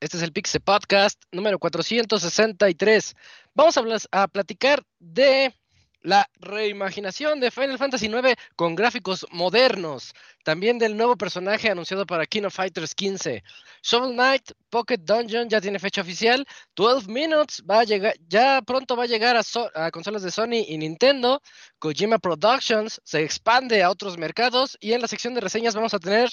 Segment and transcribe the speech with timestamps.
[0.00, 3.14] Este es el Pixel Podcast número 463.
[3.54, 3.82] Vamos a,
[4.22, 5.54] a platicar de
[6.02, 10.14] la reimaginación de Final Fantasy IX con gráficos modernos,
[10.44, 13.42] también del nuevo personaje anunciado para King of Fighters 15.
[13.82, 16.46] Shovel Knight Pocket Dungeon ya tiene fecha oficial,
[16.76, 20.78] 12 Minutes va a llegar, ya pronto va a llegar a, consolas de Sony y
[20.78, 21.42] Nintendo,
[21.78, 25.98] Kojima Productions se expande a otros mercados y en la sección de reseñas vamos a
[25.98, 26.30] tener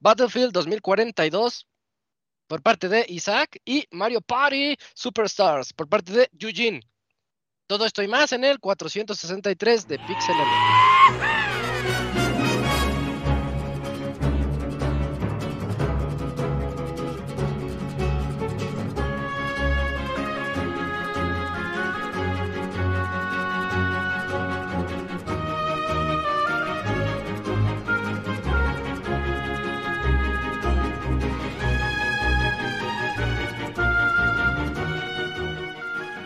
[0.00, 1.66] Battlefield 2042
[2.46, 6.80] por parte de Isaac y Mario Party Superstars por parte de Eugene.
[7.66, 10.36] Todo esto y más en el 463 de Pixel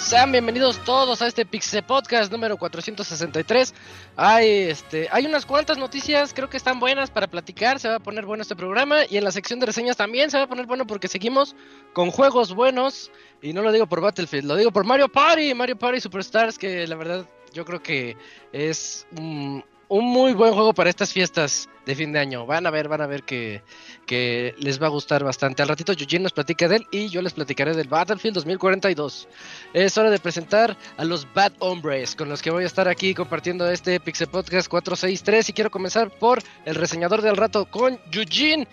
[0.00, 3.74] Sean bienvenidos todos a este Pixel Podcast número 463.
[4.16, 7.78] Hay, este, hay unas cuantas noticias, creo que están buenas para platicar.
[7.78, 9.04] Se va a poner bueno este programa.
[9.10, 11.54] Y en la sección de reseñas también se va a poner bueno porque seguimos
[11.92, 13.12] con juegos buenos.
[13.42, 16.86] Y no lo digo por Battlefield, lo digo por Mario Party, Mario Party Superstars, que
[16.86, 18.16] la verdad yo creo que
[18.52, 22.46] es un, un muy buen juego para estas fiestas de fin de año.
[22.46, 23.62] Van a ver, van a ver que,
[24.06, 25.62] que les va a gustar bastante.
[25.62, 29.28] Al ratito Eugene nos platica de él y yo les platicaré del Battlefield 2042.
[29.74, 33.14] Es hora de presentar a los Bad Hombres con los que voy a estar aquí
[33.14, 38.68] compartiendo este Pixel Podcast 463 y quiero comenzar por el reseñador del rato con Eugene.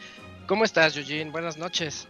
[0.45, 1.31] ¿Cómo estás Eugene?
[1.31, 2.07] Buenas noches.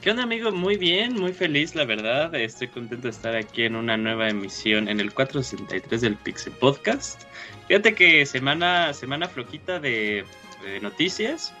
[0.00, 0.50] ¿Qué onda amigo?
[0.50, 2.34] Muy bien, muy feliz la verdad.
[2.34, 7.24] Estoy contento de estar aquí en una nueva emisión en el 463 del Pixel Podcast.
[7.68, 10.24] Fíjate que semana, semana flojita de,
[10.80, 11.52] noticias.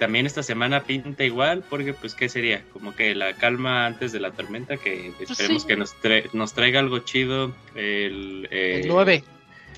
[0.00, 4.18] También esta semana pinta igual, porque pues qué sería, como que la calma antes de
[4.18, 5.94] la tormenta, que pues esperemos que nos,
[6.32, 7.54] nos traiga algo chido.
[7.76, 9.14] El, el 9.
[9.14, 9.24] Eh,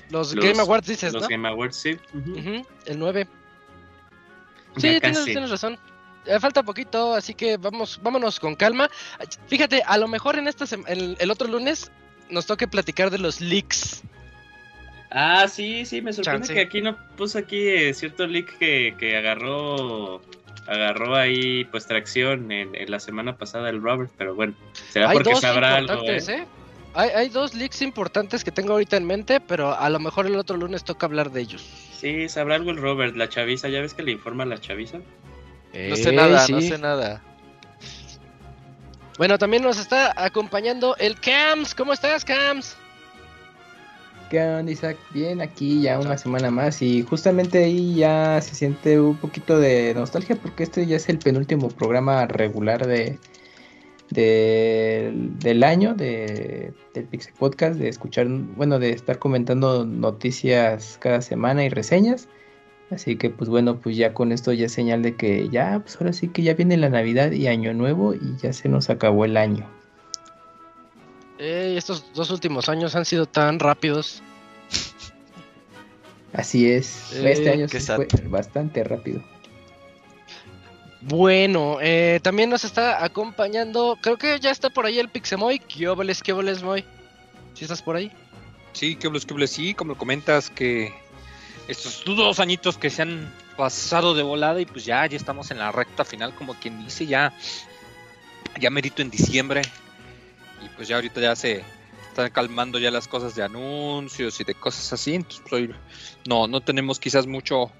[0.09, 1.97] los, Game Awards dices, los Game Awards, sí.
[2.85, 3.27] el 9.
[4.77, 5.77] Sí, tienes, razón.
[6.39, 8.89] Falta poquito, así que vamos, vámonos con calma.
[9.47, 11.91] Fíjate, a lo mejor en esta el, el otro lunes
[12.29, 14.03] nos toque platicar de los leaks
[15.17, 19.15] Ah, sí, sí, me sorprende que aquí no puso aquí eh, cierto leak que, que,
[19.15, 20.21] agarró
[20.67, 24.55] agarró ahí pues tracción en, la semana pasada el Robert, pero bueno,
[24.89, 26.03] será porque sabrá algo.
[26.03, 26.17] ¿eh?
[26.17, 26.45] ¿eh?
[26.95, 30.35] Hay, hay, dos leaks importantes que tengo ahorita en mente, pero a lo mejor el
[30.35, 31.65] otro lunes toca hablar de ellos.
[31.93, 34.99] Sí, sabrá algo el Robert, la chaviza, ¿ya ves que le informa a la chaviza?
[35.89, 37.21] No sé nada, no sé nada.
[39.17, 41.73] Bueno, también nos está acompañando el Cams.
[41.73, 42.75] ¿Cómo estás, Cams?
[44.29, 44.97] ¿Qué onda, Isaac?
[45.13, 49.93] Bien, aquí ya una semana más y justamente ahí ya se siente un poquito de
[49.93, 53.19] nostalgia porque este ya es el penúltimo programa regular de,
[54.09, 61.63] del año de, del Pixel Podcast, de escuchar, bueno, de estar comentando noticias cada semana
[61.63, 62.27] y reseñas.
[62.91, 65.95] Así que pues bueno, pues ya con esto ya es señal de que ya, pues
[65.97, 69.25] ahora sí que ya viene la Navidad y Año Nuevo y ya se nos acabó
[69.25, 69.67] el año
[71.39, 74.21] estos dos últimos años han sido tan rápidos.
[76.33, 77.13] Así es.
[77.13, 79.23] este año fue bastante rápido.
[81.01, 85.59] Bueno, eh, también nos está acompañando, creo que ya está por ahí el Pixemoy.
[85.59, 86.83] ¿Qué obles, qué obles, Moy?
[87.53, 88.11] ¿Sí estás por ahí?
[88.73, 90.93] Sí, qué obles, qué obles, sí, como comentas que
[91.67, 95.59] estos dos añitos que se han pasado de volada y pues ya, ya estamos en
[95.59, 97.33] la recta final, como quien dice, ya,
[98.59, 99.61] ya merito en diciembre,
[100.63, 101.63] y pues ya ahorita ya se
[102.09, 105.69] están calmando ya las cosas de anuncios y de cosas así, entonces pues,
[106.27, 107.71] no, no tenemos quizás mucho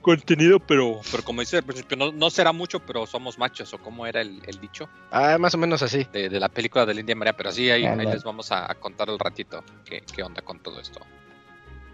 [0.00, 3.78] contenido, pero, pero como dice al principio, no, no será mucho, pero somos machos, o
[3.78, 4.88] como era el, dicho.
[5.10, 6.06] Ah, más o menos así.
[6.12, 9.18] De, la película de la India María, pero sí, ahí, les vamos a, contar el
[9.18, 11.00] ratito qué, qué onda con todo esto.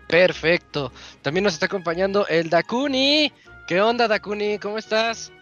[0.09, 0.93] Perfecto.
[1.23, 3.33] También nos está acompañando el Dakuni.
[3.67, 4.59] ¿Qué onda, Dakuni?
[4.59, 5.33] ¿Cómo estás?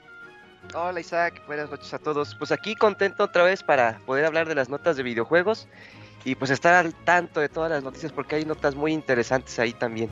[0.74, 2.34] Hola Isaac, buenas noches a todos.
[2.36, 5.66] Pues aquí contento otra vez para poder hablar de las notas de videojuegos
[6.24, 9.72] y pues estar al tanto de todas las noticias porque hay notas muy interesantes ahí
[9.72, 10.08] también.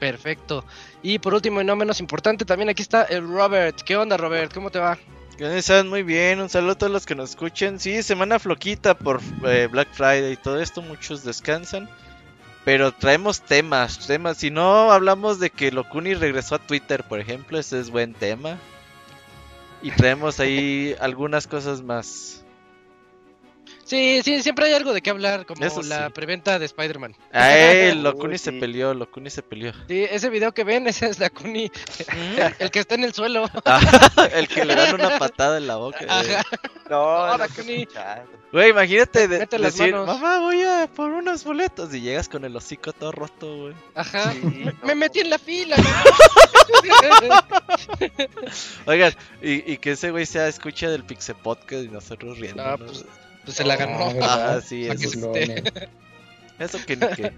[0.00, 0.64] Perfecto.
[1.02, 3.82] Y por último y no menos importante, también aquí está el Robert.
[3.82, 4.52] ¿Qué onda, Robert?
[4.52, 4.98] ¿Cómo te va?
[5.38, 5.88] ¿Qué están?
[5.88, 7.78] Muy bien, un saludo a todos los que nos escuchen.
[7.78, 11.88] Sí, semana floquita por eh, Black Friday y todo esto, muchos descansan.
[12.64, 14.36] Pero traemos temas, temas.
[14.38, 18.58] Si no hablamos de que Locuni regresó a Twitter, por ejemplo, ese es buen tema.
[19.82, 22.41] Y traemos ahí algunas cosas más.
[23.92, 26.12] Sí, sí, siempre hay algo de qué hablar, como Eso la sí.
[26.14, 27.14] preventa de Spider-Man.
[27.30, 28.58] Ay, Uy, Locuni se sí.
[28.58, 29.72] peleó, Locuni se peleó.
[29.86, 31.70] Sí, ese video que ven, ese es la Kuni,
[32.58, 33.50] el que está en el suelo.
[33.66, 33.80] Ah,
[34.34, 35.98] el que le dan una patada en la boca.
[36.00, 36.06] eh.
[36.08, 36.42] Ajá.
[36.88, 37.86] No, No, no, Dakuni.
[38.50, 40.06] Güey, imagínate de- Mete las decir, manos.
[40.06, 43.74] mamá, voy a por unos boletos y llegas con el hocico todo roto, güey.
[43.94, 44.32] Ajá.
[44.32, 44.72] Sí, Me, no.
[44.84, 45.76] me metí en la fila.
[48.86, 49.12] Oigan,
[49.42, 52.62] y, y que ese güey sea escucha del Pixel Podcast y nosotros riendo.
[52.62, 53.04] Ah, pues,
[53.44, 54.12] pues se la ganó.
[54.22, 55.32] Ah, sí, Pa' que eso,
[56.58, 57.32] eso que ni qué.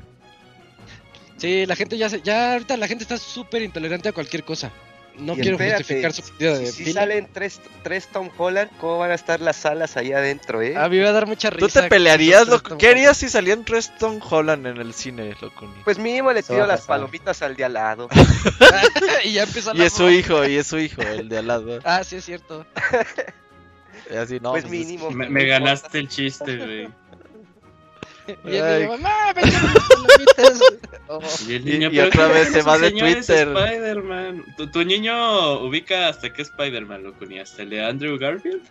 [1.36, 4.70] Sí, la gente ya se, ya ahorita la gente está súper intolerante a cualquier cosa.
[5.18, 8.68] No Y quiero espérate, justificar su pedido de Si, si salen tres, tres Tom Holland,
[8.80, 10.76] ¿cómo van a estar las salas ahí adentro, eh?
[10.76, 11.66] A mí me va a dar mucha risa.
[11.66, 12.76] ¿Tú te pelearías, loco?
[12.78, 15.72] ¿Qué harías si salían tres Tom Holland en el cine, loco?
[15.84, 18.08] Pues mínimo le Eso tiro las palomitas al de al lado.
[19.24, 21.46] Y ya empezó Y la es su hijo, y es su hijo, el de al
[21.46, 21.78] lado.
[21.84, 22.66] Ah, sí, es cierto.
[24.12, 25.10] Y así, no, pues es- mínimo.
[25.10, 26.88] Me, ganaste el chiste, güey.
[28.46, 28.82] Y el Ay.
[28.84, 29.34] niño, mamá.
[31.08, 31.20] Oh.
[31.46, 33.48] Y, el Y- niño, y "¿Pero otra vez se va de Twitter".
[33.48, 34.42] Spider-Man.
[34.56, 37.42] ¿Tu, tu niño ubica hasta qué Spider-Man lo ponía?
[37.42, 38.62] ¿Hasta el de Andrew Garfield?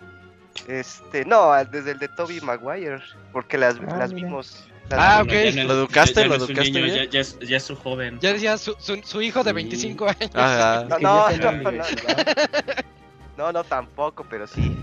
[0.67, 2.99] Este, no, desde el de Toby Maguire,
[3.31, 4.65] porque las, Ah, las vimos.
[4.89, 5.31] las Ah, ok.
[5.55, 6.15] no ¿Lo educaste?
[6.15, 6.95] ya- ya ¿Lo no educaste niño, bien?
[6.95, 8.17] Ya, ya es, ya es su joven.
[8.19, 9.55] Ya decía su, su, su hijo de Sí.
[9.55, 10.31] 25 años.
[10.33, 10.87] Ajá.
[10.99, 11.83] No, no, no.
[13.37, 14.75] No, no, tampoco, pero sí.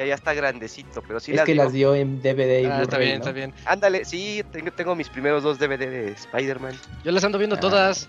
[0.00, 2.80] Ya, ya está grandecito, pero sí es las que las dio en DVD y Ah,
[2.80, 3.16] está bien, ¿no?
[3.18, 3.52] está bien.
[3.66, 6.72] Ándale, sí, tengo, tengo mis primeros dos DVD de Spider-Man.
[7.04, 7.60] Yo las ando viendo Ah.
[7.60, 8.08] todas.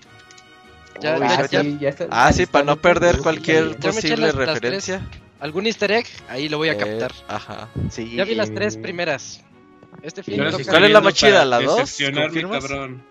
[1.02, 4.16] Ya- Uy, ya- Ah, ya- sí, ya está- Ah, sí, para no perder cualquier posible
[4.28, 4.54] las- las tres.
[4.54, 5.02] referencia.
[5.42, 6.06] ¿Algún easter egg?
[6.30, 7.12] Ahí lo voy a Eh, captar.
[7.28, 7.68] Ajá.
[7.90, 8.16] Sí.
[8.16, 9.42] Ya vi las tres primeras.
[10.02, 11.44] Este film ¿Cuál es la más chida?
[11.44, 11.98] ¿La dos?
[12.50, 13.04] cabrón.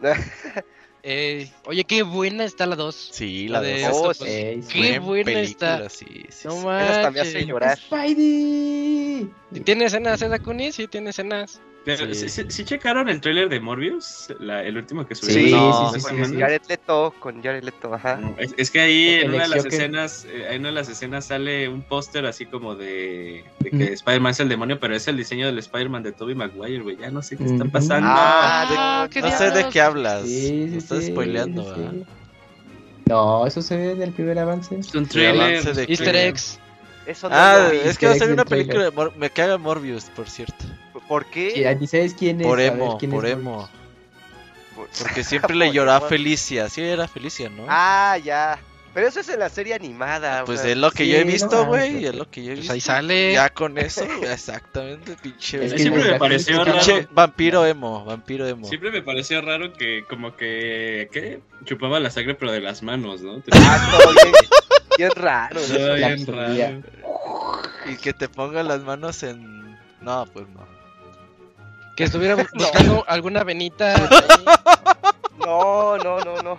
[1.08, 3.10] Eh, oye, qué buena está la 2.
[3.12, 3.90] Sí, La la, de dos.
[3.92, 4.16] Oh, Octopus.
[4.18, 4.24] sí.
[4.34, 4.68] Ey, sí.
[4.72, 5.88] Qué Buen buena película, está.
[5.88, 6.58] Sí, sí, No sí.
[6.58, 7.46] Esa hasta me hace manches.
[7.46, 7.78] llorar.
[7.78, 9.30] Spidey.
[9.52, 10.72] ¿Y ¿Tiene escenas, eh, Dakuni?
[10.72, 11.60] Sí, tiene escenas.
[11.86, 12.14] Pero, Sí.
[12.16, 14.26] ¿sí, sí- sí checaron el tráiler de Morbius?
[14.40, 15.44] La- el último que subieron.
[15.44, 16.40] Sí, No, sí, sí, Con sí, sí.
[16.40, 18.18] Jared Leto, con Jared Leto, ajá.
[18.38, 20.88] Es, es que ahí en una de las que- escenas, eh, en una de las
[20.88, 23.92] escenas sale un póster así como de, de que Ujú.
[23.92, 26.96] Spider-Man es el demonio, pero es el diseño del Spider-Man de Tobey Maguire, güey.
[26.96, 28.08] Ya no sé qué está pasando.
[28.10, 30.22] Ah, Ah, qué No sé de qué hablas.
[30.22, 32.04] Lo estás sí, spoileando.
[33.06, 34.74] No, eso se ve del primer avance.
[34.76, 35.58] Es un trailer.
[35.60, 36.58] avance de Easter eggs.
[37.06, 40.06] Eso no Ah, es que va a salir una película de Mor me caga Morbius,
[40.06, 40.64] por cierto.
[41.08, 41.50] ¿Por qué?
[41.54, 42.46] Sí, ni sabes quién es.
[42.46, 43.68] Por emo, quién por es emo.
[44.74, 46.68] Por- Porque siempre le lloraba Felicia.
[46.68, 47.64] Sí, era Felicia, ¿no?
[47.68, 48.58] Ah, ya.
[48.92, 50.42] Pero eso es en la serie animada.
[50.42, 52.06] o pues es lo que sí, yo he no visto, güey.
[52.06, 52.72] Es lo que yo he Pues visto.
[52.72, 53.32] ahí sale.
[53.34, 55.66] Ya con eso, exactamente, pinche.
[55.66, 56.78] Es que siempre me pareció raro.
[56.78, 58.66] Pinche vampiro emo, vampiro emo.
[58.66, 61.40] Siempre me pareció raro que como que ¿qué?
[61.66, 63.42] chupaba la sangre pero de las manos, ¿no?
[63.52, 64.34] Ah, todo bien,
[64.96, 65.60] bien raro.
[65.60, 66.82] Bien raro.
[67.92, 69.76] Y que te ponga las manos en.
[70.00, 70.66] No, pues no.
[71.96, 73.94] Que estuviera buscando alguna venita.
[75.38, 76.58] No, no, no, no.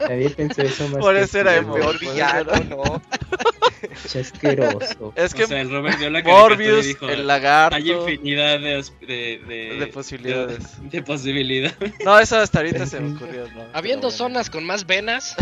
[0.00, 1.56] Nadie pensó eso más Por eso era.
[1.56, 3.02] El peor villano, no.
[3.80, 5.12] pinche asqueroso.
[5.16, 7.76] Es que o sea, el Robert dio la Morbius, dijo, el lagarto.
[7.76, 10.82] hay infinidad de, de, de, De posibilidades.
[10.82, 11.92] De, de posibilidades.
[12.04, 13.64] No, eso hasta ahorita se me ocurrió, ¿no?
[13.72, 14.18] Habiendo bueno.
[14.18, 15.34] zonas con más venas,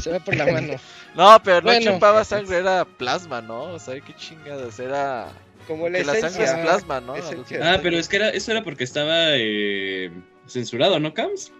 [0.00, 0.74] se ve por la mano.
[1.14, 1.92] No, pero no Bueno.
[1.92, 3.62] chupaba sangre, era plasma, ¿no?
[3.62, 5.28] O sea, qué chingadas, era...
[5.66, 6.62] Como la que la sangre es esencia.
[6.62, 7.16] plasma, ¿no?
[7.16, 7.74] Esencia.
[7.74, 10.10] Ah, pero es que era, eso era porque estaba eh,
[10.46, 11.52] censurado, ¿no, Cams?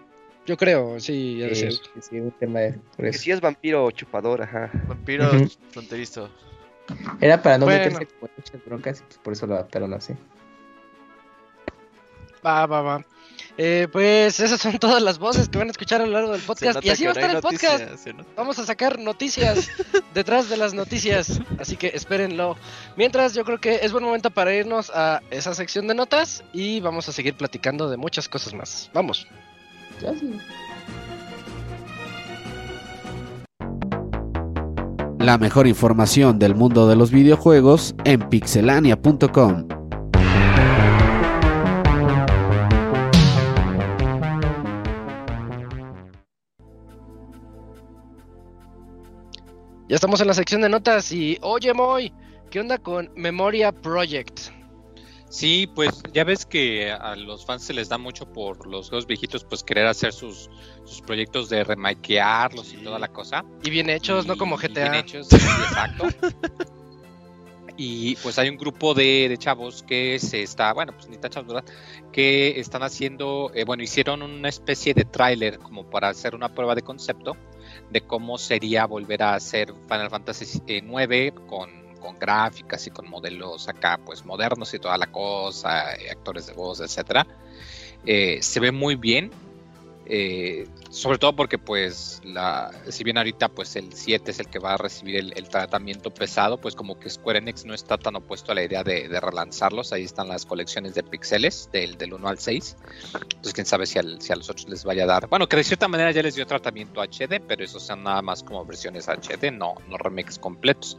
[0.45, 3.19] Yo creo, sí, de Sí, sí, sí, un tema de por Que eso.
[3.19, 4.69] sí es vampiro chupador, ajá.
[4.87, 5.31] Vampiro
[5.71, 6.29] fronterizo.
[7.19, 7.83] Era para no Bueno.
[7.83, 10.13] meterse con muchas broncas, pues por eso lo adaptaron así.
[12.45, 13.05] Va, va, va.
[13.57, 16.41] Eh, pues esas son todas las voces que van a escuchar a lo largo del
[16.41, 16.83] podcast.
[16.83, 17.79] Y así va a estar el podcast.
[17.79, 18.25] noticias.
[18.35, 19.69] Vamos a sacar noticias
[20.13, 22.57] detrás de las noticias, así que espérenlo.
[22.97, 26.79] Mientras, yo creo que es buen momento para irnos a esa sección de notas y
[26.81, 28.89] vamos a seguir platicando de muchas cosas más.
[28.93, 29.27] Vamos.
[35.19, 39.74] La mejor información del mundo de los videojuegos en pixelania.com.
[49.87, 52.11] Ya estamos en la sección de notas y, oye, Moy,
[52.49, 54.39] ¿qué onda con Memoria Project?
[55.29, 59.05] Sí, pues ya ves que a los fans se les da mucho por los juegos
[59.05, 60.49] viejitos, pues querer hacer sus,
[60.85, 63.45] sus proyectos de remakearlos y toda la cosa.
[63.63, 64.89] Y bien hechos, no como Y GTA.
[64.89, 66.07] bien hechos, sí, exacto.
[67.77, 71.29] Y pues hay un grupo de, de chavos que se está, bueno, pues ni tan
[71.29, 71.69] chavos, ¿verdad?
[72.13, 76.73] Que están haciendo, eh, bueno, hicieron una especie de tráiler como para hacer una prueba
[76.73, 77.35] de concepto
[77.89, 83.67] de cómo sería volver a hacer Final Fantasy IX con, con gráficas y con modelos
[83.67, 87.25] acá, pues modernos y toda la cosa, actores de voz, etcétera.
[88.05, 89.31] Eh, se ve muy bien,
[90.05, 94.59] eh, sobre todo porque pues la, si bien ahorita pues el 7 es el que
[94.59, 98.51] va a recibir el, tratamiento pesado, pues como que Square Enix no está tan opuesto
[98.51, 102.39] a la idea de, relanzarlos, ahí están las colecciones de pixeles del, del 1 al
[102.39, 102.77] 6,
[103.13, 105.57] entonces quién sabe si, al- si a los otros les vaya a dar, bueno que
[105.57, 109.07] de cierta manera ya les dio tratamiento HD, pero esos son nada más como versiones
[109.07, 110.97] HD, no, no remakes completos.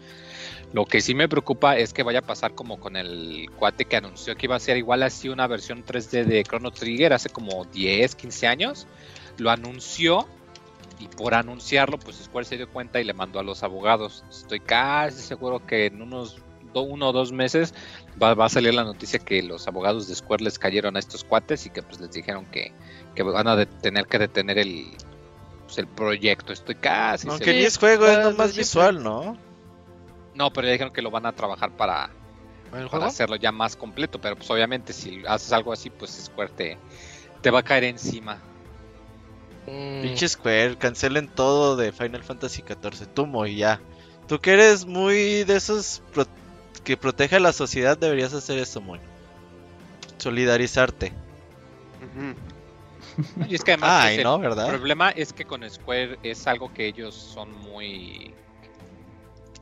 [0.73, 3.97] Lo que sí me preocupa es que vaya a pasar como con el cuate que
[3.97, 7.65] anunció que iba a ser igual así una versión 3D de Chrono Trigger hace como
[7.67, 8.87] 10, 15 años.
[9.39, 10.27] Lo anunció
[10.99, 14.25] y por anunciarlo, pues Square se dio cuenta y le mandó a los abogados.
[14.31, 16.37] Estoy casi seguro que en unos
[16.75, 17.73] do- uno o dos meses
[18.21, 21.23] va, va a salir la noticia que los abogados de Square les cayeron a estos
[21.25, 22.73] cuates y que pues les dijeron que,
[23.15, 24.87] que van a de- tener que detener el,
[25.67, 26.53] pues, el proyecto.
[26.53, 27.61] Estoy casi Aunque seguro.
[27.61, 28.59] ni es juego, es nomás siempre.
[28.63, 29.46] visual, ¿no?
[30.37, 32.11] No, pero ya dijeron que lo van a trabajar para,
[32.73, 34.21] ¿El hacerlo ya más completo.
[34.21, 36.79] Pero pues obviamente si haces algo así, pues Square te,
[37.41, 38.39] te va a caer encima.
[39.67, 43.81] Mm, Pinche Square, cancelen todo de Final Fantasy XIV, Tumo y ya.
[44.29, 46.27] Tú que eres muy de esos pro-
[46.85, 49.01] que protege a la sociedad, deberías hacer eso, Moy.
[50.19, 51.13] Solidarizarte.
[53.49, 54.69] Y es que además Ay, el no, ¿verdad?
[54.69, 58.35] problema es que con Square es algo que ellos son muy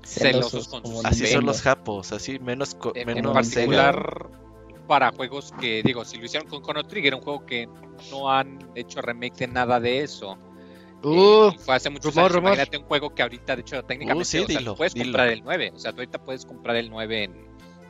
[0.04, 4.30] Celosos, celosos con sus Así son los japos, así menos, En, menos en particular
[4.86, 7.66] para juegos que, digo, si lo hicieron con Chrono Trigger, un juego que
[8.10, 10.36] no han hecho remake de nada de eso.
[11.02, 12.32] Uh, Eh, fue hace muchos rumor, años.
[12.32, 12.52] rumor.
[12.54, 15.06] Imagínate un juego que ahorita, de hecho, técnicamente, sí, o sea, dilo, puedes dilo.
[15.06, 15.72] comprar el 9.
[15.74, 17.46] O sea, tú ahorita puedes comprar el 9 en,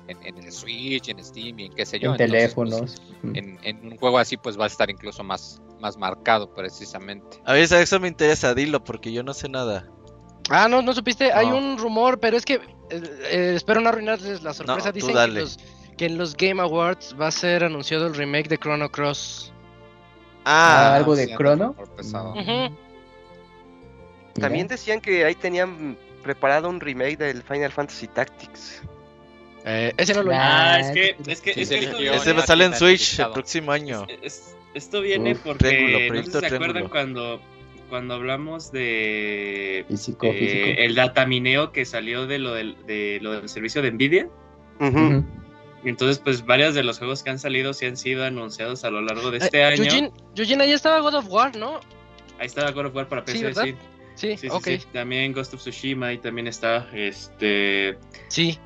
[0.09, 2.15] en, en el Switch, en Steam y en qué sé yo.
[2.15, 3.03] en Entonces, pues, teléfonos.
[3.23, 3.33] Ujú.
[3.37, 7.39] en, en un juego así, pues va a estar incluso más, más marcado, precisamente.
[7.45, 9.89] A ver, eso me interesa, dilo, porque yo no sé nada.
[10.51, 11.33] Ah, no, no supiste.
[11.33, 12.61] Hay un rumor, pero es que eh,
[12.91, 14.89] eh, espero no arruinarles la sorpresa.
[14.89, 15.41] No, Dicen que, dale.
[15.41, 15.59] los,
[15.97, 19.53] que en los Game Awards va a ser anunciado el remake de Chrono Cross.
[20.45, 21.75] Ah, Ah, algo de sí, Chrono.
[24.35, 28.83] También decían que ahí tenían preparado un remake del Final Fantasy Tactics.
[29.65, 30.75] Eh, ese no lo Nah.
[30.75, 33.31] Ah, es que, es que, Sí, es que sí, ese Ese sale en Switch el
[33.31, 34.07] próximo año.
[34.23, 37.41] es- esto viene Uf, porque triángulo, no sé si proyecto se acuerdan cuando,
[37.89, 40.67] cuando hablamos de Físico, eh, físico.
[40.83, 44.29] el datamineo que salió de lo del, de lo del servicio de Nvidia.
[45.85, 49.03] Entonces, pues varios de los juegos que han salido sí han sido anunciados a lo
[49.03, 49.83] largo de Eh, este año.
[49.85, 51.81] Eugene, Eugene, ahí estaba God of War, ¿no?
[52.39, 53.65] Ahí está God of War para Sí, PC, ¿verdad?
[53.65, 53.75] sí.
[54.17, 54.87] Sí, Sí, sí.
[54.93, 57.99] También Ghost of Tsushima y también está este
[58.29, 58.59] Sí.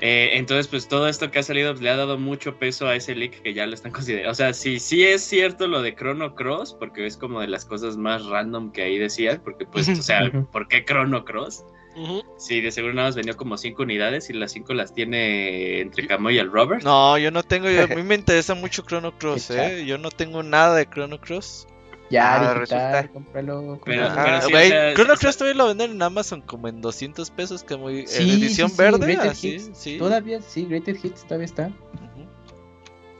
[0.00, 2.94] Eh, entonces, pues todo esto que ha salido pues, le ha dado mucho peso a
[2.94, 4.30] ese leak que ya lo están considerando.
[4.30, 7.64] O sea, sí, sí es cierto lo de Chrono Cross, porque es como de las
[7.64, 10.30] cosas más random que ahí decías, porque pues, o sea.
[10.52, 11.64] ¿por qué Chrono Cross?
[11.96, 12.22] Ujú.
[12.38, 16.06] Sí, de seguro nada más vendió como cinco unidades y las cinco las tiene entre
[16.06, 16.84] Camo y el Robert.
[16.84, 19.84] No, yo no tengo, yo- a mí me interesa mucho Chrono Cross, eh.
[19.84, 21.66] Yo no tengo nada de Chrono Cross.
[22.10, 23.08] Ya, Ah, digital, resulta.
[23.12, 23.80] cómpralo.
[23.84, 24.14] Pero- cómpralo.
[24.24, 27.30] pero sí, Güey, o sea, Chrono Cross todavía lo venden en Amazon como en 200
[27.30, 29.70] pesos, como en Sí, edición sí, sí, verde, Greatest así, Hits.
[29.74, 29.98] sí.
[29.98, 31.70] Todavía, sí, Greater Hits todavía está.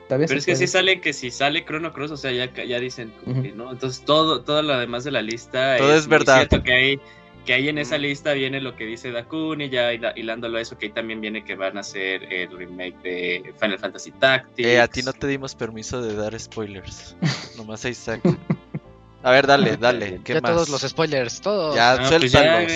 [0.09, 2.81] Todavía Pero es que sí sale que si sale Chrono Cross, o sea, ya, ya
[2.81, 3.71] dicen que no.
[3.73, 6.37] Entonces todo, todo lo demás de la lista Todo es muy verdad.
[6.37, 7.01] cierto que hay,
[7.45, 10.79] que ahí en esa lista viene lo que dice Dakun y ya hilándolo a eso,
[10.79, 14.67] que ahí también viene que van a hacer el remake de Final Fantasy Tactics.
[14.67, 17.15] Eh, a ti no te dimos permiso de dar spoilers.
[17.59, 18.23] Nomás a Isaac.
[19.23, 20.21] A ver, dale, dale.
[20.25, 20.53] ¿Qué ya más?
[20.53, 21.75] todos los spoilers, todos.
[21.75, 22.73] Ya, Ah, pues ya, suéltalos.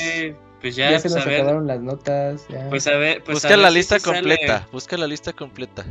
[0.61, 2.47] pues ya, Ya se pues nos a ver, acabaron las notas.
[2.49, 2.69] Ya.
[2.69, 4.69] pues a ver, pues a Busca ver la si lista sí sale- completa.
[4.73, 5.85] Busca la lista completa.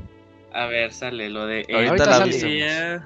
[0.53, 3.01] A ver, sale lo de Ahorita Ahorita la sale.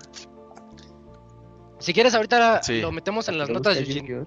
[1.80, 2.82] Si quieres, ahorita Sí.
[2.82, 4.00] lo metemos en las notas, Eugene.
[4.02, 4.26] Yu-Gi-Oh.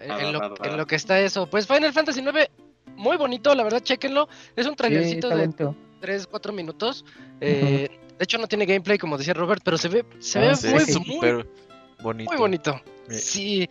[0.00, 1.48] En, en lo, en lo que está eso.
[1.48, 2.48] Pues Final Fantasy IX,
[2.94, 4.28] muy bonito, la verdad, chequenlo.
[4.54, 5.74] Es un Sí, trailercito está de bonito.
[6.00, 7.04] 3, 4 minutos.
[7.40, 10.54] Eh, De hecho, no tiene gameplay, como decía Robert, pero se ve, se ve Ah,
[10.56, 10.98] Sí, muy, sí.
[10.98, 11.46] muy, súper
[12.02, 12.30] bonito.
[12.30, 12.80] muy bonito.
[13.08, 13.18] Sí.
[13.18, 13.68] Sí.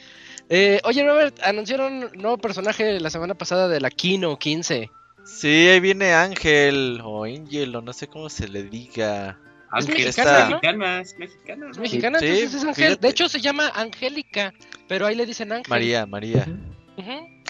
[0.50, 4.90] Eh, oye, Robert, anunciaron un nuevo personaje la semana pasada de la Kino 15.
[5.26, 9.38] Sí, ahí viene Ángel o Angel o no sé cómo se le diga.
[9.74, 10.50] Mexicana, está ¿no?
[10.56, 11.68] mexicana, es mexicana.
[11.72, 12.76] Es mexicana, Sí, entonces es Ángel.
[12.86, 13.02] fíjate.
[13.02, 14.54] De hecho, se llama Angélica,
[14.88, 15.70] pero ahí le dicen Ángel.
[15.70, 16.48] María, María.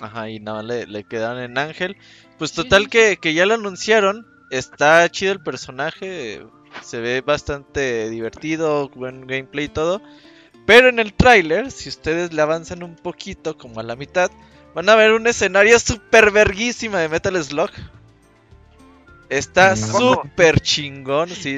[0.01, 1.95] Ajá, y no, le, le quedaron en Ángel.
[2.39, 2.57] Pues Sí.
[2.57, 4.25] total que, que ya lo anunciaron.
[4.49, 6.41] está chido el personaje,
[6.81, 10.01] se ve bastante divertido, buen gameplay y todo.
[10.67, 14.29] Pero en el tráiler, si ustedes le avanzan un poquito, como a la mitad,
[14.75, 17.71] van a ver un escenario super verguísima de Metal Slug.
[19.29, 19.77] Está Mm.
[19.77, 21.55] súper chingón, sí,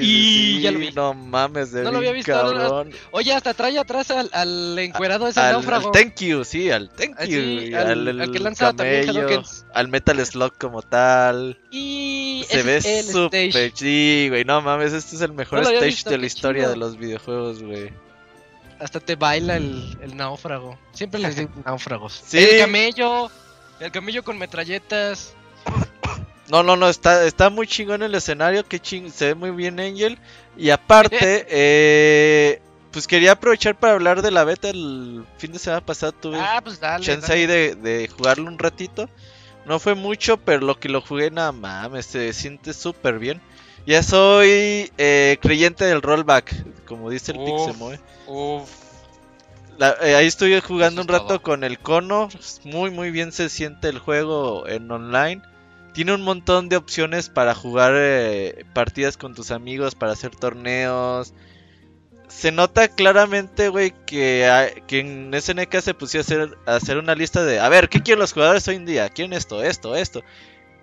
[0.56, 0.90] sí, ya lo vi.
[0.90, 2.90] no mames, de No lo había visto, no lo- cabrón.
[3.12, 5.86] Oye, hasta trae atrás al, al encuerado ese Al, náufrago.
[5.86, 8.72] al thank you, sí, al thank Ah, you, sí, y al- al, al que lanza
[8.72, 9.66] también camello, Hadokens.
[9.72, 11.60] al Metal Slug como tal.
[11.70, 15.86] Y Se ese ve súper sí, güey, no mames, este es el mejor No stage
[15.86, 17.92] visto, de la historia de los videojuegos, güey.
[18.80, 20.78] Hasta te baila el, el náufrago.
[20.92, 22.22] Siempre les digo náufragos.
[22.26, 22.38] Sí.
[22.38, 23.30] El camello.
[23.78, 25.34] El camello con metralletas.
[26.48, 29.78] No, no, no, está, está muy chingón el escenario, que ching, se ve muy bien
[29.78, 30.18] Angel.
[30.56, 32.60] Y aparte, eh,
[32.90, 34.68] pues quería aprovechar para hablar de la beta.
[34.68, 37.04] El fin de semana pasado tuve Ah, pues dale.
[37.04, 39.08] chance ahí de, de jugarlo un ratito.
[39.66, 43.40] No fue mucho, pero lo que lo jugué, nada mames, se siente súper bien.
[43.86, 47.44] Ya soy eh, creyente del rollback, como dice el Uf.
[47.66, 47.98] Pixemoe.
[48.26, 48.68] Uf.
[49.78, 52.28] La- eh, ahí estuve jugando Eso un rato con el cono.
[52.64, 55.42] Muy, muy bien se siente el juego en online.
[55.94, 61.32] Tiene un montón de opciones para jugar eh, partidas con tus amigos, para hacer torneos.
[62.28, 66.98] Se nota claramente, güey, que, hay- que en SNK se puso a hacer, a hacer
[66.98, 69.08] una lista de, a ver, ¿qué quieren los jugadores hoy en día?
[69.08, 70.22] ¿Quieren esto, esto, esto?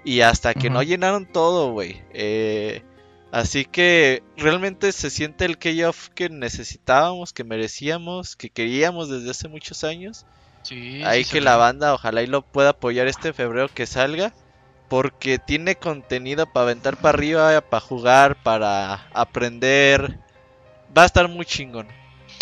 [0.07, 2.01] Y hasta que no llenaron todo, güey.
[2.13, 2.81] Eh,
[3.33, 9.49] así que realmente se siente el key-off que necesitábamos, que merecíamos, que queríamos desde hace
[9.49, 10.25] muchos años.
[10.63, 14.33] Sí, Ahí sí que la banda ojalá y lo pueda apoyar este febrero que salga.
[14.87, 20.17] Porque tiene contenido para aventar para arriba, para jugar, para aprender.
[20.97, 21.89] Va a estar muy chingón.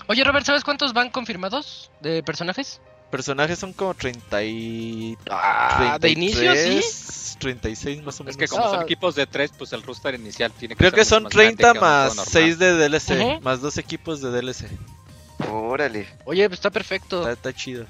[0.05, 2.79] Oye, Robert, ¿sabes cuántos van confirmados de personajes?
[3.15, 5.17] Personajes son como 30 y...
[5.31, 6.81] Ah, de inicio, sí.
[6.81, 8.37] 33, 36 más o Es menos.
[8.37, 8.71] que como Ah.
[8.71, 11.31] son equipos de tres, pues el roster inicial tiene que Creo ser que son más
[11.33, 12.25] grande 30 que un juego más normal.
[12.29, 13.41] 6 de DLC.
[13.41, 14.67] Más dos equipos de DLC.
[15.49, 16.09] Órale.
[16.25, 17.19] Oye, pues está perfecto.
[17.19, 17.85] Está, está chido.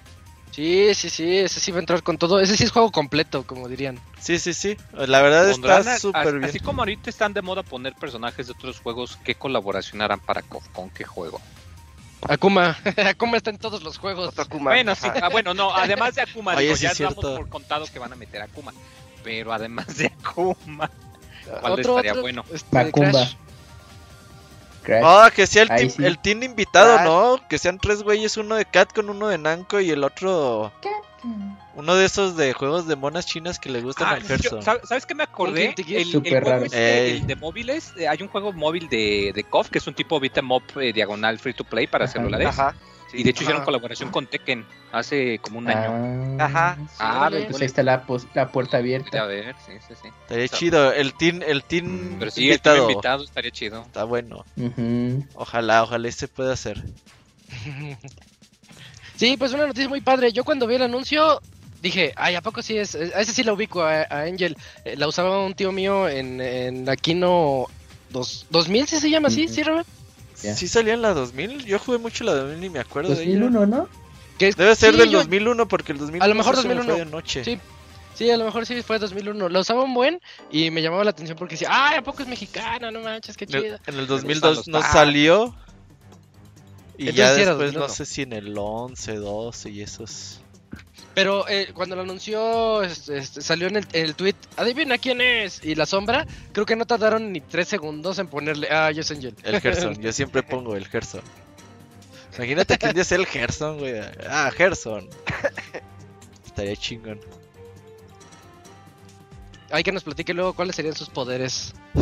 [0.51, 2.39] Sí, sí, sí, ese sí va a entrar con todo.
[2.39, 3.99] Ese sí es juego completo, como dirían.
[4.19, 4.77] Sí, sí, sí.
[4.93, 6.45] La verdad está súper bien.
[6.45, 10.43] Así como ahorita están de moda poner personajes de otros juegos, ¿qué colaboración harán para
[10.43, 10.67] KOF?
[10.69, 11.41] ¿Con qué juego?
[12.27, 12.77] Akuma.
[13.07, 14.37] Akuma está en todos los juegos.
[14.37, 14.71] Akuma.
[14.71, 17.37] Bueno, sí, ah, bueno, no, además de Akuma, Oye, digo, sí ya es damos cierto.
[17.37, 18.73] por contado que van a meter a Akuma.
[19.23, 20.89] Pero además de Akuma,
[21.61, 22.45] ¿cuál Otro, estaría otro, bueno?
[22.53, 23.11] este, Macumba.
[23.11, 23.35] Crash.
[24.83, 25.03] Crash.
[25.03, 26.05] Ah, que sea el Ahí team, sí.
[26.05, 27.03] el team invitado, Ah.
[27.03, 27.47] ¿no?
[27.47, 30.71] Que sean tres güeyes, uno de Cat con uno de Nanko y el otro...
[31.73, 34.61] Uno de esos de juegos de monas chinas que le gustan Ah, al Gerson.
[34.61, 35.73] ¿sab- ¿Sabes qué me acordé?
[35.77, 36.65] El, el raro.
[36.65, 39.93] este, el de móviles, eh, hay un juego móvil de, de KOF que es un
[39.93, 42.13] tipo beat 'em up eh, diagonal free to play para Ajá.
[42.13, 42.47] celulares.
[42.47, 42.73] Ajá.
[43.11, 43.17] sí.
[43.19, 43.65] Y de hecho hicieron Ajá.
[43.65, 46.37] colaboración con Tekken hace como un año.
[46.39, 46.77] Ah, Ajá.
[46.99, 47.47] Ah, órale.
[47.49, 49.25] Pues ahí está la, la puerta A abierta.
[49.25, 50.07] ver, sí, sí, sí.
[50.21, 50.93] Estaría chido.
[50.93, 52.75] El team, el team Pero sí, el invitado.
[52.77, 53.81] team invitado estaría chido.
[53.81, 54.45] Está bueno.
[54.55, 55.25] Ujú.
[55.33, 56.81] Ojalá, ojalá y se pueda hacer.
[59.17, 60.31] Sí, pues una noticia muy padre.
[60.33, 61.41] Yo cuando vi el anuncio
[61.81, 62.95] dije, ay, ¿a poco sí es?
[62.95, 64.57] A ese sí la ubico, a, a Angel.
[64.83, 67.67] Eh, la usaba un tío mío en, en la Kino
[68.09, 69.45] dos, 2000, ¿sí se llama así?
[69.45, 69.53] Ujú.
[69.53, 69.87] ¿Sí, Robert?
[70.43, 70.53] Ya.
[70.55, 71.65] ¿Sí salía en la 2000?
[71.65, 73.39] Yo jugué mucho la 2000 y me acuerdo de ella.
[73.39, 73.87] 2001, ¿no?
[74.37, 76.75] Que- Debe ser sí, del yo- 2001 porque el 2001 A lo mejor se me
[76.75, 76.93] 2001.
[76.97, 77.43] fue de noche.
[77.45, 77.59] Sí.
[78.15, 79.49] Sí, a lo mejor sí fue 2001.
[79.49, 82.29] La usaba un buen y me llamaba la atención porque decía, ay, ¿a poco es
[82.29, 82.89] mexicana?
[82.91, 83.65] No manches, qué chido.
[83.65, 85.55] en el gustan 2002 los no salió.
[86.97, 87.89] Y Entonces ya sí después no 2001.
[87.89, 90.41] sé si en el 11, 12 y esos.
[91.13, 95.21] Pero eh, cuando lo anunció, este, este, salió en el, en el tweet, adivina quién
[95.21, 95.63] es.
[95.63, 99.17] Y la sombra, creo que no tardaron ni tres segundos en ponerle, ah, yo soy
[99.17, 99.35] Angel.
[99.43, 101.21] El Gerson, yo siempre pongo el Gerson.
[102.35, 103.93] Imagínate que un día sea el Gerson, güey.
[104.27, 105.09] Ah, Gerson.
[106.45, 107.19] Estaría chingón.
[109.71, 111.73] Hay que nos platique luego cuáles serían sus poderes.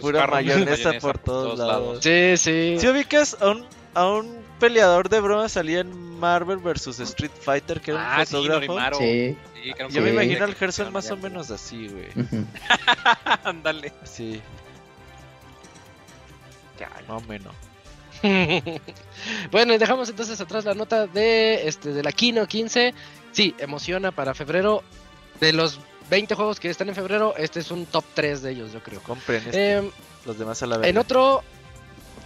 [0.00, 1.98] Pura carros, mayonesa por todos lados.
[2.02, 2.76] Sí, sí.
[2.78, 7.80] Si ubicas a un, a un peleador de broma salía en Marvel vs Street Fighter,
[7.80, 8.98] que era un Ah, fotógrafo.
[8.98, 9.36] Sí.
[9.62, 12.08] Sí, Yo me imagino al Gerson más o menos así, güey.
[13.44, 13.92] Ándale.
[14.04, 14.40] Sí,
[16.78, 17.52] Ya, más o menos.
[19.52, 22.94] bueno, y dejamos entonces atrás la nota de este de la Kino 15.
[23.32, 24.82] Sí, emociona para febrero.
[25.40, 28.72] De los 20 juegos que están en febrero, este es un top 3 de ellos,
[28.72, 29.00] yo creo.
[29.02, 29.90] Compren este, Em,
[30.24, 30.96] los demás a la en vez.
[30.96, 31.42] otro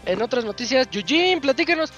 [0.07, 1.93] en otras noticias, Yujin, platícanos.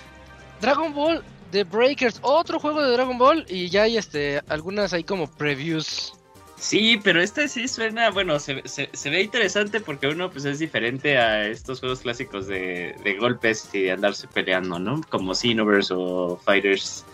[0.61, 5.05] Dragon Ball The Breakers, otro juego de Dragon Ball y ya hay este algunas ahí
[5.05, 6.13] como previews.
[6.57, 10.59] Sí, pero este sí suena, bueno, se, se, se ve interesante porque uno pues es
[10.59, 15.01] diferente a estos juegos clásicos de, de golpes y de andarse peleando, ¿no?
[15.11, 17.05] Como Xenoverse o Fighters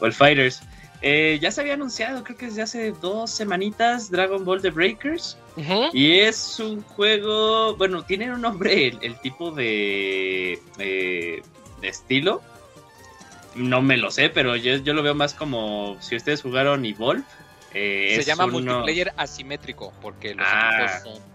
[0.00, 0.62] o el Fighters.
[1.00, 5.36] Eh, ya se había anunciado, creo que desde hace dos semanitas, Dragon Ball The Breakers.
[5.92, 11.42] Y es un juego, bueno, tiene un nombre el, el tipo de, eh,
[11.80, 12.42] de estilo.
[13.54, 17.22] No me lo sé, pero yo, yo lo veo más como si ustedes jugaron Evolve.
[17.74, 20.70] eh, Se es llama uno- multiplayer asimétrico, porque los Ah.
[21.02, 21.28] equipos son.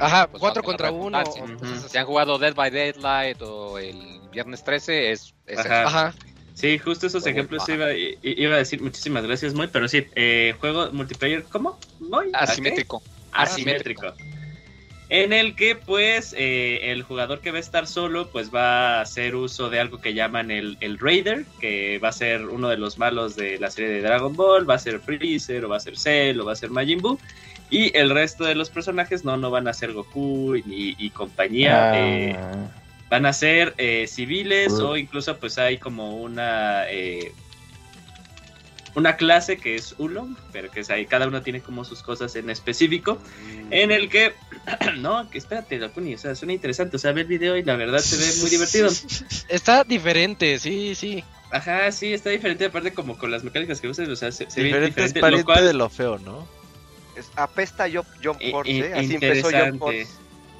[0.00, 1.18] Ajá, pues, cuatro valga la contra uno.
[1.18, 1.42] redundancia.
[1.42, 1.58] o Ujú.
[1.58, 1.88] cosas así.
[1.90, 5.80] Si han jugado Dead by Daylight o el viernes 13, es, es Ajá.
[5.80, 5.88] eso.
[5.88, 6.14] Ajá.
[6.54, 8.80] Sí, justo esos Juego- ejemplos iba, iba a decir.
[8.80, 9.68] Muchísimas gracias, Moy.
[9.72, 11.78] Pero sí, eh, juego multiplayer, ¿cómo?
[12.00, 12.28] ¿Moy?
[12.32, 12.52] ¿A qué?
[12.52, 13.02] Asimétrico.
[13.32, 14.14] asimétrico.
[15.10, 19.00] En el que pues eh, el jugador que va a estar solo pues va a
[19.02, 22.78] hacer uso de algo que llaman el, el Raider, que va a ser uno de
[22.78, 25.80] los malos de la serie de Dragon Ball, va a ser Freezer o va a
[25.80, 27.18] ser Cell o va a ser Majin Buu.
[27.68, 31.92] Y el resto de los personajes no, no van a ser Goku y, y compañía.
[31.94, 32.70] eh, Ah,
[33.14, 34.84] van a ser eh, civiles Mm.
[34.86, 37.30] o incluso pues hay como una eh,
[38.96, 42.34] una clase que es Ulong, pero que es ahí, cada uno tiene como sus cosas
[42.36, 43.18] en específico,
[43.70, 44.34] en el que,
[44.98, 47.74] no, que espérate, Lacuni, o sea, suena interesante, o sea, ve el video y la
[47.76, 48.88] verdad se ve muy divertido.
[49.48, 51.22] Está diferente, sí, sí.
[51.50, 54.60] Ajá, sí, está diferente, aparte como con las mecánicas que usan, o sea, se, se
[54.60, 56.46] ve Diferente es lo cual, de lo feo, ¿no?
[57.16, 58.92] Es- apesta Jump, Jump I- Force, i- ¿eh?
[58.94, 59.78] Así empezó Jump interesante.
[59.78, 60.06] Force.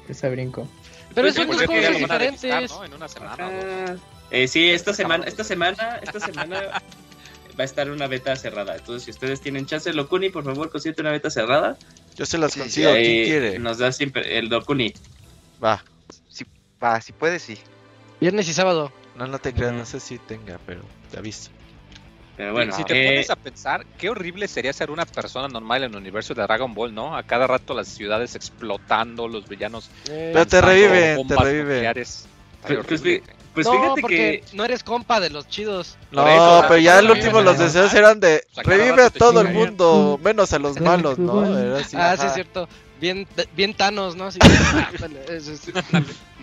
[0.09, 0.69] esa brinco.
[1.15, 2.41] Pero son dos a diferentes.
[2.41, 2.85] revisar, ¿no?
[2.85, 3.47] En una semana.
[3.47, 3.89] o dos.
[3.91, 3.95] Ajá.
[4.31, 6.61] Eh, sí, esta semana, esta semana, esta semana
[7.57, 8.75] va a estar una beta cerrada.
[8.75, 11.77] Entonces, si ustedes tienen chance, Locuni, por favor, consigue una beta cerrada.
[12.17, 12.91] Yo se las Sí, consigo.
[12.91, 13.59] ¿Quién quiere?
[13.59, 14.93] Nos da siempre el Locuni.
[15.63, 15.83] Va.
[16.29, 16.45] Si,
[16.83, 17.57] va, si puedes, sí.
[18.19, 18.91] Viernes y sábado.
[19.15, 21.49] No, no te creas, no sé si tenga, pero te aviso.
[22.37, 25.83] Pero bueno, si te eh, pones a pensar, qué horrible sería ser una persona normal
[25.83, 27.15] en el universo de Dragon Ball, ¿no?
[27.15, 29.89] A cada rato las ciudades explotando, los villanos.
[30.09, 31.93] Eh, Pero te reviven, te reviven.
[31.93, 33.01] Pues- pues
[33.55, 34.57] pues no, fíjate porque que.
[34.57, 35.95] no eres compa de los chidos.
[36.11, 37.99] No, eso, pero ya no, último no, los no, deseos no.
[37.99, 41.39] eran de O sea, revive a todo el mundo, menos a los malos, ¿no?
[41.77, 41.95] Así.
[41.97, 42.27] ah, sí, ajá.
[42.27, 42.67] es cierto.
[42.99, 44.25] Bien, bien Thanos, ¿no?
[44.25, 44.39] Así,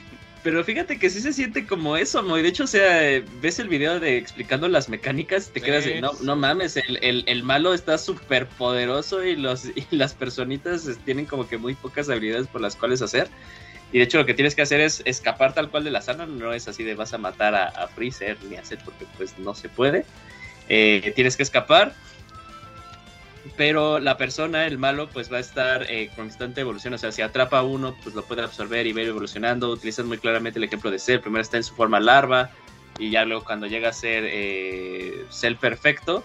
[0.42, 2.42] Pero fíjate que sí se siente como eso, Moy.
[2.42, 5.66] De hecho, o sea, ves el video de explicando las mecánicas y te Sí.
[5.66, 9.86] quedas de, no, no mames, el, el, el malo está súper poderoso y, los, y
[9.92, 13.28] las personitas tienen como que muy pocas habilidades por las cuales hacer.
[13.92, 16.26] Y de hecho lo que tienes que hacer es escapar tal cual de la sala,
[16.26, 19.38] no es así de vas a matar a, a Freezer ni a Cell porque pues
[19.38, 20.04] no se puede.
[20.68, 21.94] Eh, tienes que escapar,
[23.56, 26.94] pero la persona, el malo, pues va a estar eh, con constante evolución.
[26.94, 29.70] O sea, si atrapa a uno, pues lo puede absorber y ver evolucionando.
[29.70, 31.20] Utilizas muy claramente el ejemplo de Cell.
[31.20, 32.50] Primero está en su forma larva
[32.98, 35.26] y ya luego cuando llega a ser eh,
[35.60, 36.24] perfecto,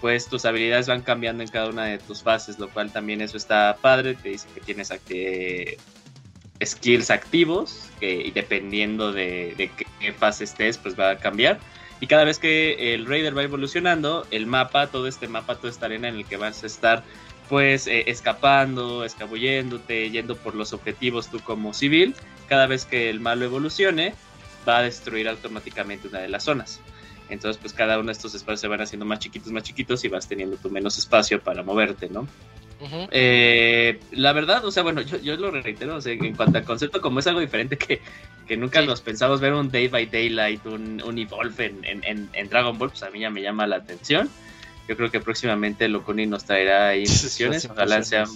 [0.00, 3.36] pues tus habilidades van cambiando en cada una de tus fases, lo cual también eso
[3.36, 4.14] está padre.
[4.14, 5.76] Te dice que tienes acti-
[6.64, 11.60] skills activos y dependiendo de, qué fase estés, pues va a cambiar.
[12.00, 15.86] Y cada vez que el Raider va evolucionando, el mapa, todo este mapa, toda esta
[15.86, 17.04] arena en el que vas a estar,
[17.48, 22.14] pues eh, escapando, escabulléndote, yendo por los objetivos tú como civil,
[22.48, 24.14] cada vez que el malo evolucione,
[24.68, 26.80] va a destruir automáticamente una de las zonas.
[27.28, 30.08] Entonces, pues cada uno de estos espacios se van haciendo más chiquitos, más chiquitos y
[30.08, 32.26] vas teniendo tu menos espacio para moverte, ¿no?
[33.10, 36.64] Eh, la verdad, o sea, bueno, yo, yo lo reitero, o sea, en cuanto al
[36.64, 38.00] concepto, como es algo diferente que,
[38.46, 38.86] que nunca Sí.
[38.86, 42.76] nos pensamos ver un Day by Daylight, un, un Evolve en, en, en, en Dragon
[42.78, 44.28] Ball, pues a mí ya me llama la atención.
[44.88, 48.26] Yo creo que próximamente Locuni nos traerá ahí impresiones, ojalá sean,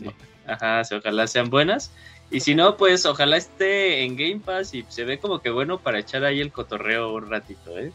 [0.46, 1.90] ajá, sí, ojalá sean buenas.
[2.30, 5.78] Y si no, pues ojalá esté en Game Pass y se ve como que bueno
[5.78, 7.90] para echar ahí el cotorreo un ratito, ¿eh?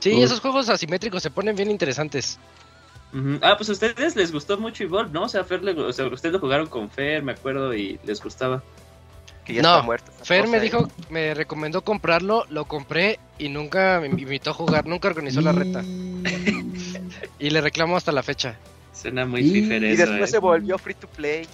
[0.00, 0.24] Sí, Uf.
[0.24, 2.38] esos juegos asimétricos se ponen bien interesantes.
[3.42, 5.24] Ah, pues a ustedes les gustó mucho Evolve, ¿no?
[5.24, 8.22] O sea, Fer le- o sea, ustedes lo jugaron con Fer, me acuerdo, y les
[8.22, 8.62] gustaba.
[9.44, 10.12] Que ya No, está muerto.
[10.14, 10.60] esa Fer me ¿eh?
[10.60, 15.52] dijo, me recomendó comprarlo, lo compré y nunca me invitó a jugar, nunca organizó la
[15.52, 15.82] reta.
[17.38, 18.56] Y le reclamo hasta la fecha.
[18.92, 20.32] Suena muy Y- fifer Y eso, después ¿eh?
[20.32, 21.46] se volvió free to play.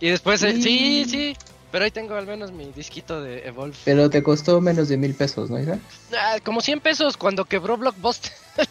[0.00, 1.36] Y después, eh, sí, sí,
[1.70, 3.76] pero ahí tengo al menos mi disquito de Evolve.
[3.84, 5.78] Pero te costó menos de mil pesos, ¿no, Isaac?
[6.16, 8.32] Ah, como 100 pesos cuando quebró Blockbuster.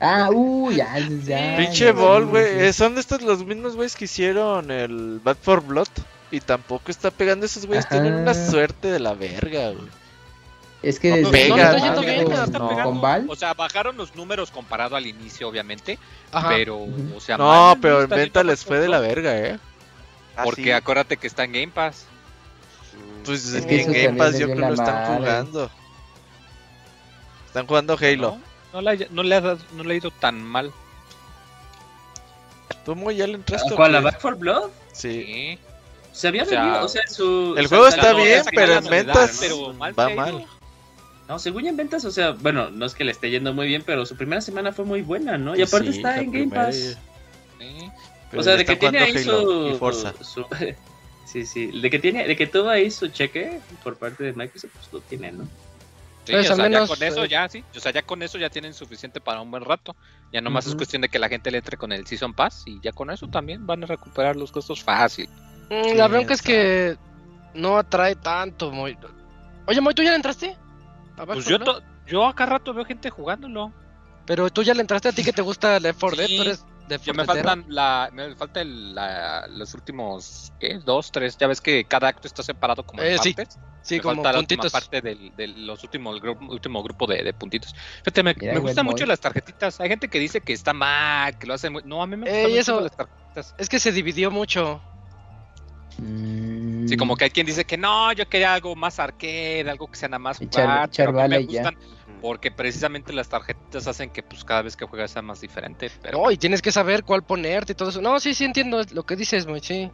[0.00, 1.56] Ah, uh, ya, ya.
[1.58, 2.72] Pinche ya, güey.
[2.72, 5.88] Son estos los mismos güeyes que hicieron el Bad for Blood.
[6.30, 7.46] Y tampoco está pegando.
[7.46, 7.96] Esos güeyes Ajá.
[8.00, 9.88] tienen una suerte de la verga, güey.
[10.82, 12.90] Es que No, desde no, no le está bien, con, no está no, pegando.
[12.90, 15.98] con Val, O sea, bajaron los números comparado al inicio, obviamente.
[16.30, 16.48] Ajá.
[16.50, 16.78] Pero,
[17.16, 19.58] o sea, No, mal pero en venta les fue de la verga, eh.
[20.36, 20.70] Ah, Porque sí.
[20.70, 22.06] acuérdate que está en Game Pass.
[23.24, 25.16] Pues Es en que eso Game Pass yo creo la lo están madre.
[25.18, 25.70] jugando.
[27.46, 28.38] Están jugando Halo.
[28.72, 30.72] No, no le, ha- no le ha dado- no le ha ido tan mal.
[32.84, 33.74] ¿Tú muy ya le entraste?
[33.74, 33.94] ¿Cuál?
[33.94, 34.04] ¿A qué?
[34.04, 34.70] Back for Blood?
[34.92, 35.24] Sí.
[35.24, 35.58] Sí.
[36.12, 37.54] Se había O sea, vendido, o sea, su...
[37.56, 39.40] El juego o sea, está bien, que pero en ventas ¿no?
[39.40, 40.46] pero mal va mal.
[41.28, 43.82] No, según en ventas, o sea, bueno, no es que le esté yendo muy bien,
[43.86, 45.54] pero su primera semana fue muy buena, ¿no?
[45.54, 46.74] Y aparte Sí, está la en Game Pass.
[47.58, 47.90] Sí.
[48.36, 50.12] O sea, de que tiene ahí Halo su, y Forza.
[50.22, 50.46] su-
[51.32, 51.66] Sí, sí.
[51.80, 55.00] De que tiene, de que todo ahí su cheque por parte de Microsoft, pues lo
[55.02, 55.44] tiene, ¿no?
[56.24, 57.64] Sí, Pues, o al sea, menos, ya con eso eh, ya, sí.
[57.76, 59.94] O sea, ya con eso ya tienen suficiente para un buen rato.
[60.32, 60.78] Ya nomás es Ujú.
[60.78, 63.28] cuestión de que la gente le entre con el Season Pass y ya con eso
[63.28, 65.28] también van a recuperar los costos fácil.
[65.70, 66.96] Mm, La bronca es que
[67.54, 68.96] no atrae tanto, Moy.
[69.66, 70.56] Oye, Moy, ¿tú ya le entraste?
[71.16, 71.82] A Pues yo, 4 Blood?
[71.82, 73.72] to- yo acá rato veo gente jugándolo.
[74.26, 76.36] Pero tú ya le entraste a ti que te gusta Left 4 Dead, Sí.
[76.36, 80.78] tú eres de Ya me faltan la, me falta el- la- los últimos, ¿qué?
[80.84, 81.36] Dos, tres.
[81.38, 83.58] Ya ves que cada acto está separado como en Eh, sí, partes.
[83.80, 84.72] Sí, me como falta la última puntitos.
[84.72, 87.74] parte del- de los últimos gru- último grupo de, de puntitos.
[88.04, 89.80] Fíjate, me, gustan mucho las tarjetitas.
[89.80, 91.82] Hay gente que dice que está mal, que lo hace muy...
[91.84, 93.54] No, a mí me Eh, gustan mucho eso- las tarjetitas.
[93.56, 94.82] Es que se dividió mucho.
[96.86, 99.98] Sí, como que hay quien dice que no, yo quería algo más arcade, algo que
[99.98, 100.46] sea nada más mí
[101.12, 101.62] bala me y ya.
[102.20, 105.90] Porque precisamente las tarjetitas hacen que pues cada vez que juegas sea más diferente.
[106.02, 108.00] Pero No, y tienes que saber cuál ponerte y todo eso.
[108.00, 109.90] No, sí, sí entiendo lo que dices, sí.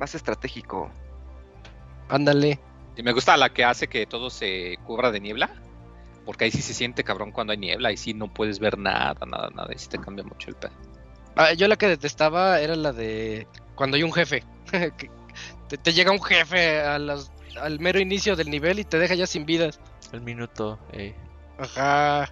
[0.00, 0.90] Más estratégico.
[2.08, 2.60] Ándale.
[2.96, 5.50] Y me gusta la que hace que todo se cubra de niebla.
[6.24, 7.90] Porque ahí sí se siente cabrón cuando hay niebla.
[7.92, 9.68] Y sí no puedes ver nada, nada, nada.
[9.74, 10.72] Y sí te cambia mucho el pedo.
[11.34, 14.44] Ah, yo la que detestaba era la de cuando hay un jefe.
[15.82, 19.26] Te llega un jefe a los- al mero inicio del nivel y te deja ya
[19.26, 19.80] sin vidas.
[20.12, 21.14] El minuto, eh.
[21.62, 22.30] Ajá.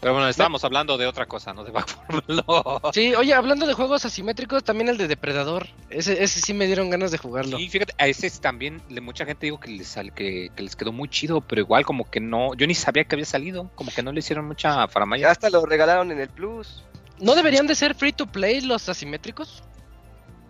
[0.00, 1.62] Pero bueno, estábamos hablando de otra cosa, ¿no?
[1.62, 2.90] De Back 4 Blood.
[2.92, 5.68] Sí, oye, hablando de juegos asimétricos, también el de Depredador.
[5.90, 7.56] Ese, ese sí me dieron ganas de jugarlo.
[7.56, 10.74] Sí, fíjate, a ese también, le- mucha gente digo que les, sal- que, que les
[10.74, 13.92] quedó muy chido, pero igual como que no, yo ni sabía que había salido, como
[13.92, 15.30] que no le hicieron mucha Ya faramaya.
[15.30, 16.82] hasta lo regalaron en el Plus.
[17.20, 19.62] ¿No deberían de ser free to play los asimétricos?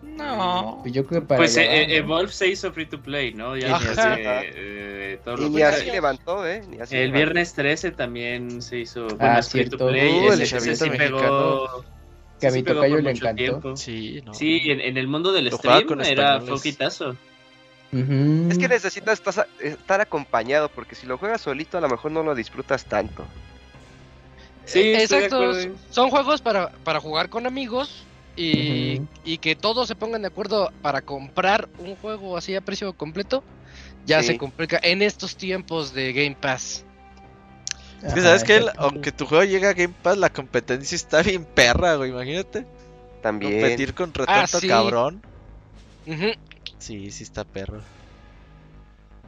[0.03, 0.79] No.
[0.81, 1.93] Pues yo creo que para Pues allá eh, eh, ¿no?
[1.93, 3.55] Evolve se hizo free to play, ¿no?
[3.55, 4.17] Ya Ajá.
[4.43, 6.61] eh, todo Y ni así levantó, ¿eh?
[6.67, 7.17] Ni así El levantó.
[7.17, 10.19] viernes 13 también se hizo bueno, Ah, es free to play.
[10.19, 11.85] Uh, ese, el ese chavito sí pegó.
[12.39, 13.35] Que a ese mi sí tocayo le encantó.
[13.43, 13.77] tiempo.
[13.77, 14.33] Sí, no.
[14.33, 17.15] Sí, en, en el mundo del Lo stream era fue un hitazo.
[17.93, 18.47] Ujú.
[18.51, 22.23] Es que necesitas estar, estar acompañado, porque si lo juegas solito a lo mejor no
[22.23, 23.25] lo disfrutas tanto.
[24.65, 25.53] Sí, Eh, exacto.
[25.91, 28.03] Son juegos para, para jugar con amigos
[28.35, 33.43] y, que todos se pongan de acuerdo para comprar un juego así a precio completo.
[34.05, 34.27] Ya Sí.
[34.27, 36.83] se complica en estos tiempos de Game Pass.
[38.03, 41.21] Es que Ajá, sabes que aunque tu juego llegue a Game Pass, la competencia está
[41.21, 42.09] bien perra, güey.
[42.09, 42.65] Imagínate.
[43.21, 43.53] También.
[43.61, 44.67] Competir contra Ah, tanto sí.
[44.67, 45.21] cabrón.
[46.05, 46.31] Ujú.
[46.79, 47.81] Sí, sí está perro.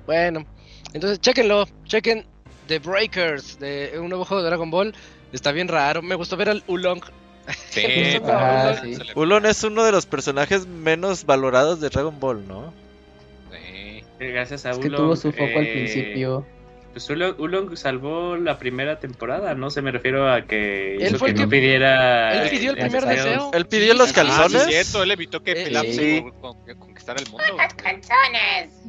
[0.05, 0.45] Bueno,
[0.93, 2.25] entonces chequenlo, chequen
[2.67, 4.93] The Breakers, de un nuevo juego de Dragon Ball.
[5.31, 7.01] Está bien raro, me gustó ver al Ulong.
[7.69, 9.01] Sí, Ajá, se sí.
[9.15, 12.73] Ulon es uno de los personajes menos valorados de Dragon Ball, ¿no?
[13.51, 13.58] sí.
[14.19, 16.45] Eh, Gracias a Es que Ulong, tuvo su foco al eh, principio.
[16.93, 19.69] Pues Ulong, Ulong salvó la primera temporada, ¿no?
[19.69, 22.41] Se me refiero a que Él hizo fue que el no que- pidiera.
[22.43, 23.51] él pidió el primer deseo.
[23.53, 24.62] Él pidió los sí, Ah, sí, calzones.
[24.62, 26.21] es cierto, él evitó que Eh, sí.
[26.39, 27.43] con- con- conquistara el mundo.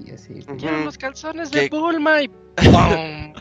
[0.05, 0.35] Y así.
[0.35, 0.57] Ujú.
[0.57, 1.62] Quiero los calzones ¿Qué?
[1.62, 3.35] de Bulma y ¡pum!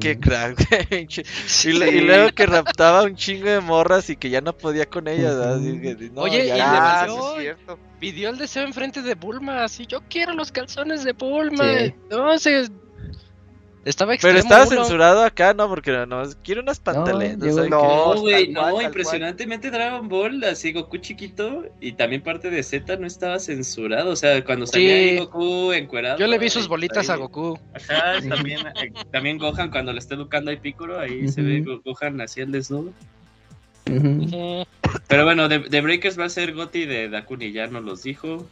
[0.00, 1.06] Qué crack, güey.
[1.46, 1.70] Sí.
[1.70, 4.86] Y, le- y luego que raptaba un chingo de morras y que ya no podía
[4.86, 5.36] con ellas.
[5.36, 5.56] ¿verdad?
[5.56, 7.02] Así que, no, Oye, ya, y ya.
[7.02, 7.78] Ah, es cierto.
[8.00, 11.64] pidió el deseo enfrente de Bulma, así yo quiero los calzones de Bulma.
[11.78, 11.94] Sí.
[12.10, 12.68] No sé.
[13.84, 15.68] Estaba Pero estaba censurado acá, ¿no?
[15.68, 17.38] Porque no, no quiero unas pantaletas.
[17.38, 18.14] llegó- ¿sabes no?
[18.14, 23.06] No, güey, no, impresionantemente Dragon Ball, así Goku chiquito y también parte de Z no
[23.06, 24.10] estaba censurado.
[24.12, 24.94] O sea, cuando salía Sí.
[25.10, 26.18] ahí Goku encuerado.
[26.18, 27.58] Yo le vi ahí- sus bolitas a Goku.
[27.74, 32.20] Ajá, también, eh, también Gohan cuando le está educando a Piccolo, ahí se ve Gohan
[32.22, 32.92] así el desnudo.
[33.90, 34.64] Ujú.
[35.08, 38.46] Pero bueno, The, The Breakers va a ser Goti de Dakuni, ya nos los dijo.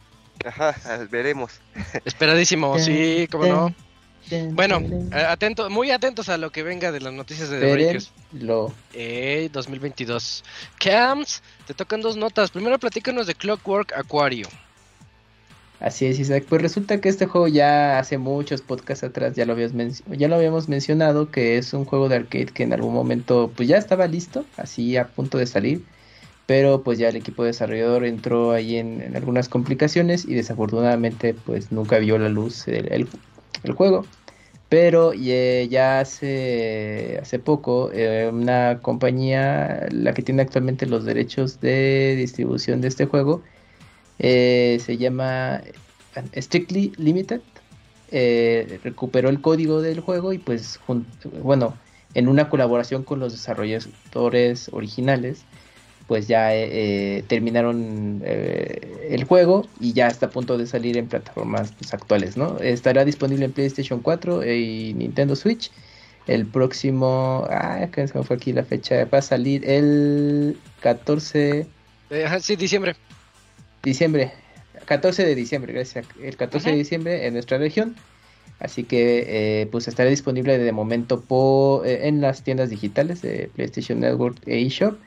[0.45, 0.75] Ajá,
[1.09, 1.59] veremos.
[2.05, 3.75] Esperadísimo, sí, cómo no.
[4.53, 8.11] Bueno, eh, atento, muy atentos a lo que venga de las noticias de The Breakers.
[8.33, 8.73] Lo.
[8.93, 10.43] Eh, 2022.
[10.79, 12.51] Cams, te tocan dos notas.
[12.51, 14.47] Primero platícanos de Clockwork Aquario.
[15.79, 16.45] Así es, Isaac.
[16.47, 20.29] Pues resulta que este juego ya hace muchos podcasts atrás ya lo, habías menc- ya
[20.29, 23.77] lo habíamos mencionado, que es un juego de arcade que en algún momento pues ya
[23.77, 25.83] estaba listo, así a punto de salir,
[26.45, 31.73] pero pues ya el equipo desarrollador entró ahí en, en algunas complicaciones y desafortunadamente pues
[31.73, 33.07] nunca vio la luz el, el-
[33.63, 34.05] el juego.
[34.69, 42.15] Pero ya hace, hace poco eh, una compañía, la que tiene actualmente los derechos de
[42.17, 43.43] distribución de este juego,
[44.17, 45.61] eh, se llama
[46.35, 47.41] Strictly Limited.
[48.11, 50.79] eh, recuperó el código del juego y pues,
[51.41, 51.75] bueno,
[52.13, 55.45] en una colaboración con los desarrolladores originales,
[56.07, 56.69] pues ya eh,
[57.17, 61.93] eh, terminaron eh, el juego y ya está a punto de salir en plataformas pues,
[61.93, 62.57] actuales, ¿no?
[62.59, 65.71] Estará disponible en PlayStation 4 y Nintendo Switch.
[66.27, 71.65] El próximo, ah, que se me fue aquí la fecha, va a salir el 14
[72.09, 72.95] Eh, ajá, sí, diciembre.
[73.83, 74.31] diciembre,
[74.85, 77.95] 14 de diciembre, gracias, el 14 de diciembre en nuestra región.
[78.59, 79.25] Así que
[79.61, 84.61] eh, pues estará disponible de momento po- en las tiendas digitales de PlayStation Network e
[84.65, 84.97] eShop.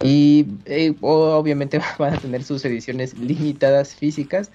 [0.00, 4.50] Y eh, obviamente van a tener sus ediciones limitadas físicas.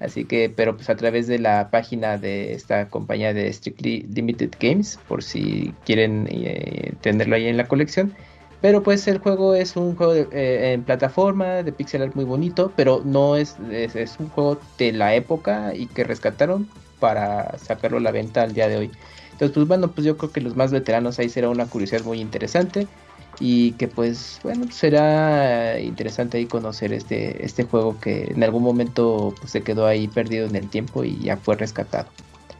[0.00, 4.50] Así que, pero pues a través de la página de esta compañía de Strictly Limited
[4.58, 8.14] Games, por si quieren eh, tenerlo ahí en la colección.
[8.60, 12.74] Pero pues el juego es un juego eh, en plataforma de pixel art muy bonito,
[12.76, 17.98] pero no es, es, es un juego de la época y que rescataron para sacarlo
[17.98, 18.98] a la venta al día de hoy.
[19.32, 22.20] Entonces, pues bueno, pues yo creo que los más veteranos ahí será una curiosidad muy
[22.20, 22.90] interesante
[23.40, 29.34] y que pues bueno, será interesante ahí conocer este, este juego que en algún momento
[29.40, 32.08] pues, se quedó ahí perdido en el tiempo y ya fue rescatado.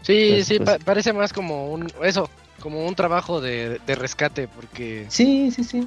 [0.02, 2.28] Sí, Entonces, sí, pues- pa- parece más como un, eso,
[2.60, 5.86] como un trabajo de, de rescate, porque Sí, sí, sí.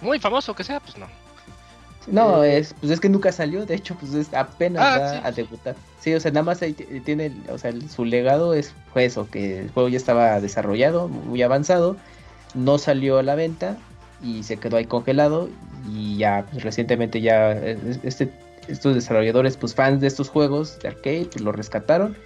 [0.00, 1.06] muy famoso que sea, pues no.
[2.08, 5.12] No, Eh, es, pues es que nunca salió, de hecho, pues es apenas Ah, va
[5.12, 5.20] sí.
[5.24, 5.74] a debutar.
[6.00, 9.58] Sí, o sea, nada más ahí tiene, o sea, su legado es fue eso, que
[9.62, 11.96] el juego ya estaba desarrollado, muy avanzado,
[12.54, 13.76] no salió a la venta
[14.22, 15.48] y se quedó ahí congelado
[15.92, 18.30] y ya pues, recientemente ya eh, este,
[18.68, 22.16] estos desarrolladores, pues fans de estos juegos de arcade, pues lo rescataron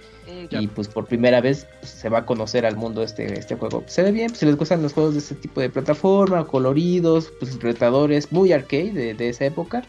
[0.49, 0.61] ya.
[0.61, 3.83] y pues por primera vez pues, se va a conocer al mundo este, este juego.
[3.87, 7.31] Se ve bien, pues si les gustan los juegos de este tipo de plataforma, coloridos,
[7.39, 9.83] pues retadores, muy arcade de, de esa época,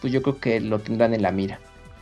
[0.00, 1.58] pues yo creo que lo tendrán en la mira.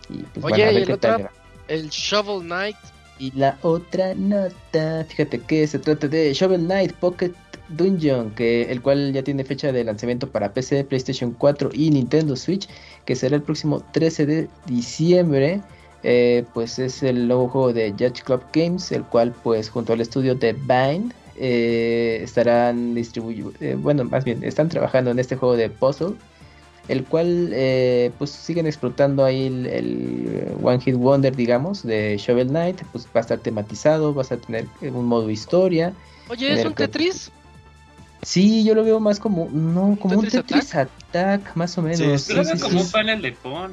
[0.08, 1.30] Y pues Oye, van a ¿y ver qué tal.
[1.68, 2.76] El Shovel Knight.
[3.18, 7.32] Y la otra nota, fíjate que se trata de Shovel Knight Pocket
[7.76, 12.36] Dungeon, que el cual ya tiene fecha de lanzamiento para PC, PlayStation 4 y Nintendo
[12.36, 12.68] Switch,
[13.04, 15.60] que será el próximo 13 de diciembre.
[16.04, 20.00] Eh, pues es el nuevo juego de Judge Club Games, el cual pues junto al
[20.00, 25.70] estudio de Vine eh, estarán distribuyendo, bueno, más bien están trabajando en este juego de
[25.70, 26.14] puzzle,
[26.88, 32.48] el cual eh, pues siguen explotando ahí el, el One Hit Wonder, digamos, de Shovel
[32.48, 35.92] Knight, pues va a estar tematizado, vas a tener un modo historia.
[36.28, 37.30] Oye, ¿es un que- Tetris?
[38.22, 41.98] Sí, yo lo veo más como, no, como un Tetris Attack, más o menos.
[42.22, 42.84] Sí, Sí, lo veo como sí.
[42.84, 43.72] un panel de Pon.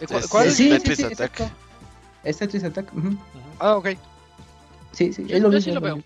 [0.00, 0.46] ¿De cu- Es- cuál?
[0.48, 1.40] es Tetris sí, Attack.
[1.40, 1.50] exacto.
[2.24, 2.94] Es Tetris Attack.
[2.94, 3.16] ujú.
[3.58, 3.88] Ah, ok.
[4.92, 5.98] Sí, sí, es lo yo mismo, sí lo veo.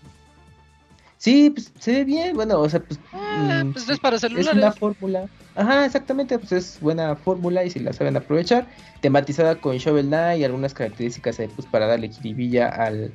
[1.17, 4.21] Sí, pues se ve bien, bueno, o sea, pues Ah, mm, pues es para es
[4.23, 4.75] una celulares.
[4.79, 5.29] fórmula.
[5.55, 8.67] Ajá, exactamente, pues es buena fórmula y si la saben aprovechar,
[9.01, 13.13] tematizada con Shovel Knight y algunas características ahí, pues para darle jiribilla al,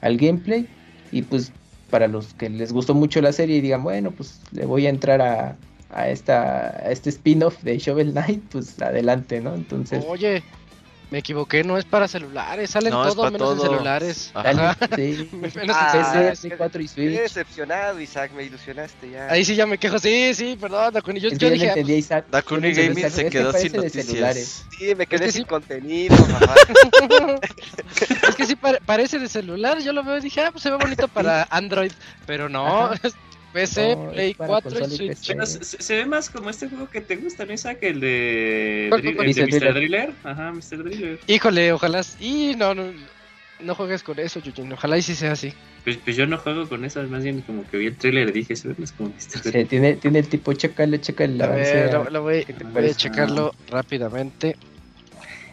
[0.00, 0.68] al gameplay
[1.10, 1.52] y pues
[1.90, 4.90] para los que les gustó mucho la serie y digan, bueno, pues le voy a
[4.90, 5.56] entrar a,
[5.90, 9.54] a esta a este spin-off de Shovel Knight, pues adelante, ¿no?
[9.54, 10.42] Entonces, Oye,
[11.10, 14.30] me equivoqué, no es para celulares, salen No, es todo menos en celulares.
[14.34, 14.76] Ajá.
[14.96, 16.40] Sí, Menos en Ah, celulares.
[16.40, 19.28] PC, Play 4 y decepcionado, Isaac, me ilusionaste ya.
[19.30, 21.96] Ahí sí ya me quejo, sí, sí, perdón, Dakuni, yo, Es que yo dije, entendía,
[21.96, 22.26] Isaac.
[22.30, 24.64] Dakuni entendí, Gaming se es que quedó sin de celulares.
[24.64, 24.78] noticias.
[24.78, 25.48] Sí, me quedé que sin sí.
[25.48, 26.54] contenido, mamá.
[28.28, 30.70] es que sí pare- parece de celular, yo lo veo y dije, ah, pues se
[30.70, 31.92] ve bonito para Android,
[32.26, 33.14] pero no, es
[33.56, 35.26] PC, No, Play para 4 y Switch.
[35.28, 37.78] Pero se, ve más como este juego que te gusta, ¿no, Isaac?
[37.80, 39.60] El de, ¿Cuál, Drill- cuál, el de?
[39.60, 39.74] Mr.
[39.74, 40.12] Driller.
[40.24, 40.84] Ajá, Mr.
[40.84, 41.20] Driller.
[41.26, 42.92] Híjole, ojalá, y no, no,
[43.60, 45.54] no juegues con eso, Yujin, ojalá y sí sea así.
[45.84, 48.32] Pues, pues yo no juego con eso, más bien como que vi el trailer y
[48.32, 49.20] dije, se ve más como Mr.
[49.20, 49.68] Sí, Driller.
[49.68, 51.74] tiene, tiene el tipo, chécale el A avance.
[51.74, 54.56] ver, lo, lo voy, ¿Qué te voy a checarlo rápidamente.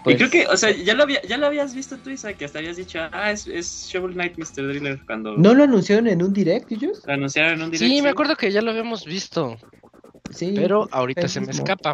[0.03, 2.37] Pues, y creo que, o sea, ya lo, había, ya lo habías visto tú, Isaac,
[2.37, 4.67] que hasta habías dicho, ah, es, es Shovel Knight Mr.
[4.67, 7.01] Driller cuando ¿No lo anunciaron en un direct, ellos?
[7.05, 7.95] lo anunciaron en un directo.
[7.95, 9.57] Sí, me acuerdo que ya lo habíamos visto,
[10.31, 10.53] Sí.
[10.55, 11.93] pero ahorita se me escapa.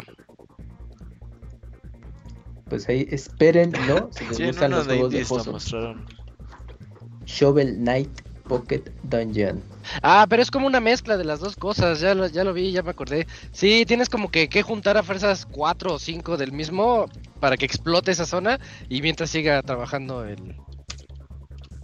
[2.68, 4.10] Pues ahí espérenlo.
[4.14, 5.52] Si les Sí, gustan los de juegos de puzzle.
[5.52, 6.06] mostraron.
[7.26, 8.10] Shovel Knight
[8.48, 9.62] Pocket Dungeon.
[10.02, 12.72] Ah, pero es como una mezcla de las dos cosas, ya lo, ya lo vi,
[12.72, 13.26] ya me acordé.
[13.52, 17.06] Sí, tienes como que, que juntar a fuerzas cuatro o cinco del mismo
[17.40, 20.56] para que explote esa zona y mientras siga trabajando el,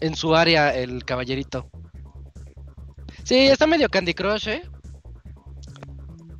[0.01, 1.71] en su área el caballerito.
[3.25, 4.63] Sí, está medio Candy Crush, ¿eh?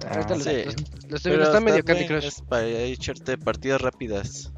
[0.09, 0.51] Ahorita Ah, lo, sí.
[0.51, 0.63] lo-
[1.09, 2.25] lo estoy Pero viendo, está medio Candy Crush.
[2.27, 4.53] Es para echarte partidas rápidas.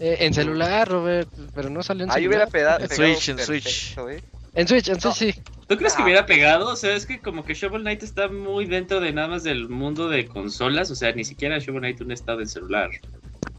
[0.00, 2.78] Eh, en celular, Robert, pero no salió en Ahí hubiera celular.
[2.78, 3.14] peda- En pegado.
[3.14, 3.96] Switch, en Switch.
[3.98, 4.22] ¿eh?
[4.54, 5.34] En Switch, en Switch sí.
[5.68, 6.04] ¿Tú crees que Ah.
[6.04, 6.68] hubiera pegado?
[6.72, 9.68] O sea, es que como que Shovel Knight está muy dentro de nada más del
[9.68, 10.90] mundo de consolas.
[10.90, 12.90] O sea, ni siquiera Shovel Knight un estado en celular.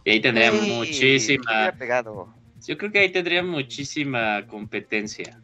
[0.09, 1.71] Y ahí tendría Sí, muchísima.
[1.77, 2.33] pegado.
[2.65, 5.39] Yo creo que ahí tendría muchísima competencia.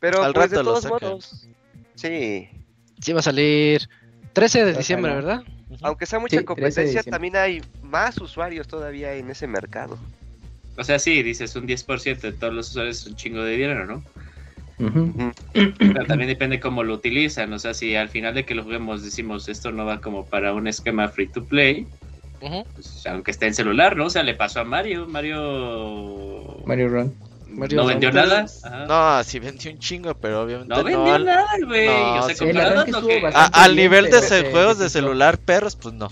[0.00, 1.48] Pero Al pues de rato todos modos.
[1.94, 2.46] Sí.
[3.00, 3.88] Sí va a salir
[4.34, 5.42] 13 de diciembre, ¿verdad?
[5.80, 9.98] aunque sea mucha Sí, 13 de competencia, también hay más usuarios todavía en ese mercado.
[10.76, 13.86] O sea, sí, dices un 10% de todos los usuarios es un chingo de dinero,
[13.86, 14.04] ¿no?
[14.76, 17.50] Pero también depende cómo lo utilizan.
[17.54, 20.52] O sea, si al final de que lo juguemos decimos esto no va como para
[20.52, 21.86] un esquema free to play,
[22.40, 24.06] Pues, aunque esté en celular, ¿no?
[24.06, 25.06] O sea, le pasó a Mario.
[25.08, 26.62] Mario.
[26.66, 27.14] Mario Run.
[27.48, 28.16] Mario no vendió Run.
[28.16, 28.46] nada.
[28.62, 28.86] Ajá.
[29.18, 31.86] No, sí vendió un chingo, pero obviamente No vendió al, nada, güey.
[31.86, 32.44] no, o sea, sí.
[32.46, 36.08] Que- a- al bien, nivel de ese juegos de celular, perros, pues no.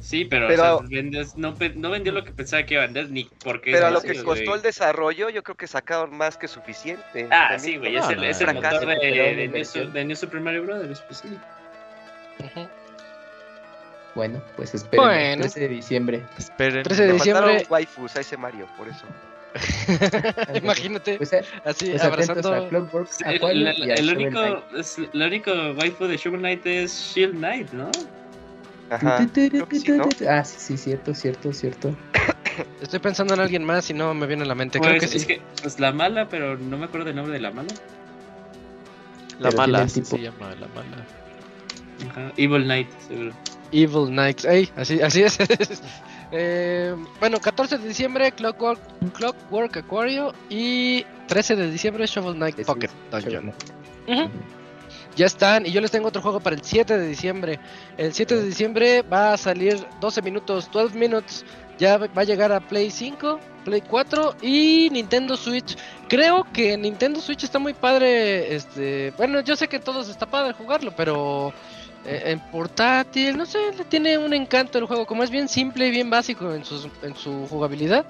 [0.00, 3.10] Sí, pero, Pero- o sea, vendes- no, vendió lo que pensaba que iba a vender,
[3.10, 6.46] ni porque Pero a lo que costó el desarrollo, yo creo que sacaron más que
[6.46, 7.26] suficiente.
[7.30, 10.14] Ah, También sí, güey, No, es el, no, es el motor de, de, de New
[10.16, 11.28] Super Mario Brothers, pues sí.
[12.38, 12.68] Ujú.
[14.14, 15.04] Bueno, pues esperen.
[15.04, 15.40] Bueno.
[15.42, 16.22] 13 de diciembre.
[16.38, 16.82] Esperen.
[16.84, 17.66] 13 de Le diciembre.
[17.68, 19.04] waifus a ese Mario, por eso.
[20.54, 22.68] Imagínate, Pues, eh, así pues atentos a abrazando.
[22.68, 24.40] Clockwork El, el- y a el único,
[24.76, 27.90] es, lo único waifu de Shovel Knight es Shield Knight, ¿no?
[28.90, 29.26] Ajá.
[29.32, 30.08] Creo que sí, ¿no?
[30.28, 31.96] Ah, sí, sí, cierto, cierto, cierto.
[32.82, 34.78] Estoy pensando en alguien más y no me viene a la mente.
[34.80, 35.28] Creo Pues, que es sí.
[35.28, 37.72] que, pues la mala, pero no me acuerdo del nombre de la mala.
[39.38, 41.04] La Pero mala, tipo- se llama, la mala.
[42.10, 42.32] Ajá.
[42.36, 43.32] Evil Knight, seguro.
[43.74, 44.44] Evil Knights.
[44.44, 45.38] Ey, así, así es.
[46.36, 48.80] Eh, bueno, 14 de diciembre Clockwork,
[49.12, 53.52] Clockwork Aquario y 13 de diciembre Shovel Knight Ese Pocket es Dungeon.
[55.16, 57.60] Ya están, y yo les tengo otro juego para el 7 de diciembre.
[57.96, 61.44] El 7 de diciembre va a salir 12 minutos, 12 minutes.
[61.78, 65.76] Ya va a llegar a Play 5, Play 4 y Nintendo Switch.
[66.08, 68.54] Creo que Nintendo Switch está muy padre.
[68.54, 71.52] Este, bueno, yo sé que todos está padre jugarlo, pero eh,
[72.04, 75.06] en portátil, no sé, le tiene un encanto el juego.
[75.06, 78.06] Como es bien simple y bien básico en, sus, en su jugabilidad,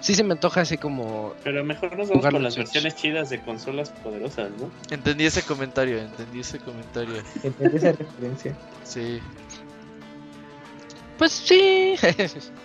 [0.00, 1.34] sí se me antoja así como.
[1.42, 2.66] Pero mejor nos vamos por las Switch.
[2.66, 4.70] versiones chidas de consolas poderosas, ¿no?
[4.90, 7.22] Entendí ese comentario, entendí ese comentario.
[7.42, 8.56] Entendí esa referencia.
[8.84, 9.20] Sí.
[11.18, 11.94] Pues sí.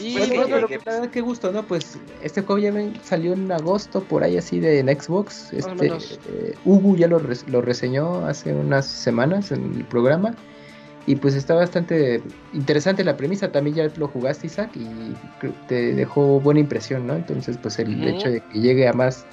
[0.00, 1.62] y Pues bueno, que- lo que- qué gusto, ¿no?
[1.64, 5.52] Pues este juego ya ven- salió en agosto, por ahí así de en Xbox.
[5.52, 5.86] Este,
[6.28, 10.34] eh, Ubu ya lo, lo reseñó hace unas semanas en el programa.
[11.08, 12.20] Y pues está bastante
[12.52, 13.52] interesante la premisa.
[13.52, 14.86] También ya lo jugaste, Isaac, y
[15.68, 17.14] te dejó buena impresión, ¿no?
[17.14, 19.24] Entonces, pues el hecho de que llegue a más,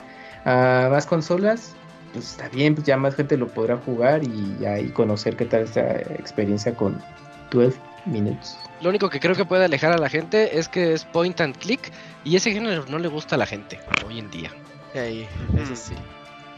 [0.45, 1.74] a más consolas,
[2.14, 5.45] pues está bien, pues ya más gente lo podrá jugar y ya y conocer qué
[5.45, 7.01] tal esta experiencia con
[7.49, 7.76] 12
[8.06, 8.58] Minutes.
[8.82, 11.58] Lo único que creo que puede alejar a la gente es que es point and
[11.58, 11.91] click
[12.24, 14.51] y ese género no le gusta a la gente hoy en día.
[14.95, 15.28] Ahí,
[15.58, 15.95] eso sí.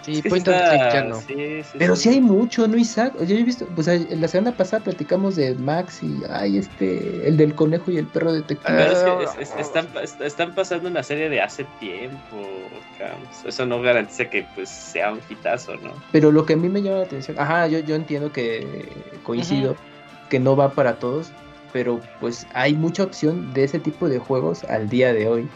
[0.02, 1.16] Sí, Es que point sí and está- click ya no.
[1.22, 2.04] sí, sí, Pero sí.
[2.04, 3.14] sí hay mucho, ¿no, Isaac?
[3.26, 7.56] Yo he visto, pues la semana pasada platicamos de Max y, ay, este, el del
[7.56, 8.72] conejo y el perro detective.
[8.78, 9.00] Pero es
[9.36, 12.70] que es- es- están, est- están pasando una serie de hace tiempo,
[13.00, 13.46] Cams.
[13.46, 15.94] Eso no garantiza que pues sea un hitazo, ¿no?
[16.12, 18.88] Pero lo que a mí me llama la atención, ajá, yo, yo entiendo que
[19.24, 19.76] coincido,
[20.30, 21.32] que no va para todos,
[21.74, 25.48] pero pues hay mucha opción de ese tipo de juegos al día de hoy.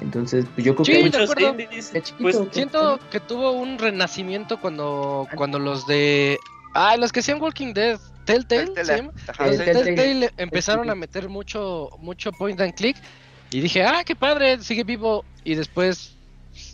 [0.00, 3.52] Entonces, pues yo creo Sí, que Muchos indies, de chiquito, pues, pues, Siento que tuvo
[3.52, 6.38] un renacimiento cuando cuando los de
[6.74, 9.02] ah, los que hacían Walking Dead, Telltale, Telltale,
[9.38, 9.64] Los de.
[9.64, 9.84] Telltale.
[9.84, 12.96] Telltale empezaron a meter mucho mucho point and click
[13.50, 16.16] y dije, "Ah, qué padre, sigue vivo" y después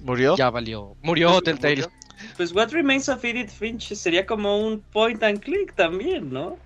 [0.02, 0.36] ¿Murió?
[0.36, 0.94] ya valió.
[1.02, 1.76] Murió Telltale.
[1.76, 1.90] Murió.
[2.36, 6.56] pues What Remains of Edith Finch sería como un point and click también, ¿no?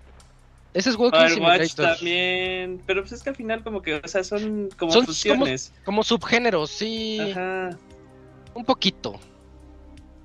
[0.72, 1.96] Ese es Walking Firewatch Simulator.
[1.96, 5.72] también, pero pues es que al final como que, o sea, son como Son fusiones.
[5.84, 7.70] Como subgéneros, sí, Ajá.
[8.54, 9.18] un poquito.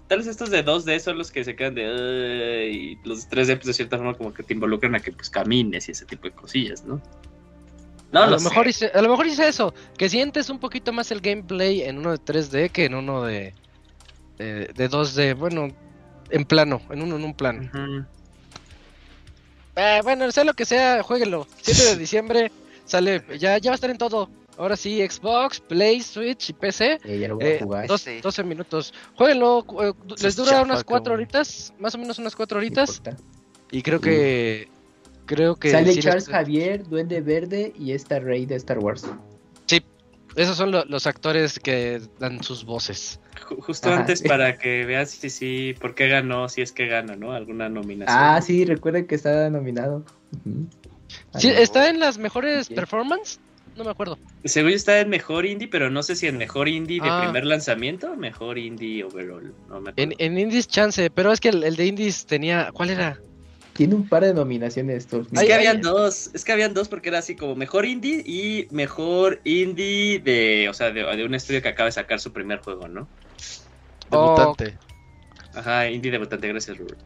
[0.08, 2.70] Tal vez estos de 2D son los que se quedan de...
[2.72, 5.90] Y los 3D pues de cierta forma como que te involucran a que pues camines
[5.90, 7.02] y ese tipo de cosillas, ¿no?
[8.12, 11.12] No a, lo mejor hice, a lo mejor hice eso, que sientes un poquito más
[11.12, 13.56] el gameplay en uno de 3D que en uno de,
[14.38, 15.70] de, de 2D, bueno,
[16.30, 17.70] en plano, en uno en un plano.
[17.74, 18.06] Ujú.
[19.76, 21.48] Eh, bueno, sea lo que sea, jueguenlo.
[21.62, 22.52] 7 de diciembre
[22.86, 24.30] sale, ya, ya va a estar en todo.
[24.58, 27.00] Ahora sí, Xbox, Play, Switch y PC.
[27.04, 27.88] eh, ya lo voy a Eh, jugar.
[27.88, 28.22] dos- Sí.
[28.22, 28.94] 12 minutos.
[29.16, 31.14] Jueguenlo, eh, les Es dura unas 4 cabrón.
[31.24, 33.02] horitas, más o menos unas 4 no horitas.
[33.72, 34.70] Y creo que...
[35.26, 35.72] Creo que...
[35.72, 39.06] Sale sí les- Charles Javier, Duende Verde y esta Rey de Star Wars.
[40.36, 43.20] Esos son lo- los actores que dan sus voces.
[43.48, 44.28] Ju- Justo Ajá, antes sí.
[44.28, 47.32] para que veas si sí, por qué ganó, si es que gana, ¿no?
[47.32, 48.18] Alguna nominación.
[48.20, 50.04] Ah, sí, recuerden que está nominado.
[50.46, 50.68] Ujú.
[51.38, 52.74] Sí, Ah, ¿Está en las mejores Sí.
[52.74, 53.40] performance?
[53.78, 54.18] No me acuerdo.
[54.46, 57.22] Según está en mejor indie, pero no sé si en mejor indie de Ah.
[57.24, 59.54] primer lanzamiento o mejor indie overall.
[59.70, 59.94] No me acuerdo.
[59.98, 62.72] En, en Indies chance, pero es que el, el de Indies tenía...
[62.74, 63.20] ¿Cuál era?
[63.76, 65.28] Tiene un par de nominaciones estos.
[65.34, 68.70] Es que habían dos, es que habían dos porque era así como mejor indie y
[68.72, 72.60] mejor indie de, o sea, de, de un estudio que acaba de sacar su primer
[72.60, 73.10] juego, ¿no?
[74.12, 74.34] Oh.
[74.38, 74.78] Debutante.
[75.54, 76.98] Ajá, indie debutante, gracias Robert.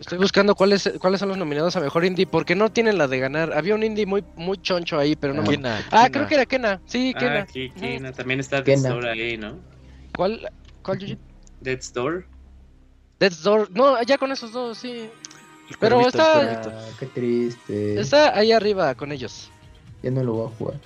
[0.00, 3.20] Estoy buscando cuáles cuáles son los nominados a mejor indie, porque no tienen la de
[3.20, 3.52] ganar.
[3.52, 6.10] Había un indie muy muy choncho ahí, pero no me Kena, Ah, Kena.
[6.10, 6.80] creo que era Kena.
[6.86, 7.38] Sí, Kena.
[7.38, 8.12] Ah, aquí, Kena.
[8.12, 8.82] También está Kena.
[8.82, 9.58] Death's Door ahí, ¿no?
[10.16, 10.50] ¿Cuál
[10.82, 11.18] cuál?
[11.60, 12.26] Death's Door.
[13.18, 13.70] Death's Door.
[13.72, 15.10] No, ya con esos dos, sí.
[15.80, 16.52] Pero está-.
[16.70, 18.00] Ah, qué triste.
[18.00, 19.50] Está ahí arriba con ellos.
[20.02, 20.80] Ya no lo voy a jugar.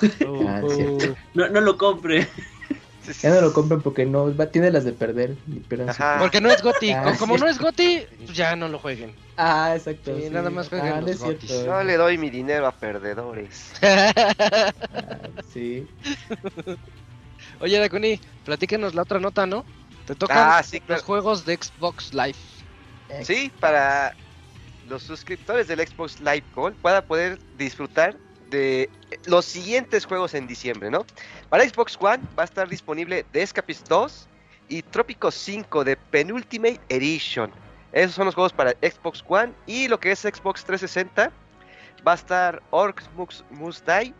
[0.46, 1.16] Ah, es cierto.
[1.34, 2.28] No, no lo compre.
[3.22, 5.36] Ya no lo compren porque no va, tiene las de perder.
[6.18, 6.90] Porque no es Goti.
[6.90, 7.42] Ah, Co- Como sí.
[7.42, 9.14] no es Goti, pues ya no lo jueguen.
[9.36, 10.18] Ah, exacto.
[10.18, 11.50] Sí, nada más jueguen ah, los gotis.
[11.66, 13.72] No le doy mi dinero a perdedores.
[13.82, 15.18] Ah,
[15.52, 15.86] sí.
[17.60, 19.64] Oye, Dakuni, platíquenos la otra nota, ¿no?
[20.06, 21.02] Te tocan Ah, sí, los claro.
[21.02, 22.36] juegos de Xbox Live.
[23.22, 24.14] Sí, para
[24.88, 28.16] los suscriptores del Xbox Live Gold pueda poder disfrutar
[28.50, 28.90] de
[29.26, 31.06] los siguientes juegos en diciembre, ¿no?
[31.48, 34.28] Para Xbox One va a estar disponible The Escapist 2
[34.68, 37.50] y Trópico 5 de Penultimate Edition.
[37.92, 41.30] Esos son los juegos para Xbox One y lo que es Xbox 360
[42.06, 44.12] va a estar Orcs Must, Must Die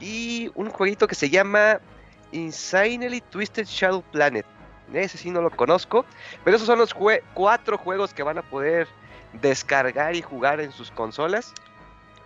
[0.00, 1.80] y un jueguito que se llama
[2.32, 4.46] Insanely Twisted Shadow Planet.
[4.92, 6.04] Ese sí no lo conozco,
[6.44, 8.88] pero esos son los jue- cuatro juegos que van a poder
[9.34, 11.52] descargar y jugar en sus consolas.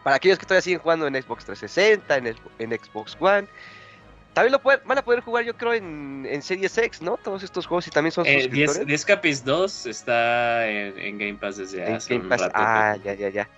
[0.03, 3.47] Para aquellos que todavía siguen jugando en Xbox 360, en, el- en Xbox One.
[4.35, 7.17] También lo pueden, van a poder jugar, yo creo, en, en Series X, ¿no?
[7.17, 8.87] Todos estos juegos y también son Eh, suscriptores.
[8.87, 12.41] The Escapist 2 está en, en Game Pass desde En hace Game un Pass.
[12.41, 12.53] rato.
[12.57, 13.49] Ah, ya, ya, ya.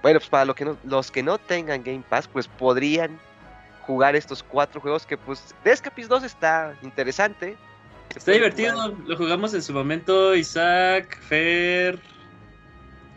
[0.00, 3.18] Bueno, pues para lo que no- los que no tengan Game Pass, pues podrían
[3.86, 7.56] jugar estos cuatro juegos que, pues, The Escapist 2 está interesante.
[8.14, 11.98] Está divertido, lo jugamos en su momento Isaac, Fer,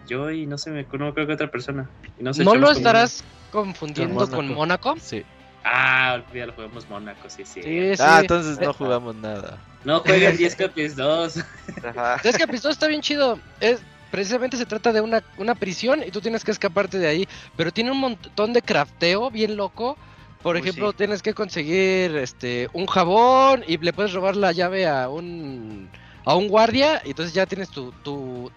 [0.08, 1.89] yo y no sé, me no creo que otra persona.
[2.18, 4.96] Y ¿No lo estarás confundiendo Con con Mónaco.
[5.00, 5.24] Sí.
[5.64, 7.62] Ah, ya lo jugamos Mónaco, sí, sí.
[7.64, 8.04] Sí, sí.
[8.04, 9.58] Ah, entonces no jugamos nada.
[9.84, 11.38] No jueguen 10 Capis 2.
[11.84, 12.22] Ajá.
[12.24, 13.39] Es que Episodio está bien chido.
[13.60, 13.82] Es,
[14.12, 17.28] precisamente se trata de una, una prisión y tú tienes que escaparte de ahí.
[17.56, 19.98] Pero tiene un montón de crafteo bien loco.
[20.46, 20.98] Por Uy, ejemplo, sí.
[20.98, 25.89] tienes que conseguir este un jabón y le puedes robar la llave a un
[26.24, 28.52] a un guardia y entonces ya tienes tu, tu,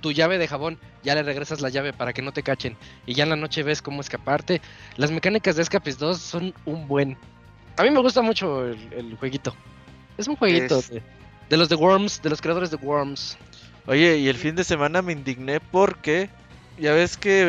[0.00, 0.80] tu llave de jabón.
[1.04, 2.76] Ya le regresas la llave para que no te cachen.
[3.06, 4.60] Y ya en la noche ves cómo escaparte.
[4.96, 7.16] Las mecánicas de Escapes 2 son un buen.
[7.76, 9.54] A mí me gusta mucho el, el jueguito.
[10.16, 11.02] Es un jueguito Es- de,
[11.50, 13.38] de los de Worms, de los creadores de Worms.
[13.86, 16.30] Oye, y el fin de semana me indigné porque
[16.78, 17.42] ya ves que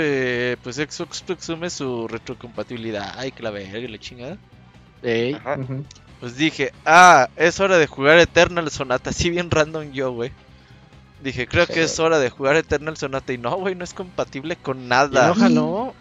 [0.53, 3.13] eh, pues Xbox presume su retrocompatibilidad.
[3.17, 4.38] Ay, que la verga y la chingada.
[5.03, 5.34] Ey.
[5.34, 5.57] Ajá.
[6.19, 9.09] Pues dije, ah, es hora de jugar Eternal Sonata.
[9.11, 10.32] Así bien random yo, güey.
[11.23, 13.34] Dije, creo que es hora de jugar Eternal Sonata.
[13.34, 15.27] Y no, güey, no es compatible con Y nada.
[15.30, 15.93] no jaló.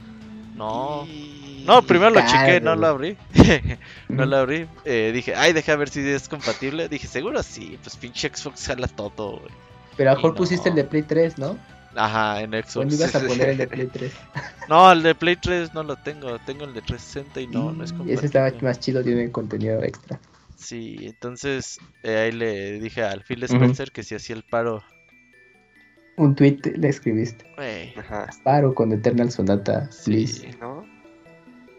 [0.57, 1.05] No.
[1.07, 3.17] Y- No, primero lo chequé, no lo abrí.
[4.09, 4.67] no lo abrí.
[4.85, 6.89] Eh, dije, ay, deja ver si es compatible.
[6.89, 7.79] Dije, seguro sí.
[7.83, 9.53] Pues pinche Xbox jala todo, güey.
[9.97, 10.77] Pero a lo mejor Y pusiste no.
[10.77, 11.59] el de Play 3, ¿no?
[11.99, 12.75] Ajá, en Xbox.
[12.75, 14.13] ¿Cuándo ibas a poner el de Play 3?
[14.69, 16.39] No, el de Play 3 no lo tengo.
[16.41, 18.15] Tengo el de 360 y no, no es compatible.
[18.15, 20.21] ese estaba más chido, tiene contenido extra.
[20.57, 23.43] Sí, entonces eh, ahí le dije al Phil.
[23.45, 24.83] Spencer que si hacía el paro.
[26.17, 27.45] Un tweet le escribiste.
[27.57, 28.29] Güey, Ajá.
[28.43, 30.41] Paro con Eternal Sonata, please.
[30.41, 30.85] sí, ¿No?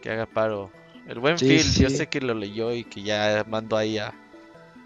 [0.01, 0.71] que haga paro.
[1.07, 1.81] El buen Sí, Phil, sí.
[1.81, 4.13] yo sé que lo leyó y que ya mandó ahí a.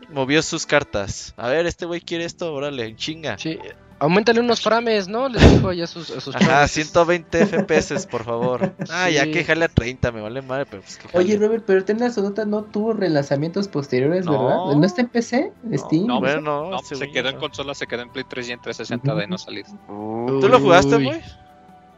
[0.09, 1.33] Movió sus cartas.
[1.37, 3.37] A ver, este güey quiere esto, órale, chinga.
[3.37, 3.59] Sí,
[4.03, 5.29] aumentale unos frames, ¿no?
[5.29, 6.71] Les dijo ahí a sus, a sus Ajá, chavos.
[6.71, 8.73] 120 FPS, por favor.
[8.89, 11.23] Ah, ya que jale a 30, me vale madre, pero pues que jale.
[11.23, 14.31] Oye, Robert, pero Eternal Sonata no tuvo relanzamientos posteriores, No.
[14.31, 14.75] ¿verdad?
[14.77, 15.51] ¿No está en PC?
[15.73, 16.05] ¿Steam?
[16.05, 18.61] no, bueno, no, No, se quedó en consola, se quedó en Play 3 y en
[18.61, 19.65] 360 de no salir.
[19.87, 21.21] Uh, ¿Tú lo jugaste, güey?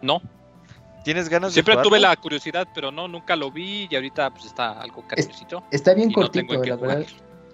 [0.01, 0.21] No,
[1.05, 4.45] ¿Tienes ganas siempre de tuve la curiosidad, pero no, nunca lo vi y ahorita pues
[4.45, 5.63] está algo cariñosito.
[5.69, 7.05] Está bien no cortito, qué la verdad.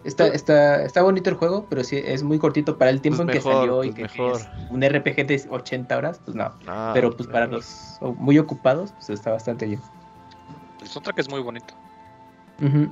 [0.04, 3.36] Está, está, está bonito el juego, pero sí es muy cortito para el tiempo Pues
[3.38, 4.42] en que salió y pues que mejor.
[4.42, 6.54] es un RPG de 80 horas, pues no.
[6.66, 9.82] No, pero pues para los muy ocupados, pues está bastante bien.
[10.82, 11.74] El soundtrack es muy bonito.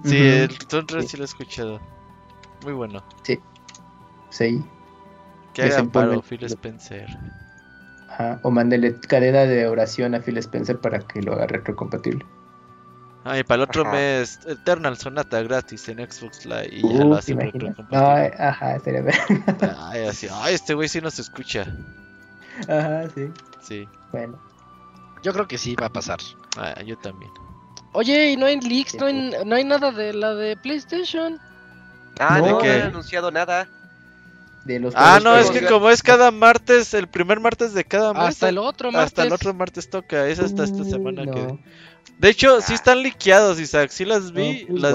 [0.03, 1.07] Sí, el soundtrack Sí.
[1.09, 1.79] sí lo he escuchado.
[2.63, 3.03] Muy bueno.
[3.23, 3.39] Sí.
[5.53, 7.07] Que haga paro, Phil Spencer.
[8.09, 12.25] Ajá, O mándele cadena de oración a Phil Spencer para que lo haga retrocompatible.
[13.23, 13.91] Ah, y para el otro Ajá.
[13.91, 17.75] mes, Eternal Sonata gratis en Xbox Live y ya Uh, lo ¿te hacen imaginas?
[17.91, 19.07] No, eh, ajá, bien.
[19.77, 21.65] Ay, así, ay, este güey sí nos escucha.
[22.67, 23.29] Ajá, sí.
[23.61, 24.39] Sí, Bueno.
[25.21, 26.19] Yo creo que sí va a pasar.
[26.57, 27.31] ah, yo también.
[27.91, 28.95] Oye, ¿y no hay leaks?
[28.95, 31.39] ¿No hay, no hay nada de la de PlayStation?
[32.19, 33.67] Ah, No, no, no han anunciado nada.
[34.65, 38.13] De los Ah, no, es que como es cada martes, el primer martes de cada
[38.13, 38.23] mes.
[38.23, 39.07] Hasta el otro martes.
[39.07, 41.33] hasta el otro martes toca, es hasta esta semana no.
[41.33, 41.59] que...
[42.19, 42.75] De hecho, sí Ah.
[42.75, 44.93] están liqueados, Isaac, sí las vi, uy, las,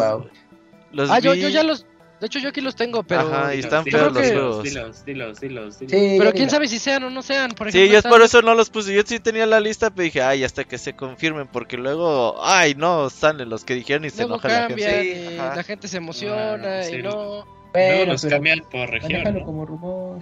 [1.10, 1.84] Ah, yo, vi- yo ya los,
[2.20, 3.20] De hecho, yo aquí los tengo, pero.
[3.22, 4.62] Ajá, y están yo feos los que- juegos.
[4.62, 5.90] Dilos, dilos, dilos, dilos.
[5.90, 7.50] Sí, Pero quién sabe si sean o no sean.
[7.50, 8.94] Por Sí, ejemplo, yo están- por eso no los puse.
[8.94, 12.76] Yo sí tenía la lista, pero dije, ay, hasta que se confirmen, porque luego, ay,
[12.76, 15.04] no, salen los que dijeron y se Luego enoja la cambian gente.
[15.14, 15.24] gente.
[15.24, 16.94] y Sí, la gente se emociona sí.
[16.94, 17.10] y no.
[17.10, 19.34] Luego Bueno, los pero cambian por región.
[19.34, 19.44] ¿no?
[19.44, 20.18] como rumor.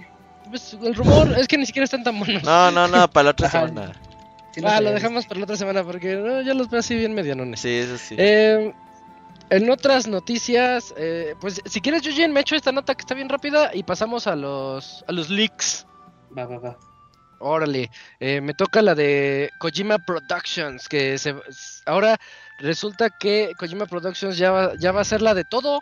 [0.49, 2.43] Pues, el rumor es que ni siquiera están tan buenos.
[2.43, 3.93] No, no, no, para la otra semana.
[4.53, 6.95] Sí, no ah, lo dejamos para la otra semana porque no, ya los veo así
[6.95, 7.59] bien medianones.
[7.59, 8.15] Sí, eso sí.
[8.17, 8.73] Eh,
[9.49, 13.29] en otras noticias, eh, pues si quieres, Eugene, me echo esta nota que está bien
[13.29, 15.85] rápida y pasamos a los, a los leaks.
[16.37, 16.77] Va, va, va.
[17.39, 17.89] Órale,
[18.19, 21.35] eh, me toca la de Kojima Productions, que se,
[21.85, 22.17] ahora
[22.59, 25.81] resulta que Kojima Productions ya va, ya va a ser la de todo.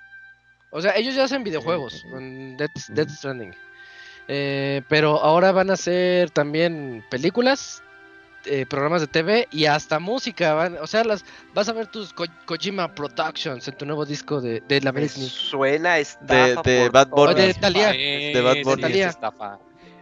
[0.72, 3.54] O sea, ellos ya hacen videojuegos con Death, Death Stranding.
[4.28, 7.84] Eh, pero ahora van a hacer también películas,
[8.46, 10.54] eh, programas de TV y hasta música.
[10.54, 11.24] van- o sea, las
[11.54, 15.02] vas a ver tus Ko- Kojima Productions en tu nuevo disco de, de la Me
[15.02, 15.28] Britney.
[15.30, 17.34] suena De- estafa de por Bad Bunny.
[17.36, 17.92] de Thalía.
[17.94, 18.84] Eh, De Bad sí, Bunny.
[19.00, 19.60] es estafa.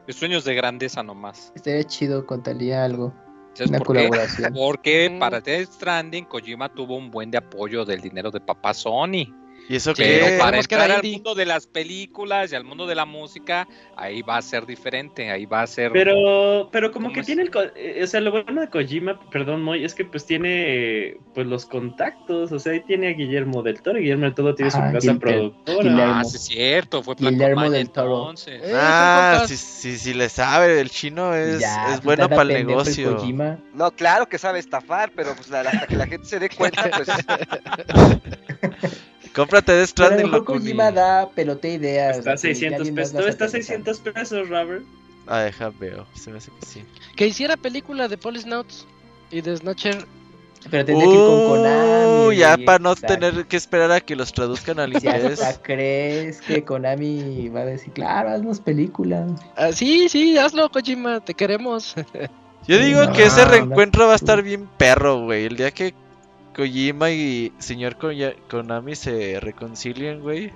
[0.08, 1.52] De sueños de grandeza nomás.
[1.56, 3.14] Estaría chido con Talía algo.
[3.54, 4.08] ¿Sabes Una por qué?
[4.08, 4.54] colaboración.
[4.54, 5.20] Porque Mm.
[5.20, 9.34] para Death Stranding, Kojima tuvo un buen de apoyo del dinero de papá Sony.
[9.70, 12.88] ¿Y eso Sí, Pero para que entrar al mundo de las películas y al mundo
[12.88, 15.91] de la música, ahí va a ser diferente, ahí va a ser...
[15.91, 17.26] Pero, pero como ¿Cómo que es?
[17.28, 21.17] tiene el, eh, o sea, lo bueno de Kojima, perdón, Moy, es que pues tiene,
[21.36, 24.72] pues los contactos, o sea, ahí tiene a Guillermo del Toro, Guillermo del Toro tiene
[24.72, 25.84] su Ajá, casa Gil- productora.
[25.89, 26.13] Guillermo.
[26.15, 28.17] Ah, sí es cierto, fue Guillermo del Toro.
[28.22, 28.61] entonces.
[28.63, 32.41] Eh, Ah, sí, sí, sí le sabe, el chino es, Ya, es pues, bueno para
[32.41, 33.17] el negocio.
[33.17, 33.59] Kojima.
[33.76, 36.89] No, claro que sabe estafar, pero pues la- hasta que la gente se dé cuenta,
[36.89, 37.07] pues
[39.34, 40.60] Cómprate Pero lo Stranding, mejor Locuni.
[40.60, 42.18] Kojima da pelote ideas.
[42.18, 43.74] Está a de que 600 alguien más pesos, todo está a aterriza.
[43.74, 44.84] 600 pesos, Robert.
[45.28, 46.08] Ah, deja, veo.
[46.16, 46.84] Se me hace que sí.
[47.16, 48.88] Que hiciera película de Polisnauts
[49.32, 50.06] y de Snatcher.
[50.70, 52.28] Pero tendría que ir con Konami.
[52.28, 53.14] Uh, ya para no exacto.
[53.18, 55.40] tener que esperar a que los traduzcan al inglés.
[55.62, 59.26] crees que Konami va a decir, claro, haznos película.
[59.56, 61.96] Ah, sí, sí, hazlo, Kojima, te queremos.
[62.68, 63.52] Yo digo No, que ese no.
[63.52, 65.46] reencuentro va a estar bien perro, güey.
[65.46, 65.94] El día que
[66.60, 67.95] Kojima y señor
[68.49, 70.51] Konami se reconcilien, güey.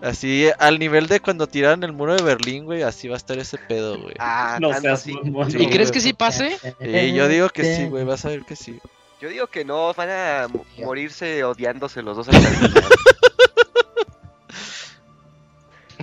[0.00, 3.38] Así, al nivel de cuando tiraron el muro de Berlín, güey, así va a estar
[3.38, 4.14] ese pedo, güey.
[4.18, 5.02] ah, No seas.
[5.02, 5.14] Sí,
[5.58, 6.56] ¿Y crees que sí pase?
[6.80, 8.80] Y yo digo que sí, güey, vas a ver que sí.
[9.20, 12.84] Yo digo que no, van a mo- morirse odiándose los dos al final.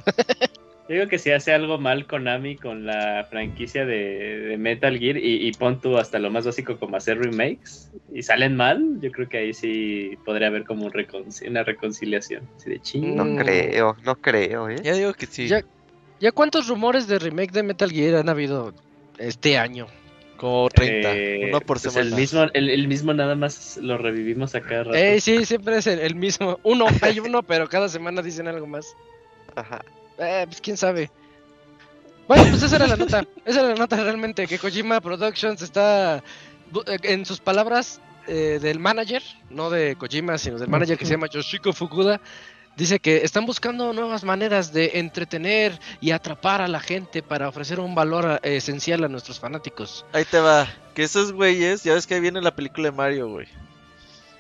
[0.90, 5.18] Yo digo que si hace algo mal Konami con la franquicia de, de Metal Gear
[5.18, 9.12] y, y pon tú hasta lo más básico como hacer remakes y salen mal, yo
[9.12, 12.50] creo que ahí sí podría haber como un reconci- una reconciliación.
[12.58, 13.16] Así de ching.
[13.16, 13.36] No Mm.
[13.38, 14.78] creo, no creo, ¿eh?
[14.82, 15.48] Ya digo que sí.
[15.48, 15.62] Ya,
[16.20, 18.74] ¿Ya cuántos rumores de remake de Metal Gear han habido
[19.20, 19.86] este año?
[20.38, 22.10] Como 30, Eh, uno por pues semana.
[22.10, 24.98] el mismo, el, el mismo nada más lo revivimos a cada rato.
[24.98, 26.60] Eh, sí, siempre es el, el mismo.
[26.64, 28.96] Uno, hay uno, pero cada semana dicen algo más.
[29.56, 29.82] Ajá.
[30.20, 31.10] Eh, pues quién sabe.
[32.28, 33.26] Bueno, pues esa era la nota.
[33.46, 38.78] Esa era la nota realmente, que Kojima Productions está, eh, en sus palabras eh, del
[38.80, 42.22] manager, no de Kojima, sino del manager que se llama Yoshiko Fukuda,
[42.78, 47.80] dice que están buscando nuevas maneras de entretener y atrapar a la gente para ofrecer
[47.80, 50.06] un valor eh, esencial a nuestros fanáticos.
[50.14, 50.68] Ahí te va.
[50.94, 53.48] Que esos güeyes, ya ves que ahí viene la película de Mario, güey.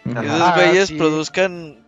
[0.03, 0.95] Que esos Ah, güeyes sí.
[0.95, 1.79] produzcan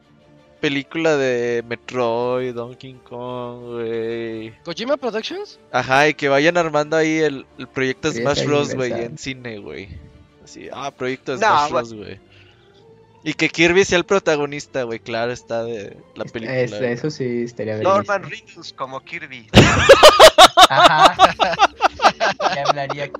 [0.61, 4.53] película de Metroid, Donkey Kong, güey.
[4.63, 5.59] ¿Kojima Productions?
[5.71, 9.89] Ajá, y que vayan armando ahí el, el proyecto Smash Bros, güey, en cine, güey.
[10.43, 11.69] Así, ah, proyecto Smash.
[11.71, 12.19] Bros, güey.
[13.23, 16.59] Y que Kirby sea el protagonista, güey, claro, está de la Es- película.
[16.59, 17.83] es- eso sí estaría bien.
[17.83, 19.47] Norman Reedus como Kirby.
[20.69, 21.15] Ajá.
[22.67, 23.11] Hablaría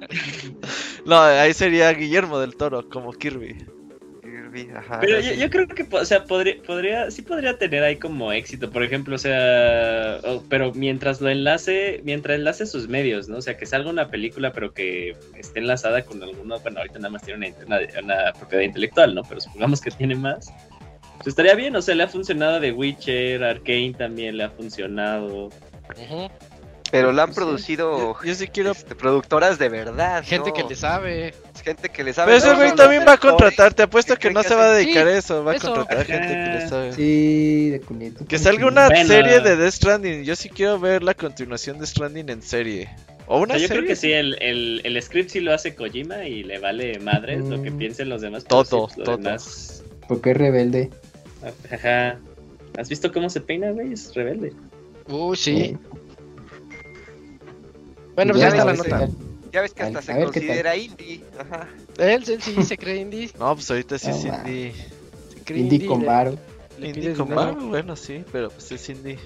[1.06, 3.66] No, ahí sería Guillermo del Toro, como Kirby.
[4.76, 4.99] Ajá.
[4.99, 8.70] Pero yo, yo creo que, o sea, podría, podría, sí podría tener ahí como éxito,
[8.72, 13.38] por ejemplo, o sea, pero mientras lo enlace, mientras enlace sus medios, ¿no?
[13.38, 17.10] O sea, que salga una película, pero que esté enlazada con alguno, bueno, ahorita nada
[17.12, 19.24] más tiene una, una- una propiedad intelectual, ¿no?
[19.24, 20.52] Pero supongamos que tiene más.
[21.18, 25.45] Pues estaría bien, o sea, le ha funcionado The Witcher, Arkane también le ha funcionado.
[25.47, 26.30] Ujú.
[26.92, 28.72] Pero lo han Sí, producido Yo, yo sí quiero.
[28.72, 30.24] este, productoras de verdad.
[30.26, 30.56] Gente ¿no?
[30.56, 31.34] que le sabe.
[31.64, 32.34] Gente que le sabe.
[32.34, 34.56] Pero ese güey no, también no, va a contratar, te apuesto ¿qué que no se
[34.56, 36.68] va a dedicar a Sí, eso, va a contratar gente que le Ajá.
[36.68, 36.94] sabe.
[36.94, 38.26] Sí, de cunito.
[38.26, 39.08] Que salga una Bueno.
[39.08, 40.24] serie de Death Stranding.
[40.24, 42.89] Yo sí quiero ver la continuación de Stranding en serie.
[43.28, 43.84] O O una sea, yo serie.
[43.84, 47.39] creo que sí, el, el, el script sí lo hace Kojima y le vale madres
[47.46, 47.78] lo que Mm.
[47.78, 48.44] piensen los demás.
[48.44, 49.18] Todo, sí, lo todo.
[49.18, 50.89] demás- Porque es rebelde.
[51.72, 52.20] Ajá.
[52.78, 53.94] ¿Has visto cómo se peina, güey?
[53.94, 54.52] Es rebelde.
[55.08, 55.78] Uy, sí.
[58.22, 59.09] Bueno, pues Ya ya está la nota.
[59.51, 61.24] Ya ves que hasta A se considera indie.
[61.39, 61.67] Ajá.
[61.97, 63.32] Él, él sí se cree indie.
[63.38, 64.74] No, pues ahorita sí No, es indie.
[65.34, 66.38] se cree Indie con varo.
[66.80, 67.30] Indie con.
[67.30, 69.17] Valve, bueno, sí, pero pues es indie.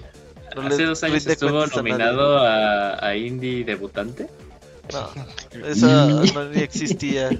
[0.54, 4.28] No Hace le dos años estuvo nominado a, a Indie Debutante.
[4.92, 5.86] No, eso
[6.34, 7.30] no ni existía.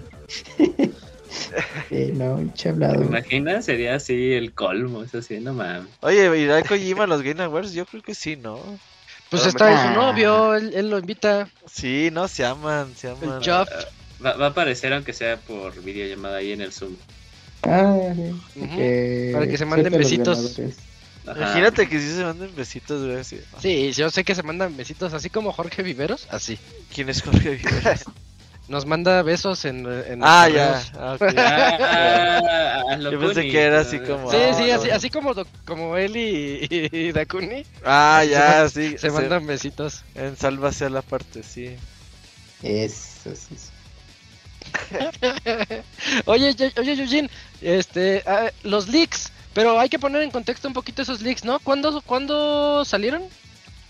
[1.90, 3.64] Eh, no, ¿Te imaginas?
[3.64, 5.88] Sería así el colmo, es así, no mames.
[6.00, 7.72] Oye, ¿irá Kojima a los Game Awards?
[7.72, 8.58] Yo creo que sí, ¿no?
[9.30, 9.92] Pues Ah, está su ah.
[9.94, 11.48] novio, él, él lo invita.
[11.70, 13.42] Sí, no, se aman, se El aman.
[13.42, 13.68] Jeff.
[14.24, 16.94] Va, va a aparecer aunque sea por videollamada ahí en el Zoom.
[17.62, 18.12] Ah,
[18.54, 18.60] sí.
[18.60, 20.58] Que Para que se manden besitos.
[21.26, 21.38] Ajá.
[21.40, 23.42] Imagínate que sí se manden besitos, güey.
[23.60, 26.56] Sí, yo sé que se mandan besitos, así como Jorge Viveros, así.
[26.94, 28.04] ¿Quién es Jorge Viveros?
[28.68, 30.82] Nos manda besos en, en ah, los ya.
[30.98, 31.16] ah.
[31.20, 35.34] Ah, ah, lo Yo pensé que era así como- Sí, Ah, sí, así, así como,
[35.64, 38.98] como él y, y Dakuni Ah, Se ya, man- sí.
[38.98, 40.02] se mandan besitos.
[40.16, 41.76] En sálvase a la parte, sí.
[42.62, 43.70] Eso, eso, eso.
[46.26, 51.02] Oye, oye, Eugene, este, ah, los leaks, pero hay que poner en contexto un poquito
[51.02, 51.60] esos leaks, ¿no?
[51.60, 53.22] ¿Cuándo, ¿cuándo salieron?
[53.22, 53.28] Ya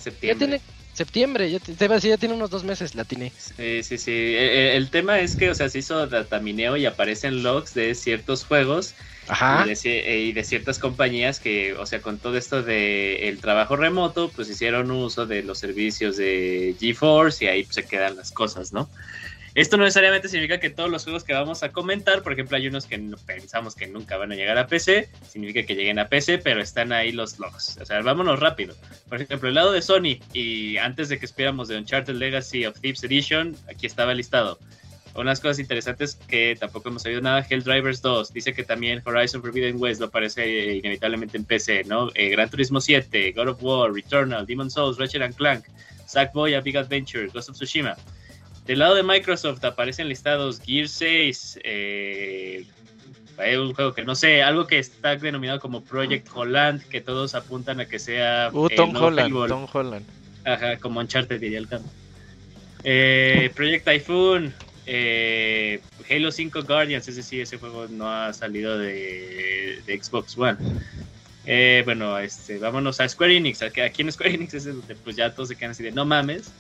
[0.04, 0.46] Septiembre.
[0.46, 0.60] tiene
[0.96, 3.34] septiembre, ya te, te iba a decir, ya tiene unos dos meses, la tiene.
[3.38, 4.10] Sí, sí, sí.
[4.36, 8.96] El, tema es que, o sea, se hizo datamineo y aparecen logs de ciertos juegos
[9.28, 9.62] Ajá.
[9.62, 13.28] y de, ci- eh, y de ciertas compañías que, o sea, con todo esto de
[13.28, 17.86] el trabajo remoto, pues hicieron uso de los servicios de GeForce y ahí pues, se
[17.86, 18.90] quedan las cosas, ¿no?
[19.56, 22.68] Esto no necesariamente significa que todos los juegos que vamos a comentar, por ejemplo, hay
[22.68, 26.08] unos que no- pensamos que nunca van a llegar a PC, significa que lleguen a
[26.08, 27.78] PC, pero están ahí los logs.
[27.80, 28.74] O sea, vámonos rápido.
[29.08, 32.78] Por ejemplo, el lado de Sony, y antes de que esperáramos de Uncharted Legacy of
[32.78, 34.58] Thieves Edition, aquí estaba listado.
[35.14, 39.76] Unas cosas interesantes que tampoco hemos sabido nada, Helldrivers 2, dice que también Horizon Forbidden
[39.80, 42.10] West lo aparece eh, inevitablemente en PC, ¿no?
[42.14, 45.64] Eh, Gran Turismo 7, God of War, Returnal, Demon Souls, Ratchet Clank,
[46.06, 47.96] Sackboy, A Big Adventure, Ghost of Tsushima.
[48.66, 52.66] Del lado de Microsoft aparecen listados Gear 6, eh,
[53.38, 57.34] hay un juego que no sé, algo que está denominado como Project Holland, que todos
[57.34, 59.48] apuntan a que sea Uh, el Tom nuevo Holland.
[59.48, 60.06] Tom Holland.
[60.44, 61.88] Ajá, como Uncharted diría el campo.
[62.82, 64.54] Eh, Project Typhoon,
[64.86, 70.56] eh, Halo 5 Guardians, ese sí, ese juego no ha salido de, de Xbox One.
[71.46, 73.62] Eh, bueno, este, vámonos a Square Enix.
[73.62, 76.04] Aquí, aquí en Square Enix es donde pues ya todos se quedan así de no
[76.04, 76.50] mames.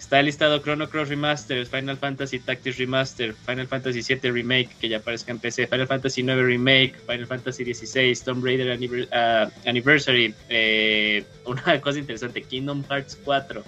[0.00, 4.96] Está listado Chrono Cross Remaster, Final Fantasy Tactics Remaster, Final Fantasy VII Remake, que ya
[4.96, 10.34] aparezca en PC, Final Fantasy IX Remake, Final Fantasy XVI, Tomb Raider Anniver- ah, Anniversary,
[10.48, 13.62] eh, una cosa interesante, Kingdom Hearts 4.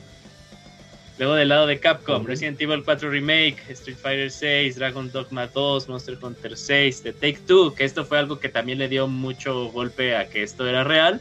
[1.19, 2.25] Luego del lado de Capcom.
[2.27, 7.41] Resident Evil 4 Remake, Street Fighter 6, Dragon Dogma 2, Monster Hunter 6, The Take
[7.47, 10.83] Two, que esto fue algo que también le dio mucho golpe a que esto era
[10.83, 11.21] real.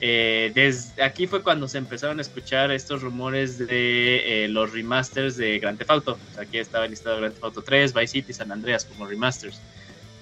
[0.00, 5.36] Eh, desde aquí fue cuando se empezaron a escuchar estos rumores de eh, los remasters
[5.36, 6.18] de Grand Theft Auto.
[6.30, 9.60] O sea, aquí estaba listado Grand Theft Auto 3, Vice City, San Andreas como remasters.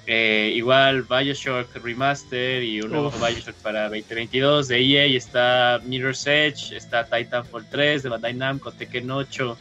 [0.06, 3.26] Eh, igual Bioshock Remaster y un nuevo Uf.
[3.26, 9.10] Bioshock para 2022 de EA está Mirror's Edge, está Titanfall 3 de Bandai Namco, Tekken
[9.10, 9.56] 8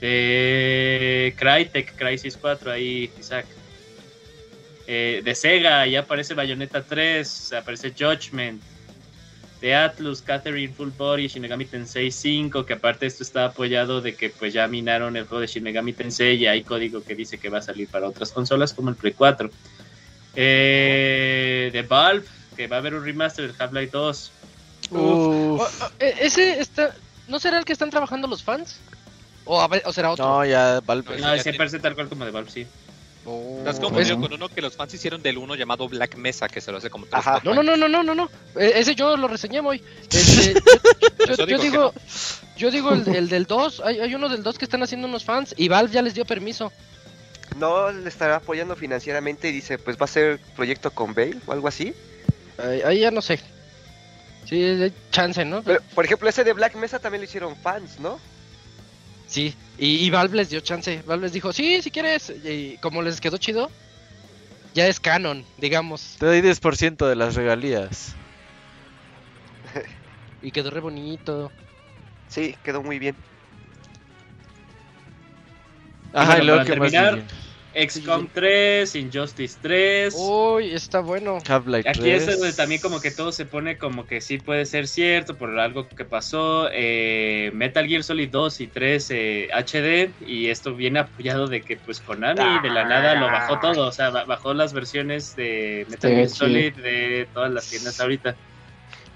[0.00, 3.46] de Crytek, Crisis 4 ahí Isaac.
[4.86, 8.62] Eh, de Sega ya aparece Bayonetta 3, aparece Judgment,
[9.60, 14.14] de Atlus, Catherine Full Body, Shin Megami Tensei 5, que aparte esto está apoyado de
[14.14, 17.38] que pues ya minaron el juego de Shin Megami Tensei y hay código que dice
[17.38, 19.50] que va a salir para otras consolas como el Play 4.
[20.38, 22.26] Eh, de Valve,
[22.56, 24.32] que va a haber un remaster del Half-Life 2.
[24.90, 24.98] Uf.
[25.00, 26.94] O- o- e- ese está,
[27.28, 28.78] ¿no será el que están trabajando los fans?
[29.46, 30.24] O, a ver- o será otro.
[30.26, 31.18] No, ya, Valve.
[31.18, 32.66] No, se tiene- parece tal cual como de Valve, sí.
[33.26, 33.60] Oh.
[33.64, 36.70] Pues- confundido con uno que los fans hicieron del uno llamado Black Mesa, que se
[36.70, 37.40] lo hace como tres, Ajá.
[37.42, 38.30] No, no, no, no, no, no, no.
[38.56, 39.82] Eh, ese yo lo reseñé muy.
[40.10, 40.54] Este,
[41.26, 41.94] yo, yo- yo digo
[42.56, 43.80] yo digo el, el del 2.
[43.84, 46.24] Hay, hay uno del 2 que están haciendo unos fans y Valve ya les dio
[46.24, 46.72] permiso.
[47.58, 51.52] No le estará apoyando financieramente y dice, pues va a ser proyecto con Bale o
[51.52, 51.94] algo así.
[52.58, 53.40] Ahí, ahí ya no sé.
[54.48, 55.62] Sí, hay chance, ¿no?
[55.62, 58.20] Pero, por ejemplo, ese de Black Mesa también lo hicieron fans, ¿no?
[59.36, 59.54] Sí.
[59.76, 61.02] Y, y Valve les dio chance.
[61.04, 62.32] Valve les dijo, sí, si quieres.
[62.42, 63.70] Y como les quedó chido,
[64.72, 66.16] ya es canon, digamos.
[66.18, 68.14] Te doy 10% de las regalías.
[70.42, 71.50] Y quedó re bonito.
[72.28, 73.16] Sí, quedó muy bien.
[76.12, 77.22] Ajá, bueno, y luego para que terminar?
[77.76, 80.14] XCOM 3, Injustice 3.
[80.16, 81.38] Uy, está bueno.
[81.46, 82.28] Half-Life Aquí 3.
[82.28, 85.58] es donde también como que todo se pone como que sí puede ser cierto por
[85.58, 86.68] algo que pasó.
[86.72, 91.76] Eh, Metal Gear Solid 2 y 3 eh, HD y esto viene apoyado de que
[91.76, 95.86] pues Konami de la nada lo bajó todo, o sea, ba- bajó las versiones de
[95.90, 96.28] Metal Gear.
[96.28, 98.34] Solid de todas las tiendas ahorita.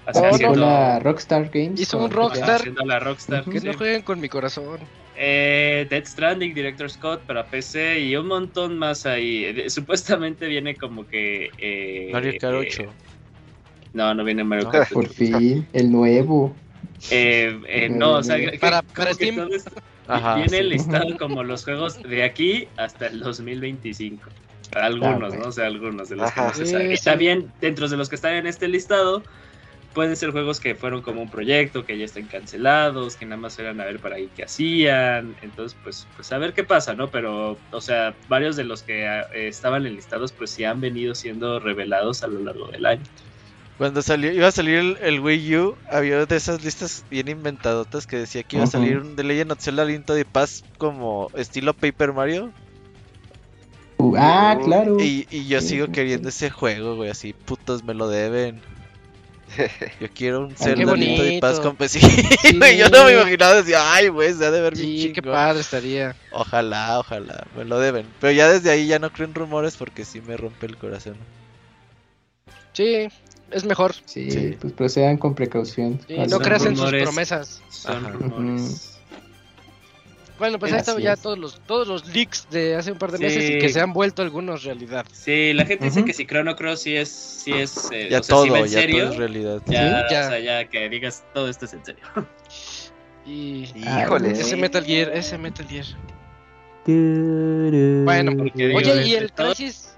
[0.05, 1.79] Así Oh, haciendo, la Rockstar Games.
[1.79, 2.09] Hizo un.
[2.11, 2.55] Rockstar.
[2.61, 3.43] haciendo la Rockstar.
[3.45, 3.67] Que sí.
[3.67, 4.79] no jueguen con mi corazón.
[5.23, 9.45] Eh, Dead Stranding, Director Scott para PC y un montón más ahí.
[9.45, 11.51] Eh, Supuestamente viene como que...
[11.59, 12.83] eh, Mario Kart eh, 8.
[13.93, 14.91] No, no viene Mario No, Kart.
[14.91, 16.55] por fin, el nuevo.
[17.11, 19.35] Eh, eh, no, o sea, que- Para- como para que Steam.
[19.35, 19.71] todo esto
[20.07, 20.63] Ajá, viene sí.
[20.63, 24.27] listado como los juegos de aquí hasta el 2025.
[24.73, 25.45] Algunos, Ah, ¿no?
[25.49, 26.51] O sea, algunos de los Ajá.
[26.53, 26.93] que no se.
[26.93, 29.21] Está bien, dentro de los que están en este listado,
[29.93, 33.57] pueden ser juegos que fueron como un proyecto, que ya están cancelados, que nada más
[33.59, 35.35] eran a ver para ahí qué hacían.
[35.41, 37.09] Entonces, pues, pues a ver qué pasa, ¿no?
[37.11, 41.59] Pero, o sea, varios de los que eh, estaban enlistados, pues sí han venido siendo
[41.59, 43.03] revelados a lo largo del año.
[43.77, 48.05] Cuando salió, iba a salir el, el Wii U, había de esas listas bien inventadotas
[48.05, 50.65] que decía que iba a salir un The Legend of Zelda Link to the Past
[50.77, 52.53] como estilo Paper Mario.
[53.97, 54.97] Uh, ah, Uh, claro.
[54.99, 58.61] Y, y yo Sí, sigo sí, queriendo ese juego, güey, así putos me lo deben.
[59.99, 61.77] Yo quiero un qué Zelda Link to the Past bonito.
[61.77, 61.99] con sí,
[62.57, 65.21] güey, yo no me imaginaba, decía, ay, güey, se ha de ver bien Sí, qué
[65.21, 65.33] chingón".
[65.33, 66.15] padre estaría.
[66.31, 68.05] Ojalá, ojalá, me lo deben.
[68.19, 71.15] Pero ya desde ahí ya no creo en rumores porque sí me rompe el corazón.
[72.73, 73.07] Sí,
[73.51, 73.93] es mejor.
[74.05, 74.57] Sí, Sí.
[74.59, 75.99] pues procedan con precaución.
[76.07, 77.61] Sí, no creas en sus promesas.
[77.69, 78.09] Son Ajá.
[78.11, 78.90] rumores.
[80.41, 83.19] Bueno, pues ahí están ya todos los, todos los leaks de hace un par de
[83.19, 83.23] Sí.
[83.23, 85.05] meses y que se han vuelto algunos realidad.
[85.13, 88.23] Sí, la gente dice que si Chrono Cross sí es, sí es, eh, Ya o
[88.23, 89.61] sea, todo, si va en ya serio, todo es realidad.
[89.67, 90.25] ya, Sí, ya.
[90.25, 92.03] o sea, ya que digas todo esto es en serio.
[93.23, 94.55] Y Híjole, ese.
[94.57, 95.85] Metal Gear, ese Metal Gear.
[98.03, 99.90] Bueno, Porque digo, Oye, y el todo- Crisis.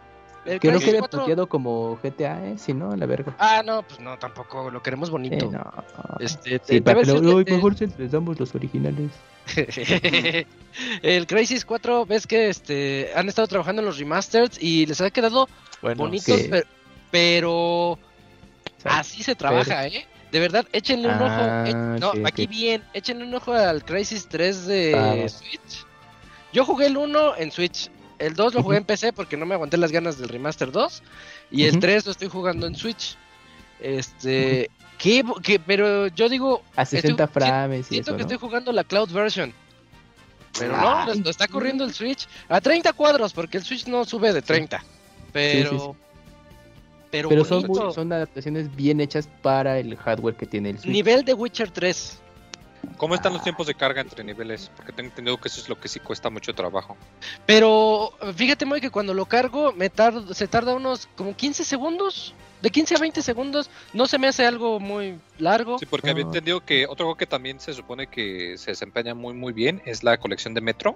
[0.46, 1.22] El Que no quede 4?
[1.22, 2.58] puteado como GTA, ¿eh?
[2.58, 3.34] Si no, a la verga.
[3.40, 5.50] Ah, no, pues no, tampoco, lo queremos bonito.
[5.50, 5.64] no.
[6.20, 9.12] Este, Sí, te- Uy, que- mejor se les damos los originales.
[11.02, 15.10] el Crisis 4, ves que este han estado trabajando en los remasters y les ha
[15.12, 15.48] quedado
[15.82, 16.68] Bueno, bonitos, que- pero,
[17.12, 18.00] pero
[18.82, 20.06] sea, así se trabaja, ¿eh?
[20.32, 21.70] De verdad, échenle un Ah, ojo.
[21.70, 25.30] eh, no, sí, aquí bien, échenle un ojo al Crisis 3 de Claro.
[25.30, 25.86] Switch.
[26.52, 27.90] Yo jugué el 1 en Switch.
[28.24, 31.04] El 2 lo jugué en PC porque no me aguanté las ganas del remaster 2.
[31.52, 31.80] Y el Ujú.
[31.82, 33.18] 3 lo estoy jugando en Switch.
[33.80, 34.70] Este.
[34.98, 36.64] ¿qué, bo- qué- pero yo digo.
[36.76, 38.28] A 60 estoy- frames Siento eso, que ¿no?
[38.30, 39.54] estoy jugando la Cloud version.
[40.58, 44.06] Pero no, lo, lo está corriendo el Switch a 30 cuadros porque el Switch no
[44.06, 44.84] sube de 30.
[45.32, 45.70] Pero.
[45.72, 45.86] sí, sí.
[47.12, 50.92] Pero, Pero son, son adaptaciones bien hechas para el hardware que tiene el Switch.
[50.92, 52.20] Nivel de Witcher 3.
[52.98, 54.72] ¿Cómo están los tiempos de carga entre niveles?
[54.76, 56.96] Porque tengo entendido que eso es lo que sí cuesta mucho trabajo.
[57.46, 62.34] Pero fíjate, muy que cuando lo cargo me tarda, se tarda unos como 15 segundos.
[62.62, 63.70] De 15 a 20 segundos.
[63.92, 65.78] No se me hace algo muy largo.
[65.80, 66.28] Sí, porque había Ah.
[66.28, 70.02] entendido que otro juego que también se supone que se desempeña muy muy bien es
[70.04, 70.96] la colección de Metro.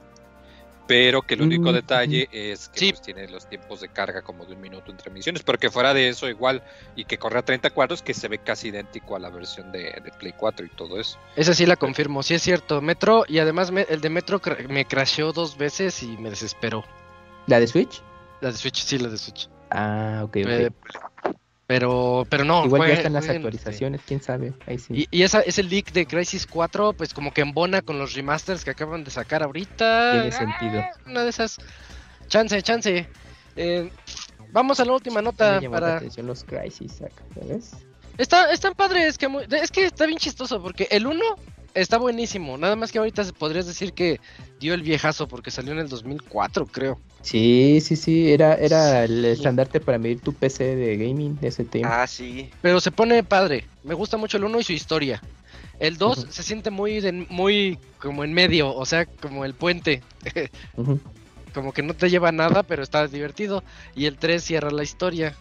[0.88, 2.89] Pero que el único Mm, detalle es que Sí.
[2.91, 5.43] pues, tiene los tiempos de carga como de un minuto entre misiones.
[5.43, 6.63] Pero que fuera de eso igual
[6.95, 9.83] y que corre a 30 cuadros que se ve casi idéntico a la versión de,
[10.01, 11.19] de Play 4 y todo eso.
[11.35, 12.81] Esa sí la confirmo, sí es cierto.
[12.81, 16.85] Metro, y además me- el de Metro me crasheó dos veces y me desesperó.
[17.47, 18.01] ¿La de Switch?
[18.41, 19.49] La de Switch, sí, la de Switch.
[19.71, 20.47] Ah, ok, ok.
[20.47, 20.69] Eh,
[21.68, 22.65] pero, pero no.
[22.65, 24.53] Igual fue- ya están las actualizaciones, quién sabe.
[24.65, 25.07] Ahí sí.
[25.11, 28.63] Y, y esa, ese leak de Crisis 4, pues como que embona con los remasters
[28.63, 30.13] que acaban de sacar ahorita.
[30.13, 30.82] Tiene sentido.
[30.84, 31.57] Ah, Una de esas.
[32.28, 33.07] Chance, chance.
[33.57, 33.89] Eh,
[34.51, 35.97] vamos a la última Me nota la para.
[35.97, 37.72] atención los Crisis ¿sabes?
[38.18, 41.24] Está, están padres, que muy- es que está bien chistoso porque el 1
[41.82, 42.57] está buenísimo.
[42.57, 44.19] Nada más que ahorita se- podrías decir que
[44.59, 46.99] dio el viejazo porque salió en el 2004, creo.
[47.21, 51.65] Sí, sí, sí, era, era el estandarte para medir tu PC de gaming de ese
[51.65, 51.89] tiempo.
[51.91, 52.49] Ah, sí.
[52.61, 53.65] Pero se pone padre.
[53.84, 55.21] Me gusta mucho el 1 y su historia.
[55.80, 56.32] El 2 Ujú.
[56.32, 60.01] se siente muy, de- muy como en medio, o sea, como el puente.
[61.53, 63.63] Como que no te lleva a nada, pero está divertido.
[63.95, 65.36] Y el 3 cierra la historia.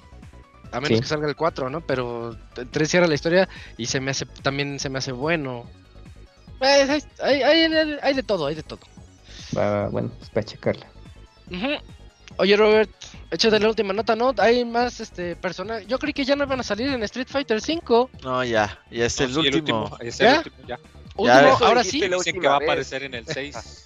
[0.72, 1.02] A menos Sí.
[1.02, 1.82] que salga el 4, ¿no?
[1.82, 5.64] Pero el 3 cierra la historia y se me hace también se me hace bueno.
[6.60, 7.42] Eh, hay, hay-
[7.74, 8.80] hay- hay de todo, hay de todo.
[9.90, 10.86] Bueno, pues para checarla.
[12.38, 12.90] Oye, Robert,
[13.30, 14.34] échate la última nota, ¿no?
[14.38, 15.86] Hay más este personajes.
[15.86, 18.10] Yo creí que ya no iban a salir en Street Fighter 5.
[18.22, 19.96] No, ya, ya es No, el, sí, último.
[20.00, 20.32] es ¿Ya?
[20.32, 20.78] el último, ya.
[21.16, 22.00] Último, eso ahora sí.
[22.00, 23.84] Dicen que va a aparecer en el 6.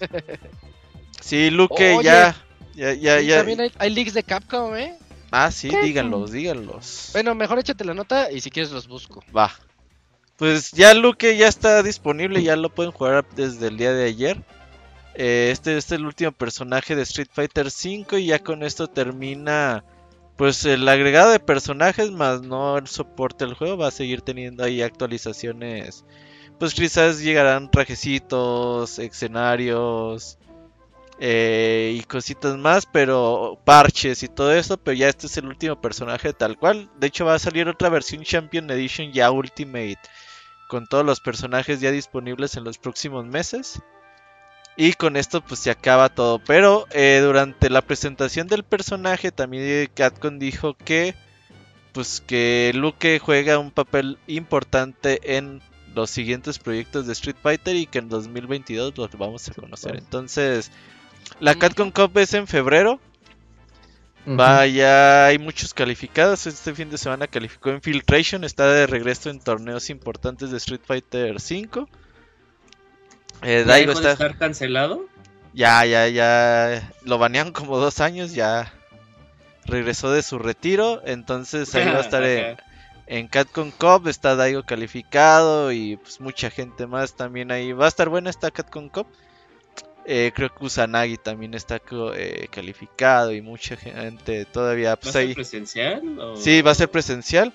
[1.21, 2.03] Sí, Oye.
[2.03, 2.35] ya.
[2.75, 3.37] Ya, ya, ya.
[3.39, 4.97] También hay, hay leaks de Capcom, ¿eh?
[5.31, 7.11] Ah, sí, díganlos, díganlos.
[7.13, 9.23] Bueno, mejor échate la nota y si quieres los busco.
[9.37, 9.53] Va.
[10.41, 14.43] Pues ya Luque ya está disponible, ya lo pueden jugar desde el día de ayer.
[15.15, 18.87] Eh, este, este es el último personaje de Street Fighter V y ya con esto
[18.89, 19.85] termina
[20.39, 23.77] pues el agregado de personajes más no el soporte del juego.
[23.77, 26.07] Va a seguir teniendo ahí actualizaciones.
[26.59, 30.39] Pues quizás llegarán trajecitos, escenarios
[31.19, 34.79] eh, y cositas más, pero parches y todo eso.
[34.79, 36.89] Pero ya este es el último personaje tal cual.
[36.99, 39.99] De hecho va a salir otra versión Champion Edition ya Ultimate
[40.71, 43.83] con todos los personajes ya disponibles en los próximos meses.
[44.77, 46.39] Y con esto pues se acaba todo.
[46.39, 51.17] Pero eh, durante la presentación del personaje también Capcom dijo que
[51.93, 55.61] pues que Luke juega un papel importante en
[55.93, 59.97] los siguientes proyectos de Street Fighter y que en 2022 los vamos a conocer.
[59.97, 60.71] Entonces,
[61.41, 63.01] la Capcom Cup es en febrero.
[64.27, 66.47] Vaya, hay muchos calificados.
[66.47, 68.45] Este fin de semana calificó Infiltration.
[68.45, 71.87] Está de regreso en torneos importantes de Street Fighter V.
[73.43, 74.13] Eh, Daigo está...
[74.13, 75.07] estar cancelado?
[75.55, 76.93] Ya, ya, ya.
[77.05, 78.35] Lo banearon como dos años.
[78.35, 78.73] Ya
[79.65, 81.01] regresó de su retiro.
[81.07, 82.57] Entonces ahí va a estar en,
[83.07, 84.07] en Catcon Cup.
[84.07, 85.73] Está Daigo calificado.
[85.73, 87.73] Y pues mucha gente más también ahí.
[87.73, 89.07] Va a estar buena esta Catcon Cup.
[90.05, 91.81] Eh, creo que Usanagi también está
[92.15, 94.97] eh, calificado y mucha gente todavía.
[94.97, 96.03] Pues, ¿Va a ser presencial?
[96.37, 97.53] Sí, va a ser presencial.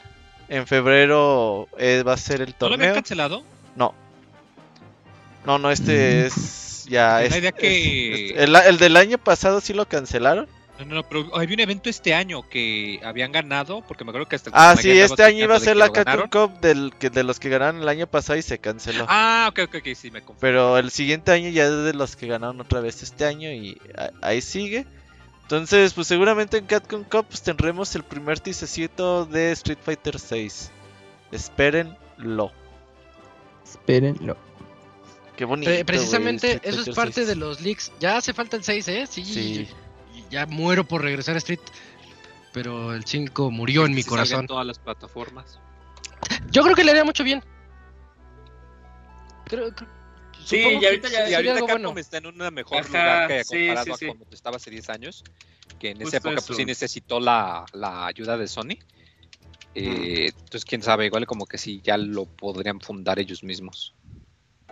[0.48, 2.78] En febrero eh, va a ser el torneo.
[2.78, 3.44] ¿No lo cancelado?
[3.76, 3.94] No.
[5.46, 6.26] No, no, este mm.
[6.28, 7.24] es ya.
[7.24, 8.30] Es, idea que...
[8.38, 10.48] el, el, del año pasado sí lo cancelaron.
[10.80, 14.28] No, no, no, pero había un evento este año que habían ganado, porque me acuerdo
[14.28, 17.10] que hasta el Ah, sí, este año iba a ser la Capcom Cup del, que,
[17.10, 19.06] de los que ganaron el año pasado y se canceló.
[19.08, 20.42] Ah, ok, ok, ok, sí, me confundí.
[20.42, 23.80] Pero el siguiente año ya es de los que ganaron otra vez este año y
[24.22, 24.86] ahí sigue.
[25.44, 30.72] Entonces, pues seguramente en Capcom Cup pues, tendremos el primer tisecito de Street Fighter 6.
[31.32, 32.52] Espérenlo.
[33.64, 34.36] Espérenlo.
[35.38, 35.72] Qué bonito.
[35.86, 37.94] precisamente eso es parte de los leaks.
[38.00, 39.08] Ya hace falta el 6, ¿eh?
[39.10, 39.24] Sí.
[39.24, 39.68] sí
[40.30, 41.60] ya muero por regresar a Street,
[42.54, 44.42] pero el 5 murió en mi corazón.
[44.42, 45.60] En todas las plataformas.
[46.52, 47.44] Yo creo que le haría mucho bien.
[49.46, 49.72] Creo,
[50.44, 52.00] sí, y ahorita ya y ahorita Capcom bueno.
[52.00, 55.24] está en un mejor lugar que comparado a como estaba hace 10 años,
[55.78, 58.78] que en esa época pues sí necesitó la, la ayuda de Sony.
[59.76, 63.94] Eh, entonces, quién sabe, igual como que sí, ya lo podrían fundar ellos mismos.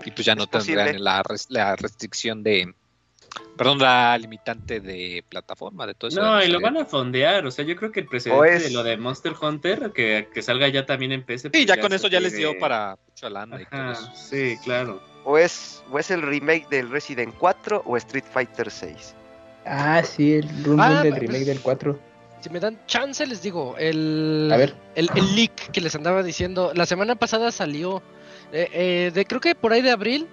[0.06, 2.74] Y pues ya no tendrían la, la restricción de,
[3.58, 6.22] Perdón, la limitante de plataforma, de todo eso.
[6.22, 7.46] No, y lo van a fondear.
[7.46, 10.68] O sea, yo creo que el precedente de lo de Monster Hunter, que, que salga
[10.70, 11.44] ya también en PC.
[11.44, 14.12] Sí, pues ya, con eso ya les dio para mucha lana y todo eso.
[14.16, 15.02] Sí, claro.
[15.24, 19.16] O es, o es el remake del Resident 4 o Street Fighter 6.
[19.66, 21.98] Ah, sí, el ah, del remake del 4.
[22.42, 24.76] Si me dan chance, les digo, el, a ver.
[24.96, 28.04] el, el leak que les andaba diciendo, la semana pasada salió,
[28.52, 30.28] eh, eh, de creo que por ahí de abril,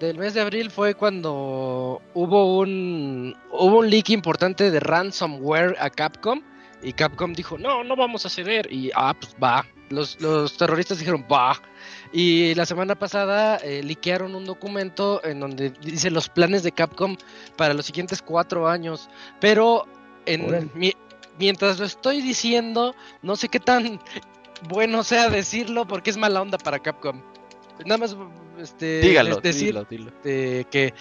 [0.00, 5.88] del mes de abril fue cuando hubo un hubo un leak importante de ransomware a
[5.90, 6.42] Capcom
[6.82, 8.70] y Capcom dijo no no vamos a ceder.
[8.70, 9.64] Y ah pues va.
[9.88, 11.60] Los, los terroristas dijeron va.
[12.12, 17.16] Y la semana pasada eh, liquearon un documento en donde dice los planes de Capcom
[17.56, 19.08] para los siguientes cuatro años.
[19.40, 19.86] Pero
[20.26, 20.70] en
[21.38, 24.00] mientras lo estoy diciendo no sé qué tan
[24.68, 27.22] bueno sea decirlo porque es mala onda para Capcom
[27.84, 28.16] nada más
[28.60, 30.94] este, Dígalo, decir dilo, que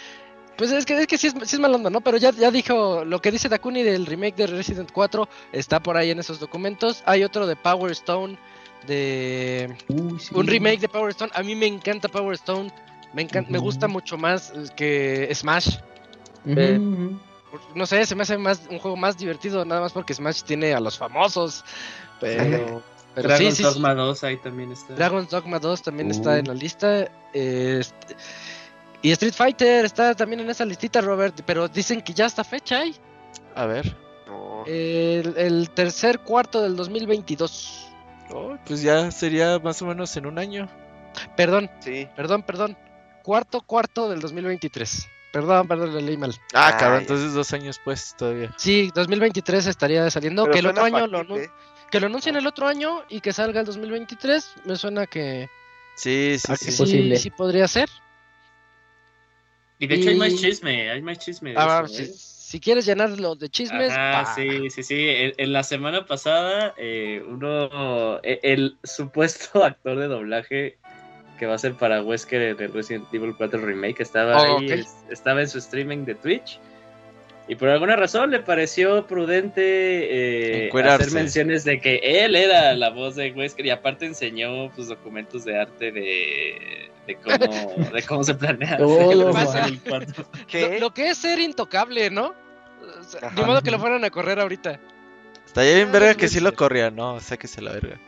[0.57, 2.01] pues es que, es que sí, es, sí es mal onda, ¿no?
[2.01, 5.97] Pero ya, ya dijo lo que dice Dakuni del remake de Resident 4, está por
[5.97, 7.03] ahí en esos documentos.
[7.05, 8.37] Hay otro de Power Stone,
[8.87, 11.31] de un remake de Power Stone.
[11.35, 12.71] A mí me encanta Power Stone,
[13.13, 15.77] me, encanta, me gusta mucho más que Smash.
[16.45, 16.79] Eh,
[17.73, 20.73] no sé, se me hace más un juego más divertido, nada más porque Smash tiene
[20.73, 21.65] a los famosos.
[22.21, 22.81] Pero
[23.15, 24.93] Dragon's Dogma 2 ahí también está.
[24.93, 27.09] Dragon's Dogma 2 también está en la lista.
[27.33, 28.15] Este,
[29.01, 31.41] y Street Fighter está también en esa listita, Robert.
[31.45, 32.95] Pero dicen que ya está fecha ahí.
[33.55, 33.95] A ver.
[34.65, 37.87] El, tercer cuarto del 2022.
[38.65, 40.67] pues ya sería más o menos en un año.
[41.37, 41.69] Perdón.
[41.79, 42.07] Sí.
[42.15, 42.77] Perdón, perdón.
[43.23, 45.07] Cuarto cuarto del 2023.
[45.35, 46.33] Perdón, perdón, le leí mal.
[46.53, 48.53] Ah, cabrón, entonces dos años pues todavía.
[48.57, 50.49] Sí, 2023 estaría saliendo.
[50.49, 51.25] que el otro año lo,
[51.91, 55.49] que lo anuncien el otro año y que salga el 2023, me suena que.
[55.95, 56.71] Sí, sí, sí.
[56.71, 57.89] Sí, sí podría ser.
[59.79, 61.53] Y de hecho hay más chisme, hay más chisme.
[61.57, 62.11] Ah, ¿eh?
[62.13, 63.91] si, quieres llenarlo de chismes.
[63.95, 65.05] Ah, sí, sí, sí.
[65.07, 70.77] En, la semana pasada, eh, uno, e, el, supuesto actor de doblaje
[71.37, 75.41] que va a ser para Wesker de Resident Evil 4 Remake estaba oh, ahí, estaba
[75.41, 76.59] en su streaming de Twitch
[77.47, 82.89] y por alguna razón le pareció prudente eh, hacer menciones de que él era la
[82.89, 88.23] voz de Wesker y aparte enseñó pues, documentos de arte de, de, cómo, de cómo
[88.23, 89.19] se planea el
[90.79, 92.33] Lo, que es ser intocable, ¿no?
[93.35, 94.79] de modo que lo fueran a correr ahorita.
[95.45, 97.15] Está bien verga que sí lo corría, ¿no?
[97.15, 97.99] O sea que se la verga.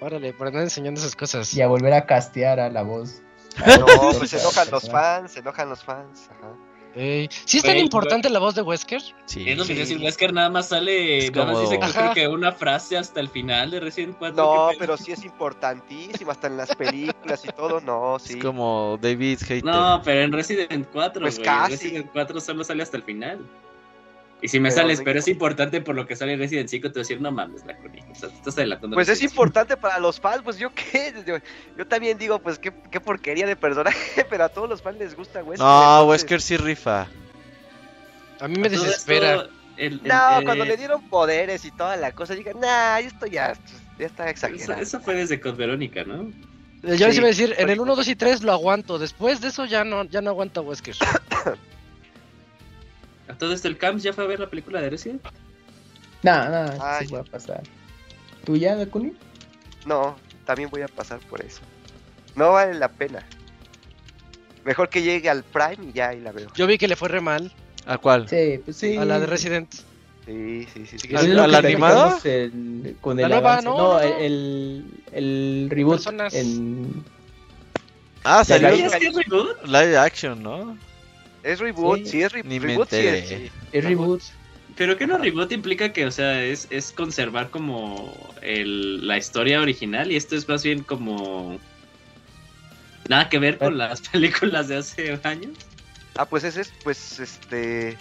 [0.00, 1.52] Órale, por andar enseñando esas cosas.
[1.54, 3.22] Y a volver a castear a la voz.
[3.66, 3.86] No,
[4.18, 6.28] pues se enojan los fans, se enojan los fans.
[6.30, 6.54] Ajá.
[6.94, 9.02] ¿Sí es tan importante la voz de Wesker?
[9.26, 9.48] Sí.
[9.48, 11.78] Es lo que decir, Wesker nada más sale, nada más dice
[12.14, 14.36] que, una frase hasta el final de Resident 4.
[14.36, 18.34] No, pero sí es importantísimo, hasta en las películas y todo, no, sí.
[18.34, 19.64] Es como David Hater.
[19.64, 21.72] No, pero en Resident 4, pues casi.
[21.72, 23.38] Resident 4 solo sale hasta el final.
[24.42, 26.92] Y si me Pero sales, pero es importante por lo que sale Resident 5, te
[26.94, 28.02] voy a decir, no mames, la Connie.
[28.10, 28.96] O sea, te estás adelantando.
[28.96, 31.36] Pues es importante para los fans, pues yo qué, yo,
[31.78, 35.14] yo también digo, pues qué, qué porquería de personaje, pero a todos los fans les
[35.14, 35.64] gusta Wesker.
[35.64, 37.06] No, entonces- Wesker sí rifa.
[38.40, 39.34] A mí me desespera.
[39.36, 42.98] esto, el- el- No, eh, cuando le dieron poderes y toda la cosa, digan, nah,
[42.98, 43.52] esto ya,
[43.98, 44.82] ya está exagerado.
[44.82, 46.32] eso fue desde Code Verónica, ¿no?
[46.82, 47.82] Yo les Sí, iba a decir, en el ahorita.
[47.82, 48.98] 1, 2 y 3 lo aguanto.
[48.98, 50.96] Después de eso ya no, ya no aguanta Wesker.
[53.32, 55.22] A todo esto, el Camps ya fue a ver la película de Resident.
[56.22, 57.06] No, no, Ay.
[57.06, 57.62] sí va a pasar.
[58.44, 59.12] ¿Tú ya, Dakuni?
[59.86, 61.60] No, también voy a pasar por eso.
[62.36, 63.24] No vale la pena.
[64.64, 66.48] Mejor que llegue al Prime y ya ahí la veo.
[66.54, 67.52] Yo vi que le fue re mal
[67.86, 68.28] ¿A cuál?
[68.28, 68.96] Sí, pues sí.
[68.96, 69.72] a la de Resident.
[70.24, 70.98] Sí, sí, sí.
[71.00, 71.16] sí.
[71.16, 72.16] ¿Al- animado?
[72.22, 73.68] el- con La el nueva, avance.
[73.68, 76.32] no, No, no, el, el reboot Personas.
[76.34, 77.04] en
[78.22, 78.70] Ah, la salió
[79.64, 80.78] live action, ¿no?
[81.42, 82.06] Es reboot, Sí.
[82.06, 83.28] sí, es re- Ni me reboot, sí es.
[83.28, 83.50] sí.
[83.80, 84.22] reboot.
[84.76, 89.60] Pero que no reboot implica que, o sea, es, es conservar como el, la historia
[89.60, 91.58] original y esto es más bien como...
[93.08, 95.52] Nada que ver con las películas de hace años.
[96.16, 97.98] Ah, pues ese es, pues, este...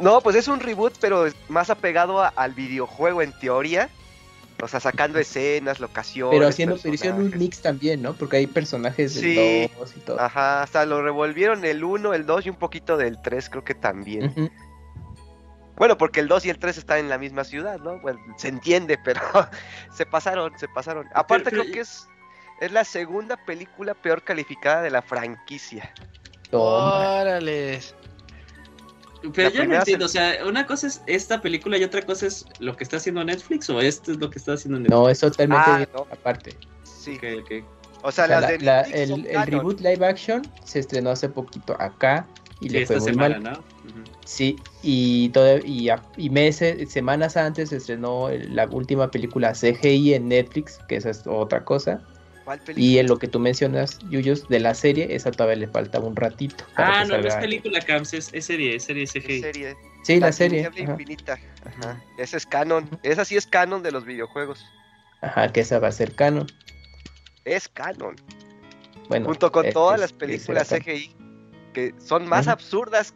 [0.00, 3.90] No, pues es un reboot, pero es más apegado a- al videojuego en teoría.
[4.62, 6.34] O sea, sacando escenas, locaciones.
[6.34, 8.14] Pero haciendo pero hicieron un mix también, ¿no?
[8.14, 9.70] Porque hay personajes del Sí.
[9.78, 10.20] 2 y todo.
[10.20, 13.74] Ajá, hasta lo revolvieron el 1, el 2 y un poquito del 3, creo que
[13.74, 14.50] también.
[15.76, 18.00] Bueno, porque el 2 y el 3 están en la misma ciudad, ¿no?
[18.00, 19.20] Bueno, se entiende, pero
[19.92, 21.06] se pasaron, se pasaron.
[21.14, 22.08] Aparte pero- creo que es,
[22.60, 25.92] es la segunda película peor calificada de la franquicia.
[26.50, 27.80] Órale.
[29.34, 32.26] Pero La yo no entiendo, o sea, una cosa es esta película y otra cosa
[32.26, 34.94] es lo que está haciendo Netflix o esto es lo que está haciendo Netflix.
[34.98, 36.06] No, es totalmente Ah, no.
[36.10, 36.56] aparte.
[36.84, 37.16] Sí.
[37.16, 37.50] Ok, ok.
[38.02, 40.78] O sea, O sea, las la- de la- Netflix son el, reboot live action se
[40.80, 42.28] estrenó hace poquito acá
[42.60, 43.52] y Sí, le fue esta muy semana, mal.
[43.54, 43.76] ¿no?
[44.24, 50.28] Sí, y, todo, y, y meses, semanas antes se estrenó la última película CGI en
[50.28, 52.02] Netflix, que esa es otra cosa.
[52.46, 52.86] ¿Cuál película?
[52.86, 56.14] Y en lo que tú mencionas, Yuyos, de la serie, esa todavía le faltaba un
[56.16, 56.64] ratito.
[56.76, 59.40] Ah, no, no es película, Camps, es, es serie, es serie Es CGI.
[59.40, 59.76] serie.
[60.04, 60.62] Sí, la, serie.
[60.70, 60.92] Tiniebla Ajá.
[61.02, 61.38] Infinita.
[61.64, 62.02] Ajá.
[62.16, 62.88] Esa es canon.
[63.02, 64.64] Esa sí es canon de los videojuegos.
[65.20, 66.46] Ajá, que esa va a ser canon.
[67.44, 68.14] Es canon.
[69.08, 70.68] Bueno, Junto con es- todas es- las películas.
[70.68, 71.14] CGI.
[71.74, 73.12] Que son más absurdas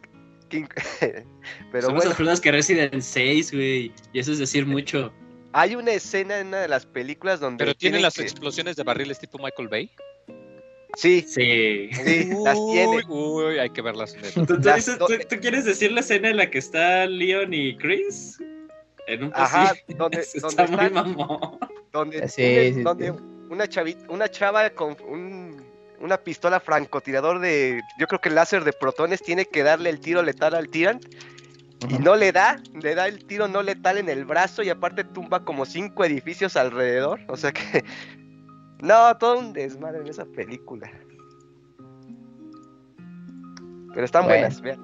[0.49, 0.67] que...
[1.71, 2.11] Pero Son más bueno.
[2.11, 3.93] absurdas que Resident 6, güey.
[4.11, 5.13] Y eso es decir mucho.
[5.53, 7.63] Hay una escena en una de las películas donde.
[7.63, 9.91] Pero tiene tienen las que- explosiones de barriles tipo Michael Bay.
[10.97, 11.89] Sí, Sí.
[11.93, 12.97] sí, las tiene.
[13.07, 14.15] Uy, uy, hay que verlas.
[14.33, 14.97] ¿Tú, tú Las tú-
[15.29, 18.37] tú quieres decir la escena en la que está Leon y Chris?
[19.07, 21.59] En un Ajá, donde, donde, está muy mamón.
[21.91, 23.13] donde, Sí, donde sí.
[23.49, 25.63] una chavita, una chava con un-
[25.99, 30.21] una pistola francotirador de, yo creo que láser de protones tiene que darle el tiro
[30.23, 31.05] letal al Tyrant
[31.89, 35.03] y no le da, le da el tiro no letal en el brazo y aparte
[35.03, 37.83] tumba como cinco edificios alrededor, o sea que
[38.81, 40.91] no, todo un desmadre en esa película.
[43.93, 44.39] Pero están Bueno.
[44.41, 44.79] buenas, vean,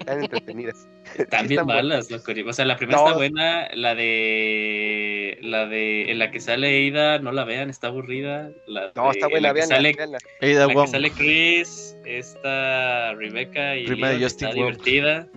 [0.00, 0.88] están entretenidas.
[1.18, 2.32] Están bien malas, loco.
[2.48, 3.06] O sea, la primera No.
[3.06, 5.38] está buena, la de.
[5.40, 6.10] La de.
[6.10, 8.50] En la que sale Ida, no la vean, está aburrida.
[8.66, 9.94] La No, de- está en buena, veanla, sale.
[10.00, 13.84] Ada la que sale Chris, está Rebecca y
[14.24, 14.54] está Wong.
[14.56, 15.28] divertida.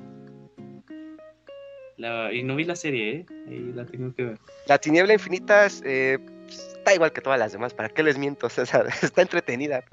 [1.99, 3.25] La- y no vi la serie, ¿eh?
[3.47, 4.39] Ahí la tengo que ver.
[4.67, 8.47] La tiniebla infinita es, eh, está igual que todas las demás, ¿para qué les miento?
[8.47, 9.83] O sea, está entretenida.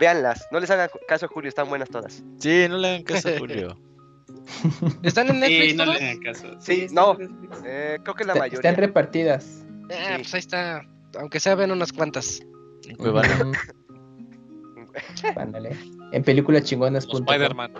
[0.00, 2.24] Véanlas, no les hagan caso a Julio, están buenas todas.
[2.38, 3.78] Sí, no le hagan caso a Julio.
[5.02, 6.00] ¿Están en Netflix Sí, no todas?
[6.00, 6.60] le hagan caso.
[6.60, 7.20] Sí, no.
[7.20, 7.48] en.
[7.66, 8.70] Eh, creo que la Está- mayoría.
[8.70, 9.64] Están repartidas.
[9.90, 10.22] Ah, Sí.
[10.22, 10.82] pues ahí está.
[11.18, 12.40] Aunque sea, ven unas cuantas.
[12.96, 13.12] Pues.
[15.36, 15.76] Ándale.
[16.12, 17.18] En películaschingonas.com.
[17.24, 17.72] Como Spider-Man.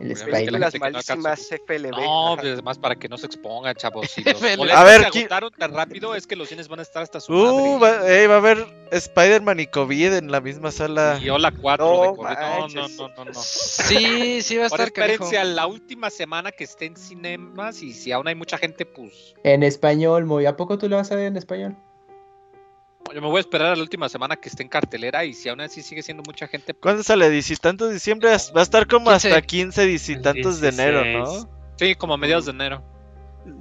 [0.00, 0.42] El Spider-Man.
[0.42, 1.90] Películas gente que no malísimas FLB.
[1.90, 2.40] No, Ajá.
[2.42, 4.10] pues además para que no se expongan, chavos.
[4.10, 4.42] Si los
[4.72, 7.20] A ver, se ¿quién- agotaron tan rápido es que los cines van a estar hasta
[7.20, 8.00] su Uh, madre.
[8.02, 11.18] va, ey, va a haber Spider-Man y COVID en la misma sala.
[11.22, 12.40] Y hola 4 No de corrido.
[12.40, 13.34] No, no, no, no, no.
[13.34, 15.24] Sí, sí va a Ahora estar canijo.
[15.24, 18.86] espérense a la última semana que esté en cinemas y si aún hay mucha gente,
[18.86, 20.46] pues En español, muy.
[20.46, 21.76] ¿A poco tú lo vas a ver en español?
[23.14, 25.48] Yo me voy a esperar a la última semana que esté en cartelera y si
[25.48, 27.30] aún así sigue siendo mucha gente, pues, ¿Cuándo sale?
[27.30, 28.28] ¿Diez y tantos de diciembre?
[28.30, 29.28] Va a estar como 15.
[29.28, 31.48] hasta 15 diez y tantos de enero, ¿no?
[31.78, 32.82] sí, como a mediados de enero.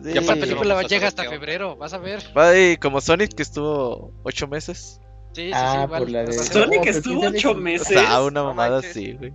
[0.04, 0.14] Sí.
[0.14, 0.40] Ya Esta Sí.
[0.40, 2.24] película llega hasta febrero, vas a ver.
[2.36, 5.00] Va, y como Sonic que estuvo 8 meses.
[5.36, 7.88] Sí, sí, Ah, sí, por la de- Sonic estuvo ¿quién sabe ocho meses.
[7.90, 9.34] sea, una mamada así, güey.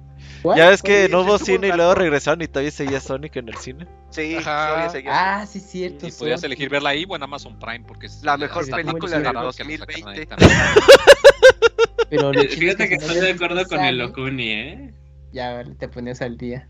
[0.57, 3.49] Ya ves que Oye, no hubo cine y luego regresaron y todavía seguía Sonic en
[3.51, 3.87] el cine.
[4.09, 4.69] Sí, Ajá.
[4.69, 5.13] todavía seguía.
[5.41, 6.07] Ah, sí, cierto.
[6.09, 9.33] Y podías elegir verla ahí o en Amazon Prime porque es La mejor película la
[9.43, 9.93] 2020.
[9.99, 10.51] sacan ahí también.
[12.11, 14.95] Pero Fíjate que estoy de acuerdo con el Locuni, ¿eh?
[15.33, 16.67] Ya te ponías al día.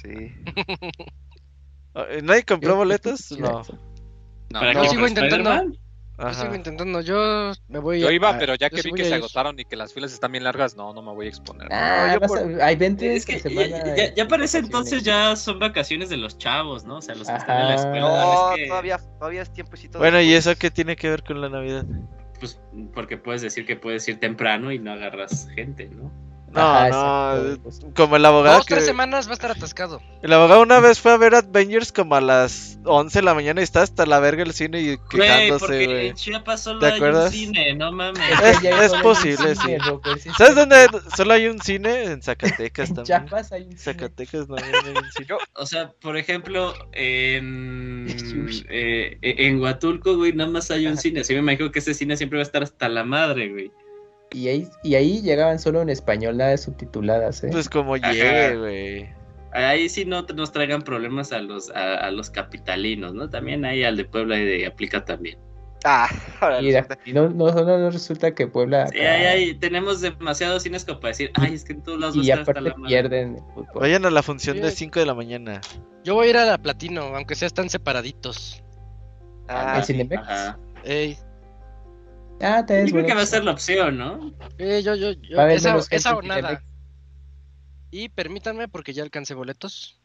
[0.00, 0.10] Sí.
[2.22, 3.32] ¿Nadie compró boletos?
[3.38, 3.62] No.
[4.50, 4.88] No, ¿Para no, qué?
[4.90, 5.78] sigo ¿Para intentando.
[6.22, 6.32] Spider-Man?
[6.32, 6.56] Yo sigo Ajá.
[6.56, 9.14] intentando, yo me voy Yo iba, a- pero ya que vi que se ir.
[9.16, 11.68] agotaron y que las filas están bien largas, no, no me voy a exponer.
[11.72, 15.02] Ah, No, por- a- hay 20 Es que ya, ya, ya para ese en entonces
[15.02, 16.98] ya son vacaciones de los chavos, ¿no?
[16.98, 17.82] O sea, los que están en la Ajá.
[17.82, 18.00] escuela.
[18.08, 19.98] No, es que, todavía, todavía es tiempecito.
[19.98, 21.84] Bueno, ¿y eso qué tiene que ver con la Navidad?
[22.40, 22.60] Pues
[22.94, 26.10] porque puedes decir que puedes ir temprano y no agarras gente, ¿no?
[26.52, 28.74] No, Ajá, no, exacto, como el abogado Dos, que...
[28.74, 30.02] tres semanas va a estar atascado.
[30.22, 33.60] El abogado una vez fue a ver Avengers como a las 11 de la mañana
[33.62, 36.06] y está hasta la verga el cine y Güey, quedándose, porque güey.
[36.08, 37.30] en Chiapas solo ¿Te hay un acuerdas?
[37.32, 38.20] cine, no mames.
[38.42, 39.78] Es- es un posible, cine,
[40.14, 40.20] sí.
[40.20, 42.04] Sí, ¿Sabes dónde solo hay un cine?
[42.04, 43.20] En Zacatecas En también.
[43.20, 43.80] Chiapas hay un cine.
[43.80, 45.26] Zacatecas no, hay un cine.
[45.54, 48.06] O sea, por ejemplo, en,
[48.68, 51.20] eh, en Huatulco, güey, nada más hay un cine.
[51.20, 53.72] Así me imagino que ese cine siempre va a estar hasta la madre, güey.
[54.32, 57.48] Y ahí, y ahí llegaban solo en español, nada de subtituladas, ¿eh?
[57.52, 59.08] Pues como llegue, güey.
[59.52, 63.28] Ahí sí no nos traigan problemas a los a, a los capitalinos, ¿no?
[63.28, 65.38] También ahí al de Puebla y de aplica también.
[65.84, 66.08] Ah,
[66.40, 70.00] ahora resulta- y no, no, no, no resulta que Puebla Sí, acá- ahí, ahí tenemos
[70.00, 72.68] demasiados cines como para decir, ay, es que en todos lados y estar hasta aparte
[72.80, 73.40] la pierden.
[73.74, 74.76] Vayan a la función de Sí.
[74.76, 75.60] 5 de la mañana.
[76.04, 78.62] Yo voy a ir a la Platino, aunque sea están separaditos.
[79.48, 80.22] Ah, ¿El Cinemex?
[80.22, 80.58] Ajá.
[80.84, 81.18] Ey,
[82.42, 84.32] Ah, te Yo creo que va a ser la opción, ¿no?
[84.58, 86.62] eh, yo, yo, yo, esa, esa o nada.
[87.94, 90.00] Y permítanme porque ya alcancé boletos.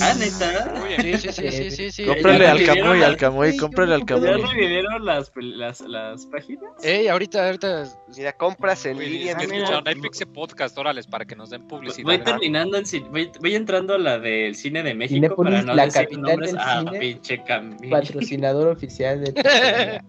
[0.00, 0.74] Ah, neta.
[1.02, 2.04] Sí, sí, sí, sí, sí, sí.
[2.06, 4.28] Cómprale ya al Camuy, al Camuy, cómprale al ¿Ya Camuy.
[4.40, 4.50] dos.
[4.54, 6.64] revivieron las, las, las páginas?
[6.82, 7.84] Ey, ahorita, ahorita.
[8.16, 9.32] Mira, compras en Uy, línea.
[9.32, 9.58] es que mira.
[9.58, 12.06] escucharon, hay Pixie Podcast, órales, para que nos den publicidad.
[12.06, 15.84] Voy terminando en voy, voy entrando a la del cine de México para no la
[15.84, 16.52] decir capital nombres.
[16.52, 16.98] del Ah, cine.
[16.98, 17.42] pinche.
[17.90, 20.04] Patrocinador oficial de Pixelania.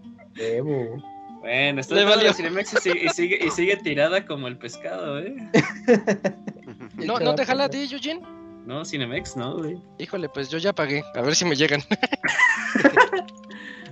[1.39, 5.35] Bueno, está la Cinemex y sigue, y, sigue, y sigue tirada como el pescado, ¿eh?
[7.05, 8.21] ¿No, ¿No te jala a ti, Eugene?
[8.65, 9.81] No, Cinemex, no, güey.
[9.97, 11.03] Híjole, pues yo ya pagué.
[11.15, 11.81] A ver si me llegan.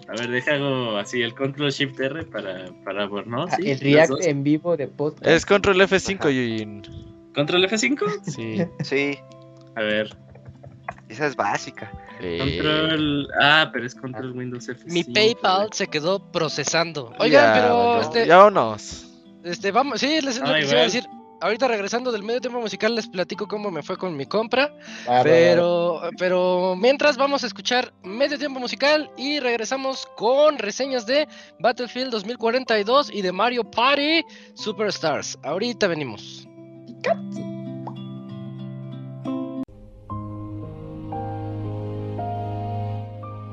[0.08, 3.44] A ver, deja hago así el Control Shift R para, para ¿no?
[3.44, 5.28] Ah, Sí, el React en vivo de podcast.
[5.28, 6.30] Es control F5, Ajá.
[6.30, 6.82] Yuyin.
[7.36, 8.24] ¿Control F5?
[8.24, 8.66] Sí.
[8.84, 9.20] Sí,
[9.76, 10.16] A ver.
[11.10, 11.92] Esa es básica.
[12.20, 13.28] Eh, Control.
[13.40, 14.86] Ah, pero es Control Windows F5.
[14.92, 17.14] Mi PayPal se quedó procesando.
[17.20, 19.08] Oigan, ya, pero este, Ya vámonos.
[19.44, 20.92] este, vamos, sí, les es lo Ah, que les iba a igual.
[20.92, 21.10] decir.
[21.40, 24.74] Ahorita regresando del medio tiempo musical les platico cómo me fue con mi compra.
[25.08, 25.22] Ah.
[25.24, 31.28] Pero, pero mientras vamos a escuchar medio tiempo musical y regresamos con reseñas de
[31.60, 34.24] Battlefield 2042 y de Mario Party
[34.56, 35.38] Superstars.
[35.44, 36.48] Ahorita venimos.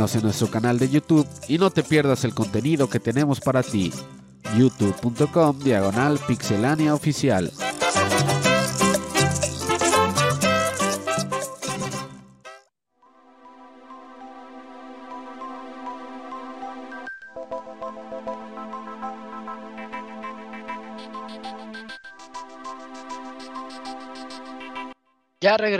[0.00, 3.92] En nuestro canal de YouTube y no te pierdas el contenido que tenemos para ti.
[4.56, 7.52] youtube.com diagonal pixelania oficial.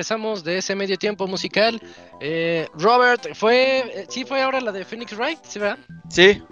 [0.00, 1.78] Regresamos de ese medio tiempo musical.
[2.20, 5.78] Eh, Robert, fue, eh, sí fue ahora la de Phoenix Wright, ¿sí verdad?
[6.08, 6.42] Sí,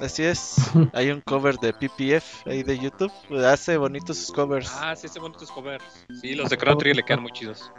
[0.00, 0.56] así es.
[0.94, 3.12] Hay un cover de PPF ahí de YouTube.
[3.44, 4.72] Hace bonitos sus covers.
[4.80, 5.84] Ah, sí, hace bonitos covers.
[6.22, 7.70] Sí, los de Trigger le quedan muy chidos.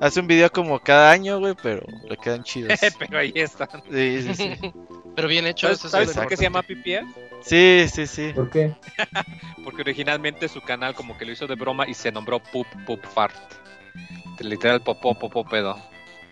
[0.00, 2.80] Hace un video como cada año, güey, pero le quedan chidos.
[2.98, 3.68] Pero ahí están.
[3.90, 4.72] Sí, sí, sí.
[5.14, 5.66] Pero bien hecho.
[5.66, 6.62] ¿Sabes, eso es sabes por qué se llama.
[6.62, 7.06] PPF?
[7.42, 8.32] Sí, sí, sí.
[8.34, 8.74] ¿Por qué?
[9.64, 13.04] Porque originalmente su canal como que lo hizo de broma y se nombró Poop Poop
[13.04, 13.61] Fart.
[14.40, 15.78] Literal popó popó pedo.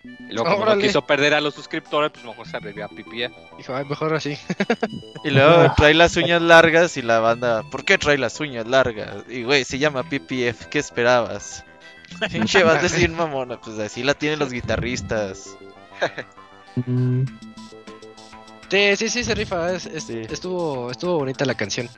[0.03, 3.33] Y luego como no quiso perder a los suscriptores, pues mejor se abrevió a PPF.
[3.59, 4.37] Dijo, "Ay, mejor así.
[5.25, 9.25] Y luego trae las uñas largas y la banda, ¿por qué trae las uñas largas?
[9.29, 11.65] Y güey, se llama PPF, ¿qué esperabas?
[12.33, 15.57] Pinche vas a decir mamona, pues así la tienen los guitarristas.
[16.87, 17.25] Mm,
[18.71, 19.73] Sí, sí, sí, se rifa.
[19.73, 20.23] es- es- Sí.
[20.31, 21.89] estuvo, estuvo bonita la canción.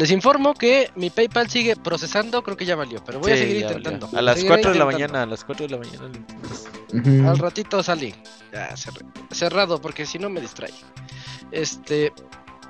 [0.00, 3.56] Les informo que mi PayPal sigue procesando, creo que ya valió, pero voy a seguir
[3.60, 4.06] intentando.
[4.06, 4.18] valió.
[4.18, 7.28] A las Seguiré 4 de la mañana, a las 4 de la mañana.
[7.30, 8.14] Al ratito salí.
[8.50, 10.72] Ya, cerré- cerrado, porque si no me distrae.
[11.52, 12.12] Este.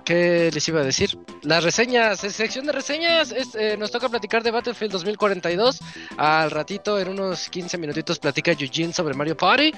[0.05, 1.17] ¿Qué les iba a decir?
[1.43, 5.79] Las reseñas, sección de reseñas, es, eh, nos toca platicar de Battlefield 2042.
[6.17, 9.71] Al ratito, en unos 15 minutitos, platica Eugene sobre Mario Party.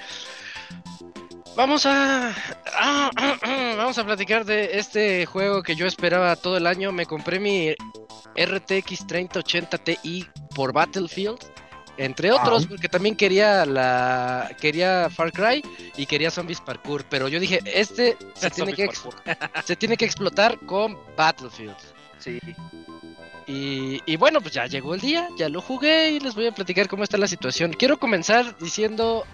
[1.54, 6.56] Vamos a, ah, ah, ah, vamos a platicar de este juego que yo esperaba todo
[6.56, 6.92] el año.
[6.92, 7.74] Me compré mi
[8.36, 11.38] RTX 3080 Ti por Battlefield.
[11.98, 15.62] Entre otros, porque también quería la quería Far Cry
[15.94, 19.02] y quería Zombies Parkour, pero yo dije, este se tiene que ex-
[19.66, 21.76] se tiene que explotar con Battlefield.
[22.18, 22.38] Sí.
[23.46, 26.52] Y, y bueno, pues ya llegó el día, ya lo jugué y les voy a
[26.52, 27.74] platicar cómo está la situación.
[27.74, 29.26] Quiero comenzar diciendo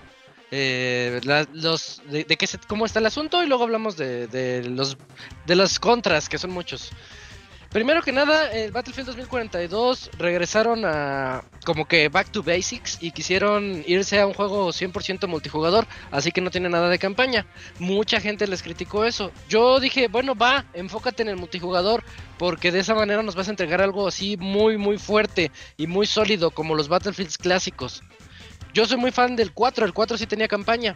[0.50, 4.96] eh, de, de qué se- cómo está el asunto y luego hablamos de, los
[5.46, 6.90] de los contras, que son muchos.
[7.70, 13.84] Primero que nada, el Battlefield 2042 regresaron a como que back to basics y quisieron
[13.86, 17.44] irse a un juego 100% multijugador, así que no tiene nada de campaña.
[17.78, 19.32] Mucha gente les criticó eso.
[19.50, 22.02] Yo dije, bueno, va, enfócate en el multijugador,
[22.38, 26.06] porque de esa manera nos vas a entregar algo así muy, muy fuerte y muy
[26.06, 28.02] sólido como los Battlefields clásicos.
[28.78, 30.94] Yo soy muy fan del 4, el 4 sí tenía campaña,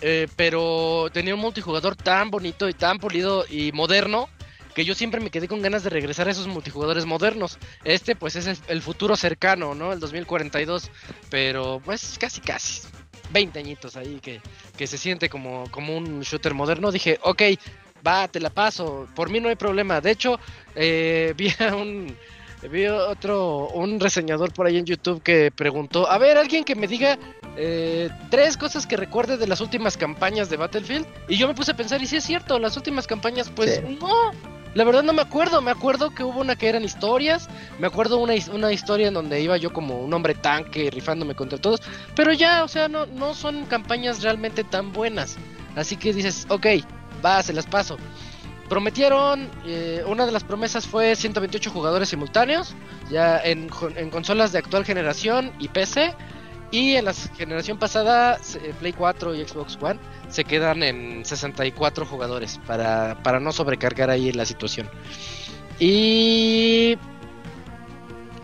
[0.00, 4.28] eh, pero tenía un multijugador tan bonito y tan pulido y moderno
[4.72, 7.58] que yo siempre me quedé con ganas de regresar a esos multijugadores modernos.
[7.82, 9.92] Este pues es el, futuro cercano, ¿no?
[9.92, 10.92] El 2042,
[11.28, 12.82] pero pues casi casi.
[13.32, 14.40] 20 añitos ahí que,
[14.76, 16.92] que se siente como, como un shooter moderno.
[16.92, 17.42] Dije, ok,
[18.06, 19.08] va, te la paso.
[19.16, 20.00] Por mí no hay problema.
[20.00, 20.38] De hecho,
[20.76, 22.16] eh, vi a un...
[22.70, 26.86] Vi otro, un reseñador por ahí en YouTube que preguntó, a ver, alguien que me
[26.86, 27.18] diga
[27.56, 31.06] eh, tres cosas que recuerde de las últimas campañas de Battlefield.
[31.28, 33.98] Y yo me puse a pensar, y sí es cierto, las últimas campañas, pues Sí.
[34.00, 34.32] no.
[34.74, 38.18] La verdad no me acuerdo, me acuerdo que hubo una que eran historias, me acuerdo
[38.18, 41.80] una, una historia en donde iba yo como un hombre tanque rifándome contra todos,
[42.16, 45.36] pero ya, o sea, no, no son campañas realmente tan buenas.
[45.76, 46.66] Así que dices, ok,
[47.24, 47.98] va, se las paso.
[48.78, 52.74] Prometieron, eh, una de las promesas fue 128 jugadores simultáneos,
[53.08, 56.12] ya en, en consolas de actual generación y PC,
[56.72, 62.04] y en la generación pasada, se- Play 4 y Xbox One, se quedan en 64
[62.04, 64.90] jugadores para, para no sobrecargar ahí la situación.
[65.78, 66.98] Y...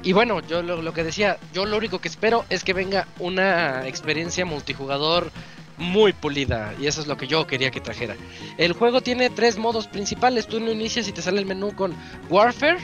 [0.05, 3.09] Y bueno, yo lo, lo que decía, yo lo único que espero es que venga
[3.19, 5.33] una experiencia multijugador
[5.81, 8.15] muy pulida y eso es lo que yo quería que trajera.
[8.59, 11.95] El juego tiene tres modos principales, tú lo inicias y te sale el menú con
[12.29, 12.79] Warfare,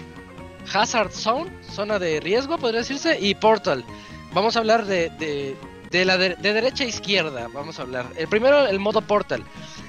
[0.73, 3.85] Hazard Zone, zona de riesgo podría decirse, y Portal.
[4.32, 5.56] Vamos a hablar de, de,
[5.90, 8.06] de la de, de derecha a izquierda, vamos a hablar.
[8.16, 9.44] El primero, el modo Portal.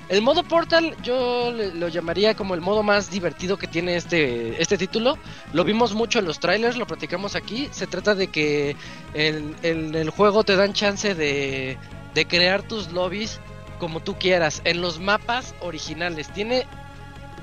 [0.09, 4.77] El modo Portal yo lo llamaría como el modo más divertido que tiene este, este
[4.77, 5.17] título.
[5.51, 7.67] Lo vimos mucho en los trailers, lo platicamos aquí.
[7.71, 8.77] Se trata de que
[9.13, 11.77] en, en el juego te dan chance de,
[12.13, 13.39] de crear tus lobbies
[13.79, 14.61] como tú quieras.
[14.63, 16.29] En los mapas originales.
[16.33, 16.65] Tiene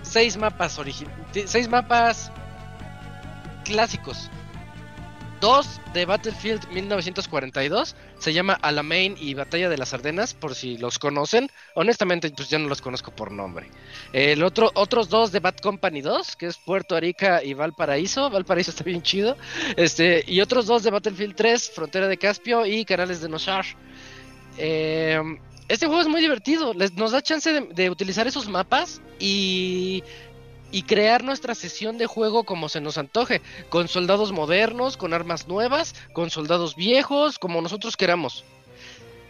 [0.02, 0.78] seis mapas
[1.46, 2.30] seis mapas
[3.64, 4.30] clásicos.
[5.40, 10.98] Dos de Battlefield 1942 se llama Alamein y Batalla de las Ardenas, por si los
[10.98, 11.50] conocen.
[11.74, 13.68] Honestamente, pues yo no los conozco por nombre.
[14.14, 18.30] El otro, otros dos de Bad Company 2, que es Puerto Rica y Valparaíso.
[18.30, 19.36] Valparaíso está bien chido.
[19.76, 23.66] Este, y otros dos de Battlefield 3, Frontera de Caspio y Canales de Noshar.
[24.58, 25.20] Eh,
[25.68, 26.74] este juego es muy divertido.
[26.74, 30.02] Nos da chance de, utilizar esos mapas y,
[30.70, 33.40] y crear nuestra sesión de juego como se nos antoje.
[33.68, 38.44] Con soldados modernos, con armas nuevas, con soldados viejos, como nosotros queramos.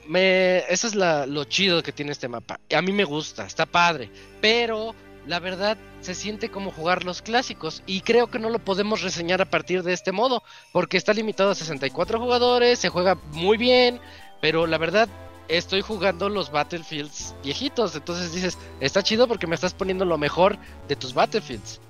[0.06, 2.60] Me, eso es lo chido que tiene este mapa.
[2.74, 4.10] A mí me gusta, está padre.
[4.40, 4.94] Pero
[5.26, 9.40] la verdad se siente como jugar los clásicos y creo que no lo podemos reseñar
[9.40, 10.42] a partir de este modo
[10.72, 14.00] porque está limitado a 64 jugadores, se juega muy bien,
[14.44, 15.08] pero la verdad
[15.48, 20.58] estoy jugando los Battlefields viejitos, entonces dices, está chido porque me estás poniendo lo mejor
[20.86, 21.80] de tus Battlefields.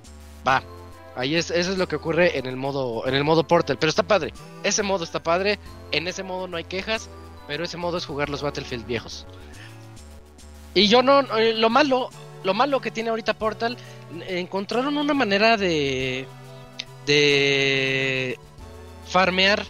[0.46, 0.62] Va.
[1.16, 3.90] Ahí es, eso es lo que ocurre en el modo en el modo Portal, pero
[3.90, 4.32] está padre.
[4.62, 5.58] Ese modo está padre,
[5.90, 7.10] en ese modo no hay quejas,
[7.48, 9.26] pero ese modo es jugar los Battlefield viejos.
[10.74, 12.08] Y yo no eh, lo malo
[12.44, 13.76] lo malo que tiene ahorita Portal,
[14.28, 16.24] encontraron una manera de.
[17.04, 18.38] de.
[19.08, 19.66] farmear.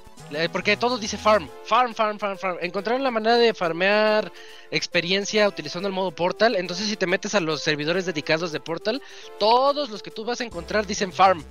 [0.52, 2.58] Porque todo dice farm, farm, farm, farm, farm.
[2.60, 4.32] Encontraron la manera de farmear
[4.70, 6.56] experiencia utilizando el modo Portal.
[6.56, 9.02] Entonces, si te metes a los servidores dedicados de Portal,
[9.38, 11.44] todos los que tú vas a encontrar dicen farm.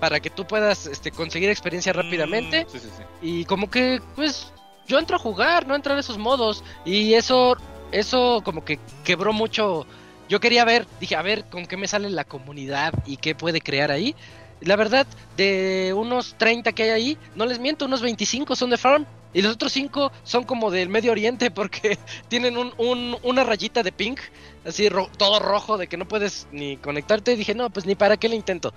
[0.00, 2.66] Para que tú puedas este, conseguir experiencia rápidamente.
[2.66, 3.02] Mm, sí, sí, sí.
[3.22, 4.52] Y como que, pues,
[4.86, 6.62] yo entro a jugar, no entro en esos modos.
[6.84, 7.56] Y eso,
[7.92, 9.86] eso como que quebró mucho.
[10.28, 13.60] Yo quería ver, dije, a ver con qué me sale la comunidad y qué puede
[13.60, 14.14] crear ahí.
[14.60, 15.06] La verdad,
[15.36, 19.06] de unos 30 que hay ahí, no les miento, unos 25 son de Farm.
[19.34, 23.82] Y los otros 5 son como del Medio Oriente porque tienen un, un- una rayita
[23.82, 24.18] de pink,
[24.64, 27.32] así ro- todo rojo, de que no puedes ni conectarte.
[27.32, 28.72] Y dije, no, pues ni para qué le intento.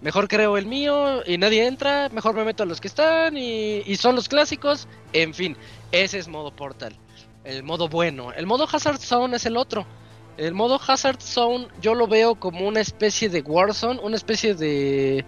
[0.00, 3.82] Mejor creo el mío y nadie entra, mejor me meto a los que están y,
[3.86, 4.88] y son los clásicos.
[5.12, 5.56] En fin,
[5.92, 6.96] ese es modo Portal.
[7.44, 8.32] El modo bueno.
[8.32, 9.86] El modo Hazard Zone es el otro.
[10.36, 15.24] El modo Hazard Zone yo lo veo como una especie de Warzone, una especie de,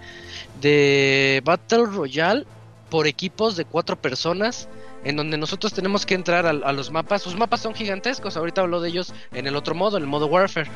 [0.60, 2.46] de Battle Royale
[2.90, 4.68] por equipos de cuatro personas,
[5.04, 7.22] en donde nosotros tenemos que entrar a, los mapas.
[7.22, 10.26] Sus mapas son gigantescos, ahorita hablo de ellos en el otro modo, en el modo
[10.26, 10.70] Warfare.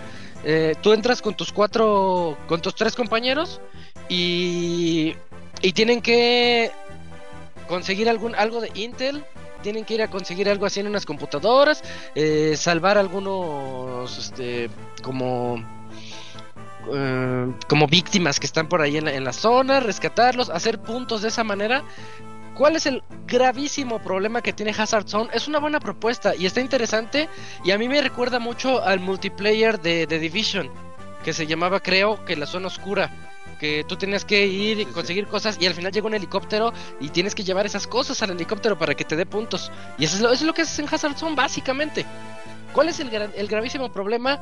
[0.44, 3.60] Eh, tú entras con tus cuatro, con tus tres compañeros
[4.08, 5.14] y,
[5.62, 6.70] y tienen que
[7.66, 9.24] conseguir algún algo de Intel.
[9.62, 11.82] Tienen que ir a conseguir algo así en unas computadoras,
[12.14, 14.70] eh, salvar algunos, este,
[15.02, 15.56] como,
[16.92, 21.22] eh, como víctimas que están por ahí en la, en la zona, rescatarlos, hacer puntos
[21.22, 21.84] de esa manera.
[22.58, 25.30] ¿Cuál es el gravísimo problema que tiene Hazard Zone?
[25.32, 27.28] Es una buena propuesta y está interesante
[27.64, 30.68] y a mí me recuerda mucho al multiplayer de The Division,
[31.22, 35.26] que se llamaba creo que la zona oscura, que tú tenías que ir y conseguir
[35.26, 38.78] cosas y al final llega un helicóptero y tienes que llevar esas cosas al helicóptero
[38.78, 39.70] para que te dé puntos.
[39.98, 42.06] Y eso es lo, eso es lo que haces en Hazard Zone básicamente.
[42.72, 44.40] ¿Cuál es el, gra- el gravísimo problema?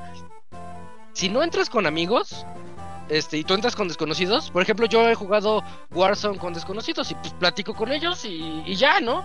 [1.13, 2.45] Si no entras con amigos,
[3.09, 5.63] este, y tú entras con desconocidos, por ejemplo, yo he jugado
[5.93, 9.25] Warzone con desconocidos y pues platico con ellos y, y ya, ¿no?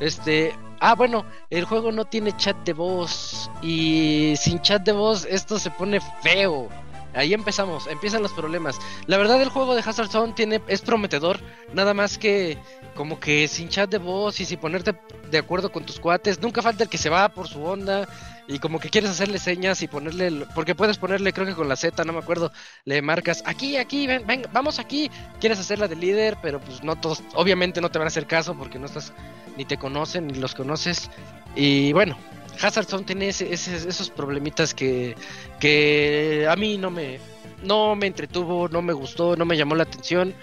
[0.00, 5.26] Este, ah, bueno, el juego no tiene chat de voz y sin chat de voz
[5.28, 6.68] esto se pone feo.
[7.16, 8.78] Ahí empezamos, empiezan los problemas.
[9.06, 11.40] La verdad el juego de Hazard Zone tiene es prometedor,
[11.72, 12.58] nada más que
[12.94, 14.94] como que sin chat de voz y sin ponerte
[15.30, 18.06] de acuerdo con tus cuates, nunca falta el que se va por su onda
[18.48, 21.76] y como que quieres hacerle señas y ponerle porque puedes ponerle creo que con la
[21.76, 22.52] Z, no me acuerdo,
[22.84, 25.10] le marcas aquí, aquí, ven, ven, vamos aquí.
[25.40, 28.54] Quieres hacerla de líder, pero pues no todos, obviamente no te van a hacer caso
[28.54, 29.12] porque no estás
[29.56, 31.10] ni te conocen ni los conoces.
[31.54, 32.16] Y bueno,
[32.60, 35.16] Hazard Zone tiene esos problemitas que,
[35.60, 37.18] que a mí no me,
[37.62, 40.34] no me entretuvo, no me gustó, no me llamó la atención.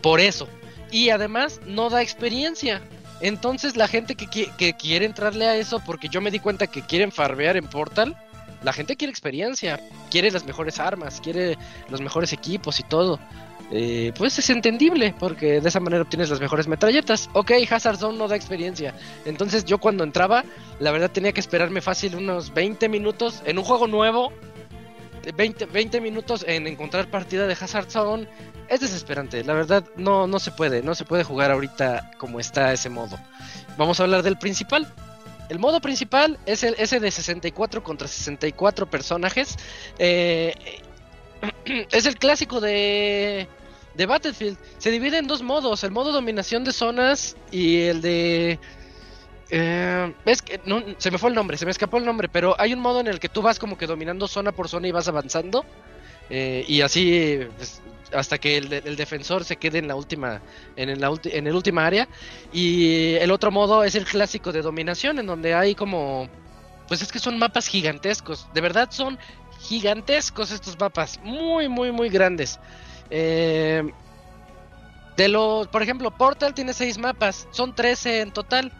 [0.00, 0.48] Por eso.
[0.90, 2.82] Y además no da experiencia.
[3.20, 6.82] Entonces la gente que, que quiere entrarle a eso, porque yo me di cuenta que
[6.82, 8.16] quieren farbear en Portal,
[8.62, 9.80] la gente quiere experiencia,
[10.10, 11.56] quiere las mejores armas, quiere
[11.88, 13.18] los mejores equipos y todo.
[13.74, 17.30] Eh, pues es entendible, porque de esa manera obtienes las mejores metralletas.
[17.32, 18.94] Ok, Hazard Zone no da experiencia.
[19.24, 20.44] Entonces yo cuando entraba,
[20.78, 24.32] la verdad tenía que esperarme fácil unos 20 minutos en un juego nuevo.
[25.34, 28.28] 20, 20 minutos en encontrar partida de Hazard Zone.
[28.68, 32.72] Es desesperante, la verdad no, no se puede, no se puede jugar ahorita como está
[32.72, 33.18] ese modo.
[33.78, 34.92] Vamos a hablar del principal.
[35.52, 39.58] El modo principal es el, ese de 64 contra 64 personajes.
[39.98, 40.54] Eh,
[41.92, 43.46] es el clásico de,
[43.92, 44.56] de Battlefield.
[44.78, 48.58] Se divide en dos modos: el modo dominación de zonas y el de.
[49.50, 50.14] eh,
[50.46, 50.60] que
[50.96, 53.08] se me fue el nombre, se me escapó el nombre, pero hay un modo en
[53.08, 55.66] el que tú vas como que dominando zona por zona y vas avanzando.
[56.30, 57.82] eh, y así pues,
[58.14, 60.42] hasta que el, de- el defensor se quede en la última
[60.76, 62.08] en en el última área.
[62.52, 66.28] Y el otro modo es el clásico de dominación en donde hay como
[66.88, 68.48] pues es que son mapas gigantescos.
[68.52, 69.18] De verdad son
[69.60, 72.58] gigantescos estos mapas muy muy muy grandes.
[73.10, 73.82] Eh,
[75.16, 78.72] de los por ejemplo Portal tiene seis mapas son 13 en total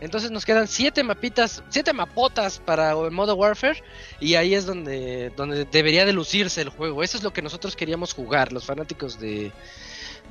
[0.00, 3.82] Entonces nos quedan siete mapitas, siete mapotas para el modo Warfare
[4.18, 7.02] y ahí es donde, donde debería de lucirse el juego.
[7.02, 9.52] Eso es lo que nosotros queríamos jugar, los fanáticos de,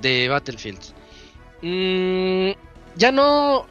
[0.01, 0.81] de Battlefield.
[1.61, 2.51] Mm,
[2.95, 3.67] ya no,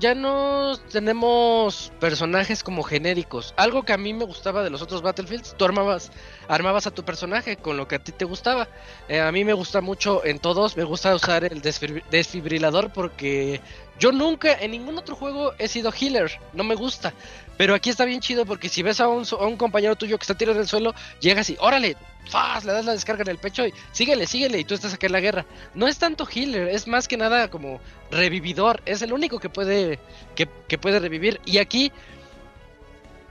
[0.00, 3.52] ya no tenemos personajes como genéricos.
[3.56, 6.10] Algo que a mí me gustaba de los otros Battlefields, tú armabas,
[6.48, 8.68] armabas a tu personaje con lo que a ti te gustaba.
[9.08, 13.60] Eh, a mí me gusta mucho en todos, me gusta usar el desfibri- desfibrilador porque
[13.98, 17.12] yo nunca en ningún otro juego he sido healer, no me gusta.
[17.56, 19.24] Pero aquí está bien chido porque si ves a un,
[19.56, 21.96] compañero tuyo que está tirado en el suelo, llegas y órale,
[22.30, 22.64] ¡faz!
[22.64, 25.12] le das la descarga en el pecho y síguele, síguele y tú estás acá en
[25.12, 25.44] la guerra.
[25.74, 27.80] No es tanto healer, es más que nada como
[28.10, 29.98] revividor, es el único que puede
[30.34, 31.92] que, que puede revivir y aquí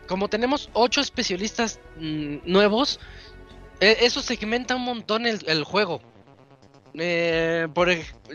[0.07, 2.99] como tenemos ocho especialistas mm, nuevos,
[3.81, 6.01] eh, eso segmenta un montón el, el juego.
[6.99, 7.89] Eh, por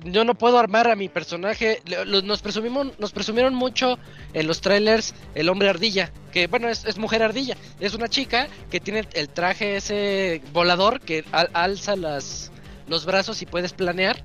[0.05, 1.81] yo no puedo armar a mi personaje.
[2.07, 3.99] Nos presumimos, nos presumieron mucho
[4.35, 8.79] en los trailers el hombre ardilla, que bueno es, mujer ardilla, es una chica que
[8.79, 12.53] tiene el traje ese volador que al- alza las
[12.87, 14.23] los brazos y puedes planear.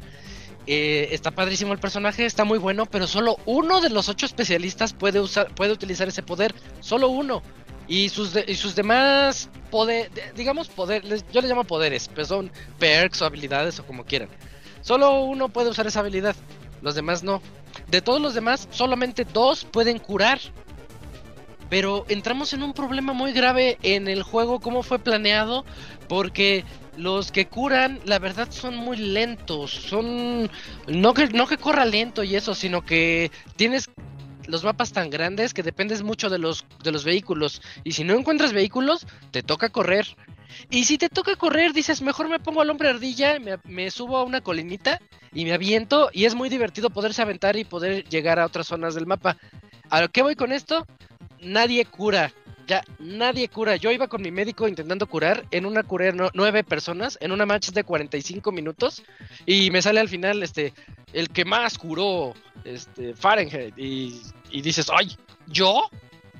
[0.70, 4.94] Eh, está padrísimo el personaje, está muy bueno, pero solo uno de los ocho especialistas
[4.94, 7.42] puede usar, puede utilizar ese poder, solo uno.
[7.88, 12.10] Y sus, de- y sus demás poder, de- digamos poder, les- yo le llamo poderes,
[12.14, 14.28] pero son perks o habilidades o como quieran.
[14.82, 16.36] Solo uno puede usar esa habilidad,
[16.82, 17.42] los demás no.
[17.88, 20.40] De todos los demás, solamente dos pueden curar.
[21.70, 25.66] Pero entramos en un problema muy grave en el juego, cómo fue planeado,
[26.08, 26.64] porque
[26.98, 29.72] los que curan, la verdad, son muy lentos.
[29.72, 30.50] Son.
[30.88, 33.90] No que, no que corra lento y eso, sino que tienes
[34.48, 37.62] los mapas tan grandes que dependes mucho de los, de los vehículos.
[37.84, 40.08] Y si no encuentras vehículos, te toca correr.
[40.70, 44.18] Y si te toca correr, dices, mejor me pongo al hombre ardilla, me, me subo
[44.18, 45.00] a una colinita
[45.34, 46.10] y me aviento.
[46.14, 49.38] Y es muy divertido poderse aventar y poder llegar a otras zonas del mapa.
[49.90, 50.86] ¿A lo voy con esto?
[51.42, 52.34] Nadie cura.
[52.68, 53.78] Ya, nadie cura.
[53.78, 55.46] Yo iba con mi médico intentando curar.
[55.52, 57.18] En una curé nueve personas.
[57.22, 59.04] En una match de 45 minutos.
[59.46, 60.74] Y me sale al final este.
[61.14, 62.34] El que más curó.
[62.66, 63.16] Este.
[63.16, 63.74] Fahrenheit.
[63.78, 64.22] Y,
[64.52, 65.16] y dices, ¡ay!
[65.48, 65.90] ¿Yo?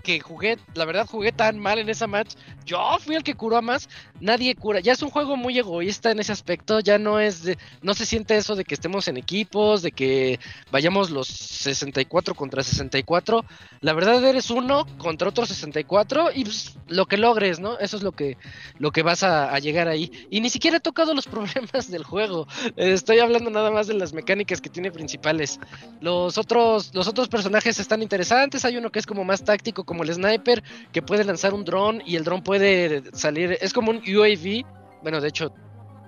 [0.04, 2.36] Que jugué, la verdad jugué tan mal en esa match.
[2.66, 3.88] Yo fui el que curó a más.
[4.20, 4.80] Nadie cura.
[4.80, 6.80] Ya es un juego muy egoísta en ese aspecto.
[6.80, 7.58] Ya no es de.
[7.82, 9.82] No se siente eso de que estemos en equipos.
[9.82, 10.40] De que
[10.72, 13.46] vayamos los 64 contra 64.
[13.82, 17.78] La verdad eres uno contra otro 64 y pues, lo que logres, ¿no?
[17.80, 18.38] Eso es lo que,
[18.80, 20.12] lo que vas a, a llegar ahí.
[20.30, 22.48] Y ni siquiera he tocado los problemas del juego.
[22.76, 25.60] Estoy hablando nada más de las mecánicas que tiene principales.
[26.02, 28.66] Los otros, los otros personajes están interesantes.
[28.66, 32.02] Hay uno que es como más táctico, como el sniper, que puede lanzar un dron
[32.06, 33.58] y el dron puede salir.
[33.62, 34.66] Es como un UAV.
[35.02, 35.54] Bueno, de hecho,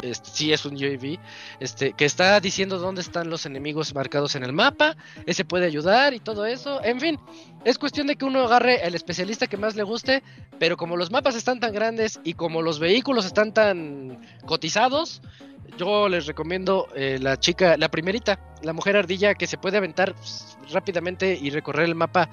[0.02, 1.20] este, sí es un UAV,
[1.60, 4.96] este, que está diciendo dónde están los enemigos marcados en el mapa,
[5.26, 7.20] ese puede ayudar y todo eso, en fin,
[7.66, 10.24] es cuestión de que uno agarre el especialista que más le guste,
[10.58, 15.22] pero como los mapas están tan grandes y como los vehículos están tan cotizados,
[15.78, 20.14] yo les recomiendo eh, la chica, la primerita, la mujer ardilla que se puede aventar
[20.16, 22.30] pues, rápidamente y recorrer el mapa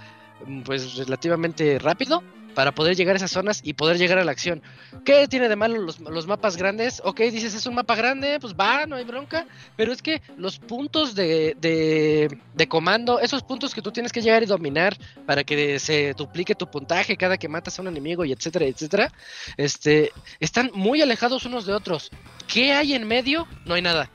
[0.65, 2.23] pues relativamente rápido
[2.57, 4.63] para poder llegar a esas zonas y poder llegar a la acción.
[5.05, 7.03] ¿Qué tiene de malo los, los mapas grandes?
[7.05, 9.47] Ok, dices, es un mapa grande, pues va, no hay bronca,
[9.77, 14.23] pero es que los puntos de, de, de comando, esos puntos que tú tienes que
[14.23, 14.97] llegar y dominar
[15.27, 19.13] para que se duplique tu puntaje cada que matas a un enemigo y etcétera, etcétera,
[19.59, 20.11] este,
[20.41, 22.11] están muy alejados unos de otros.
[22.47, 23.47] ¿Qué hay en medio?
[23.67, 24.11] No hay nada.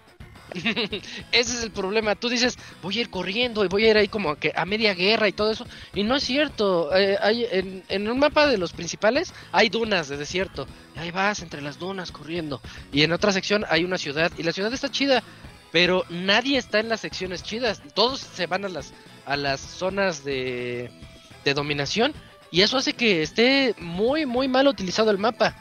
[1.32, 2.16] Ese es el problema.
[2.16, 4.94] Tú dices, voy a ir corriendo y voy a ir ahí como que a media
[4.94, 5.66] guerra y todo eso.
[5.94, 6.96] Y no es cierto.
[6.96, 10.68] Eh, hay, en, en un mapa de los principales hay dunas de desierto.
[10.96, 12.62] Y ahí vas entre las dunas corriendo.
[12.92, 14.32] Y en otra sección hay una ciudad.
[14.38, 15.24] Y la ciudad está chida.
[15.72, 17.82] Pero nadie está en las secciones chidas.
[17.94, 18.94] Todos se van a las,
[19.26, 20.92] a las zonas de,
[21.46, 22.14] de dominación.
[22.52, 25.56] Y eso hace que esté muy, muy mal utilizado el mapa.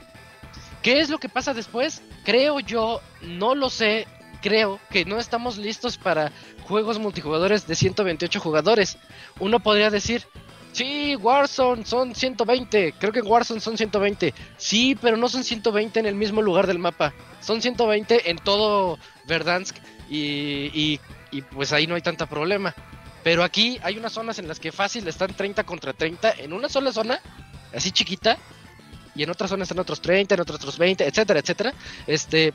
[0.82, 2.02] ¿Qué es lo que pasa después?
[2.24, 4.06] Creo yo, no lo sé,
[4.40, 6.32] creo que no estamos listos para
[6.64, 8.98] juegos multijugadores de 128 jugadores.
[9.38, 10.26] Uno podría decir,
[10.72, 14.34] sí, Warzone son 120, creo que Warzone son 120.
[14.56, 17.12] Sí, pero no son 120 en el mismo lugar del mapa.
[17.40, 19.76] Son 120 en todo Verdansk
[20.08, 21.00] y, y,
[21.30, 22.74] y pues ahí no hay tanta problema.
[23.22, 26.68] Pero aquí hay unas zonas en las que fácil están 30 contra 30 en una
[26.68, 27.20] sola zona,
[27.74, 28.38] así chiquita,
[29.14, 31.74] y en otras zonas están otros 30, en otros otros 20, etcétera, etcétera.
[32.06, 32.54] Este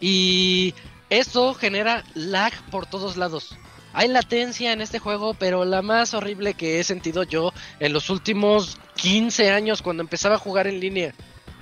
[0.00, 0.74] y
[1.10, 3.56] eso genera lag por todos lados.
[3.92, 8.10] Hay latencia en este juego, pero la más horrible que he sentido yo en los
[8.10, 11.14] últimos 15 años cuando empezaba a jugar en línea.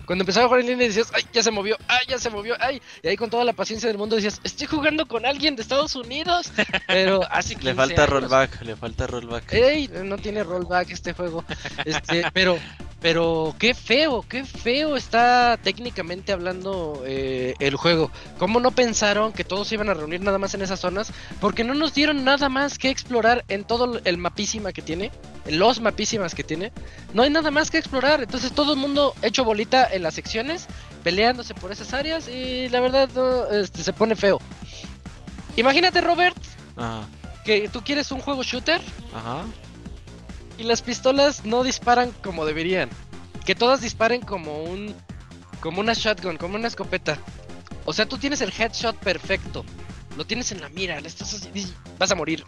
[0.07, 2.57] Cuando empezaba a jugar en línea decías, ay, ya se movió, ay, ya se movió,
[2.59, 2.81] ay.
[3.03, 5.95] Y ahí con toda la paciencia del mundo decías, estoy jugando con alguien de Estados
[5.95, 6.53] Unidos.
[6.87, 9.53] Pero así Le falta rollback, le falta rollback.
[9.53, 11.45] Ey, no tiene rollback este juego.
[11.85, 12.59] Este, pero,
[13.03, 18.13] pero qué feo, qué feo está técnicamente hablando eh, el juego.
[18.39, 21.13] ¿Cómo no pensaron que todos se iban a reunir nada más en esas zonas?
[21.41, 25.11] Porque no nos dieron nada más que explorar en todo el mapísima que tiene,
[25.47, 26.73] en los mapísimas que tiene.
[27.13, 28.23] No hay nada más que explorar.
[28.23, 30.69] Entonces todo el mundo hecho bolita en las secciones,
[31.03, 34.41] peleándose por esas áreas y la verdad no, este, se pone feo.
[35.57, 36.37] Imagínate, Robert,
[36.77, 37.09] Ajá,
[37.45, 38.81] que tú quieres un juego shooter
[39.13, 39.45] ajá.
[40.59, 42.91] Y las pistolas no disparan como deberían.
[43.45, 44.95] Que todas disparen como un
[45.61, 47.19] como una shotgun, como una escopeta.
[47.85, 49.65] O sea, tú tienes el headshot perfecto.
[50.17, 52.45] Lo tienes en la mira, le estás así, vas a morir.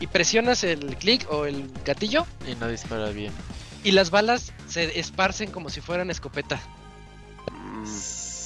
[0.00, 3.32] Y presionas el clic o el gatillo Y no dispara bien.
[3.82, 6.60] y las balas se esparcen como si fueran escopeta.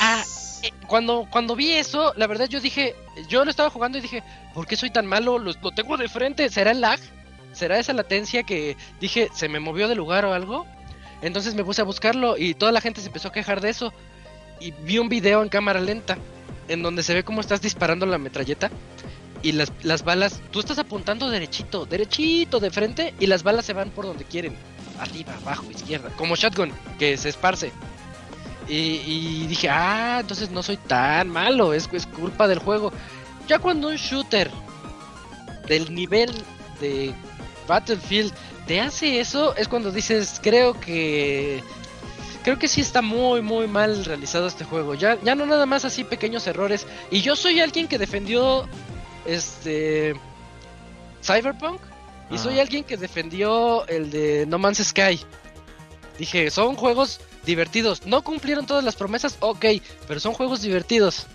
[0.00, 0.22] Ah,
[0.62, 2.94] eh, cuando, cuando vi eso, la verdad yo dije,
[3.28, 4.22] yo lo estaba jugando y dije,
[4.54, 5.38] ¿por qué soy tan malo?
[5.38, 6.98] Lo, lo tengo de frente, ¿será el lag?
[7.52, 10.66] ¿Será esa latencia que dije, se me movió de lugar o algo?
[11.20, 13.92] Entonces me puse a buscarlo y toda la gente se empezó a quejar de eso.
[14.60, 16.18] Y vi un video en cámara lenta,
[16.68, 18.70] en donde se ve cómo estás disparando la metralleta.
[19.42, 23.72] Y las, las balas, tú estás apuntando derechito, derechito de frente, y las balas se
[23.72, 24.54] van por donde quieren.
[24.98, 26.10] Arriba, abajo, izquierda.
[26.16, 27.72] Como shotgun, que se esparce.
[28.68, 32.92] Y, y dije, ah, entonces no soy tan malo, es, es culpa del juego.
[33.48, 34.50] Ya cuando un shooter
[35.66, 36.30] del nivel
[36.80, 37.12] de
[37.66, 38.32] Battlefield
[38.66, 41.62] te hace eso, es cuando dices, creo que...
[42.42, 44.94] Creo que sí está muy, muy mal realizado este juego.
[44.94, 46.88] Ya, ya no nada más así pequeños errores.
[47.08, 48.68] Y yo soy alguien que defendió
[49.24, 50.14] este
[51.22, 51.80] Cyberpunk.
[52.30, 52.62] Y soy Ajá.
[52.62, 55.20] alguien que defendió el de No Man's Sky.
[56.18, 58.06] Dije, son juegos divertidos.
[58.06, 59.66] No cumplieron todas las promesas, ok,
[60.08, 61.26] pero son juegos divertidos.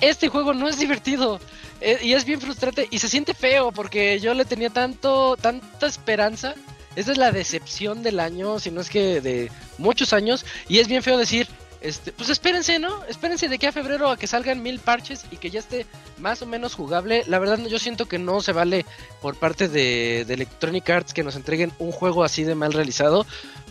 [0.00, 1.40] Este juego no es divertido.
[1.80, 5.86] Eh, y es bien frustrante y se siente feo porque yo le tenía tanto, tanta
[5.86, 6.54] esperanza.
[6.94, 10.46] Esa es la decepción del año, si no es que de muchos años.
[10.66, 11.46] Y es bien feo decir,
[11.82, 13.04] este, pues espérense, ¿no?
[13.04, 15.84] Espérense de aquí a febrero a que salgan mil parches y que ya esté
[16.18, 17.22] más o menos jugable.
[17.26, 18.86] La verdad, yo siento que no se vale
[19.20, 23.26] por parte de, de Electronic Arts que nos entreguen un juego así de mal realizado.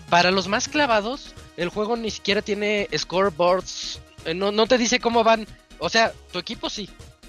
[0.09, 3.99] Para los más clavados, el juego ni siquiera tiene scoreboards.
[4.25, 5.47] eh, No, no te dice cómo van.
[5.79, 6.87] O sea, tu equipo sí.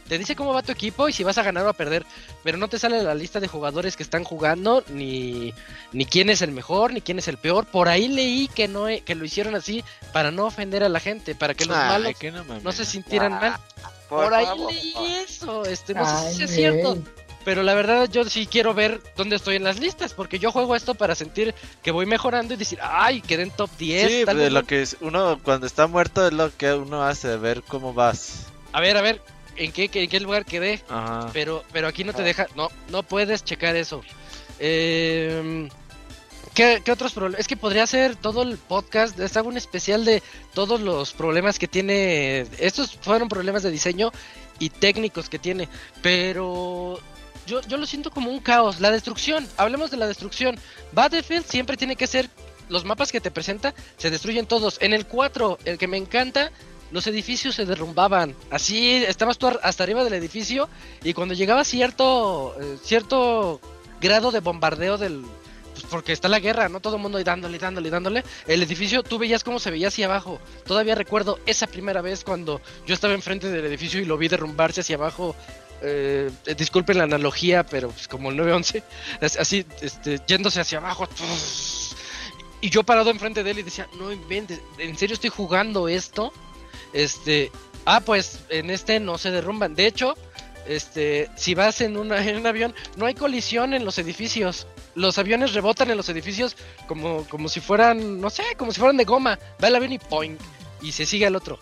[0.09, 2.05] Te dice cómo va tu equipo y si vas a ganar o a perder.
[2.45, 5.53] Pero no te sale la lista de jugadores que están jugando, ni,
[5.93, 7.67] ni quién es el mejor, ni quién es el peor.
[7.67, 11.35] Por ahí leí que no que lo hicieron así para no ofender a la gente,
[11.35, 13.57] para que los Ay, malos que no, se sintieran mal.
[13.83, 14.73] Ah, Por, Por ahí favor.
[14.73, 14.95] leí
[15.27, 15.65] eso.
[15.65, 16.99] Este, no sé si es cierto.
[17.45, 20.75] Pero la verdad yo sí quiero ver dónde estoy en las listas, porque yo juego
[20.75, 24.11] esto para sentir que voy mejorando y decir, ay, quedé en top 10.
[24.11, 24.67] Sí, tal de lo no".
[24.67, 28.47] que es- uno cuando está muerto es lo que uno hace, ver cómo vas.
[28.73, 29.23] A ver, a ver,
[29.57, 30.83] ¿en qué, qué- en qué lugar quedé?
[30.89, 31.31] Ajá.
[31.33, 34.03] Pero, pero aquí no te deja, no, no puedes checar eso.
[34.59, 35.69] Eh,
[36.55, 37.41] ¿qué, qué otros problemas?
[37.41, 40.23] Es que podría ser todo el podcast, les hago un especial de
[40.55, 42.47] todos los problemas que tiene.
[42.59, 44.13] Estos fueron problemas de diseño
[44.59, 45.69] y técnicos que tiene,
[46.03, 46.99] pero
[47.47, 48.81] yo, yo lo siento como un caos.
[48.81, 50.59] La destrucción, hablemos de la destrucción.
[50.93, 52.31] Battlefield siempre tiene que ser,
[52.69, 54.79] los mapas que te presenta se destruyen todos.
[54.81, 56.51] En el 4, el que me encanta,
[56.93, 58.35] los edificios se derrumbaban.
[58.51, 60.69] Así estabas tú hasta arriba del edificio
[61.03, 63.61] y cuando llegaba cierto eh, cierto
[64.01, 65.25] grado de bombardeo del
[65.73, 68.25] pues porque está la guerra, no todo el mundo ahí dándole, dándole, dándole.
[68.47, 70.41] El edificio, tú veías cómo se veía hacia abajo.
[70.65, 74.81] Todavía recuerdo esa primera vez cuando yo estaba enfrente del edificio y lo vi derrumbarse
[74.81, 75.37] hacia abajo.
[75.83, 78.83] Eh, disculpen la analogía, pero pues, como el 911,
[79.21, 81.07] es- así, este, yéndose hacia abajo.
[82.63, 86.33] Y yo parado enfrente de él y decía, no inventes, ¿en serio estoy jugando esto?
[86.97, 87.53] Este,
[87.85, 89.75] ah, pues en este no se derrumban.
[89.75, 90.17] De hecho,
[90.67, 94.67] este, si vas en, una, en un avión, no hay colisión en los edificios.
[94.95, 96.57] Los aviones rebotan en los edificios
[96.89, 99.39] como, como si fueran, no sé, como si fueran de goma.
[99.63, 100.41] Va el avión y point,
[100.81, 101.59] y se sigue al otro.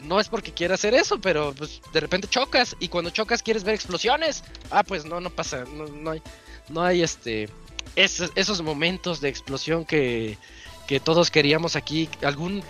[0.00, 3.64] No es porque quiera hacer eso, pero pues de repente chocas y cuando chocas quieres
[3.64, 4.44] ver explosiones.
[4.70, 6.22] Ah, pues no, no pasa, no, no hay,
[6.68, 7.48] no hay este,
[7.96, 10.38] esos, esos momentos de explosión que,
[10.86, 12.08] que todos queríamos aquí.
[12.22, 12.62] Algún,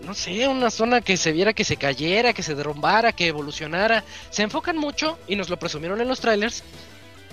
[0.00, 4.04] no sé, una zona que se viera que se cayera, que se derrumbara, que evolucionara.
[4.30, 6.62] Se enfocan mucho y nos lo presumieron en los trailers.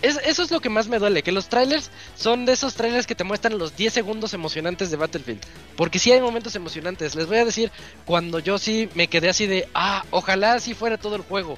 [0.02, 3.06] Es, eso es lo que más me duele, que los trailers son de esos trailers
[3.06, 5.42] que te muestran los 10 segundos emocionantes de Battlefield.
[5.76, 7.14] Porque sí hay momentos emocionantes.
[7.16, 7.72] Les voy a decir,
[8.06, 11.58] cuando yo sí me quedé así de, ah, ojalá así fuera todo el juego.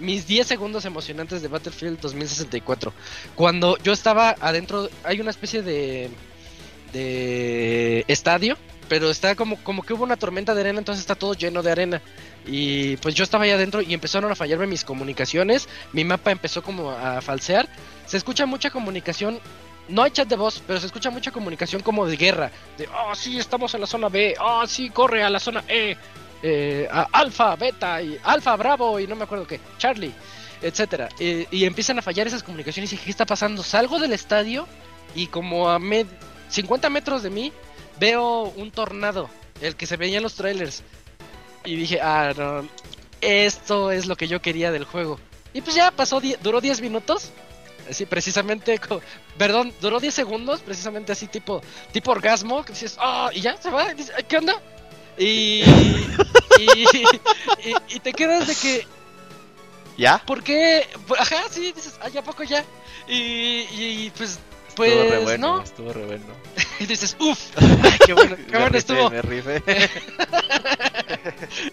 [0.00, 2.92] Mis 10 segundos emocionantes de Battlefield 2064.
[3.34, 6.10] Cuando yo estaba adentro, hay una especie de,
[6.92, 8.58] de estadio,
[8.94, 11.72] pero está como, como que hubo una tormenta de arena, entonces está todo lleno de
[11.72, 12.00] arena.
[12.46, 16.62] Y pues yo estaba ahí adentro y empezaron a fallarme mis comunicaciones, mi mapa empezó
[16.62, 17.68] como a falsear.
[18.06, 19.40] Se escucha mucha comunicación,
[19.88, 22.52] no hay chat de voz, pero se escucha mucha comunicación como de guerra.
[22.78, 25.96] De, oh, sí, estamos en la zona B, oh, sí, corre a la zona E,
[26.44, 30.12] eh, a Alfa, Beta, y Alfa, Bravo, y no me acuerdo qué, Charlie,
[30.62, 31.08] etcétera.
[31.18, 33.64] Y, y empiezan a fallar esas comunicaciones y dije, ¿qué está pasando?
[33.64, 34.68] Salgo del estadio
[35.16, 36.06] y como a med
[36.48, 37.52] 50 metros de mí
[37.98, 39.28] veo un tornado,
[39.60, 40.82] el que se veía en los trailers.
[41.64, 42.68] Y dije, ah, no,
[43.20, 45.18] esto es lo que yo quería del juego.
[45.52, 47.30] Y pues ya pasó, duró 10 minutos.
[47.88, 48.80] Así precisamente,
[49.38, 51.60] perdón, duró 10 segundos, precisamente así tipo,
[51.92, 54.54] tipo orgasmo, que dices, ah, y ya se va, y dices, ¿qué onda?
[55.18, 55.62] Y,
[56.58, 58.86] y, y- y te quedas de que,
[59.96, 60.18] ¿Ya?
[60.26, 60.88] ¿por qué?
[61.18, 62.64] Ajá, sí, dices, ay, ¿a poco ya?
[63.06, 64.38] Y, y pues,
[64.74, 65.62] pues, estuvo re bueno, ¿no?
[65.62, 66.24] estuvo re bueno.
[66.80, 67.38] Y dices, uff,
[68.06, 69.08] qué bueno, qué bueno estuvo.
[69.08, 69.62] Me rifé.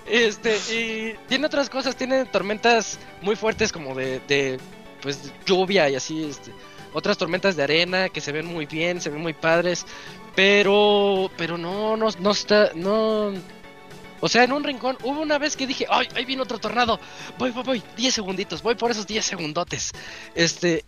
[0.06, 4.60] Este, y tiene otras cosas, tiene tormentas muy fuertes como de, de
[5.02, 6.52] pues, lluvia y así, este,
[6.94, 9.86] otras tormentas de arena que se ven muy bien, se ven muy padres,
[10.36, 13.34] pero, pero no, no, no está, no,
[14.20, 17.00] o sea, en un rincón, hubo una vez que dije, ay, ahí viene otro tornado,
[17.38, 19.92] voy, voy, voy, 10 segunditos, voy por esos 10 segundotes,
[20.36, 20.86] este,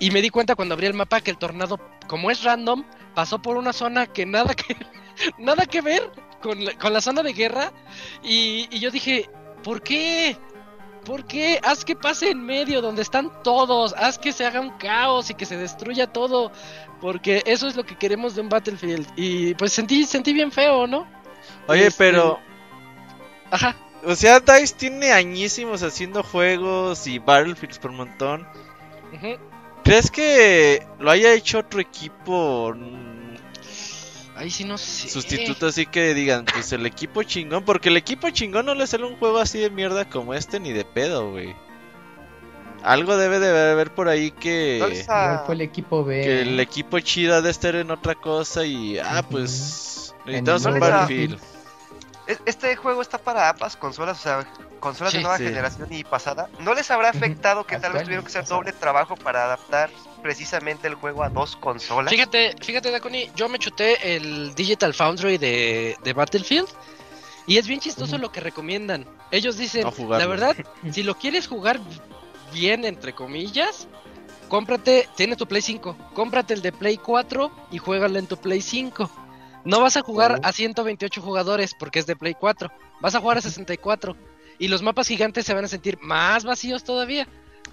[0.00, 1.78] y me di cuenta cuando abrí el mapa que el tornado,
[2.08, 4.76] como es random, pasó por una zona que nada que,
[5.38, 6.10] nada que ver
[6.42, 7.72] con la, con la zona de guerra,
[8.22, 9.28] y, y yo dije,
[9.62, 10.36] ¿por qué?
[11.04, 11.58] ¿Por qué?
[11.62, 15.34] Haz que pase en medio donde están todos, haz que se haga un caos y
[15.34, 16.50] que se destruya todo,
[17.00, 19.06] porque eso es lo que queremos de un Battlefield.
[19.16, 21.06] Y pues sentí, sentí bien feo, ¿no?
[21.68, 22.38] Oye, Este, pero,
[23.50, 23.76] Ajá.
[24.04, 28.46] o sea, DICE tiene añísimos haciendo juegos y Battlefields por un montón.
[29.90, 33.34] ¿Crees que lo haya hecho otro equipo mm,
[34.36, 35.08] Ahí sí no sé.
[35.08, 37.64] sustituto así que digan, pues el equipo chingón?
[37.64, 40.72] Porque el equipo chingón no le sale un juego así de mierda como este ni
[40.72, 41.56] de pedo, güey.
[42.84, 44.76] Algo debe de haber por ahí que...
[44.80, 46.22] ¿No les ha- Igual fue el equipo B.
[46.22, 48.96] Que el equipo chido ha de estar en otra cosa y...
[48.98, 50.14] Ah, pues...
[50.24, 50.82] Necesitamos un.
[51.10, 51.59] Es-
[52.46, 54.46] Este juego está para ambas consolas, o sea,
[54.80, 55.44] consolas Sí, de nueva sí.
[55.44, 56.48] generación y pasada.
[56.60, 59.90] ¿No les habrá afectado que tal vez tuvieron que hacer doble trabajo para adaptar
[60.22, 62.12] precisamente el juego a dos consolas?
[62.12, 66.68] Fíjate, fíjate, Daconi, yo me chuté el Digital Foundry de, de Battlefield
[67.46, 69.06] y es bien chistoso lo que recomiendan.
[69.30, 70.56] Ellos dicen, No la verdad,
[70.92, 71.80] si lo quieres jugar
[72.52, 73.88] bien, entre comillas,
[74.48, 78.60] cómprate, tienes tu Play 5, cómprate el de Play 4 y juégalo en tu Play
[78.60, 79.10] 5.
[79.64, 82.70] No vas a jugar a 128 jugadores porque es de Play 4,
[83.00, 84.16] vas a jugar a 64
[84.58, 87.26] y los mapas gigantes se van a sentir más vacíos todavía,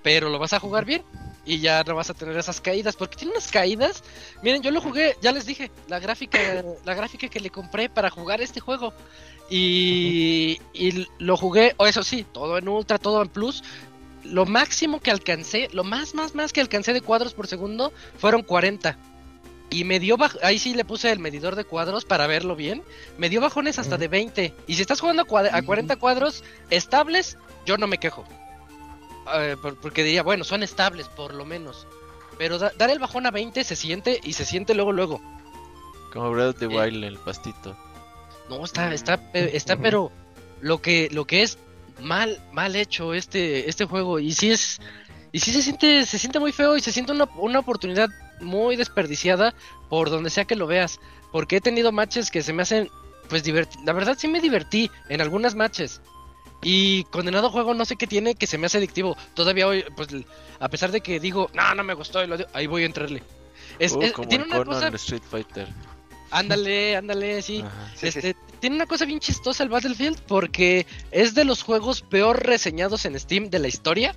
[0.04, 1.04] pero lo vas a jugar bien
[1.48, 2.96] y ya no vas a tener esas caídas.
[2.96, 4.04] Porque tiene unas caídas.
[4.44, 6.38] Miren, yo lo jugué, ya les dije, la gráfica
[6.86, 8.94] la gráfica que le compré para jugar este juego.
[9.50, 13.64] Y, y lo jugué, o eso sí, todo en ultra, todo en plus.
[14.24, 18.44] Lo máximo que alcancé, lo más más más que alcancé de cuadros por segundo fueron
[18.44, 18.98] 40.
[19.70, 22.84] Y me dio baj- ahí sí le puse el medidor de cuadros para verlo bien.
[23.18, 24.54] Me dio bajones hasta de 20.
[24.66, 28.24] Y si estás jugando a, a 40 cuadros estables, yo no me quejo.
[29.36, 31.86] Eh, por- porque diría, bueno, son estables por lo menos.
[32.38, 35.22] Pero da- dar el bajón a 20 se siente y se siente luego luego.
[36.14, 36.68] Como Breath of the Eh.
[36.70, 37.76] Wild, el pastito.
[38.50, 40.12] No, está, está, pe- está, pero
[40.62, 41.58] lo que, lo que es
[42.00, 44.20] mal, mal hecho este, este juego.
[44.20, 44.80] Y sí es,
[45.34, 48.08] y sí se siente, se siente muy feo y se siente una, una oportunidad
[48.40, 49.54] muy desperdiciada
[49.90, 51.00] por donde sea que lo veas.
[51.32, 52.90] Porque he tenido matches que se me hacen,
[53.30, 53.80] pues divertir.
[53.86, 56.02] La verdad sí me divertí en algunas matches.
[56.64, 59.16] Y condenado juego no sé qué tiene que se me hace adictivo.
[59.36, 60.10] Todavía hoy, pues
[60.60, 62.88] a pesar de que digo, no, no me gustó, y lo digo, ahí voy a
[62.88, 63.22] entrarle.
[63.78, 65.68] Es, Uh, es- como tiene el una cosa, Street Fighter.
[66.32, 67.62] ándale, ándale, sí.
[67.62, 67.92] Ajá.
[67.96, 72.02] Sí, sí, este, tiene una cosa bien chistosa el Battlefield porque es de los juegos
[72.02, 74.16] peor reseñados en Steam de la historia.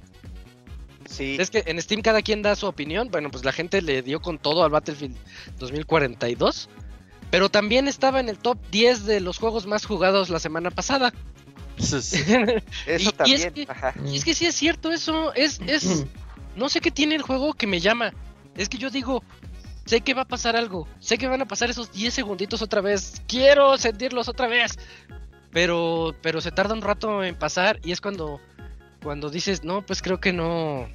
[1.10, 1.36] Sí.
[1.38, 3.08] Es que en Steam cada quien da su opinión.
[3.10, 5.16] Bueno, pues la gente le dio con todo al Battlefield
[5.58, 6.68] 2042.
[7.30, 11.12] Pero también estaba en el top 10 de los juegos más jugados la semana pasada.
[11.78, 13.40] Eso es- Eso y- también.
[13.40, 13.94] es que- Ajá.
[14.04, 15.32] Y es que sí es cierto eso.
[15.34, 16.04] Es, es,
[16.56, 18.12] no sé qué tiene el juego que me llama.
[18.56, 19.22] Es que yo digo,
[19.86, 20.88] sé que va a pasar algo.
[20.98, 23.22] Sé que van a pasar esos 10 segunditos otra vez.
[23.28, 24.78] Quiero sentirlos otra vez.
[25.52, 28.40] Pero, pero se tarda un rato en pasar y es cuando,
[29.02, 30.88] cuando dices, no, pues creo que no.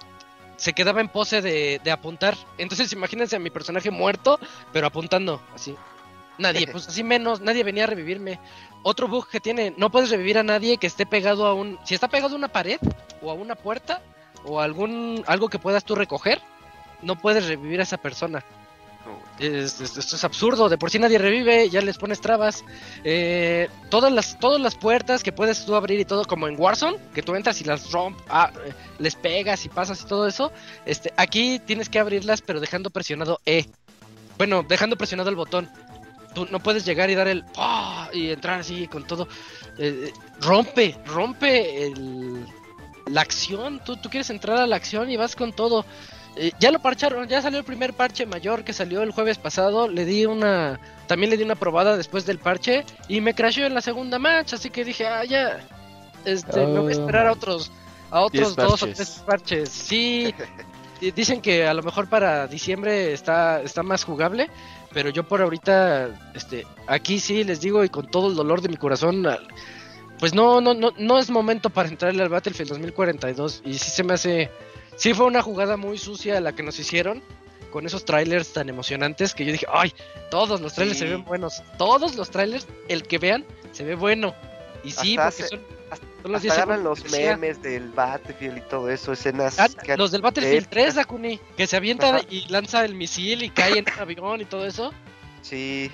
[0.57, 2.37] Se quedaba en pose de, de apuntar.
[2.59, 4.39] Entonces imagínense a mi personaje muerto,
[4.73, 5.75] pero apuntando, así.
[6.39, 8.39] Nadie, pues así menos, nadie venía a revivirme.
[8.85, 11.79] Otro bug que tiene, no puedes revivir a nadie que esté pegado a un...
[11.85, 12.79] Si está pegado a una pared
[13.21, 14.01] o a una puerta
[14.45, 16.41] o a algún algo que puedas tú recoger,
[17.03, 18.45] no puedes revivir a esa persona.
[19.39, 22.65] Es- es- esto es absurdo, de por sí nadie revive, ya les pones trabas.
[23.05, 26.99] Eh, todas las todas las puertas que puedes tú abrir y todo, como en Warzone,
[27.15, 30.53] que tú entras y las romp, ah, eh, les pegas y pasas y todo eso.
[30.87, 33.67] Este, aquí tienes que abrirlas, pero dejando presionado E.
[34.39, 35.69] Bueno, dejando presionado el botón.
[36.35, 38.11] Tú no puedes llegar y dar el ¡pah!
[38.13, 39.29] y entrar así con todo.
[39.79, 42.45] Eh, eh, rompe, rompe el,
[43.07, 43.83] la acción.
[43.85, 45.85] Tú, tú quieres entrar a la acción y vas con todo.
[46.41, 49.89] Eh, ya lo parcharon, ya salió el primer parche mayor que salió el jueves pasado.
[49.89, 50.79] Le di una,
[51.09, 54.55] también le di una probada después del parche y me crashó en la segunda match,
[54.55, 55.61] así que dije, ah, ya,
[56.25, 57.73] este, me voy a esperar a otros,
[58.11, 59.69] a otros dos o tres parches.
[59.69, 60.33] Sí,
[61.01, 64.49] di- dicen que a lo mejor para diciembre está, está más jugable,
[64.93, 68.69] pero yo por ahorita, este, aquí sí les digo y con todo el dolor de
[68.69, 69.27] mi corazón,
[70.19, 74.03] pues no, no, no, no es momento para entrarle al Battlefield 2042 y sí se
[74.03, 74.51] me hace,
[74.99, 77.23] sí fue una jugada muy sucia la que nos hicieron
[77.73, 79.93] con esos trailers tan emocionantes que yo dije, ay,
[80.31, 81.05] todos los trailers Sí.
[81.07, 84.35] se ven buenos, todos los trailers, el que vean, se ve bueno.
[84.85, 85.61] Y sí, Hasta porque son,
[85.91, 89.59] hasta- son los Hasta 10 agarran segundos los memes del Battlefield y todo eso, escenas
[89.59, 92.21] Ah, que- los del Battlefield de- 3, Dakuni, que se avienta Ajá.
[92.31, 94.93] y lanza el misil y cae en un avión y todo eso.
[95.43, 95.91] Sí,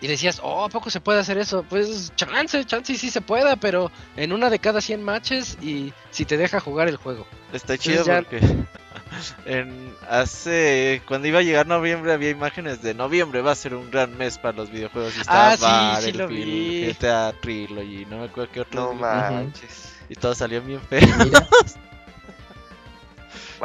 [0.00, 1.64] Y decías, oh, ¿a poco se puede hacer eso?
[1.68, 5.92] Pues chance, chance y sí se pueda, pero en una de cada 100 matches y
[6.12, 7.26] si te deja jugar el juego.
[7.52, 8.40] Está chido ya- porque
[9.46, 13.90] en hace cuando iba a llegar noviembre había imágenes de noviembre va a ser un
[13.90, 16.94] gran mes para los videojuegos y estaba Ah, sí, sí lo vi.
[16.94, 19.94] GTA Trilogy, no me acuerdo qué otro no manches.
[20.08, 21.00] y todo salió bien feo.
[21.24, 21.48] Mira,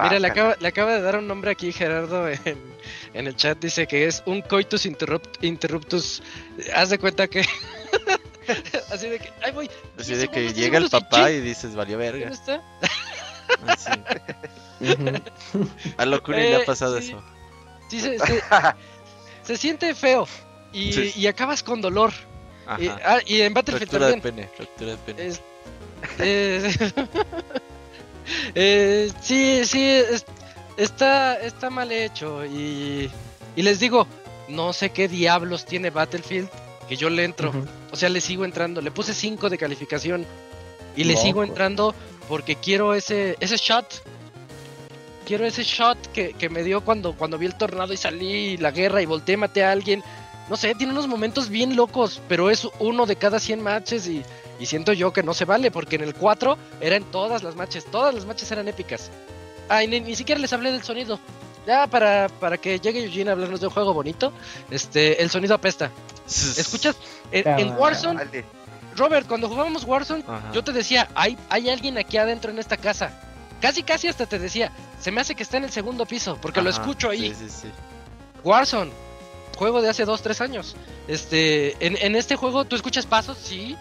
[0.01, 2.57] Mira, le acaba, le acaba de dar un nombre aquí Gerardo en,
[3.13, 6.21] en el chat, dice que es un coitus interrupt- interruptus.
[6.75, 7.41] Haz de cuenta que...
[8.91, 9.69] Así de que, ahí voy.
[9.97, 12.11] Así 10 de que segundos, 10 llega el y papá chin, y dices, valió ¿dónde
[12.11, 12.29] verga.
[12.33, 12.61] está?
[13.67, 13.89] Así.
[14.81, 15.69] ujú.
[15.97, 17.09] A Locuni le Eh, ha pasado sí.
[17.09, 17.23] eso.
[17.89, 18.43] Sí, se, se-
[19.43, 20.27] se siente feo
[20.73, 21.13] y, Sí.
[21.15, 22.11] y acabas con dolor.
[22.79, 22.99] Y, Ajá.
[23.05, 24.35] ah, y en Battlefield Fractura de también.
[24.35, 25.27] pene, fractura de pene.
[25.27, 25.41] Es-
[26.19, 26.73] eh,
[28.55, 30.25] eh, sí, sí, es-
[30.77, 32.45] está, está mal hecho.
[32.45, 33.09] Y,
[33.55, 34.07] y les digo,
[34.47, 36.49] no sé qué diablos tiene Battlefield
[36.87, 37.51] que yo le entro.
[37.91, 38.81] O sea, le sigo entrando.
[38.81, 40.25] Le puse 5 de calificación.
[40.95, 41.51] Y le sigo Loco.
[41.51, 41.95] entrando
[42.27, 44.03] porque quiero ese, ese shot.
[45.25, 48.57] Quiero ese shot que, que me dio cuando, cuando vi el tornado y salí y
[48.57, 50.03] la guerra y volteé, maté a alguien.
[50.49, 54.23] No sé, tiene unos momentos bien locos, pero es uno de cada 100 matches y,
[54.59, 57.55] y siento yo que no se vale, porque en el 4 era en todas las
[57.55, 59.09] matches, todas las matches eran épicas.
[59.69, 61.19] Ah, y ni, ni siquiera les hablé del sonido.
[61.65, 64.33] Ya para, para que llegue Eugene a hablarnos de un juego bonito,
[64.69, 65.91] este, el sonido apesta.
[66.27, 66.95] ¿Escuchas?
[67.31, 68.43] En, en Warzone.
[68.95, 70.51] Robert, cuando jugábamos Warzone, Ajá.
[70.51, 73.19] yo te decía, hay, hay alguien aquí adentro en esta casa.
[73.59, 76.61] Casi, casi hasta te decía, se me hace que está en el segundo piso, porque
[76.61, 77.33] lo escucho ahí.
[77.33, 77.67] Sí, sí, sí.
[78.43, 78.91] Warzone,
[79.57, 80.75] juego de hace 2, 3 años.
[81.07, 83.77] Este, en, en este juego tú escuchas pasos, sí,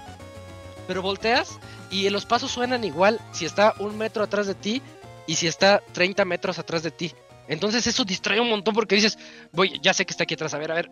[0.87, 1.59] pero volteas
[1.91, 4.83] y los pasos suenan igual si está un metro atrás de ti
[5.27, 7.13] y si está 30 metros atrás de ti.
[7.49, 9.19] Entonces eso distrae un montón porque dices,
[9.53, 10.91] voy, ya sé que está aquí atrás, a ver, a ver.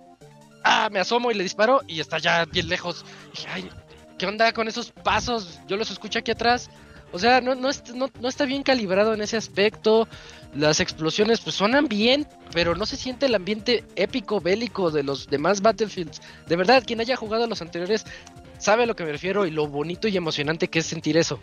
[0.63, 3.05] Ah, me asomo y le disparo y está ya bien lejos.
[3.49, 3.69] Ay,
[4.19, 5.61] ¿qué onda con esos pasos?
[5.67, 6.71] Yo los escucho aquí atrás.
[7.13, 10.07] O sea, no, no, no, no está bien calibrado en ese aspecto.
[10.55, 15.29] Las explosiones pues suenan bien, pero no se siente el ambiente épico, bélico de los
[15.29, 16.21] demás Battlefields.
[16.47, 18.05] De verdad, quien haya jugado a los anteriores
[18.59, 21.41] sabe a lo que me refiero y lo bonito y emocionante que es sentir eso.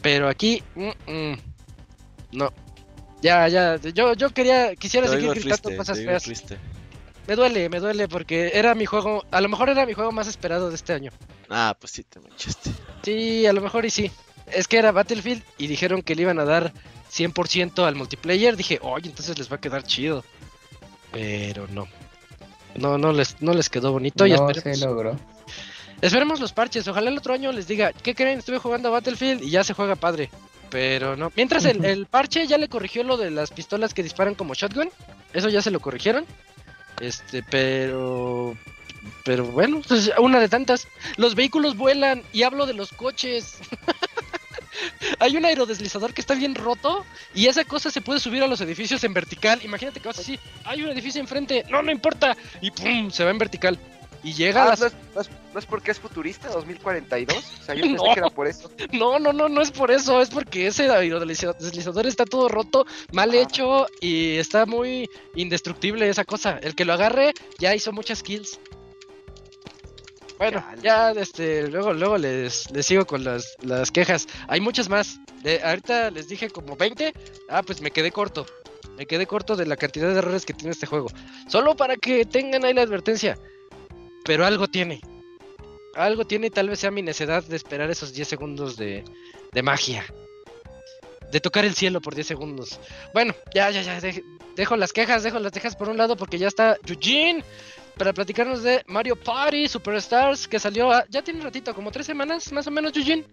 [0.00, 0.62] Pero aquí,
[2.32, 2.52] no.
[3.20, 6.22] Ya, ya, yo, yo quería, quisiera Te seguir gritando triste, cosas feas.
[6.22, 6.56] triste.
[7.26, 10.28] Me duele, me duele porque era mi juego, a lo mejor era mi juego más
[10.28, 11.10] esperado de este año.
[11.50, 12.70] Ah, pues sí, te manchaste.
[13.02, 14.10] Sí, a lo mejor y sí.
[14.52, 16.72] Es que era Battlefield y dijeron que le iban a dar
[17.12, 18.56] 100% al multiplayer.
[18.56, 20.24] Dije, oye, entonces les va a quedar chido.
[21.12, 21.86] pero no.
[22.76, 25.16] No, no les, no les quedó bonito y no esperemos, se logró.
[26.00, 26.86] esperemos los parches.
[26.86, 28.38] Ojalá el otro año les diga, ¿qué creen?
[28.38, 30.30] Estuve jugando a Battlefield y ya se juega padre.
[30.70, 31.32] Pero no.
[31.36, 34.90] Mientras el, el parche ya le corrigió lo de las pistolas que disparan como shotgun.
[35.32, 36.26] Eso ya se lo corrigieron.
[37.00, 38.56] Este, pero.
[39.24, 40.88] Pero bueno, pues una de tantas.
[41.16, 43.58] Los vehículos vuelan y hablo de los coches.
[45.18, 47.04] Hay un aerodeslizador que está bien roto
[47.34, 49.60] y esa cosa se puede subir a los edificios en vertical.
[49.64, 53.30] Imagínate que vas así, hay un edificio enfrente, no, no importa, y pum, se va
[53.30, 53.78] en vertical.
[54.24, 54.80] Y llega a Ah, las...
[54.80, 57.36] ¿no, es, no es- no es porque es futurista 2042?
[57.36, 58.14] O sea, yo pensé No.
[58.14, 58.70] que era por eso.
[58.92, 63.30] No, no, no, no es por eso, es porque ese aerodeslizador está todo roto, mal
[63.32, 63.36] Ah.
[63.36, 66.58] hecho y está muy indestructible esa cosa.
[66.62, 68.58] El que lo agarre ya hizo muchas kills.
[70.38, 74.28] Bueno, ya este, luego, luego les, les sigo con las, las quejas.
[74.46, 75.18] Hay muchas más.
[75.42, 77.12] De, ahorita les dije como 20.
[77.48, 78.46] Ah, pues me quedé corto.
[78.96, 81.08] Me quedé corto de la cantidad de errores que tiene este juego.
[81.48, 83.36] Solo para que tengan ahí la advertencia.
[84.24, 85.00] Pero algo tiene.
[85.94, 89.04] Algo tiene y tal vez sea mi necedad de esperar esos 10 segundos de,
[89.52, 90.04] de magia.
[91.32, 92.78] De tocar el cielo por 10 segundos.
[93.12, 94.00] Bueno, ya, ya, ya.
[94.00, 94.24] dej-
[94.56, 97.44] dejo las quejas, dejo las quejas por un lado porque ya está Eugene
[97.96, 102.06] para platicarnos de Mario Party Superstars que salió a- ya tiene un ratito, como tres
[102.06, 103.24] semanas más o menos, Eugene.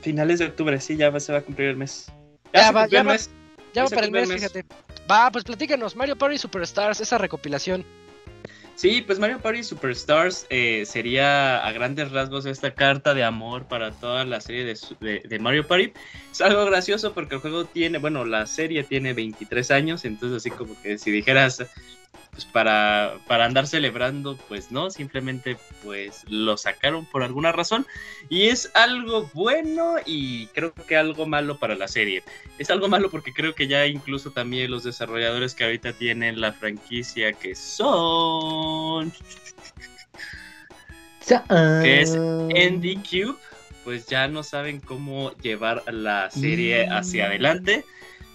[0.00, 2.06] Finales de octubre, sí, ya va- se va a cumplir el mes.
[2.54, 3.12] Ya va, ya el va.
[3.12, 3.30] mes.
[3.74, 4.52] Ya va para el cumplió mes, el mes.
[4.52, 4.66] fíjate.
[5.10, 7.84] Va, pues platícanos, Mario Party Superstars, esa recopilación.
[8.82, 13.92] Sí, pues Mario Party Superstars eh, sería a grandes rasgos esta carta de amor para
[13.92, 15.92] toda la serie de, de Mario Party.
[16.32, 20.50] Es algo gracioso porque el juego tiene, bueno, la serie tiene 23 años, entonces así
[20.50, 21.64] como que si dijeras,
[22.32, 27.86] pues para, para andar celebrando, pues no, simplemente pues lo sacaron por alguna razón.
[28.30, 32.22] Y es algo bueno y creo que algo malo para la serie.
[32.58, 36.54] Es algo malo porque creo que ya incluso también los desarrolladores que ahorita tienen la
[36.54, 39.12] franquicia que son
[41.82, 43.38] que es Andy Cube,
[43.84, 47.84] pues ya no saben cómo llevar la serie hacia adelante.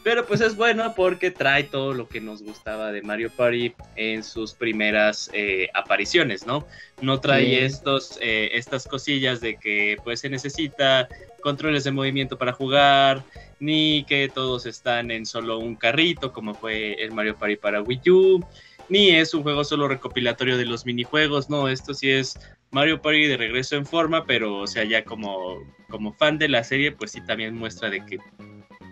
[0.04, 4.24] Pero pues es bueno porque trae todo lo que nos gustaba de Mario Party en
[4.24, 6.66] sus primeras eh, apariciones, ¿no?
[7.02, 7.56] No trae Sí.
[7.56, 11.10] estos, eh, estas cosillas de que pues se necesita
[11.42, 13.24] controles de movimiento para jugar,
[13.60, 18.10] ni que todos están en solo un carrito como fue el Mario Party para Wii
[18.10, 18.46] U,
[18.90, 22.40] ni es un juego solo recopilatorio de los minijuegos, no, esto sí es
[22.72, 25.58] Mario Party de regreso en forma, pero o sea, ya como,
[25.90, 28.20] como fan de la serie, pues sí también muestra de que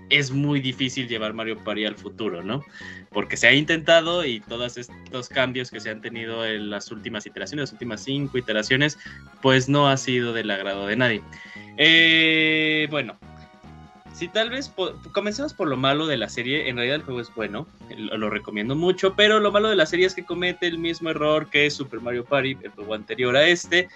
[0.09, 2.63] es muy difícil llevar Mario Party al futuro, ¿no?
[3.11, 7.25] Porque se ha intentado y todos estos cambios que se han tenido en las últimas
[7.25, 8.97] iteraciones, las últimas cinco iteraciones,
[9.41, 11.21] pues no ha sido del agrado de nadie.
[11.77, 13.17] Eh, bueno,
[14.13, 14.71] si tal vez
[15.11, 17.67] comencemos por lo malo de la serie, en realidad el juego es bueno,
[17.97, 21.09] lo, lo recomiendo mucho, pero lo malo de la serie es que comete el mismo
[21.09, 23.89] error que Super Mario Party, el juego anterior a este,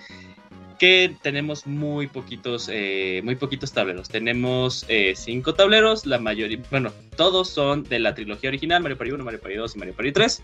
[0.79, 4.09] que tenemos muy poquitos, eh, muy poquitos tableros.
[4.09, 9.11] Tenemos eh, cinco tableros, la mayoría, bueno, todos son de la trilogía original, Mario Party
[9.11, 10.43] 1, Mario Party 2 y Mario Party 3,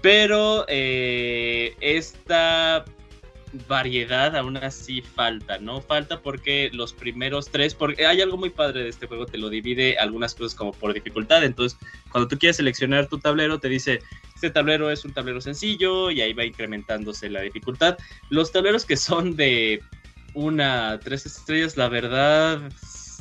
[0.00, 2.84] pero eh, esta
[3.68, 5.80] variedad aún así falta, ¿no?
[5.80, 9.48] Falta porque los primeros tres, porque hay algo muy padre de este juego, te lo
[9.48, 11.78] divide algunas cosas como por dificultad, entonces
[12.10, 14.00] cuando tú quieres seleccionar tu tablero te dice,
[14.34, 17.96] este tablero es un tablero sencillo y ahí va incrementándose la dificultad.
[18.28, 19.82] Los tableros que son de
[20.34, 22.60] una tres estrellas, la verdad,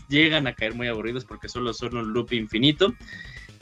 [0.10, 2.94] llegan a caer muy aburridos porque solo son un loop infinito.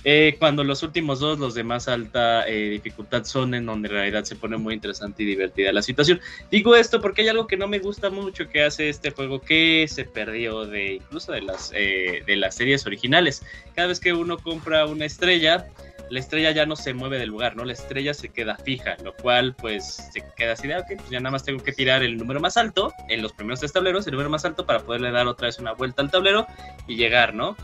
[0.05, 3.93] Eh, cuando los últimos dos, los de más alta eh, dificultad, son en donde en
[3.93, 6.19] realidad se pone muy interesante y divertida la situación.
[6.51, 9.85] Digo esto porque hay algo que no me gusta mucho que hace este juego que
[9.87, 13.43] se perdió de incluso de las, eh, de las series originales.
[13.75, 15.65] Cada vez que uno compra una estrella,
[16.09, 17.63] la estrella ya no se mueve del lugar, ¿no?
[17.63, 21.09] La estrella se queda fija, lo cual pues se queda así de, "Ah, ok, pues
[21.09, 24.05] ya nada más tengo que tirar el número más alto en los primeros tres tableros,
[24.05, 26.45] el número más alto para poderle dar otra vez una vuelta al tablero
[26.87, 27.55] y llegar, ¿no?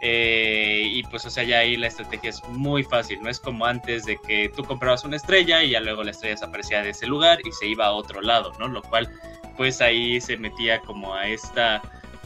[0.00, 3.66] Eh, y pues, o sea, ya ahí la estrategia es muy fácil, no es como
[3.66, 7.06] antes de que tú comprabas una estrella y ya luego la estrella desaparecía de ese
[7.06, 8.68] lugar y se iba a otro lado, ¿no?
[8.68, 9.08] Lo cual,
[9.56, 11.82] pues ahí se metía como a esta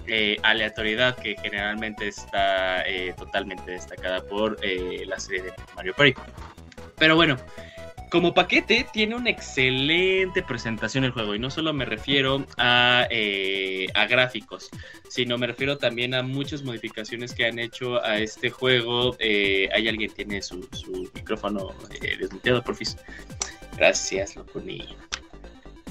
[0.07, 4.59] eh, aleatoriedad que generalmente está eh, totalmente destacada por
[5.07, 6.15] la serie de Mario Party.
[6.99, 7.39] Pero bueno,
[8.13, 13.87] como paquete tiene una excelente presentación el juego y no solo me refiero a, eh,
[13.95, 14.69] a gráficos,
[15.09, 19.17] sino me refiero también a muchas modificaciones que han hecho a este juego.
[19.19, 21.71] Eh, hay alguien que tiene su, su micrófono
[22.03, 22.99] eh, desmuteado, porfis.
[23.79, 24.95] Gracias, Locuni.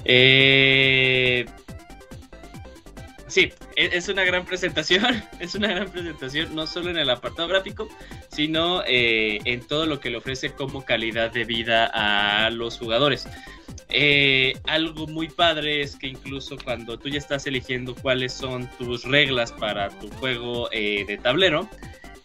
[0.04, 1.44] Eh,
[3.32, 5.04] sí, e- es una gran presentación,
[5.40, 7.88] es una gran presentación, no solo en el apartado gráfico,
[8.28, 13.26] sino eh, en todo lo que le ofrece como calidad de vida a los jugadores.
[13.88, 19.04] Eh, algo muy padre es que incluso cuando tú ya estás eligiendo cuáles son tus
[19.04, 21.68] reglas para tu juego eh, de tablero,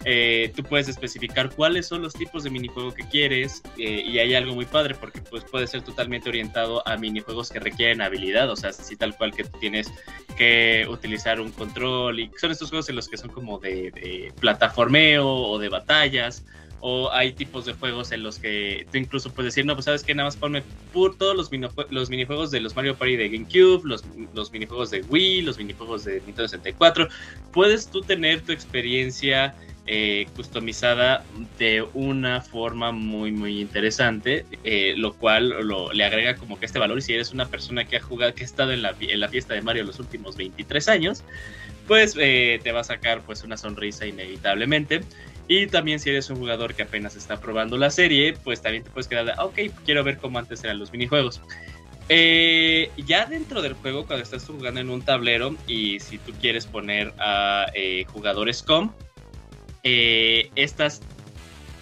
[0.06, 4.36] eh, tú puedes especificar cuáles son los tipos de minijuego que quieres eh, y hay
[4.36, 8.56] algo muy padre porque pues puede ser totalmente orientado a minijuegos que requieren habilidad, o
[8.56, 9.92] sea, así tal cual que tú tienes
[10.38, 14.34] que utilizar un control y son estos juegos en los que son como de, de
[14.40, 16.46] plataformeo o de batallas
[16.80, 20.04] o hay tipos de juegos en los que tú incluso puedes decir, no, pues sabes
[20.04, 20.64] que nada más ponme
[20.94, 21.50] por todos los,
[21.90, 26.06] los minijuegos de los Mario Party de GameCube, los, los minijuegos de Wii, los minijuegos
[26.06, 27.08] de Nintendo 64.
[27.52, 29.56] Puedes tú tener tu experiencia
[29.90, 31.24] eh, customizada
[31.58, 35.56] de una forma muy muy interesante, eh, lo cual
[35.94, 38.44] le agrega como que este valor y si eres una persona que ha jugado, que
[38.44, 41.24] ha estado en la, en la fiesta de Mario los últimos 23 años,
[41.88, 45.02] pues eh, te va a sacar pues una sonrisa inevitablemente.
[45.48, 48.90] Y también si eres un jugador que apenas está probando la serie, pues también te
[48.92, 51.42] puedes quedar de, "Ah, ok, quiero ver cómo antes eran los minijuegos.
[52.10, 56.66] Eh, ya dentro del juego, cuando estás jugando en un tablero y si tú quieres
[56.66, 58.94] poner a eh, jugadores com,
[59.84, 61.02] eh, estas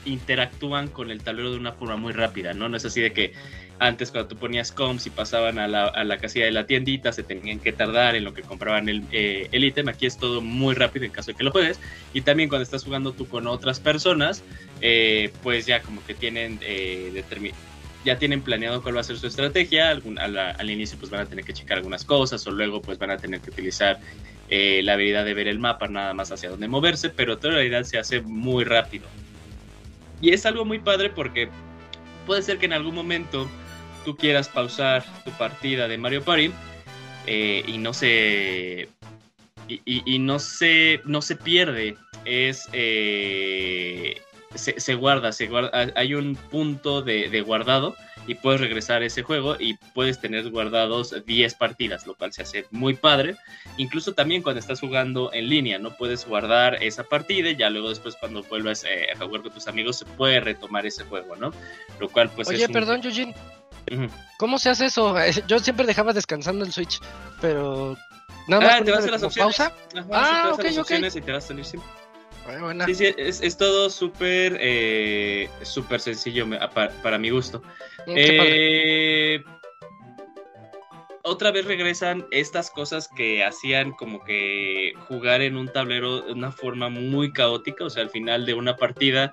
[0.06, 2.70] interactúan con el tablero de una forma muy rápida, ¿no?
[2.70, 3.34] No es así de que
[3.80, 7.12] antes cuando tú ponías coms y pasaban a la, a la casilla de la tiendita,
[7.12, 9.90] se tenían que tardar en lo que compraban el, eh, ítem.
[9.90, 11.80] Aquí es todo muy rápido en caso de que lo juegues.
[12.14, 14.44] Y también cuando estás jugando tú con otras personas,
[14.82, 17.24] eh, pues ya como que tienen eh,
[18.06, 19.90] ya tienen planeado cuál va a ser su estrategia.
[19.90, 22.82] Algún- a la- al inicio pues van a tener que checar algunas cosas o luego
[22.82, 24.00] pues van a tener que utilizar
[24.48, 27.60] eh, la habilidad de ver el mapa nada más hacia dónde moverse, pero toda la
[27.62, 29.08] realidad se hace muy rápido.
[30.22, 31.50] Y es algo muy padre porque
[32.28, 33.50] puede ser que en algún momento
[34.06, 36.52] tú quieras pausar tu partida de Mario Party
[37.28, 38.88] eh, y no se
[39.68, 44.22] y, y- y no se no se pierde es eh,
[44.54, 47.96] se, se guarda se guarda hay un punto de, de guardado
[48.28, 52.42] y puedes regresar a ese juego y puedes tener guardados 10 partidas, lo cual se
[52.42, 53.36] hace muy padre.
[53.78, 57.90] Incluso también cuando estás jugando en línea, no puedes guardar esa partida y ya luego
[57.90, 61.52] después cuando vuelvas eh, a jugar con tus amigos se puede retomar ese juego, ¿no?
[62.00, 63.02] Lo cual pues Oye, es un- perdón,
[64.38, 65.16] ¿cómo se hace eso?
[65.48, 67.00] Yo siempre dejaba descansando el Switch,
[67.42, 67.98] pero
[68.48, 69.58] nada más Ah, te vas a las opciones.
[69.58, 69.74] pausa.
[69.96, 71.90] Ajá, Ah, sí, te vas ok, a las opciones y te vas a salir siempre.
[72.48, 72.86] Ay, buena.
[72.86, 77.64] Sí, sí, es, es todo súper eh, súper sencillo para, para mi gusto.
[78.06, 78.14] Mm.
[78.16, 79.44] Eh,
[81.24, 86.52] otra vez regresan estas cosas que hacían como que jugar en un tablero de una
[86.52, 89.32] forma muy caótica, o sea, al final de una partida,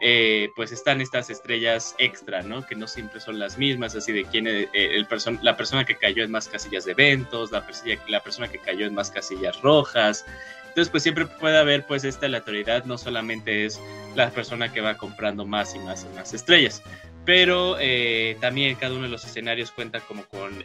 [0.00, 2.66] eh, pues están estas estrellas extra, ¿no?
[2.66, 5.84] Que no siempre son las mismas, así de quién es, eh, el person- la persona
[5.84, 7.66] que cayó en más casillas de eventos, la,
[8.08, 10.24] la persona que cayó en más casillas rojas.
[10.68, 13.80] Entonces, pues siempre puede haber pues esta aleatoriedad, no solamente es
[14.14, 16.82] la persona que va comprando más y más y más estrellas,
[17.26, 20.64] pero eh, también cada uno de los escenarios cuenta como con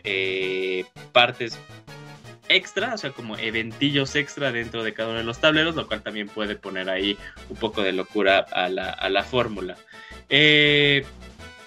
[1.11, 1.57] partes
[2.49, 6.01] extra, o sea, como eventillos extra dentro de cada uno de los tableros, lo cual
[6.01, 7.17] también puede poner ahí
[7.49, 9.77] un poco de locura a la, a la fórmula.
[10.29, 11.05] Eh,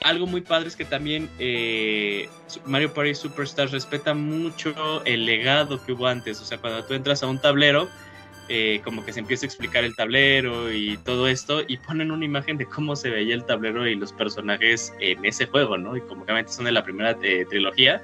[0.03, 2.29] algo muy padre es que también eh,
[2.65, 7.23] Mario Party Superstars respeta mucho el legado que hubo antes, o sea, cuando tú entras
[7.23, 7.89] a un tablero,
[8.49, 12.25] eh, como que se empieza a explicar el tablero y todo esto, y ponen una
[12.25, 15.97] imagen de cómo se veía el tablero y los personajes en ese juego, ¿no?
[15.97, 18.01] Y como que son de la primera eh, trilogía,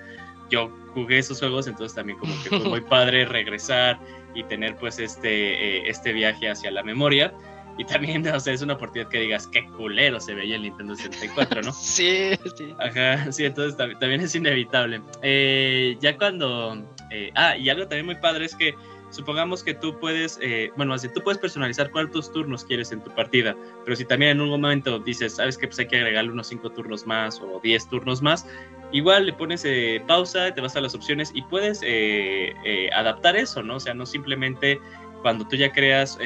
[0.51, 3.99] yo jugué esos juegos, entonces también como que fue muy padre regresar
[4.35, 7.33] y tener pues este, eh, este viaje hacia la memoria.
[7.77, 10.95] Y también, o sea, es una oportunidad que digas, qué culero se veía el Nintendo
[10.95, 11.73] 64, ¿no?
[11.73, 12.73] Sí, sí.
[12.79, 15.03] Ajá, sí, entonces también, también es inevitable.
[15.23, 16.87] Eh, ya cuando...
[17.11, 18.75] eh, ah, y algo también muy padre es que
[19.15, 23.11] supongamos que tú puedes, eh, bueno, así tú puedes personalizar cuántos turnos quieres en tu
[23.11, 26.49] partida, pero si también en un momento dices, sabes que pues hay que agregarle unos
[26.49, 28.47] 5 turnos más o 10 turnos más,
[28.93, 33.63] igual le pones eh, pausa, te vas a las opciones y puedes eh, adaptar eso,
[33.63, 33.77] ¿no?
[33.77, 34.81] O sea, no simplemente
[35.23, 36.19] cuando tú ya creas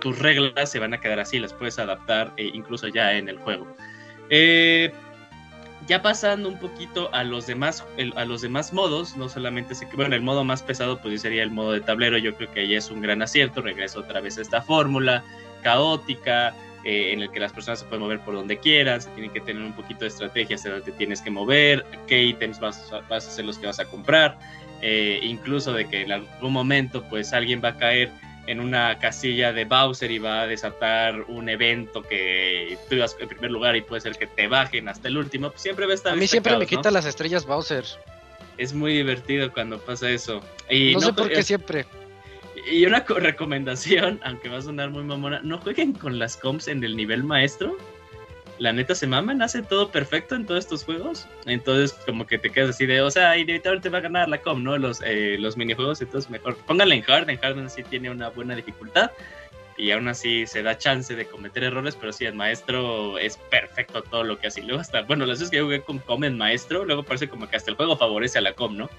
[0.00, 3.66] tus reglas se van a quedar así, las puedes adaptar incluso ya en el juego.
[4.30, 4.92] Eh,
[5.86, 7.84] ya pasando un poquito a los demás
[8.16, 11.50] a los demás modos, no solamente se, bueno, el modo más pesado pues sería el
[11.50, 14.42] modo de tablero, yo creo que ahí es un gran acierto, regreso otra vez a
[14.42, 15.24] esta fórmula
[15.62, 16.54] caótica
[16.84, 19.40] eh, en el que las personas se pueden mover por donde quieran, se tienen que
[19.40, 23.30] tener un poquito de estrategia hacia dónde tienes que mover, qué ítems vas, vas a
[23.30, 24.38] ser los que vas a comprar,
[24.80, 28.10] eh, incluso de que en algún momento pues alguien va a caer
[28.50, 33.28] en una casilla de Bowser y va a desatar un evento que tú ibas en
[33.28, 35.94] primer lugar y puede ser que te bajen hasta el último, pues siempre va a
[35.94, 37.84] estar A mí siempre me quita las estrellas Bowser.
[38.58, 40.40] Es muy divertido cuando pasa eso.
[40.68, 41.86] Y no, sé por qué siempre.
[42.70, 46.66] Y una co- recomendación, aunque va a sonar muy mamona, no jueguen con las comps
[46.66, 47.78] en el nivel maestro.
[48.60, 51.26] La neta se maman, hace todo perfecto en todos estos juegos.
[51.46, 54.62] Entonces, como que te quedas así de, o sea, inevitablemente va a ganar la comp,
[54.62, 54.76] ¿no?
[54.76, 57.30] Los, eh, los minijuegos, entonces mejor pónganla en hard.
[57.30, 59.12] En hard sí tiene una buena dificultad.
[59.78, 64.02] Y aún así se da chance de cometer errores, pero sí, el maestro es perfecto
[64.02, 64.60] todo lo que hace.
[64.60, 67.48] Y luego hasta, bueno, las veces que jugué con com en maestro, luego parece como
[67.48, 68.90] que hasta el juego favorece a la com, ¿no?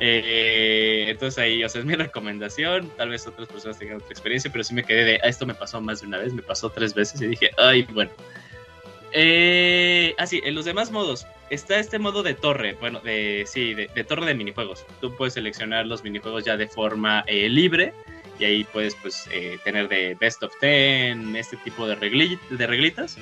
[0.00, 2.90] Eh, entonces ahí, o sea, es mi recomendación.
[2.96, 5.54] Tal vez otras personas tengan otra experiencia, pero sí me quedé de, "Ah, esto me
[5.54, 8.10] pasó más de una vez, me pasó tres veces y dije, ay, bueno.
[9.12, 13.88] Eh, así, en los demás modos, está este modo de torre, bueno, de, sí, de,
[13.94, 14.84] de torre de minijuegos.
[15.00, 17.92] Tú puedes seleccionar los minijuegos ya de forma eh, libre
[18.38, 22.66] y ahí puedes pues eh, tener de best of 10, este tipo de, regli- de
[22.66, 23.18] reglitas,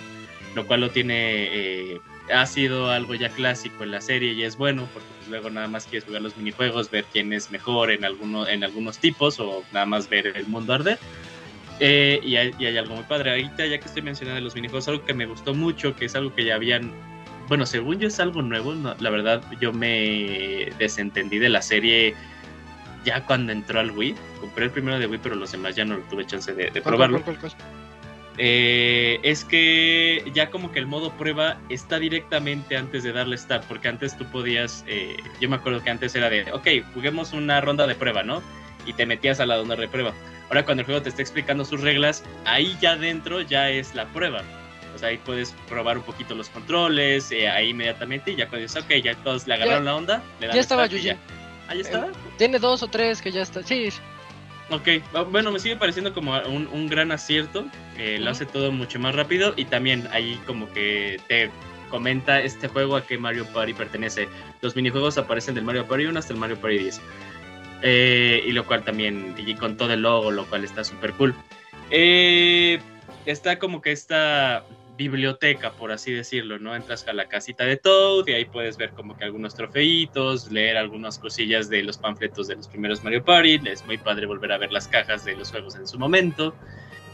[0.55, 1.99] lo cual lo tiene, eh,
[2.33, 5.67] ha sido algo ya clásico en la serie y es bueno porque pues, luego nada
[5.67, 9.65] más quieres jugar los minijuegos, ver quién es mejor en, alguno, en algunos tipos o
[9.73, 10.99] nada más ver el mundo arder.
[11.81, 13.31] Eh, y, hay, y hay algo muy padre.
[13.31, 16.35] Ahorita, ya que estoy mencionando los minijuegos, algo que me gustó mucho, que es algo
[16.35, 16.93] que ya habían.
[17.49, 18.75] Bueno, según yo es algo nuevo.
[18.75, 22.15] no, la verdad, yo me desentendí de la serie
[23.05, 24.15] ya cuando entró al Wii.
[24.41, 26.95] Compré el primero de Wii, pero los demás ya no tuve chance de, de ¿Cuál,
[26.95, 27.23] probarlo.
[27.23, 27.81] cuál, cuál, cuál?
[28.43, 33.65] Eh, es que ya como que el modo prueba está directamente antes de darle start,
[33.65, 37.61] porque antes tú podías, eh, yo me acuerdo que antes era de, ok, juguemos una
[37.61, 38.43] ronda de prueba, ¿no?
[38.87, 40.13] Y te metías a la ronda de prueba.
[40.49, 44.07] Ahora cuando el juego te está explicando sus reglas, ahí ya dentro ya es la
[44.07, 44.43] prueba.
[44.95, 48.63] O sea, ahí puedes probar un poquito los controles, eh, ahí inmediatamente, y ya cuando
[48.63, 51.05] dices, ok, ya todos le agarraron la onda, le dan Ya estaba Yuji.
[51.05, 51.17] ya.
[51.69, 52.09] Ah, ya estaba.
[52.37, 53.63] Tiene dos o tres que ya está.
[53.63, 53.89] Sí,
[54.73, 54.89] Ok,
[55.31, 57.65] bueno, me sigue pareciendo como un, un gran acierto.
[57.97, 61.51] eh, Lo hace todo mucho más rápido y también ahí como que te
[61.91, 64.29] comenta este juego a qué Mario Party pertenece.
[64.61, 67.01] Los minijuegos aparecen del Mario Party 1 hasta el Mario Party 10.
[67.83, 71.35] Eh, y lo cual también, y con todo el logo, lo cual está súper cool.
[71.91, 72.79] Eh,
[73.27, 74.65] está como que esta
[74.97, 76.77] biblioteca, por así decirlo, ¿no?
[76.77, 80.77] Entras a la casita de Toad y ahí puedes ver como que algunos trofeitos, leer
[80.77, 83.61] algunas cosillas de los panfletos de los primeros Mario Party.
[83.65, 86.55] Es muy padre volver a ver las cajas de los juegos en su momento.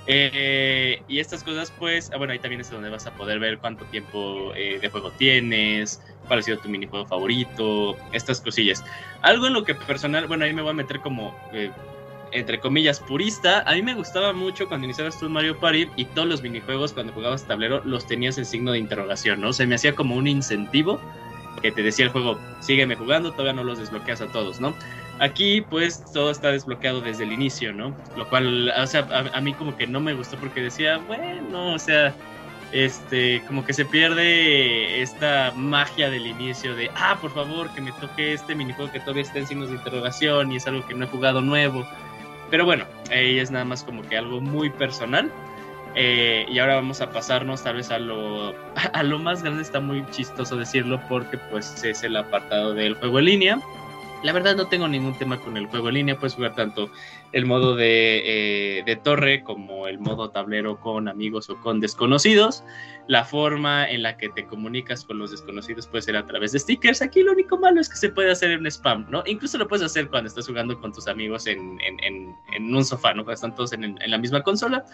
[0.07, 3.59] Eh, y estas cosas, pues, ah, bueno, ahí también es donde vas a poder ver
[3.59, 8.85] cuánto tiempo eh, de juego tienes, cuál ha sido tu minijuego favorito, estas cosillas.
[9.23, 11.70] Algo en lo que personal, bueno, ahí me voy a meter como, eh,
[12.31, 13.62] entre comillas, purista.
[13.66, 17.12] A mí me gustaba mucho cuando iniciabas tu Mario Party y todos los minijuegos cuando
[17.12, 19.53] jugabas tablero los tenías en signo de interrogación, ¿no?
[19.53, 21.01] Se me hacía como un incentivo
[21.62, 24.77] que te decía el juego, sígueme jugando, todavía no los desbloqueas a todos, ¿no?
[25.18, 27.94] Aquí pues todo está desbloqueado desde el inicio, ¿no?
[28.16, 31.78] Lo cual, o sea, a, mí como que no me gustó porque decía, bueno, o
[31.78, 32.14] sea,
[32.72, 37.93] este, como que se pierde esta magia del inicio de, ah, por favor, que me
[37.93, 41.06] toque este minijuego que todavía está en signos de interrogación y es algo que no
[41.06, 41.86] he jugado nuevo.
[42.51, 45.32] Pero bueno, ahí es nada más como que algo muy personal.
[45.98, 48.55] Eh, y ahora vamos a pasarnos tal vez a lo,
[48.93, 53.18] a lo más grande, está muy chistoso decirlo porque pues es el apartado del juego
[53.18, 53.60] en línea.
[54.27, 56.90] La verdad no tengo ningún tema con el juego en línea, puedes jugar tanto
[57.31, 62.65] el modo de, eh, de, torre como el modo tablero con amigos o con desconocidos.
[63.07, 66.59] La forma en la que te comunicas con los desconocidos puede ser a través de
[66.59, 67.03] stickers.
[67.03, 69.23] Aquí lo único malo es que se puede hacer en spam, ¿no?
[69.27, 73.23] Incluso lo puedes hacer cuando estás jugando con tus amigos en, en un sofá, ¿no?
[73.23, 74.85] Cuando están todos en, la misma consola.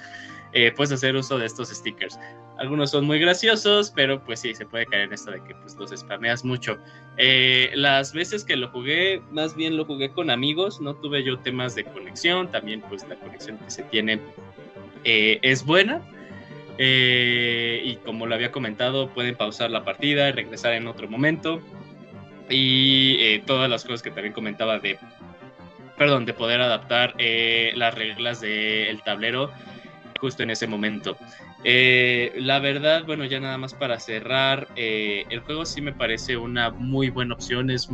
[0.53, 2.19] Eh, puedes hacer uso de estos stickers.
[2.59, 5.74] Algunos son muy graciosos, pero pues sí, se puede caer en esto de que pues,
[5.77, 6.79] los spameas mucho.
[7.16, 11.39] Eh, las veces que lo jugué, más bien lo jugué con amigos, no tuve yo
[11.39, 14.20] temas de conexión, también pues la conexión que se tiene
[15.05, 16.03] eh, es buena.
[16.79, 21.61] Eh, y como lo había comentado, pueden pausar la partida y regresar en otro momento.
[22.49, 24.99] Y todas las cosas que también comentaba de,
[25.97, 27.15] perdón, de poder adaptar
[27.74, 29.51] las reglas del tablero
[30.23, 31.16] justo en ese momento.
[31.65, 36.36] Eh, la verdad, bueno, ya nada más para cerrar, eh, el juego sí me parece
[36.36, 37.70] una muy buena opción.
[37.70, 37.89] Es.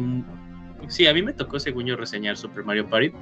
[0.88, 3.12] Sí, a mí me tocó, según yo, reseñar Super Mario Party.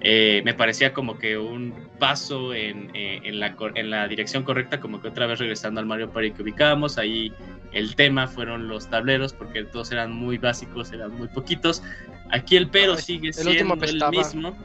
[0.00, 4.80] Eh, me parecía como que un paso en, eh, en, la, en, la, dirección correcta,
[4.80, 6.98] como que otra vez regresando al Mario Party que ubicábamos.
[6.98, 7.32] Ahí
[7.72, 11.84] el tema fueron los tableros, porque todos eran muy básicos, eran muy poquitos.
[12.30, 14.56] Aquí el pero Ay, sigue el siendo el mismo.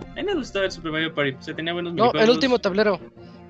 [0.00, 3.00] A mí me gustó el Super Mario Party, se tenía buenos No, el último tablero.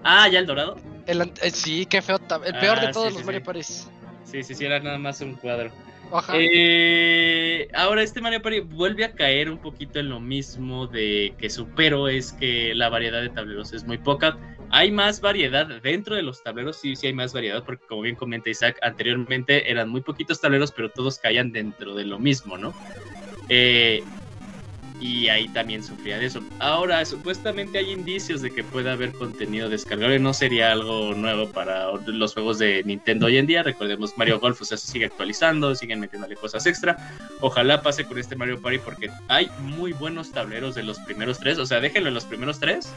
[0.05, 0.77] Ah, ¿ya el dorado?
[1.07, 2.19] El, eh, sí, qué feo.
[2.45, 3.45] El peor ah, de todos sí, los sí, Mario sí.
[3.45, 3.63] Party.
[3.63, 5.71] Sí, sí, sí, era nada más un cuadro.
[6.13, 6.33] Ajá.
[6.37, 11.51] Eh, ahora este Mario Party vuelve a caer un poquito en lo mismo de que
[11.51, 14.39] supero es que la variedad de tableros es muy poca.
[14.71, 18.17] Hay más variedad dentro de los tableros, sí, sí hay más variedad, porque como bien
[18.17, 22.75] comenta Isaac, anteriormente eran muy poquitos tableros, pero todos caían dentro de lo mismo, ¿no?
[23.49, 24.03] Eh,
[25.01, 26.43] y ahí también sufría de eso.
[26.59, 30.19] Ahora, supuestamente hay indicios de que pueda haber contenido descargable.
[30.19, 33.63] No sería algo nuevo para los juegos de Nintendo hoy en día.
[33.63, 36.97] Recordemos Mario Golf, o sea, se sigue actualizando, siguen metiéndole cosas extra.
[37.41, 41.59] Ojalá pase con este Mario Party porque hay muy buenos tableros de los primeros tres.
[41.59, 42.93] O sea, déjenlo en los primeros tres.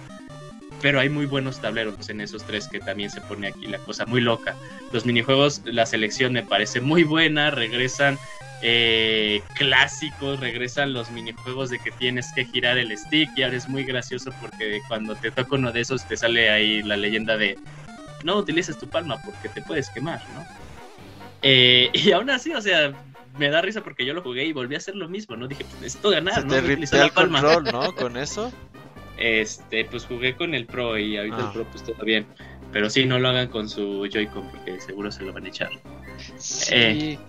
[0.81, 4.07] Pero hay muy buenos tableros en esos tres que también se pone aquí la cosa
[4.07, 4.55] muy loca.
[4.91, 7.51] Los minijuegos, la selección me parece muy buena.
[7.51, 8.17] Regresan
[8.61, 13.67] eh, clásicos, regresan los minijuegos de que tienes que girar el stick y ahora es
[13.67, 17.57] muy gracioso porque cuando te toca uno de esos te sale ahí la leyenda de
[18.23, 20.45] no utilices tu palma porque te puedes quemar, ¿no?
[21.41, 22.93] Eh, y aún así, o sea,
[23.37, 25.47] me da risa porque yo lo jugué y volví a hacer lo mismo, ¿no?
[25.47, 26.53] Dije, pues necesito ganar, ¿no?
[26.53, 27.95] Te el control, ¿no?
[27.95, 28.51] Con eso.
[29.17, 31.51] Este, pues jugué con el Pro y ahorita el Ah.
[31.53, 32.25] Pro pues todo bien.
[32.71, 35.69] Pero sí, no lo hagan con su Joy-Con porque seguro se lo van a echar.
[36.37, 36.73] Sí.
[36.73, 37.19] Eh,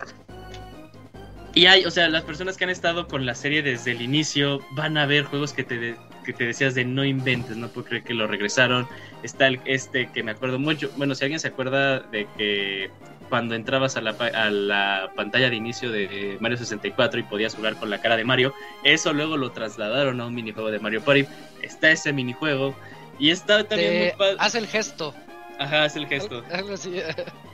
[1.54, 4.60] Y hay, o sea, las personas que han estado con la serie desde el inicio
[4.70, 7.86] van a ver juegos que te, de- que te decías de no inventes, no puedo
[7.88, 8.88] creer que lo regresaron.
[9.22, 12.90] Está el, este que me acuerdo mucho, bueno, si alguien se acuerda de que
[13.28, 17.76] cuando entrabas a la, a la pantalla de inicio de Mario 64 y podías jugar
[17.76, 18.54] con la cara de Mario,
[18.84, 21.26] eso luego lo trasladaron a un minijuego de Mario Party.
[21.62, 22.74] Está ese minijuego
[23.18, 24.36] y está también muy Te padre.
[24.38, 25.14] hace el gesto.
[25.58, 26.42] Ajá, es el gesto.
[26.50, 26.94] Algo así.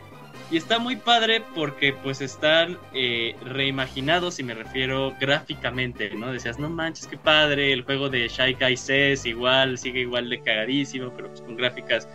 [0.51, 6.33] Y está muy padre porque pues están eh, reimaginados y me refiero gráficamente, ¿no?
[6.33, 10.41] Decías, no manches, qué padre, el juego de Shy Guy Says igual, sigue igual de
[10.41, 12.09] cagadísimo, pero pues con gráficas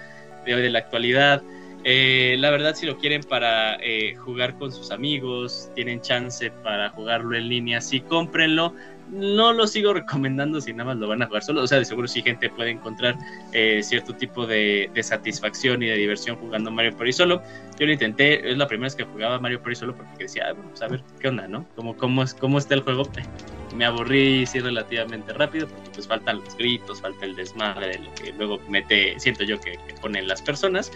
[0.46, 1.44] de hoy de la actualidad.
[1.84, 6.90] Eh, la verdad, si lo quieren para eh, jugar con sus amigos, tienen chance para
[6.90, 8.74] jugarlo en línea, sí, cómprenlo.
[9.10, 11.62] No lo sigo recomendando si nada más lo van a jugar solo.
[11.62, 13.16] O sea, de seguro sí gente puede encontrar
[13.52, 17.42] eh, cierto tipo de, satisfacción y de diversión jugando Mario Party solo.
[17.80, 20.54] Yo lo intenté, es la primera vez que jugaba Mario Party solo porque decía, ah,
[20.54, 21.66] bueno, a ver qué onda, ¿no?
[21.76, 23.04] ¿Cómo, cómo, es, cómo está el juego?
[23.76, 28.14] Me aburrí sí relativamente rápido porque pues faltan los gritos, falta el desmadre de lo
[28.14, 30.92] que luego mete, siento yo que, que ponen las personas.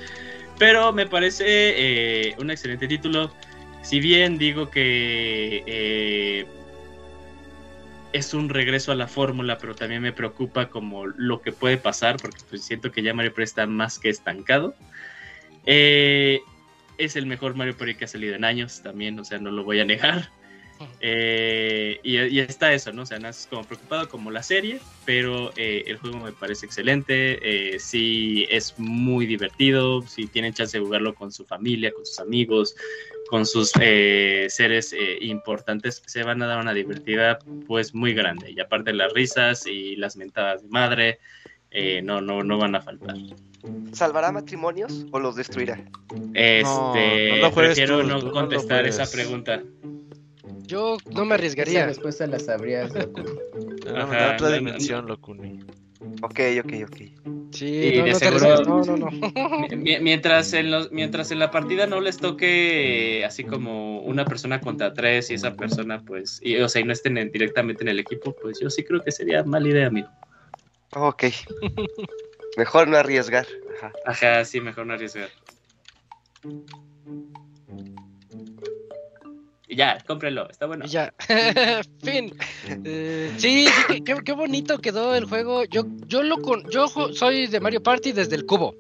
[0.58, 3.32] Pero me parece eh, un excelente título.
[3.84, 6.46] Si bien digo que eh,
[8.18, 12.18] es un regreso a la fórmula, pero también me preocupa como lo que puede pasar,
[12.18, 14.76] porque pues siento que ya Mario Party está más que estancado.
[15.66, 16.40] Eh,
[16.98, 19.64] es el mejor Mario Party que ha salido en años también, o sea, no lo
[19.64, 20.30] voy a negar.
[21.02, 23.02] Eh, y, y está eso, ¿no?
[23.02, 27.40] O sea, naces como preocupado como la serie, pero eh, el juego me parece excelente,
[27.42, 32.20] eh, sí es muy divertido, si tienen chance de jugarlo con su familia, con sus
[32.20, 32.76] amigos,
[33.28, 38.52] con sus eh, seres eh, importantes, se van a dar una divertida pues muy grande.
[38.52, 41.20] Y aparte las risas y las mentadas de madre,
[41.72, 43.16] eh, no, no, no van a faltar.
[43.92, 45.84] ¿Salvará matrimonios o los destruirá?
[46.34, 49.62] Este, no lo juegues prefiero tú, no tú no contestar esa pregunta.
[50.66, 51.86] Yo no me Esa arriesgaría.
[51.86, 55.60] respuesta la sabrías, otra no, no, dimensión, Locuni.
[56.22, 56.98] Ok, ok, ok.
[57.52, 58.64] Sí, Y no, de no seguro-.
[58.66, 59.12] No, no, no.
[59.78, 64.60] Mi- Mientras en, los, mientras en la partida no les toque así como una persona
[64.62, 67.90] contra tres y esa persona pues, y, o sea, y no estén en- directamente en
[67.90, 70.10] el equipo, pues yo sí creo que sería mala idea, amigo.
[70.94, 71.24] Ok.
[72.58, 73.48] Mejor no arriesgar.
[73.78, 73.94] Ajá.
[74.06, 75.30] Ajá, sí, mejor no arriesgar.
[79.68, 80.86] Y ya, cómprenlo, está bueno.
[80.86, 81.14] Ya.
[82.04, 82.34] fin.
[82.86, 85.66] Eh, sí, sí, qué- qué, bonito quedó el juego.
[85.66, 88.76] Yo, yo lo con, yo soy de Mario Party desde el cubo.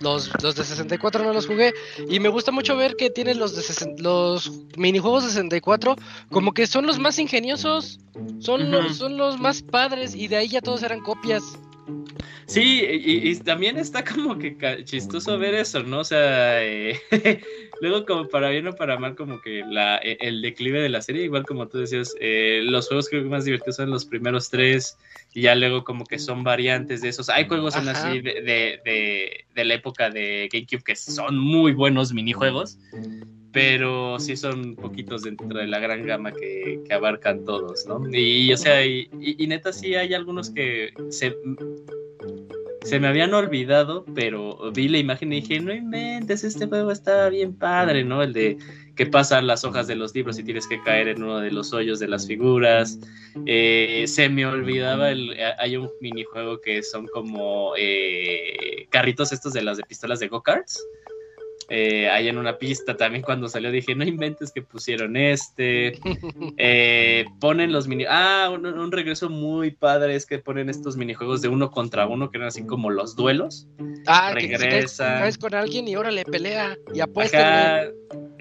[0.00, 1.72] Los, los de 64 no los jugué.
[2.10, 5.96] Y me gusta mucho ver que tienen los de los minijuegos de 64.
[6.30, 7.98] Como que son los más ingeniosos.
[8.40, 10.14] Son, los, son los más padres.
[10.14, 11.42] Y de ahí ya todos eran copias.
[12.46, 16.00] Sí, y, y también está como que chistoso ver eso, ¿no?
[16.00, 17.00] O sea, eh,
[17.80, 21.00] luego como para bien o para mal, como que la, e- el declive de la
[21.02, 24.50] serie, igual como tú decías, eh, los juegos creo que más divertidos son los primeros
[24.50, 24.98] tres,
[25.34, 27.30] y ya luego como que son variantes de esos.
[27.30, 32.12] Hay juegos así de, de, de, de la época de GameCube que son muy buenos
[32.12, 32.78] minijuegos,
[33.52, 38.00] pero sí son poquitos dentro de la gran gama que, que abarcan todos, ¿no?
[38.10, 41.36] Y, o sea, y, y- y neta sí hay algunos que se,
[42.82, 47.28] se me habían olvidado, pero vi la imagen y dije, no inventes, este juego está
[47.28, 48.22] bien padre, ¿no?
[48.22, 48.56] El de
[48.96, 51.72] que pasan las hojas de los libros y tienes que caer en uno de los
[51.72, 52.98] hoyos de las figuras.
[53.46, 59.62] Eh, se me olvidaba, el, hay un minijuego que son como eh, carritos estos de
[59.62, 60.84] las de pistolas de go-karts.
[61.68, 65.98] Eh, ahí en una pista también cuando salió dije, no inventes que pusieron este.
[66.58, 68.04] Eh, ponen los mini...
[68.08, 72.30] Ah, un, un, regreso muy padre es que ponen estos minijuegos de uno contra uno,
[72.30, 73.66] que eran así como los duelos.
[74.06, 75.18] Ah, regresa.
[75.20, 77.88] Caes con alguien y ahora le pelea y apuesta.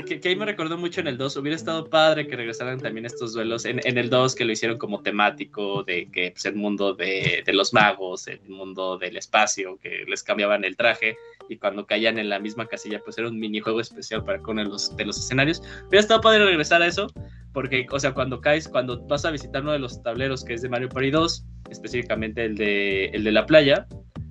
[0.05, 1.37] Que, que, ahí me recordó mucho en el 2.
[1.37, 3.65] Hubiera estado padre que regresaran también estos duelos.
[3.65, 7.43] En, en el 2 que lo hicieron como temático de que pues, el mundo de,
[7.45, 11.17] de los magos, el mundo del espacio, que les cambiaban el traje
[11.49, 14.95] y cuando caían en la misma casilla, pues era un minijuego especial para con los,
[14.95, 15.61] de los escenarios.
[15.87, 17.07] Hubiera estado padre regresar a eso,
[17.53, 20.61] porque, o sea, cuando caes, cuando vas a visitar uno de los tableros que es
[20.61, 23.87] de Mario Party 2, específicamente el de, el de la playa,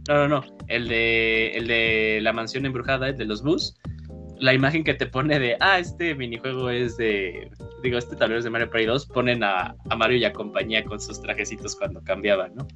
[0.09, 3.75] no, no, no, el de, el de la mansión embrujada, el de los bus,
[4.41, 7.51] la imagen que te pone de, ah, este minijuego es de,
[7.83, 10.83] digo, este tablero es de Mario Party 2, ponen a, a Mario y a compañía
[10.85, 12.67] con sus trajecitos cuando cambiaban, ¿no?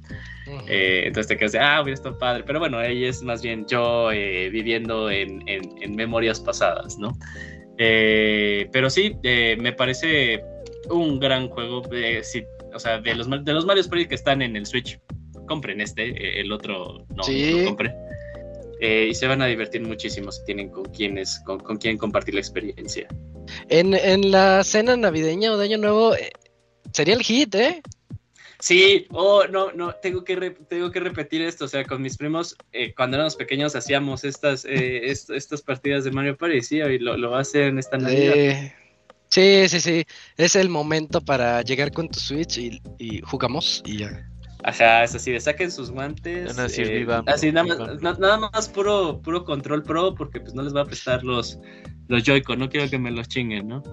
[0.67, 3.65] eh, entonces te quedas de, ah, hubiera estado padre, pero bueno, ahí es más bien
[3.67, 7.17] yo eh, viviendo en, en, en, memorias pasadas, ¿no?
[7.77, 10.43] Eh, pero sí, eh, me parece
[10.89, 11.81] un gran juego,
[12.21, 12.43] sí,
[12.73, 14.99] o sea, de los, de los Mario Party que están en el Switch,
[15.47, 17.51] compren este, el otro no, Sí.
[17.51, 18.04] no lo compren.
[18.81, 22.33] Eh, y se van a divertir muchísimo si tienen con quienes, con, con quién compartir
[22.33, 23.07] la experiencia.
[23.69, 26.31] En, en la cena navideña o de Año Nuevo eh,
[26.91, 27.81] sería el hit, ¿eh?
[28.59, 32.17] Sí, oh, no, no, tengo que, re- tengo que repetir esto, o sea, con mis
[32.17, 36.77] primos, eh, cuando éramos pequeños hacíamos estas, eh, est- estas partidas de Mario Party, sí,
[36.77, 38.71] y lo, lo va a hacer en esta Navidad.
[39.29, 40.05] Sí, sí, sí.
[40.37, 44.29] Es el momento para llegar con tu Switch y, y jugamos y ya.
[44.67, 46.47] Ajá, es así, de saquen sus guantes.
[46.47, 47.85] Van a decir, eh, "Viva así, nada viva".
[47.85, 51.23] más, na- nada más puro, puro control pro, porque pues no les va a prestar
[51.23, 51.59] los,
[52.07, 53.83] los Joy-Con, no quiero que me los chinguen, ¿no?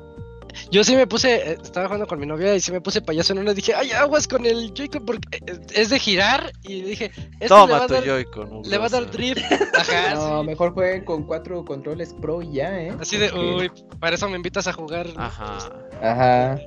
[0.70, 3.32] Yo sí me puse, eh, estaba jugando con mi novia y sí me puse payaso
[3.32, 3.55] en una.
[3.55, 6.53] Dije, ay, aguas con el Joy-Con porque eh, es de girar.
[6.62, 8.62] Y dije, este le va Toma a tu dar, Joy-Con.
[8.65, 9.40] le va a dar drift.
[9.78, 10.47] Ajá, No, sí.
[10.47, 12.94] mejor jueguen con cuatro controles pro y ya, ¿eh?
[13.01, 15.07] Así de, uy, para eso me invitas a jugar.
[15.16, 15.59] Ajá.
[16.03, 16.59] Ajá.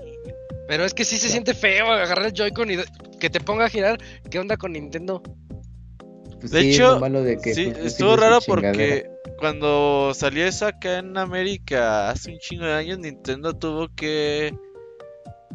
[0.68, 2.78] Pero es que sí se siente feo agarrar el Joy-Con y
[3.20, 4.00] que te ponga a girar.
[4.30, 5.22] ¿Qué onda con Nintendo?
[6.40, 10.68] Pues De sí, hecho, lo malo de que, sí, estuvo raro porque cuando salió eso
[10.68, 14.54] acá en América hace un chingo de años, Nintendo tuvo que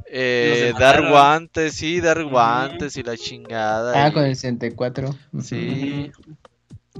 [0.06, 4.04] eh, dar guantes, sí, dar guantes y la chingada.
[4.04, 5.10] Ah, y- con el 64.
[5.32, 5.42] Ujú.
[5.42, 6.10] Sí,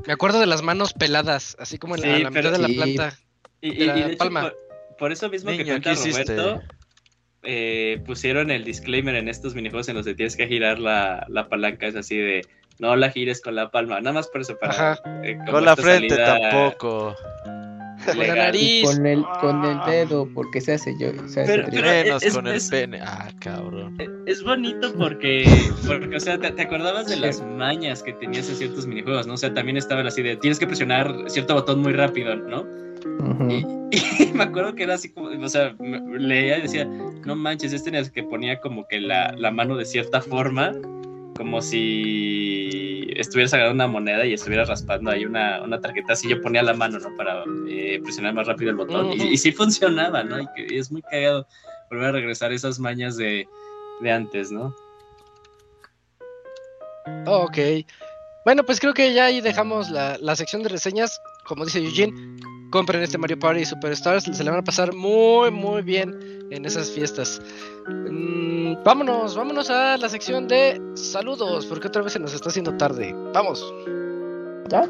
[0.06, 2.68] Me acuerdo de las manos peladas, así como en la, Sí, la pero- mitad de
[2.68, 3.18] la planta.
[3.60, 4.40] Y, De y- la y de hecho, palma.
[4.42, 4.56] por,
[4.98, 6.36] por eso mismo que Niño, cuenta ¿qué hiciste?
[7.42, 11.48] Eh, pusieron el disclaimer en estos minijuegos en los que tienes que girar la, la
[11.48, 12.42] palanca, es así de
[12.78, 15.02] no la gires con la palma, nada más por eso para Ajá.
[15.22, 17.14] eh, con la frente tampoco.
[18.06, 18.24] Con la.
[18.26, 18.84] Y nariz.
[18.84, 21.08] con el, con el dedo, porque se hace yo.
[21.28, 23.00] Se hace Pero- Menos es- con el pene.
[23.02, 23.98] Ah, cabrón.
[24.26, 25.44] Es bonito porque,
[25.86, 29.34] porque o sea, te, te acordabas de las mañas que tenías en ciertos minijuegos, ¿no?
[29.34, 32.66] O sea, también estaban así de tienes que presionar cierto botón muy rápido, ¿no?
[33.48, 33.66] Y,
[34.22, 37.89] y me acuerdo que era así como, o sea, leía y decía, no manches, este
[37.89, 40.72] en el que ponía como que la, la mano de cierta forma,
[41.36, 46.40] como si estuvieras agarrando una moneda y estuvieras raspando ahí una, una tarjeta, así yo
[46.40, 47.16] ponía la mano, ¿no?
[47.16, 49.12] Para eh, presionar más rápido el botón.
[49.12, 50.40] Y, y sí funcionaba, ¿no?
[50.40, 51.47] Y, que, y es muy cagado
[51.90, 53.48] volver a regresar esas mañas de,
[54.01, 54.74] de antes, ¿no?
[57.27, 57.59] Ok.
[58.44, 61.20] Bueno, pues creo que ya ahí dejamos la, la sección de reseñas.
[61.44, 62.12] Como dice Eugene,
[62.70, 64.24] compren este Mario Party Superstars.
[64.24, 66.16] Se le van a pasar muy, muy bien
[66.51, 67.40] en esas fiestas.
[67.86, 72.76] Mm, vámonos, vámonos a la sección de saludos, porque otra vez se nos está haciendo
[72.76, 73.14] tarde.
[73.34, 73.74] Vamos.
[74.72, 74.86] Ah,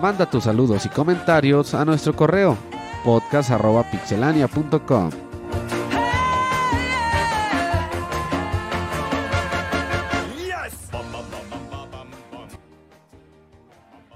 [0.00, 2.56] Manda tus saludos y comentarios a nuestro correo
[3.04, 5.27] podcast.pixelania.com.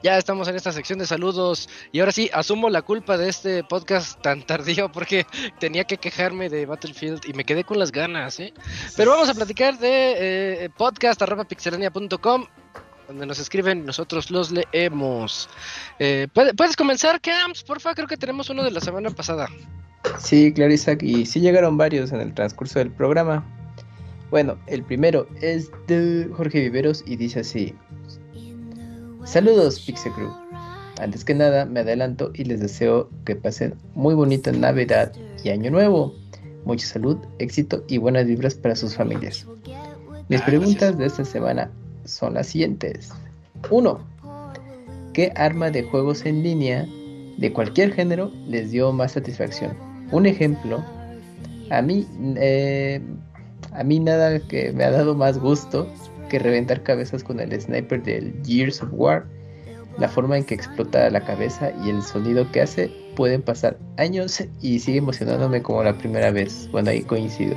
[0.03, 1.69] Ya estamos en esta sección de saludos.
[1.93, 5.27] Y ahora sí, asumo la culpa de este podcast tan tardío porque
[5.61, 8.53] tenía que quejarme de Battlefield y me quedé con las ganas, ¿eh?
[8.97, 12.47] Pero vamos a platicar de eh, podcast.pixelania.com
[13.09, 15.49] donde nos escriben nosotros los leemos.
[15.99, 17.63] Eh, ¿puede- ¿Puedes comenzar, Camps?
[17.63, 19.49] Porfa, creo que tenemos uno de la semana pasada.
[20.19, 23.45] Sí, claro, Isaac, y sí llegaron varios en el transcurso del programa.
[24.31, 27.75] Bueno, el primero es de Jorge Viveros y dice así:
[29.25, 30.31] Saludos, Pixel Crew.
[31.01, 35.13] Antes que nada, me adelanto y les deseo que pasen muy bonita Navidad
[35.43, 36.15] y Año Nuevo.
[36.65, 39.47] Mucha salud, éxito y buenas vibras para sus familias.
[40.29, 41.71] Mis Ah, preguntas de esta semana
[42.05, 43.11] son las siguientes:
[43.71, 43.99] 1.
[45.13, 46.87] ¿Qué arma de juegos en línea
[47.39, 49.77] de cualquier género les dio más satisfacción?
[50.13, 50.85] Un ejemplo,
[51.71, 53.01] a mí, eh,
[53.73, 55.89] a mí nada que me ha dado más gusto
[56.33, 59.27] que reventar cabezas con el sniper del Gears of War.
[59.99, 64.43] La forma en que explota la cabeza y el sonido que hace pueden pasar años
[64.63, 66.71] y sigue emocionándome como la primera vez.
[66.73, 67.55] Bueno, ahí coincido.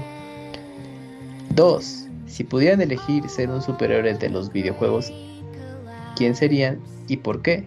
[1.55, 2.07] 2.
[2.27, 5.13] Si pudieran elegir ser un superhéroe de los videojuegos,
[6.17, 7.63] ¿quién serían y por qué?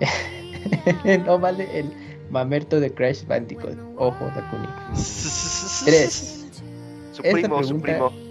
[1.26, 1.86] no vale el
[2.30, 3.76] mamerto de Crash Bandicoot.
[3.96, 4.68] Ojo, Takuni.
[5.84, 6.46] 3.
[7.12, 8.21] Su Esta primo, su pregunta- primo.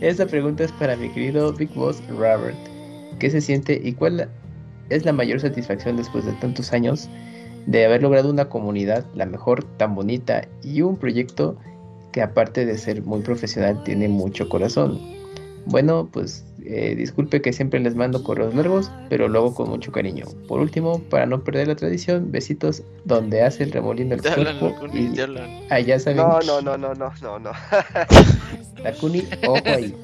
[0.00, 2.56] Esta pregunta es para mi querido Big Boss Robert.
[3.18, 4.28] ¿Qué se siente y cuál
[4.90, 7.08] es la mayor satisfacción después de tantos años
[7.66, 11.56] de haber logrado una comunidad, la mejor, tan bonita y un proyecto
[12.12, 15.00] que aparte de ser muy profesional tiene mucho corazón?
[15.66, 19.92] Bueno, pues eh, disculpe que siempre les mando correos largos, pero lo hago con mucho
[19.92, 20.24] cariño.
[20.48, 25.12] Por último, para no perder la tradición, besitos donde hace el remolino hablan, cuerpo y
[25.70, 27.52] allá saben, No, no, no, no, no, no, no.
[28.82, 29.94] Takuni, ojo ahí.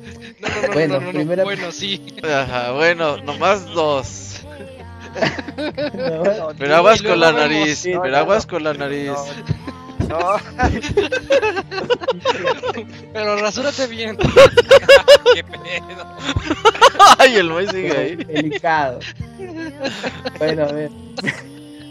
[0.40, 2.00] No, no, no, Bueno, no, no, no, primera- bueno, sí.
[2.22, 4.42] Ajá, bueno, nomás dos.
[5.56, 9.10] No, Pero aguas con la nariz, pero aguas con la nariz.
[10.10, 10.36] No.
[13.12, 14.16] Pero rasúrate bien.
[15.34, 16.16] ¿Qué pedo?
[17.18, 18.16] Ay, el Moy sigue ahí.
[18.16, 18.98] Delicado.
[20.38, 20.90] Bueno, a ver.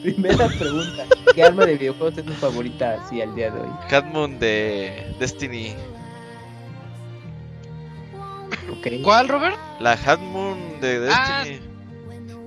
[0.03, 1.05] Primera pregunta.
[1.33, 3.69] ¿Qué arma de videojuegos es tu favorita así al día de hoy?
[3.89, 5.75] Catmoon de Destiny.
[8.71, 8.87] Ok.
[9.03, 9.57] ¿Cuál, Robert?
[9.79, 11.61] La Hatmoon de Ah, Destiny.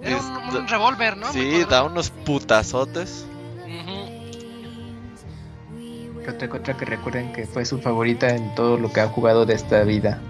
[0.02, 1.32] Era Es- un, un revólver, ¿no?
[1.32, 3.26] sí, da unos putazotes.
[3.64, 4.11] Ujú.
[6.24, 9.44] ¿Qué otra cosa que recuerden que fue su favorita en todo lo que ha jugado
[9.46, 10.20] de esta vida?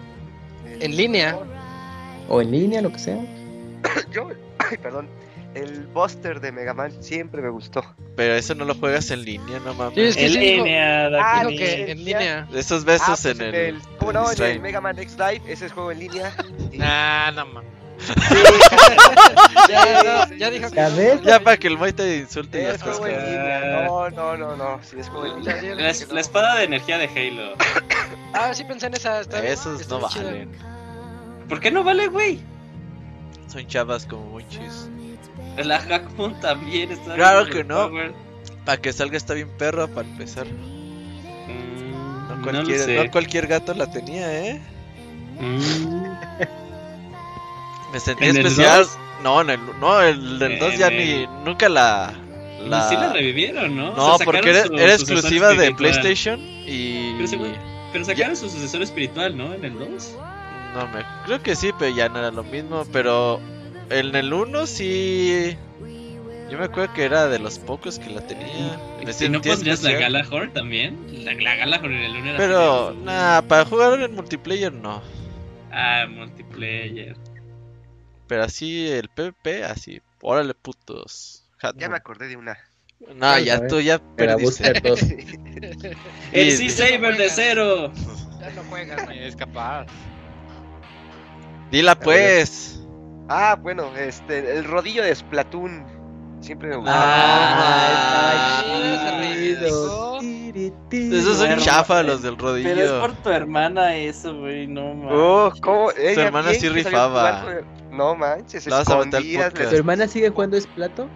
[0.80, 1.38] En línea.
[2.28, 3.18] O en línea, lo que sea.
[4.12, 4.28] Yo,
[4.58, 5.08] ay, perdón.
[5.54, 7.84] El Buster de Mega Man siempre me gustó.
[8.16, 9.98] Pero eso no lo juegas en línea, no Sí, mames.
[9.98, 11.56] es que En sí línea, dijo Dakuni.
[11.58, 12.48] que en línea.
[12.54, 13.78] Esos besos Ah, pues en el.
[13.98, 14.32] ¿Cómo no?
[14.32, 14.60] En el.
[14.60, 16.32] Mega Man X Live, ese es juego en línea.
[16.70, 17.70] Y- Nah, no mames.
[19.68, 20.76] Ya, ya, ya dijo que
[21.24, 21.44] Ya no.
[21.44, 22.82] para que el Moy te insulte y ya Es
[23.26, 23.84] línea.
[23.86, 24.80] No, no, no, no.
[24.82, 26.14] Sí, es dijo La, no.
[26.14, 27.54] la espada de energía de Halo.
[28.34, 29.20] Ah, sí pensé en esa.
[29.20, 30.24] Está bien, Esos está no chida.
[30.24, 30.50] valen.
[31.48, 32.40] ¿Por qué no vale, güey?
[33.46, 34.88] Son chavas como muchis.
[35.58, 37.14] La Hackmoon también está.
[37.14, 37.90] Claro bien que no.
[38.64, 40.46] Para que salga está bien perro para empezar.
[40.46, 41.92] Mm,
[42.28, 44.60] No no cualquier, no cualquier gato la tenía, ¿eh?
[45.38, 45.60] Mm.
[47.92, 48.78] Me sentí ¿En el especial.
[48.84, 48.98] dos?
[49.22, 51.10] No, en el, no, el del 2 ya En ni.
[51.22, 52.12] el- Nunca la.
[52.66, 52.88] la...
[52.88, 53.94] Sí la revivieron, ¿no?
[53.94, 55.76] No, O sea, porque era, su- era exclusiva de espiritual.
[55.76, 57.12] PlayStation y.
[57.16, 57.54] Pero, según-
[57.92, 59.52] pero sacaron su sucesor espiritual, ¿no?
[59.54, 60.16] En el 2.
[60.74, 62.84] No, me creo que sí, pero ya no era lo mismo.
[62.92, 63.40] Pero
[63.90, 65.56] en el 1 sí.
[66.50, 68.78] Yo me acuerdo que era de los pocos que la tenía.
[69.04, 70.00] Me ¿Y no pondrías la especial.
[70.12, 70.98] Galahor también?
[71.24, 75.00] La, la Galahor en el 1 era Pero, nada, para jugar en multiplayer no.
[75.70, 77.16] Ah, multiplayer.
[78.32, 80.00] Pero así, el PvP, así.
[80.22, 81.44] Órale, putos.
[81.76, 82.56] Ya me acordé de una.
[83.14, 84.72] No, ya tú ya Era perdiste.
[84.72, 85.00] Booster 2.
[86.32, 86.88] El Sea.
[86.96, 87.92] Saber de cero.
[88.40, 89.22] Ya no juegas, güey.
[89.22, 89.84] Es capaz.
[91.70, 92.80] Dila pues.
[93.28, 95.84] Ah, bueno, este, el rodillo de Splatoon.
[96.40, 96.84] Siempre me.
[96.88, 100.22] Ah, Ah, Eso
[100.90, 103.00] Esos son chafa los del Pero es rodillo.
[103.00, 105.12] por tu hermana eso, güey, no mames.
[105.14, 105.90] Oh, ¿cómo?
[105.98, 107.44] Ella hermana sí rifaba.
[107.92, 109.52] No manches, al escondidas.
[109.52, 111.08] ¿Tu hermana sigue jugando es plato?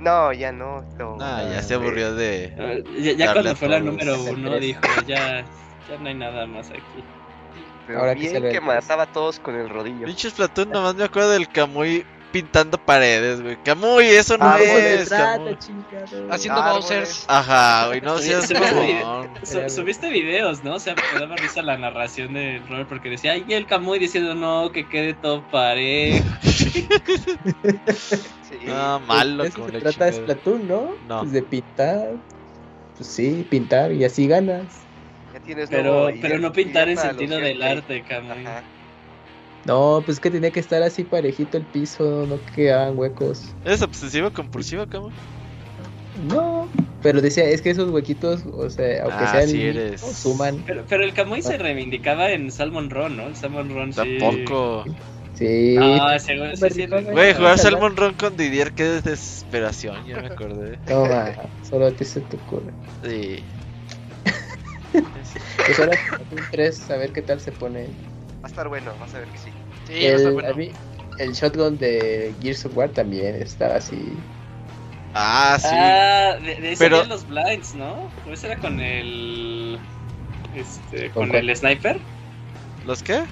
[0.00, 0.84] No, ya no.
[0.98, 1.16] no.
[1.16, 2.54] Nah, ya se aburrió de.
[2.58, 5.44] Ah, Ya, cuando fue la número uno dijo, ya,
[5.88, 7.02] ya no hay nada más aquí.
[7.86, 10.04] Pero Ahora que bien que el- mataba a todos con el rodillo.
[10.04, 13.56] Pinches Platón, nomás me acuerdo del Camuy pintando paredes, güey.
[13.64, 15.10] Camuy, eso no Ah, es.
[16.30, 17.24] Haciendo Ah, Bowsers.
[17.28, 18.50] Ajá, güey, no seas
[19.02, 19.28] mamón.
[19.42, 20.74] Su- subiste videos, ¿no?
[20.74, 24.34] O sea, me daba risa la narración de Robert porque decía, ay, el Camuy diciendo,
[24.34, 26.24] no, que quede todo parejo.
[28.48, 28.56] Sí.
[28.66, 30.12] No, malo Eso como se trata de.
[30.14, 30.94] Splatoon, ¿no?
[31.06, 31.20] No.
[31.20, 32.12] Pues de pintar.
[32.96, 34.64] Pues sí, pintar y así ganas.
[35.34, 38.46] Ya tienes Pero, pero no pintar en sentido del arte, Camuy.
[38.46, 38.62] Ajá.
[39.68, 43.54] No, pues que tenía que estar así parejito el piso, no que quedaban huecos.
[43.64, 45.12] ¿Eres obsesivo compulsivo, Camuy?
[46.14, 46.70] No,
[47.02, 50.00] pero decía, es que esos huequitos, o sea, aunque Ah, sean sí eres.
[50.00, 50.64] suman.
[50.66, 53.28] Pero, pero el Camuy se reivindicaba en Salmon Run, ¿no?
[53.28, 54.18] El Salmon Run sí.
[54.18, 54.84] Tampoco.
[55.34, 55.76] Sí.
[55.78, 56.86] Ah, seguro, sí, sí.
[56.86, 57.58] Güey, Güey, jugar.
[57.58, 60.78] Salmon Run con Didier, qué desesperación, ya me acordé.
[60.88, 62.72] Toma, solo a ti se te ocurre.
[63.04, 63.44] Sí.
[65.66, 65.92] Pues ahora
[66.50, 67.86] 3, a ver qué tal se pone.
[67.86, 69.50] Va a estar bueno, vas a ver que sí.
[69.88, 70.48] Sí, el, bueno.
[70.48, 70.70] a mí,
[71.18, 74.12] el shotgun de Gears of War también estaba así.
[75.14, 75.68] Ah, sí.
[75.72, 78.08] Ah, de, de ese Pero- los blinds, ¿no?
[78.28, 79.78] O ese era con el.
[80.54, 81.98] Este, ¿Con el sniper.
[82.86, 83.22] ¿Los qué?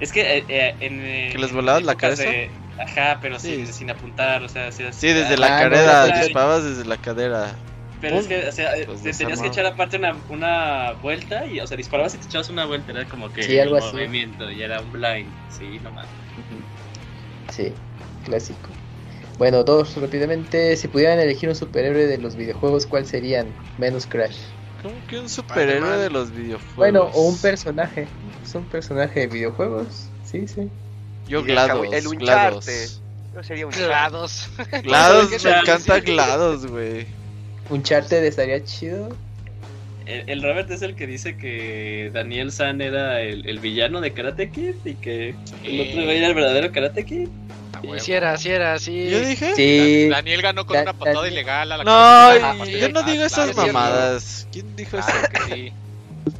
[0.00, 1.32] Es que eh, eh, en.
[1.32, 2.22] ¿Que les volabas la cabeza?
[2.24, 3.56] de- Ajá, pero Sí.
[3.56, 6.20] sin, sin apuntar, o sea, así, Sí, desde la Ah, no, cadera, no, no.
[6.24, 7.52] disparabas desde la cadera.
[8.00, 11.46] Pero es que, o sea, eh, Pues te tenías que echar aparte una, una vuelta
[11.46, 13.82] y, o sea, disparabas y te echabas una vuelta, era como que Sí, algo el
[13.82, 13.94] así.
[13.96, 16.06] movimiento y era un blind, sí, nomás.
[17.52, 17.72] Sí,
[18.24, 18.68] clásico.
[19.38, 20.76] Bueno, dos rápidamente.
[20.76, 23.46] Si pudieran elegir un superhéroe de los videojuegos, ¿cuál serían?
[23.78, 24.36] Menos Crash.
[24.82, 26.76] ¿Cómo que un superhéroe de los videojuegos?
[26.76, 28.06] Bueno, o un personaje.
[28.44, 30.08] Es un personaje de videojuegos.
[30.24, 30.68] Sí, sí.
[31.28, 33.00] Yo el GLaDOS, el GLaDOS.
[33.34, 34.48] Yo sería un Grados.
[34.82, 36.00] GLaDOS, me encanta.
[36.00, 37.06] GLaDOS, güey.
[37.70, 39.08] Un charter estaría chido.
[40.06, 44.12] El, el Robert es el que dice que Daniel San era el, el villano de
[44.12, 45.34] Karate Kid y que
[45.64, 47.28] el otro era el verdadero Karate Kid.
[47.72, 47.98] A huevo.
[47.98, 49.10] Sí era, sí era, sí.
[49.10, 49.54] ¿Yo dije?
[49.56, 50.08] Sí.
[50.08, 51.90] Daniel ganó con Da- una patada ilegal a la No.
[51.92, 54.46] Ah, yo no digo ah, esas mamadas.
[54.52, 55.08] ¿Quién dijo eso?
[55.08, 55.72] Claro que sí.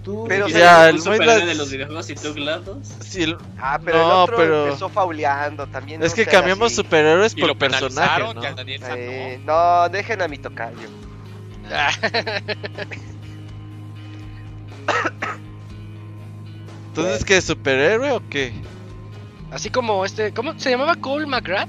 [0.05, 2.89] Tú, Pero, o Ya, sea, el Moislas- de los videojuegos y tú GLaDOS.
[3.01, 6.03] Sí, el- Ah, pero No, el otro pero- empezó fauleando también.
[6.03, 6.77] es no que cambiamos así.
[6.77, 8.43] superhéroes Y por lo personaje, ¿no?
[8.43, 9.82] y al Daniel San Eh, no.
[9.82, 10.89] no, dejen a mi tocayo.
[16.88, 17.40] Entonces, ¿qué?
[17.40, 18.52] ¿Superhéroe o qué?
[19.51, 21.68] Así como este, ¿cómo se llamaba Cole McGrath?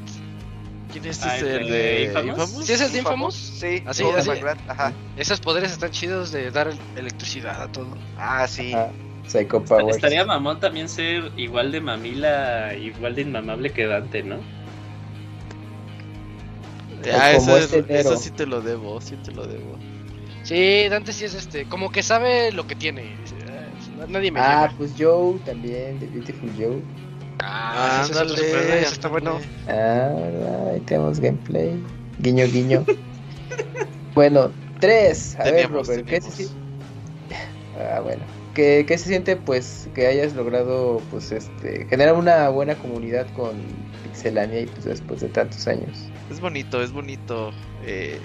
[0.92, 1.56] ¿Quién es Ah, ese?
[1.58, 2.30] el ¿El de Infamous?
[2.40, 2.66] Infamous?
[2.66, 3.36] ¿Sí es el de Infamous?
[3.36, 4.30] Sí, Así, Cole así.
[4.30, 4.94] McGrath, Ajá.
[5.18, 7.90] Esos poderes están chidos de dar electricidad a todo.
[8.18, 8.72] Ah, sí.
[8.74, 8.90] Ah,
[9.28, 9.98] Psycho Powers.
[9.98, 14.38] Estaría mamón también ser igual de mamila, igual de inmamable que Dante, ¿no?
[17.14, 18.00] Ah, eso, este es- Nero.
[18.12, 19.78] eso sí te lo debo, sí te lo debo.
[20.44, 23.18] Sí, Dante sí es este, como que sabe lo que tiene.
[24.00, 24.74] "Ah, Nadie me Ah, lleva".
[24.78, 26.82] pues Joe también, The Beautiful Joe.
[27.40, 29.40] Ah, ese es otro Ándale, superhéroe, ese está bueno.
[29.68, 30.12] Ah,
[30.74, 31.82] ahí tenemos gameplay.
[32.20, 32.86] Guiño, guiño.
[34.16, 35.36] bueno, tres.
[35.40, 36.36] A ver, Teníamos, Robert, ¿qué se teníamos.
[36.36, 36.56] siente?
[37.80, 38.24] Ah, bueno.
[38.56, 43.56] ¿Qué, qué se siente, pues, que hayas logrado, pues, este, generar una buena comunidad con
[44.04, 46.10] Pixelania y, pues, después de tantos años?
[46.30, 47.54] Es bonito, es bonito.
[47.84, 48.20] eh,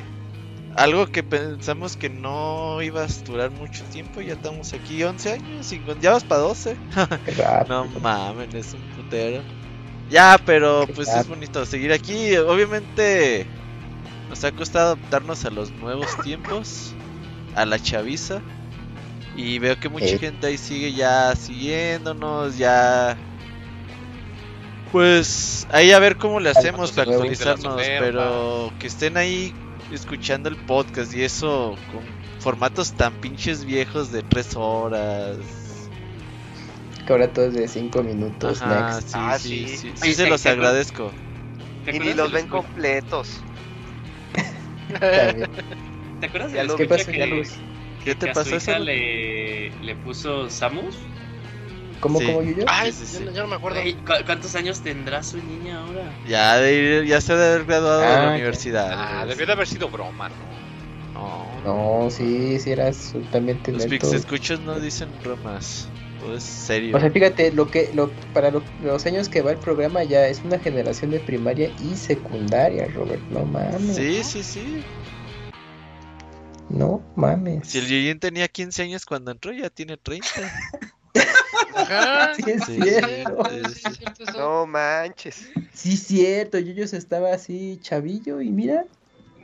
[0.74, 5.66] algo que pensamos que no iba a durar mucho tiempo, ya estamos aquí 11 años,
[5.66, 6.76] cinco- ya vas para 12.
[7.26, 7.84] Qué rápido.
[7.84, 9.42] No mames, es un putero.
[10.08, 12.36] Ya, pero pues es bonito seguir aquí.
[12.36, 13.46] Obviamente
[14.30, 16.94] nos ha costado adaptarnos a los nuevos tiempos,
[17.54, 18.40] a la chaviza.
[19.36, 20.18] Y veo que mucha Eh.
[20.18, 23.16] gente ahí sigue ya siguiéndonos, ya...
[24.92, 29.54] Pues ahí a ver cómo le hacemos para actualizarnos, pero que estén ahí
[29.90, 32.02] escuchando el podcast y eso con
[32.38, 35.38] formatos tan pinches viejos de tres horas.
[37.06, 39.08] Que ahora todo es de cinco minutos, Ajá, next.
[39.08, 39.76] sí, Ah, sí, sí.
[39.78, 41.12] sí, sí, Oye, se ¿te- los agradezco.
[41.86, 43.42] ¿Te Y ni los ven completos.
[44.88, 47.42] ¿Te acuerdas de los- la ¿Qué pasa, que?
[48.04, 48.70] ¿Qué te que a pasó su eso?
[48.72, 50.98] hija le, le puso Samus?
[52.02, 52.26] ¿Cómo, Sí.
[52.26, 52.64] cómo, Yuyo?
[52.66, 53.80] Ay, Sí, sí, yo yo no me acuerdo.
[53.80, 56.12] Güey, ¿cu- ¿Cuántos años tendrá su niña ahora?
[56.26, 58.30] Ya, de ir- ya se debe haber graduado de Ah, la ya.
[58.32, 58.90] universidad.
[58.92, 60.34] Ah, debió de haber sido broma, ¿no?
[61.14, 63.86] No, No, sí, sí eras totalmente Los.
[63.86, 65.88] Pix escuchos no dicen bromas.
[66.18, 66.96] Todo es serio.
[66.96, 70.26] O sea, fíjate, lo que, lo, para lo- los años que va el programa ya
[70.26, 73.22] es una generación de primaria y secundaria, Robert.
[73.30, 73.94] No mames.
[73.94, 74.82] Sí, sí, sí.
[76.68, 77.68] No mames.
[77.68, 80.26] Si el Yuyin tenía 15 años cuando entró, ya tiene 30.
[81.76, 82.32] Ajá.
[82.36, 83.44] Sí, es Sí, cierto.
[83.50, 84.38] Sí, es cierto eso.
[84.38, 85.50] No manches.
[85.72, 86.58] Sí, cierto.
[86.58, 88.84] Yuyos estaba así chavillo y mira.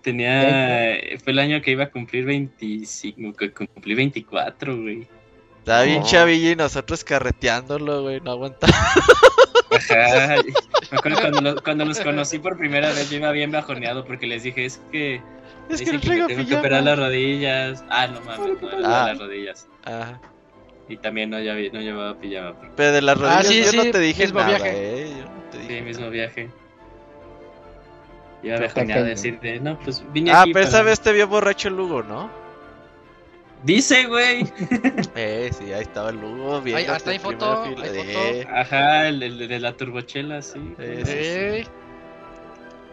[0.02, 0.96] Tenía.
[1.22, 3.32] Fue el año que iba a cumplir 25.
[3.36, 5.06] Que cumplí 24, güey.
[5.58, 8.20] Estaba bien chavillo y nosotros carreteándolo, güey.
[8.20, 8.72] No aguantaba.
[9.70, 10.36] Ajá.
[10.90, 14.26] Me acuerdo cuando, lo- cuando los conocí por primera vez, yo iba bien bajoneado porque
[14.26, 15.20] les dije, es que.
[15.68, 17.84] Es que no traigo tengo que operar las rodillas.
[17.90, 19.06] Ah, no mames, no era Ah.
[19.06, 19.68] de las rodillas.
[19.84, 20.20] Ajá.
[20.88, 22.54] Y también no, llevé- no llevaba pijama.
[22.54, 25.02] porque- Pero de las Ah, rodillas sí, yo no sí, te dije mismo nada, viaje.
[25.02, 25.08] eh.
[25.18, 26.50] Yo no te Sí, mismo viaje.
[28.42, 29.08] Iba Está bajoneado a cañón.
[29.08, 32.02] decir de, no, pues vine Ah, aquí pero esa vez te vio borracho el Lugo,
[32.02, 32.30] ¿no?
[33.64, 34.44] Dice, güey.
[35.16, 36.56] Eh, sí, ahí estaba el Lugo.
[36.58, 37.74] Ahí- viéndote hasta hay foto, hay.
[37.82, 40.74] Eh, Ajá, el, el de la turbochela, sí.
[40.78, 41.64] Eh,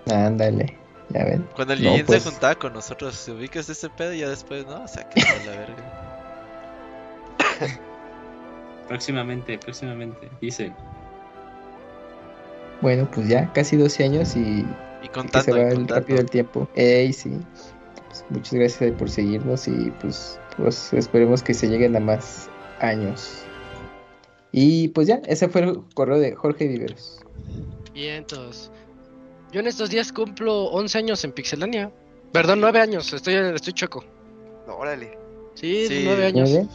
[0.06, 0.76] sí, Ándale.
[1.10, 1.48] Ya ven.
[1.56, 2.24] Cuando el No, Yuyin pues.
[2.24, 5.52] se juntaba con nosotros, se ubicas ese pedo y ya después, no, sáquense a la
[5.60, 5.95] verga.
[8.88, 10.30] Próximamente, próximamente.
[10.42, 10.72] Dice.
[12.82, 14.40] Bueno, pues ya casi 12 años y
[15.02, 15.96] Y que contando, se va y el contando.
[15.96, 16.68] rápido el tiempo.
[16.76, 17.32] Ey, sí.
[18.08, 23.44] Pues, muchas gracias por seguirnos y pues, pues esperemos que se lleguen a más años.
[24.52, 27.20] Y pues ya, ese fue el correo de Jorge Viveros.
[27.94, 28.72] vientos.
[29.52, 31.92] Yo en estos días cumplo 11 años en Pixelania.
[32.34, 34.04] Perdón, 9 años, estoy, estoy choco.
[34.68, 35.18] No, órale.
[35.56, 36.02] Sí, Sí.
[36.06, 36.50] 9 años.
[36.52, 36.68] ¿Nueve?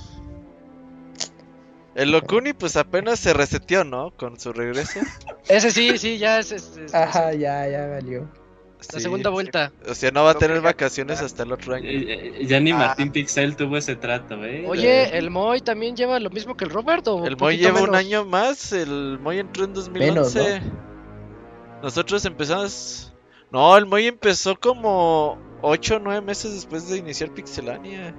[1.95, 4.13] El Locuni pues apenas se reseteó, ¿no?
[4.17, 5.01] Con su regreso.
[5.49, 8.21] Ese sí, sí, ya es, es- es- Ajá, ya, ya valió.
[8.23, 9.01] la Sí.
[9.01, 9.73] segunda vuelta.
[9.89, 11.87] O sea, no va a No tener vacaciones hasta el otro año.
[11.87, 12.77] Eh, eh, Ya ni Ah.
[12.79, 14.65] Martín Pixel tuvo ese trato, ¿eh?
[14.67, 17.27] Oye, ¿el Moy también lleva lo mismo que el Roberto?
[17.27, 20.63] El Moy lleva un año más, el Moy entró en 2011.
[21.83, 23.13] Nosotros empezamos...
[23.51, 28.15] No, el Moy empezó como 8 o 9 meses después de iniciar Pixelania.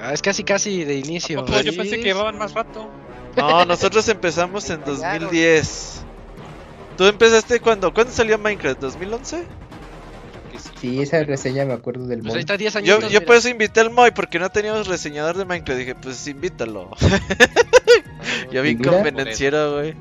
[0.00, 1.44] Ah, es casi casi de inicio.
[1.44, 2.88] Pues yo pensé que llevaban más rato.
[3.36, 6.02] No, nosotros empezamos en 2010.
[6.96, 7.92] ¿Tú empezaste cuando?
[7.92, 8.80] ¿Cuándo salió Minecraft?
[8.82, 9.44] ¿2011?
[10.52, 11.02] Que sí.
[11.02, 13.00] Esa reseña me acuerdo del Pues ahí está 10 Yo, añitos.
[13.02, 13.26] yo mira.
[13.26, 15.78] por eso invité al Moy, porque no teníamos reseñador de Minecraft.
[15.78, 16.90] Dije, pues invítalo.
[18.50, 19.94] Yo vi convenenciero, güey.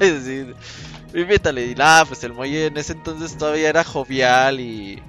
[0.00, 0.46] sí,
[1.14, 1.66] invítale.
[1.66, 5.02] Y nada, pues el Moy en ese entonces todavía era jovial y.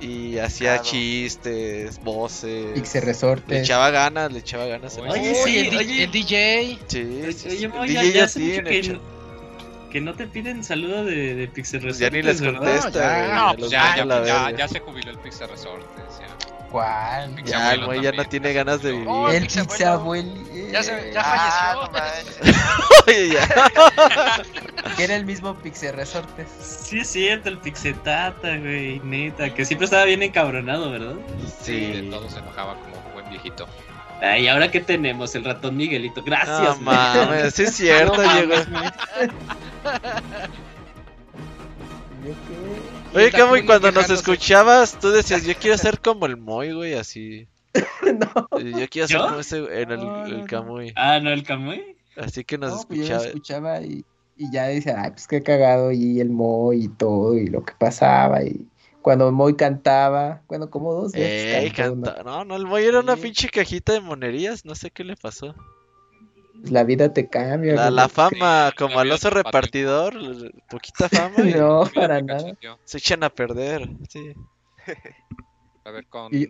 [0.00, 0.82] Y hacía Claro.
[0.90, 2.72] chistes, voces.
[2.74, 3.62] Pixel Le Resortes.
[3.62, 4.96] echaba ganas, le echaba ganas.
[4.98, 5.10] Oye.
[5.32, 6.04] Uy, sí, el, oye.
[6.04, 6.78] el DJ.
[6.86, 9.00] Sí, sí, sí, Oye, el ya, DJ ya ya hace mucho tiene, que, no,
[9.90, 13.24] que no te piden saludo de, de Pixel Pues ya ni Resortes, les contesta, ya.
[13.24, 16.04] güey, No, pues ya, ya, la ya, ya se jubiló el Pixel Resortes.
[16.20, 16.37] Ya.
[16.70, 17.42] ¿Cuál?
[17.44, 19.06] Ya, el Moy ya no tiene ganas de vivir.
[19.08, 20.30] Oh, El Pixel Pixel Abuelo.
[20.32, 20.70] Abuelo.
[20.72, 22.52] Ya se- ya Ah, falleció.
[22.52, 22.58] no.
[23.06, 23.48] Oye, ya.
[24.96, 26.46] Que era el mismo Pixel Resortes.
[26.60, 31.14] Sí, es cierto, el Pixetata, güey, neta, que siempre estaba bien encabronado, ¿verdad?
[31.62, 33.66] Sí, de todo se enojaba como buen viejito.
[34.20, 35.34] Ay, ¿ahora qué tenemos?
[35.36, 36.20] El ratón Miguelito.
[36.20, 36.96] No Gracias, güey.
[36.96, 38.32] mames, sí es cierto, No
[43.14, 46.72] Oye, Y Camuy, Takumi cuando nos escuchabas, tú decías, yo quiero ser como el Moy,
[46.72, 47.48] güey, así.
[48.02, 48.48] no.
[48.60, 49.26] Y Yo quiero ser ¿Yo?
[49.26, 50.46] como ese, en el, No, el no.
[50.46, 50.92] Camuy.
[50.96, 51.96] Ah, no, el Camuy.
[52.16, 53.26] Así que nos No, pues yo escuchaba.
[53.26, 54.04] escuchaba y,
[54.36, 57.72] y ya decía, ay, pues qué cagado, y el Moy y todo, y lo que
[57.78, 58.66] pasaba, y
[59.02, 62.02] cuando Moy cantaba, bueno, como dos veces Ey, cantó, ¿no?
[62.04, 62.22] canta.
[62.24, 65.54] No, no, el Moy era una pinche cajita de monerías, no sé qué le pasó.
[66.64, 67.74] La vida te cambia.
[67.74, 70.14] La, la fama, Sí, como al oso repartidor,
[70.68, 72.52] poquita fama y No, para nada.
[72.84, 73.88] se echan a perder.
[74.08, 74.32] Sí.
[75.84, 76.34] A ver, con.
[76.34, 76.46] Y-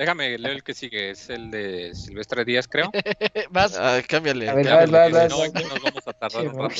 [0.00, 1.10] Déjame leer el que sigue.
[1.10, 2.90] Es el de Silvestre Díaz, creo.
[3.50, 3.76] Vas.
[3.78, 4.48] Ah, cámbiale.
[4.48, 5.12] A ver, cámbiale.
[5.12, 6.74] vas, vas, si no, vas, aquí nos vamos a tardar Sí, un rato.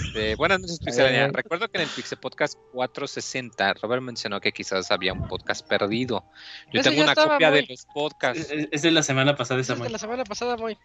[0.06, 1.28] Este, buenas noches, Pixelania.
[1.28, 6.24] Recuerdo que en el Pixel Podcast 460, Robert mencionó que quizás había un podcast perdido.
[6.72, 8.50] Yo Ese tengo ya una estaba, copia de muy- los podcasts.
[8.50, 10.78] Es, es de la semana pasada esa Es de la semana pasada, Moy.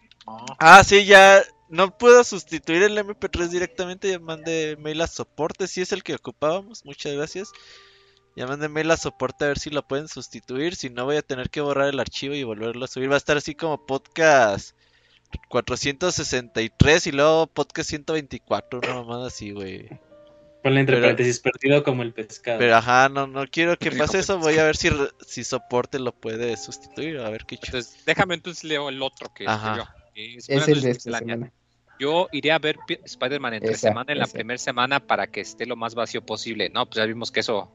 [0.58, 5.80] Ah, sí, ya no puedo sustituir el MP3 directamente, ya mandé mail a soporte, si
[5.80, 7.52] es el que ocupábamos, muchas gracias.
[8.36, 11.22] Ya mandé mail a soporte a ver si lo pueden sustituir, si no voy a
[11.22, 13.10] tener que borrar el archivo y volverlo a subir.
[13.10, 14.74] Va a estar así como podcast
[15.48, 19.88] 463 y luego podcast 124, una mamada así, güey.
[20.62, 22.58] Ponle entre Pero- paréntesis, perdido como el pescado.
[22.58, 24.90] Pero ajá, no, no quiero que pase eso, voy a ver si,
[25.26, 27.78] si soporte lo puede sustituir, a ver qué chulo.
[27.78, 29.88] Entonces, déjame entonces leo el otro que Ajá.
[30.14, 30.60] escribió.
[30.60, 31.50] es el de esta semana.
[31.98, 35.40] Yo iré a ver Pi- Spider-Man entre Esa, semana en la primera semana para que
[35.40, 36.70] esté lo más vacío posible.
[36.70, 37.70] No, pues ya vimos que eso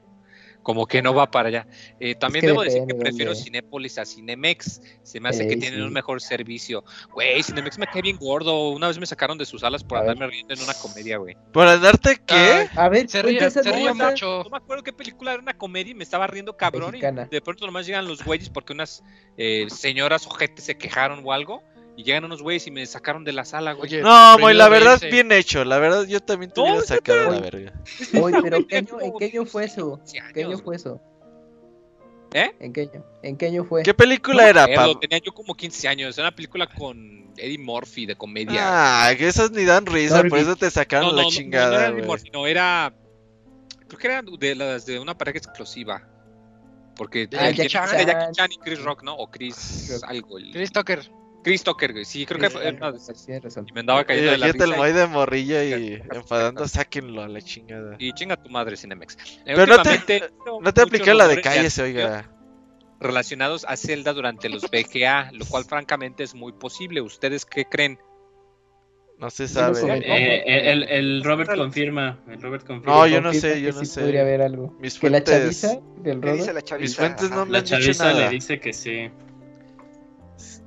[0.65, 1.67] como que no va para allá.
[1.99, 3.43] Eh, también que debo decir que prefiero dónde.
[3.43, 4.81] Cinépolis a Cinemex.
[5.03, 5.85] Se me hace que tienen sí.
[5.85, 6.83] un mejor servicio.
[7.13, 8.71] Güey, Cinemex me cae bien gordo.
[8.71, 10.09] Una vez me sacaron de sus salas por A ver.
[10.09, 11.37] andarme riendo en una comedia, güey.
[11.53, 12.67] ¿Por andarte qué?
[12.75, 13.61] A ver, Se ríe, se
[13.93, 14.43] mucho.
[14.43, 16.89] No me acuerdo qué película era una comedia y me estaba riendo cabrón.
[16.89, 17.27] Mexicana.
[17.29, 19.03] Y de pronto nomás llegan los güeyes porque unas
[19.37, 21.61] eh, señoras ojetes se quejaron o algo.
[21.97, 23.89] Y llegan unos güeyes y me sacaron de la sala, güey.
[23.89, 25.63] Oye, No, yo la verdad, ese- bien hecho.
[25.63, 27.73] La verdad, yo también te hubiera No, sacado a la verga.
[28.21, 29.97] Oye, pero Güey, ¿qué año- como ¿en qué año fue eso?
[30.03, 30.61] 15 años, ¿Qué año güey.
[30.63, 31.01] fue eso?
[32.33, 32.53] ¿Eh?
[32.59, 33.05] ¿En qué año?
[33.23, 33.83] ¿En qué año fue?
[33.83, 34.99] ¿Qué película No era, acuerdo, Pam?
[34.99, 36.17] Tenía yo como 15 años.
[36.17, 38.59] Era una película con Eddie Murphy de comedia.
[39.09, 40.43] Ah, que esas ni dan risa, por Norbit.
[40.47, 42.07] eso te sacaron no, no, la no, no, no chingada, era Eddie güey.
[42.07, 42.93] Murphy, no, era.
[43.87, 46.05] Creo que era de las de una pareja explosiva.
[46.97, 47.89] Porque Ah, Jackie Chan.
[47.97, 49.15] de Jackie Chan y Chris Rock, ¿no?
[49.15, 50.37] O Chris algo.
[50.37, 51.09] el- Chris Tucker.
[51.45, 52.05] Chris Tucker, güey.
[52.05, 53.67] Sí, creo que fue razón.
[53.69, 54.89] Y me andaba cayendo de la el risa.
[54.89, 57.95] Y- de morrilla y enfadando, sáquenlo a la chingada.
[57.99, 59.15] Y chinga tu madre, Cinemex.
[59.45, 60.23] Eh, Pero no te-
[60.61, 62.31] No te apliqué la de cállese, oiga.
[62.99, 66.99] Relacionados a Zelda durante los BGA, lo cual francamente es muy posible.
[67.01, 67.99] ¿Ustedes qué creen?
[69.19, 69.79] No se sabe.
[69.79, 70.07] comenté.
[70.07, 72.19] Eh, el, el Robert confirma.
[72.27, 72.95] El Robert confirma.
[72.95, 74.01] No, yo no sé, yo no sí sé.
[74.01, 74.75] Podría haber algo.
[74.79, 76.55] Mis Que la fuentes- chaviza del ¿Qué dice Robert.
[76.55, 76.81] la chaviza?
[76.81, 78.19] Mis fuentes no me La han dicho chaviza nada.
[78.25, 79.11] le dice que sí.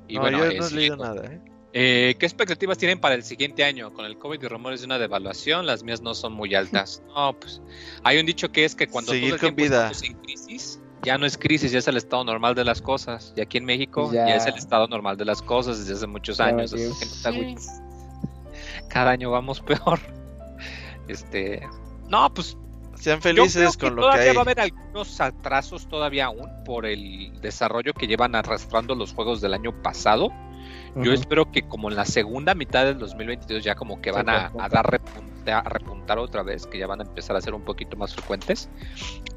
[0.09, 1.41] Y no, bueno, yo no he leído nada, ¿eh?
[1.71, 3.93] Eh, ¿Qué expectativas tienen para el siguiente año?
[3.93, 7.01] Con el COVID y rumores de una devaluación, las mías no son muy altas.
[7.15, 7.61] No, pues
[8.03, 9.91] hay un dicho que es que cuando Seguir todo el con tiempo vida.
[9.91, 13.33] estamos en crisis, ya no es crisis, ya es el estado normal de las cosas.
[13.37, 14.27] Y aquí en México Ya.
[14.27, 16.73] ya, es el estado normal de las cosas desde hace muchos años.
[18.89, 19.99] Cada año vamos peor.
[21.07, 21.61] Este,
[22.07, 22.57] no, pues
[22.99, 24.35] Sean yo creo felices que con lo que todavía hay.
[24.35, 29.39] va a haber algunos atrasos todavía aún por el desarrollo que llevan arrastrando los juegos
[29.41, 30.29] del año pasado.
[30.95, 34.51] Yo espero que como en la segunda mitad del 2022 ya como que van a,
[34.69, 37.95] dar repunta- a repuntar otra vez, que ya van a empezar a ser un poquito
[37.95, 38.69] más frecuentes.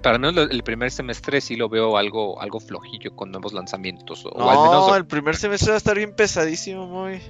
[0.02, 4.24] Para menos lo- el primer semestre sí lo veo algo, algo flojillo con nuevos lanzamientos.
[4.26, 7.20] O, o al No, menos el primer semestre va a estar bien pesadísimo, muy.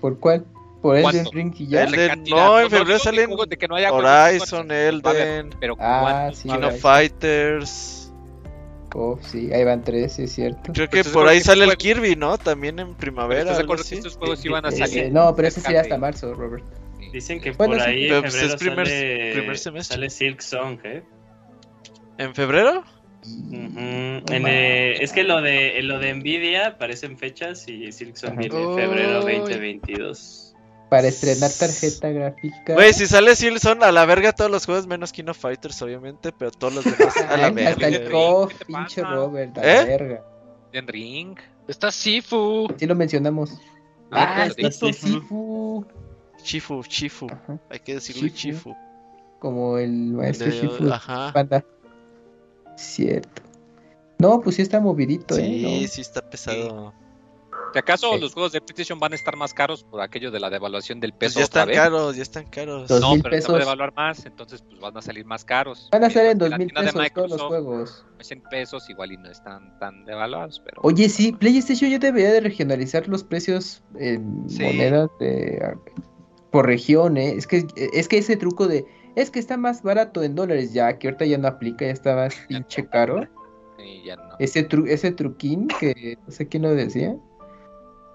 [0.00, 0.44] ¿Por cuál?
[0.86, 1.18] Por ¿Cuánto?
[1.20, 1.84] Elden Ring y ya.
[1.84, 2.36] El de- cantidad.
[2.36, 6.78] no, en febrero salen que no haya Horizon, Elden, Pero Ah, ¿cuántos sí, King of
[6.80, 8.12] Fighters.
[8.94, 10.72] Oh, sí, ahí van tres, sí es cierto.
[10.72, 12.38] Creo que Pues, por es ahí que sale el Kirby, ¿no?
[12.38, 13.40] También en primavera.
[13.42, 14.98] ¿estás de algo acuerdo que estos juegos iban a salir?
[14.98, 16.64] Eh, no, pero ese sería hasta marzo, Robert.
[17.12, 19.94] Dicen que Bueno, por sí, ahí pero en pues febrero es primer- sale, primer semestre.
[19.96, 21.02] sale Silk Song, ¿eh?
[22.18, 22.84] ¿En febrero?
[23.26, 23.50] Ujú.
[23.50, 28.30] No En, eh, es que lo de lo de Nvidia aparecen fechas y Silk Song
[28.32, 28.40] Ajá.
[28.40, 29.38] viene en febrero Uy.
[29.40, 30.45] 2022.
[30.88, 32.74] Para estrenar tarjeta gráfica.
[32.74, 36.30] Güey, si sale Silson, a la verga todos los juegos, menos King of Fighters, obviamente,
[36.32, 38.10] pero todos los demás a la Ay, hasta el verga.
[38.12, 39.02] KOF, ¿Qué te pinche?
[39.02, 39.76] Robert, a ¿Eh?
[39.78, 40.24] la verga.
[40.72, 41.36] Den Ring.
[41.66, 42.68] Está Sifu.
[42.78, 43.50] Sí lo mencionamos.
[44.12, 45.86] Ah, Ah, está Sifu, Sifu.
[46.42, 47.26] Chifu, Chifu.
[47.32, 47.58] Ajá.
[47.70, 48.32] Hay que decirle.
[48.32, 48.72] Chifu.
[49.40, 50.88] Como el maestro De- Shifu.
[50.92, 51.32] Ajá.
[52.76, 53.42] Cierto.
[54.18, 55.42] No, pues sí está movidito, ¿eh?
[55.44, 55.88] Sí, No.
[55.88, 56.94] sí está pesado.
[57.76, 58.20] Si acaso Sí.
[58.20, 61.12] los juegos de PlayStation van a estar más caros por aquello de la devaluación del
[61.12, 61.76] Pues peso ya otra están vez.
[61.76, 62.88] caros, ya están caros.
[62.90, 63.58] No, pero se va a pesos.
[63.58, 65.90] devaluar más, entonces pues van a salir más caros.
[65.92, 68.06] Van a ser en dos mil pesos todos los juegos.
[68.18, 70.80] es en pesos, igual y no están tan devaluados, pero...
[70.84, 74.62] Oye, sí, PlayStation ya debería de regionalizar los precios en Sí.
[74.62, 75.76] monedas de,
[76.50, 77.32] por región, ¿eh?
[77.36, 80.98] Es que, es que ese truco de, es que está más barato en dólares ya,
[80.98, 83.26] que ahorita ya no aplica, ya está más pinche caro.
[83.78, 84.22] Sí, ya no.
[84.38, 87.14] Ese, tru- ese truquín que no sé quién lo decía,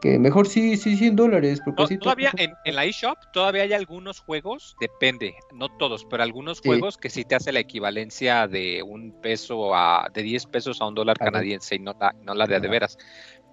[0.01, 3.17] que mejor sí, sí, 100 dólares, porque No, así todavía te- en, en la eShop
[3.31, 6.67] todavía hay algunos juegos, depende, no todos, pero algunos Sí.
[6.69, 10.87] juegos que sí te hace la equivalencia de un peso a de 10 pesos a
[10.87, 12.97] un dólar canadiense y no la, no la de a de veras.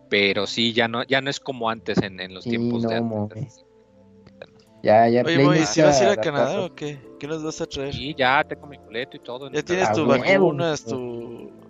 [0.09, 2.99] Pero sí, ya no, ya no es como antes en, en los Sí, tiempos de
[3.01, 3.65] no, antes.
[4.83, 6.17] Ya, ya, Oye, Play Moy, ¿si vas a ir a.
[6.23, 6.99] Canadá o qué?
[7.21, 7.95] ¿Qué nos vas a traer?
[7.95, 9.51] Sí, ya tengo mi boleto y todo.
[9.51, 10.47] Ya tienes Ah, tu huevo.
[10.47, 11.68] vacunas, tu...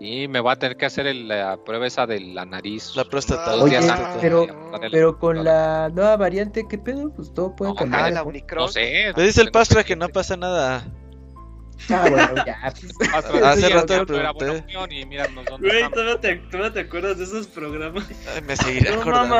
[0.00, 2.94] Sí, me voy a tener que hacer el- la prueba esa de la nariz.
[2.96, 3.54] La próstata.
[3.56, 3.78] Oye,
[4.20, 4.46] pero-
[4.90, 7.10] Pero con la nueva variante, ¿qué pedo?
[7.14, 8.12] Pues todo puede No, cambiar.
[8.12, 8.28] La ¿no?
[8.28, 8.64] Unicron.
[8.64, 9.12] No sé.
[9.16, 10.84] Me dice el Pastra que no pasa nada.
[11.90, 12.72] Ah, bueno, ya.
[12.80, 12.92] pues.
[13.44, 14.50] Hace rato le pregunté.
[14.50, 15.90] opción y míranos dónde Güey.
[15.90, 18.04] ¿todavía te, acuerdas de esos programas?
[18.34, 19.36] Ay, me seguiré acordando.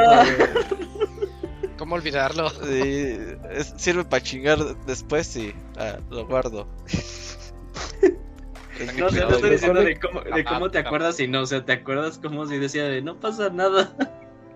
[1.78, 2.50] ¿Cómo olvidarlo?
[2.50, 3.18] Sí,
[3.50, 6.66] es- sirve para chingar después y ah, lo guardo.
[8.80, 9.34] No, te cuidado.
[9.36, 12.46] estoy diciendo de cómo, de cómo te acuerdas y no, o sea, te acuerdas como
[12.46, 13.94] si decía de no pasa nada.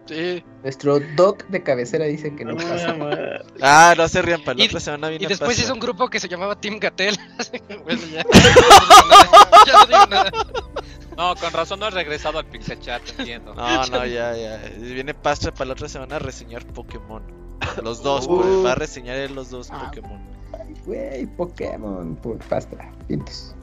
[0.06, 0.42] Sí.
[0.62, 2.94] Nuestro doc de cabecera dice que no No, pasa.
[2.94, 3.16] mamá.
[3.60, 5.64] Ah, no se rían, para la otra semana viene Y después Pastra.
[5.64, 7.16] hizo un grupo que se llamaba Team Gatel.
[7.84, 8.24] bueno, ya.
[9.66, 10.30] Ya no digo nada.
[11.16, 13.54] No, con razón no has regresado al Pixel Chat, entiendo.
[13.56, 14.62] No, no, ya, ya.
[14.78, 17.22] Viene Pastra para la otra semana a reseñar Pokémon.
[17.82, 18.36] Los dos, Uh.
[18.40, 19.84] pues, va a reseñar él los dos Ah.
[19.86, 20.20] Pokémon.
[20.58, 22.90] Ay, Güey, Pokémon por pasta.
[23.08, 23.54] Vientos.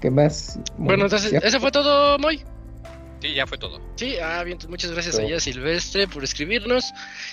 [0.00, 0.58] ¿Qué más?
[0.78, 1.32] Bueno, entonces.
[1.32, 2.42] ¿eso fue todo, Moy?
[3.20, 3.80] Sí, ya fue todo.
[3.96, 5.26] Sí, ah, bien, muchas gracias Todo.
[5.26, 6.90] a ella Silvestre por escribirnos.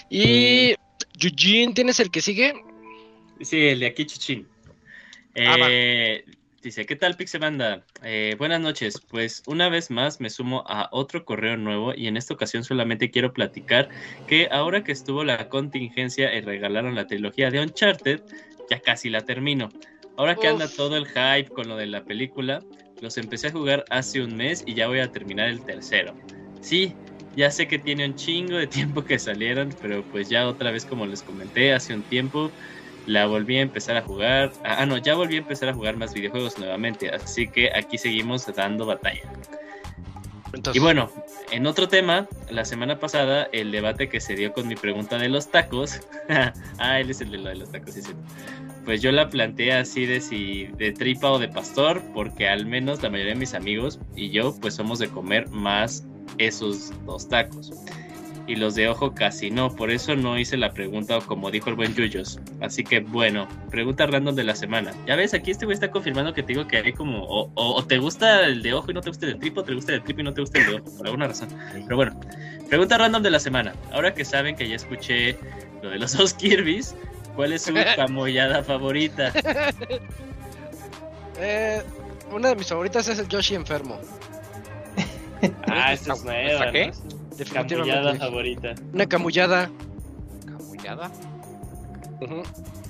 [0.09, 0.75] Y
[1.19, 2.53] Eugene, ¿tienes el que sigue?
[3.41, 4.47] Sí, el de aquí Chichín.
[5.33, 6.25] Eh,
[6.61, 7.85] dice, ¿qué tal Pixebanda?
[8.03, 9.01] Eh, buenas noches.
[9.07, 13.09] Pues una vez más me sumo a otro correo nuevo y en esta ocasión solamente
[13.09, 13.87] quiero platicar
[14.27, 18.21] que ahora que estuvo la contingencia y regalaron la trilogía de Uncharted,
[18.69, 19.69] ya casi la termino.
[20.17, 22.61] Ahora que anda todo el hype con lo de la película,
[23.01, 26.13] los empecé a jugar hace un mes y ya voy a terminar el tercero.
[26.61, 26.93] Sí,
[27.35, 30.85] ya sé que tiene un chingo de tiempo que salieron, pero pues ya otra vez
[30.85, 32.51] como les comenté hace un tiempo,
[33.05, 34.51] la volví a empezar a jugar.
[34.63, 38.45] Ah, no, ya volví a empezar a jugar más videojuegos nuevamente, así que aquí seguimos
[38.53, 39.21] dando batalla.
[40.53, 41.11] Entonces, Y bueno,
[41.51, 45.29] en otro tema, la semana pasada, el debate que se dio con mi pregunta de
[45.29, 45.99] los tacos.
[46.79, 48.13] ah, él es el de lo de los tacos, sí, sí.
[48.87, 53.03] Pues yo la planteé así de si de tripa o de pastor, porque al menos
[53.03, 56.05] la mayoría de mis amigos y yo, pues somos de comer más
[56.37, 57.73] esos dos tacos.
[58.47, 61.75] Y los de ojo casi no, por eso no hice la pregunta como dijo el
[61.75, 62.39] buen Yuyos.
[62.61, 64.93] Así que bueno, pregunta random de la semana.
[65.05, 67.75] Ya ves, aquí este güey está confirmando que te digo que hay como, o, o-
[67.75, 69.73] o te gusta el de ojo y no te gusta el de tripa, o te
[69.73, 71.49] gusta el de tripa y no te gusta el de ojo, por alguna razón.
[71.73, 72.17] Pero bueno,
[72.69, 73.73] pregunta random de la semana.
[73.91, 75.35] Ahora que saben que ya escuché
[75.83, 76.95] lo de los dos Kirby's,
[77.37, 79.31] ¿cuál es su camollada favorita?
[81.39, 81.81] eh,
[82.31, 83.97] una de mis favoritas es el Yoshi enfermo.
[85.67, 86.49] Ah, esta es nueva.
[86.49, 86.87] ¿Esta qué?
[86.87, 86.93] ¿no?
[87.37, 87.75] Definitivamente.
[87.75, 88.75] Camollada favorita.
[88.93, 89.69] Una camullada.
[90.45, 91.11] Camullada.
[92.19, 92.43] Ujú.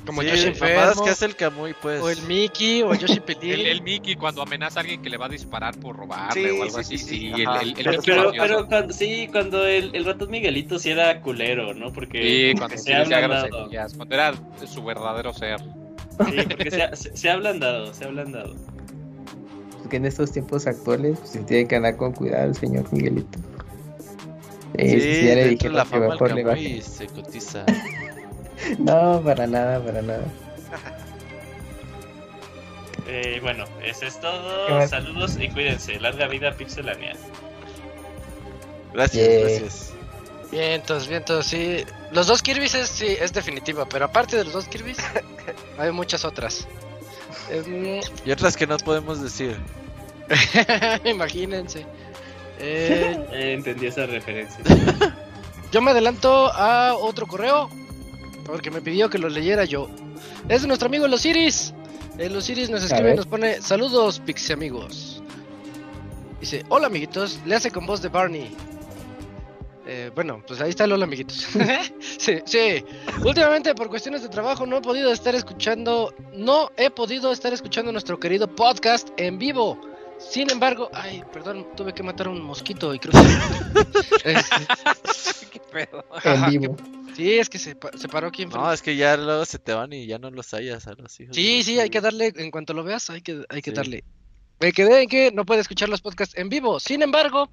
[0.08, 1.04] Como Sí, Yoshi enfermo.
[1.04, 2.02] que hace el Kamui, pues.
[2.02, 3.52] O el Mickey, o Yoshi Pelín.
[3.52, 6.58] El, el Mickey cuando amenaza a alguien que le va a disparar por robarle Sí,
[6.60, 6.98] o algo sí, así.
[6.98, 10.80] sí, Sí, sí, el, el- el Pero, pero, cuando, sí, cuando el, el ratón Miguelito
[10.80, 11.92] sí era culero, ¿no?
[11.94, 12.22] Porque
[12.54, 14.34] Sí, porque cuando se groserías, cuando era
[14.66, 15.60] su verdadero ser.
[15.62, 18.56] Sí, porque se ha, se, se ha ablandado, se ha ablandado.
[19.78, 22.92] Pues que en estos tiempos actuales pues, se tiene que andar con cuidado el señor
[22.92, 23.38] Miguelito.
[24.74, 27.66] Eh, Sí, sí, sí, ya le dije la fama mejor el le Kamui se cotiza.
[28.80, 30.24] No, para nada, para nada.
[33.10, 34.86] Eh, bueno, eso es ¿Qué todo.
[34.90, 35.98] Saludos y cuídense.
[35.98, 37.16] Larga vida Pixelania.
[38.94, 39.40] Gracias, Yeah.
[39.50, 39.94] gracias.
[40.52, 41.86] Vientos, vientos, sí.
[42.12, 44.98] Los dos Kirby's es, sí, es definitiva, pero aparte de los dos Kirby's,
[45.78, 46.68] hay muchas otras.
[47.50, 49.58] Em, Y otras que no podemos decir.
[51.06, 51.86] Imagínense.
[52.60, 54.60] Eh, Eh, entendí esa referencia.
[55.72, 57.70] yo me adelanto a otro correo
[58.48, 59.90] porque me pidió que lo leyera yo.
[60.50, 61.74] Es de nuestro amigo Los Iris.
[62.18, 65.22] Eh, Los Iris nos escribe y nos pone saludos, Pixie amigos.
[66.40, 68.56] Dice, hola amiguitos, le hace con voz de Barney.
[69.86, 71.48] Eh, bueno, pues ahí está el hola amiguitos.
[72.18, 72.84] sí, sí.
[73.24, 77.92] Últimamente por cuestiones de trabajo no he podido estar escuchando, no he podido estar escuchando
[77.92, 79.80] nuestro querido podcast en vivo.
[80.20, 83.28] Sin embargo, ay, perdón, tuve que matar a un mosquito y creo que...
[84.30, 86.04] Este, ¿Qué pedo?
[86.24, 86.78] En vivo.
[87.18, 88.66] Sí, es que se, pa- se paró aquí enfrente.
[88.66, 91.20] No, es que ya luego se te van y ya no los hallas a los
[91.20, 91.36] hijos.
[91.36, 93.76] Sí, sí, hay que darle, en cuanto lo veas, hay que, hay que Sí.
[93.76, 94.04] darle.
[94.60, 96.80] Me quedé en que no puede escuchar los podcasts en vivo.
[96.80, 97.50] Sin embargo,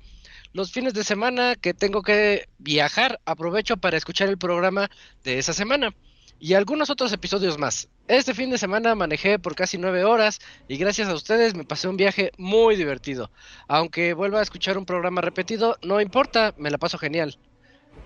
[0.53, 4.89] los fines de semana que tengo que viajar, aprovecho para escuchar el programa
[5.25, 5.95] de esa semana
[6.39, 7.89] y algunos otros episodios más.
[8.09, 11.89] Este fin de semana manejé por casi nueve horas y gracias a ustedes me pasé
[11.89, 13.31] un viaje muy divertido.
[13.69, 17.39] Aunque vuelva a escuchar un programa repetido, no importa, me la paso genial.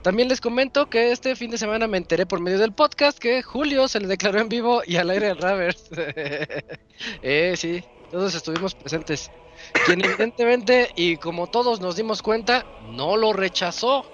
[0.02, 3.42] También les comento que este fin de semana me enteré por medio del podcast que
[3.42, 5.84] Julio se le declaró en vivo y al aire al Ravers.
[7.22, 9.30] eh, sí, todos estuvimos presentes.
[9.84, 14.06] Quien evidentemente, y como todos nos dimos cuenta, no lo rechazó.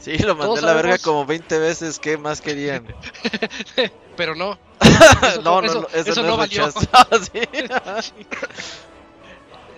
[0.00, 1.98] Sí, lo mandé Todos a la verga como 20 veces.
[1.98, 2.86] ¿Qué más querían?
[4.16, 4.58] Pero no.
[5.22, 6.66] Eso no, no- eso- no, eso, eso no, valió.
[6.66, 6.80] rechazo.
[7.32, 8.26] Sí.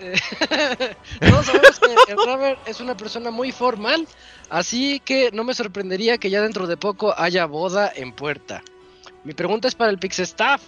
[0.03, 0.95] Eh,
[1.29, 4.05] Todos sabemos que el Raver es una persona muy formal,
[4.49, 8.61] así que no me sorprendería que ya dentro de poco haya boda en puerta.
[9.23, 10.61] Mi pregunta es para el Pixestaff.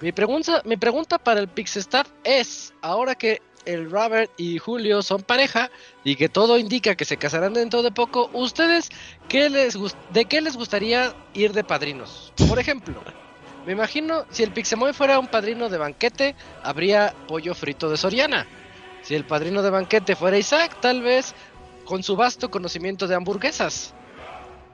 [0.00, 5.22] Mi pregunta, mi pregunta para el Pixestaff es, ahora que el Robert y Julio son
[5.22, 5.70] pareja
[6.04, 8.90] y que todo indica que se casarán dentro de poco, ¿ustedes
[9.28, 9.78] qué les
[10.12, 12.32] de qué les gustaría ir de padrinos?
[12.48, 13.02] Por ejemplo,
[13.66, 18.46] me imagino si el Pixemoy fuera un padrino de banquete, habría pollo frito de Soriana.
[19.02, 21.34] Si el padrino de banquete fuera Isaac, tal vez
[21.84, 23.94] con su vasto conocimiento de hamburguesas.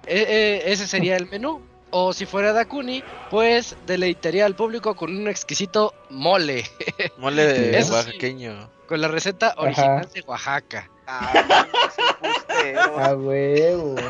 [0.06, 1.62] E- e- ese sería el menú.
[1.90, 6.64] O si fuera Dakuni, pues deleitaría al público con un exquisito mole,
[7.16, 7.94] Mole de Eso sí.
[7.94, 8.70] oaxaqueño.
[8.86, 10.90] con la receta original de Oaxaca.
[11.06, 11.66] Ah.
[12.98, 13.94] A huevo.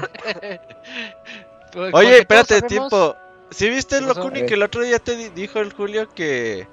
[1.71, 3.15] Pues, Oye, espérate, todos
[3.49, 3.55] tiempo.
[3.55, 4.01] ¿Sí viste.
[4.01, 4.47] Locuni A ver.
[4.47, 6.67] que el otro día te di- dijo el Julio que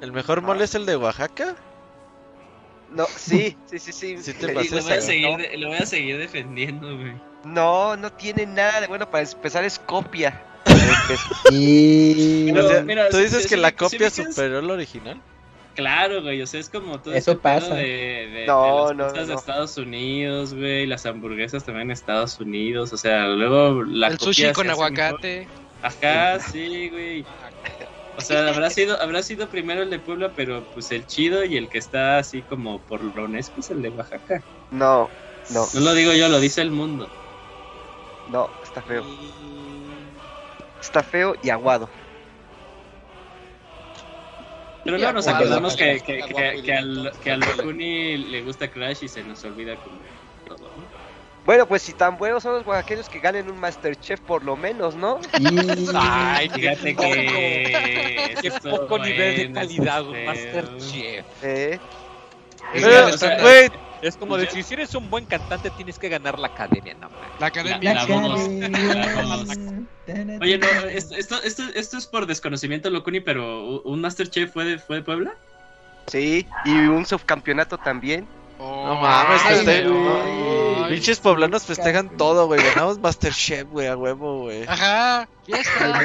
[0.00, 1.56] el mejor mole es el de Oaxaca?
[2.90, 4.18] No, sí, sí, sí, sí.
[4.18, 6.96] Sí te Le pasó lo, voy a seguir no, de- lo voy a seguir defendiendo,
[6.96, 7.14] güey.
[7.44, 9.10] no, no tiene nada de bueno.
[9.10, 10.42] Para empezar es copia.
[11.50, 12.52] Y...
[12.52, 14.58] Pero- O sea, mira, ¿Tú si- dices si- que si- la si copia ubicas- superó
[14.58, 15.20] al original?
[15.74, 17.74] Claro, güey, o sea, es como todo Eso este pasa.
[17.74, 19.34] de, de- de No, las no, de.
[19.34, 24.32] Estados Unidos, güey, las hamburguesas también en Estados Unidos, o sea, luego la el copia
[24.32, 25.40] sushi con aguacate.
[25.40, 25.65] mejor.
[25.80, 27.24] Ajá, sí, güey.
[28.14, 31.56] O sea, habrá sido, habrá sido primero el de Puebla, pero pues el chido y
[31.56, 34.44] el que está así como por lo honesto es el de Oaxaca.
[34.70, 35.10] No,
[35.50, 37.08] no, No lo digo yo, lo dice el mundo.
[38.26, 39.04] no, está feo.
[40.80, 41.90] Está feo y aguado.
[44.82, 49.24] Pero luego nos acordamos que, que, al, que al Locuni le gusta Crash y se
[49.24, 50.00] nos olvida como
[50.44, 50.95] todo, ¿no?
[51.46, 54.96] Bueno, pues si tan buenos son los oaxaqueños que ganen un Masterchef por lo menos,
[54.96, 55.20] ¿no?
[55.38, 55.46] y...
[55.94, 58.34] Ay, Fíjate que...
[58.42, 60.24] qué poco nivel de calidad, un.
[60.24, 61.24] Masterchef.
[61.42, 61.78] Eh,
[62.74, 63.70] Es Pero, que o sea, les- güey,
[64.02, 67.20] Es como decir, si eres un buen cantante, tienes que ganar la academia, no man.
[67.38, 67.94] la academia.
[67.94, 69.44] La La.
[70.40, 74.78] Oye, no, esto, esto, esto, esto es por desconocimiento, Locuni, pero ¿un Masterchef fue de,
[74.78, 75.34] fue de Puebla?
[76.08, 78.26] sí, y un subcampeonato también.
[78.58, 79.86] Oh, No mames, ay, feste-
[80.84, 80.90] ay.
[80.94, 82.62] pinches poblanos festejan todo, güey.
[82.62, 84.64] Ganamos Masterchef, güey, a huevo, güey.
[84.66, 86.00] Ajá, fiesta.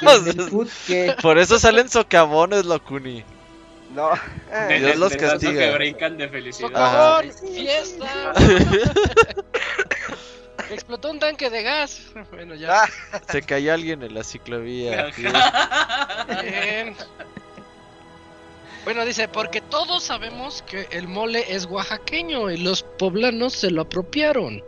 [0.26, 1.14] El food que...
[1.20, 3.24] Por eso salen socavones, Locuni.
[3.94, 4.10] No.
[4.68, 5.52] Dios de- los castiga.
[5.60, 6.68] que brincan de felicidad.
[6.68, 8.32] Socavón, fiesta.
[10.70, 12.00] Explotó un tanque de gas.
[12.32, 12.82] Bueno, ya.
[13.30, 15.10] Se cayó alguien en la ciclovía.
[15.16, 16.96] Bien.
[18.84, 23.82] Bueno, dice, porque todos sabemos que el mole es oaxaqueño y los poblanos se lo
[23.82, 24.62] apropiaron.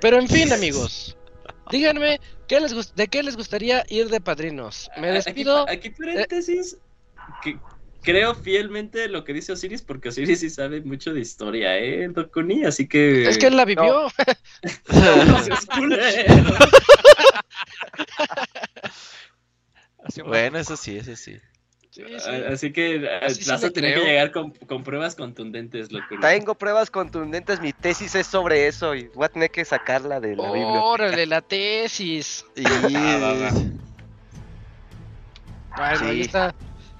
[0.00, 1.16] Pero en fin, amigos,
[1.70, 4.90] díganme, ¿qué les gust- ¿de qué les gustaría ir de padrinos?
[4.98, 5.68] Me despido.
[5.68, 6.76] Aquí, paréntesis.
[7.44, 7.56] que
[8.02, 12.08] creo fielmente lo que dice Osiris, porque Osiris sí sabe mucho de historia, ¿eh?
[12.08, 13.28] Dokuni, así que.
[13.28, 14.08] Es que él la vivió.
[14.88, 15.38] No
[20.26, 21.38] Bueno, eso sí, eso sí.
[21.94, 22.30] Sí, sí.
[22.50, 24.04] Así que eh, Así sí vas a le tener creo.
[24.04, 25.90] que llegar con, con pruebas contundentes,
[26.22, 30.34] tengo pruebas contundentes, mi tesis es sobre eso y voy a tener que sacarla de
[30.36, 30.66] la Biblia.
[30.82, 32.46] Órale, la tesis.
[32.56, 32.64] Y...
[32.66, 33.50] Ah, va, va.
[35.76, 36.04] Bueno, Sí.
[36.06, 36.54] ahí está.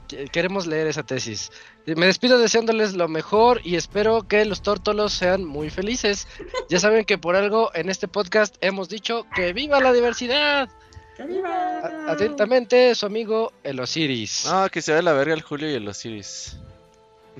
[0.09, 1.51] Qu- Queremos leer esa tesis.
[1.87, 6.29] Me despido deseándoles lo mejor y espero que los tórtolos sean muy felices.
[6.69, 10.69] Ya saben que por algo en este podcast hemos dicho que viva la diversidad.
[11.19, 14.47] A- Atentamente, su amigo El Osiris.
[14.47, 16.57] No, que se ve la verga el Julio y el Osiris.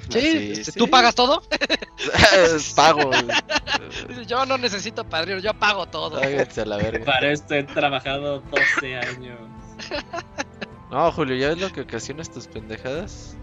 [0.09, 0.53] ¿Sí?
[0.53, 0.79] Este, sí.
[0.79, 1.43] ¿Tú pagas todo?
[2.77, 3.11] Pago.
[4.09, 6.17] Dice, Yo no necesito padrino, yo pago todo.
[6.19, 7.05] A la verga.
[7.05, 9.39] Para esto he trabajado 12 años.
[10.91, 13.37] No, Julio, ¿ya ves lo que ocasionas tus pendejadas?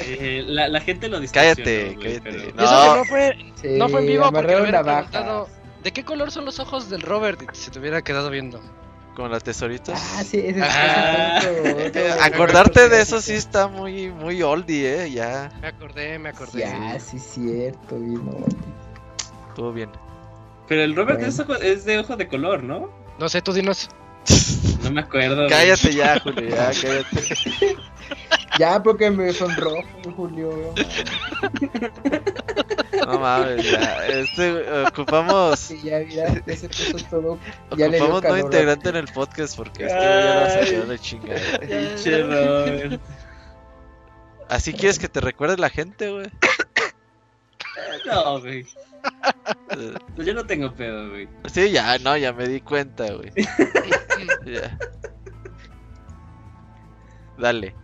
[0.00, 2.20] Eh, la, la gente lo distorsionó, Cállate, güey, cállate.
[2.22, 2.62] pero- No.
[2.64, 5.06] eso que no fue, Sí, no fue en vivo porque me navajas.
[5.10, 5.48] preguntado
[5.82, 7.42] ¿De qué color son los ojos del Robert?
[7.52, 8.60] Y se te hubiera quedado viendo.
[9.14, 10.00] Con las tesoritas.
[10.16, 11.40] Ah, sí, ese, ese Ah.
[11.42, 15.10] punto, acordarte de eso sí está muy, muy oldie, eh.
[15.12, 16.60] Ya, Me acordé, me acordé.
[16.60, 18.32] Ya, sí, cierto, vino.
[19.48, 19.90] estuvo bien.
[20.66, 21.28] Pero el Robert Bueno.
[21.32, 22.90] es, ojo- es de ojo de color, ¿no?
[23.18, 23.88] No sé, tú dinos.
[24.82, 25.36] No me acuerdo.
[25.36, 25.48] güey.
[25.48, 27.76] Cállate ya, Julio, ya, cállate.
[28.58, 29.82] Ya, porque me sonrojo,
[30.16, 30.74] Julio.
[33.06, 34.06] No mames, ya.
[34.06, 37.38] Este, ocupamos, ya, mira, ya se puso todo.
[37.76, 41.58] Ya ocupamos no integrante en el podcast porque este ya lo salió de chingada.
[41.58, 43.00] Pinche Robert.
[44.48, 46.30] Así quieres que te recuerde la gente, güey.
[48.06, 48.66] No, güey.
[50.14, 51.28] Pues yo no tengo pedo, güey.
[51.52, 53.32] Sí, ya, no, ya me di cuenta, güey.
[54.46, 54.78] Ya.
[57.36, 57.74] Dale.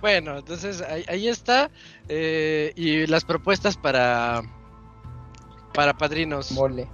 [0.00, 1.70] Bueno, entonces ahí, ahí está.
[2.12, 4.42] Eh, y las propuestas para
[5.72, 6.50] para padrinos.
[6.50, 6.88] Mole.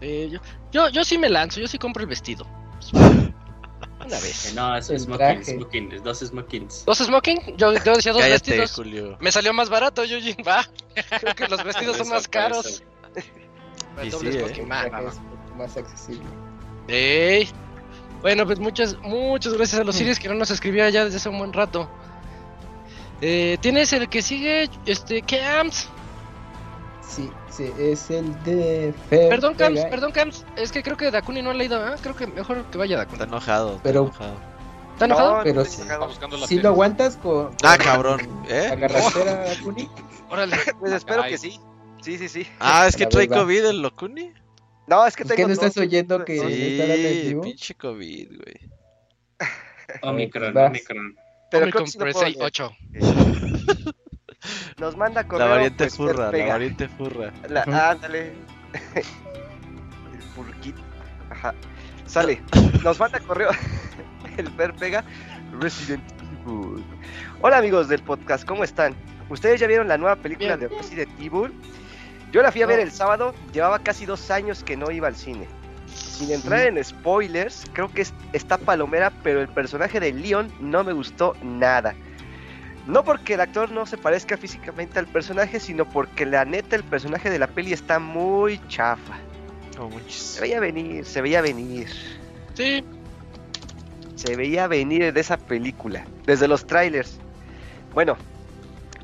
[0.00, 2.46] Eh, yo, yo, yo sí me lanzo, yo sí compro el vestido.
[2.92, 4.52] Una vez.
[4.54, 6.84] No, es smoking, dos smokings.
[6.84, 7.56] ¿Dos smoking?
[7.56, 8.72] Yo, yo decía dos Cállate, vestidos.
[8.74, 9.16] Julio.
[9.20, 10.36] Me salió más barato, Yujin.
[10.46, 10.64] Va.
[11.20, 12.82] Creo que los vestidos son más caros.
[14.02, 14.90] Y doble sí, smoking, eh.
[15.56, 16.26] más accesible.
[16.88, 17.48] Ey.
[18.22, 21.28] Bueno, pues muchas, muchas gracias a los Sirius que no nos escribía ya desde hace
[21.28, 21.88] un buen rato.
[23.20, 25.88] Eh, Tienes el que sigue, este, Camps.
[27.06, 29.28] Sí, sí, es el de Fer.
[29.28, 30.44] Perdón, Camps, perdón, Camps.
[30.56, 31.96] Es que creo que Dakuni no ha leído, ¿ah?
[32.02, 33.14] Creo que mejor que vaya Dakuni.
[33.14, 34.54] Está enojado, está Pero- enojado.
[34.94, 35.36] ¿Está enojado?
[35.38, 37.50] No, Pero no Está Si lo aguantas con.
[37.64, 38.68] Ah, cabrón, ¿eh?
[38.70, 39.88] La carretera, Kuni.
[40.30, 40.56] Órale.
[40.80, 41.32] Pues espero Caray.
[41.32, 41.60] que sí.
[42.00, 42.46] Sí, sí, sí.
[42.60, 43.42] Ah, es que trae verdad.
[43.42, 44.32] COVID el Locuni.
[44.86, 48.70] No, es que Es tengo que no estás oyendo que Sí, está pinche COVID, güey.
[50.02, 50.56] Omicron.
[50.56, 51.16] Omicron.
[51.54, 52.46] Pero creo que sí lo por puedo seis, leer.
[52.46, 52.76] ocho.
[54.78, 55.46] Nos manda correo.
[55.46, 57.32] La variante pues, furra, la variante furra.
[57.48, 57.90] La-.
[57.90, 58.32] Ándale.
[60.12, 60.82] El furquito.
[61.30, 61.54] Ajá.
[62.06, 62.42] Sale.
[62.82, 63.50] Nos manda correo.
[64.36, 65.04] El Fer Pega.
[65.60, 66.02] Resident
[66.44, 66.84] Evil.
[67.40, 68.96] Hola amigos del podcast, ¿cómo están?
[69.30, 70.68] ¿Ustedes ya vieron la nueva película Bien.
[70.68, 71.52] de Resident Evil?
[72.32, 75.14] Yo la fui a ver el sábado, llevaba casi dos años que no iba al
[75.14, 75.46] cine.
[76.18, 80.84] Sin entrar en spoilers, creo que es- está palomera, pero el personaje de Leon no
[80.84, 81.94] me gustó nada.
[82.86, 86.84] No porque el actor no se parezca físicamente al personaje, sino porque la neta el
[86.84, 89.14] personaje de la peli está muy chafa.
[89.78, 90.12] Muchos.
[90.14, 91.88] Se veía venir, se veía venir.
[92.54, 92.84] Sí,
[94.14, 97.18] Se veía venir de esa película, desde los trailers.
[97.92, 98.16] Bueno,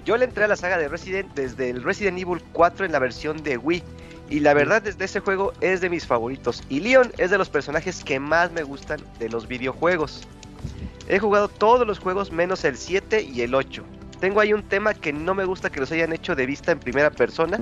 [0.04, 3.00] yo le entré a la saga de Resident desde el Resident Evil 4 en la
[3.00, 3.82] versión de Wii.
[4.30, 6.62] Y la verdad, desde ese juego es de mis favoritos.
[6.68, 10.22] Y Leon es de los personajes que más me gustan de los videojuegos.
[11.08, 13.82] He jugado todos los juegos menos el 7 y el 8.
[14.20, 16.78] Tengo ahí un tema que no me gusta que los hayan hecho de vista en
[16.78, 17.58] primera persona.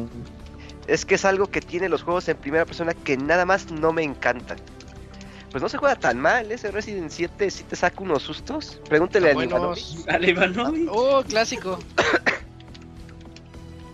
[0.86, 3.92] Es que es algo que tiene los juegos en primera persona que nada más no
[3.94, 4.58] me encantan.
[5.50, 8.78] Pues no se juega tan mal, ese Resident 7 sí te saca unos sustos.
[8.86, 10.04] Pregúntele al buenos.
[10.04, 10.88] Dale, Ivanovic.
[10.92, 11.78] Oh, clásico.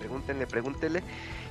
[0.00, 1.02] Pregúntenle, pregúntenle.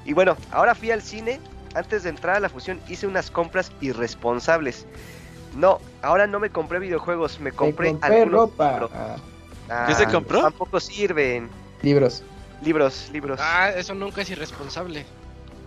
[0.06, 1.40] Y bueno, ahora fui al cine.
[1.76, 4.86] Antes de entrar a la fusión hice unas compras irresponsables.
[5.56, 8.72] No, ahora no me compré videojuegos, me Me compré, compré algunos ropa.
[8.72, 8.92] libros.
[8.94, 9.16] Ah,
[9.70, 10.42] Ah, ¿Qué se compró?
[10.42, 11.50] Tampoco sirven.
[11.82, 12.22] libros.
[12.64, 13.40] Libros, libros.
[13.42, 15.06] Ah, eso nunca es irresponsable.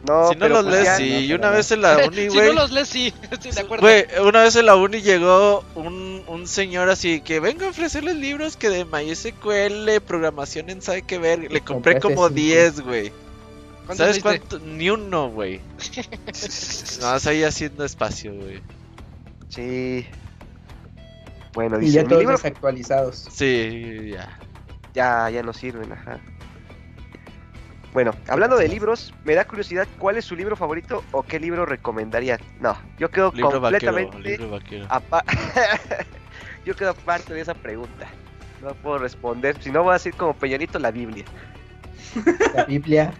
[0.06, 1.10] No, si no pero los pues lees, ya- sí.
[1.10, 2.46] no, y pero una vez en la uni, si güey.
[2.48, 3.82] no los lees, sí, estoy de acuerdo.
[3.86, 8.16] Güey, una vez en la uni llegó un, un señor así que venga a ofrecerles
[8.16, 11.50] libros que de MySQL, programación en sabe qué ver.
[11.50, 12.30] Le compré como cinco.
[12.30, 13.12] 10, güey.
[13.86, 14.58] ¿Cuántos ¿Sabes cuánto?
[14.58, 15.60] Ni uno, güey.
[17.00, 18.60] No, ahí haciendo espacio, güey.
[19.48, 20.06] Sí.
[21.54, 23.28] Bueno, Y dice, ya mi todos libro desactualizados.
[23.30, 24.38] Sí, ya.
[24.92, 26.18] ya, ya no sirven, ajá.
[27.92, 31.64] Bueno, hablando de libros, me da curiosidad cuál es su libro favorito o qué libro
[31.64, 32.40] recomendarían.
[32.60, 34.86] No, yo quedo Libro vaquero, completamente libro vaquero.
[36.66, 38.06] yo quedo aparte de esa pregunta.
[38.62, 41.24] No puedo responder, si no voy a decir como Peñanito la Biblia.
[42.54, 43.14] La Biblia.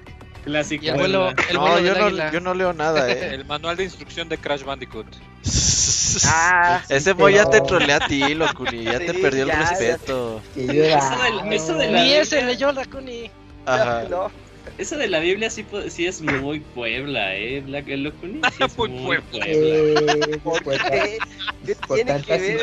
[0.47, 0.85] Clásico.
[0.85, 3.35] Y el vuelo, el No, yo no, yo no leo nada, eh.
[3.35, 5.07] El manual de instrucción de Crash Bandicoot.
[6.25, 8.85] Ah, Ese boy ya te trolea a ti, Locuni.
[8.85, 10.41] Ya te perdió el respeto.
[10.57, 13.31] Eso del- eso de la- Ni ese leyó Racuni.
[13.67, 14.05] Ajá.
[14.09, 14.31] no.
[14.79, 17.61] Eso de la Biblia sí, sí es muy Puebla, ¿eh?
[17.61, 19.45] Black el Locuni sí es Muy muy, Puebla.
[19.45, 20.13] Puebla.
[20.13, 21.19] Eh, ¿Por qué?
[21.67, 22.61] ¿Qué por tiene que tantas ver?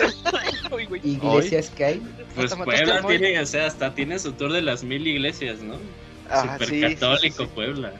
[1.03, 2.02] iglesias que hay.
[2.36, 5.76] Pues Puebla tiene, o sea, hasta tiene su tour de las mil iglesias, ¿no?
[6.30, 7.50] Ah, Super sí, católico sí.
[7.53, 7.93] Puebla.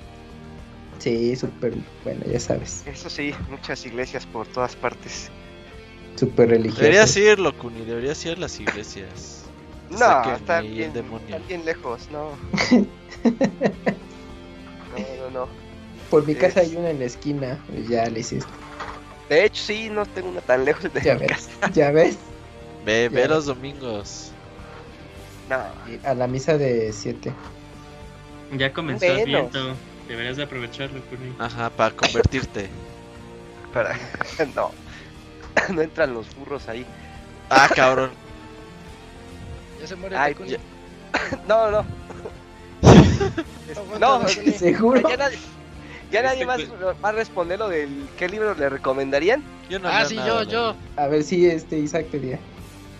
[1.00, 5.30] Sí, súper, bueno, ya sabes, Eso sí, muchas iglesias por todas partes.
[6.16, 6.82] súper religioso.
[6.82, 7.84] Deberías ir, Locuni.
[7.84, 9.43] Deberías ir a las iglesias.
[9.90, 11.35] No, Sáquenme está bien, demonio.
[11.35, 12.32] está bien lejos, no.
[14.93, 15.48] No, no, no.
[16.10, 18.52] Por mi Es- casa hay una en la esquina, pues ya le hiciste.
[19.30, 21.72] De hecho, sí, no tengo una tan lejos de Ya mi ves, casa.
[21.74, 22.18] ya ves.
[22.85, 24.32] Ve, ve los domingos.
[25.50, 25.58] No,
[25.92, 27.34] Y A la misa de 7.
[28.58, 29.76] Ya comenzó el viento.
[30.08, 31.34] Deberías de aprovecharlo, Cuni.
[31.40, 32.70] Ajá, para convertirte.
[33.74, 33.98] para...
[34.56, 34.72] no.
[35.74, 36.86] No entran los burros ahí.
[37.50, 38.10] Ah, cabrón.
[39.80, 40.58] Ya se muere Ay, ya-
[41.48, 41.86] No, no.
[44.00, 44.28] No.
[44.28, 45.08] ¿Seguro?
[45.10, 45.38] ya nadie,
[46.12, 49.44] ya nadie Este, más pues- va a responder lo del qué libro le recomendarían.
[49.70, 50.76] Yo no Ah, sí, nada, yo, yo.
[50.98, 52.40] A ver si este Isaac te diga.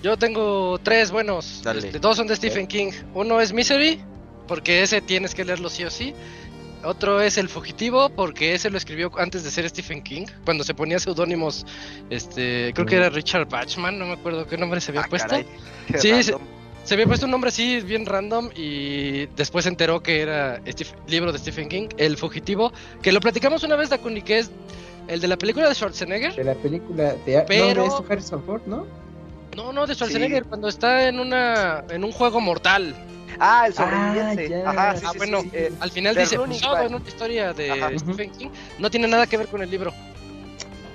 [0.02, 1.62] Yo tengo tres buenos.
[1.64, 1.80] Dale.
[1.80, 2.92] Este, dos son de Stephen King.
[3.14, 4.02] Uno es Misery,
[4.48, 6.14] porque ese tienes que leerlo sí o sí.
[6.86, 10.74] Otro es El Fugitivo, porque ese lo escribió antes de ser Stephen King, cuando se
[10.74, 11.66] ponía seudónimos,
[12.10, 15.30] este, creo que era Richard Bachman, no me acuerdo qué nombre se había Ah, puesto.
[15.30, 15.46] caray,
[15.98, 16.34] Sí.
[16.84, 20.86] Se había puesto un nombre así bien random y después se enteró que era este
[21.08, 24.52] libro de Stephen King, El Fugitivo, que lo platicamos una vez, Dakuni, que es
[25.08, 26.36] el de la película de Schwarzenegger.
[26.36, 28.86] De la película de, Pero- no, de Harrison Ford, ¿no?
[29.56, 32.94] No, no, de Schwarzenegger, cuando está en una en un juego mortal.
[33.40, 34.50] Ah, el Ah, sobreviviente.
[34.50, 34.70] ya.
[34.70, 36.86] Ajá, sí, Ah, sí, bueno, sí, eh, Al final The dice, Running basado Man.
[36.88, 37.90] en una historia de Ajá.
[38.00, 39.94] Stephen King, no tiene nada que ver con el libro.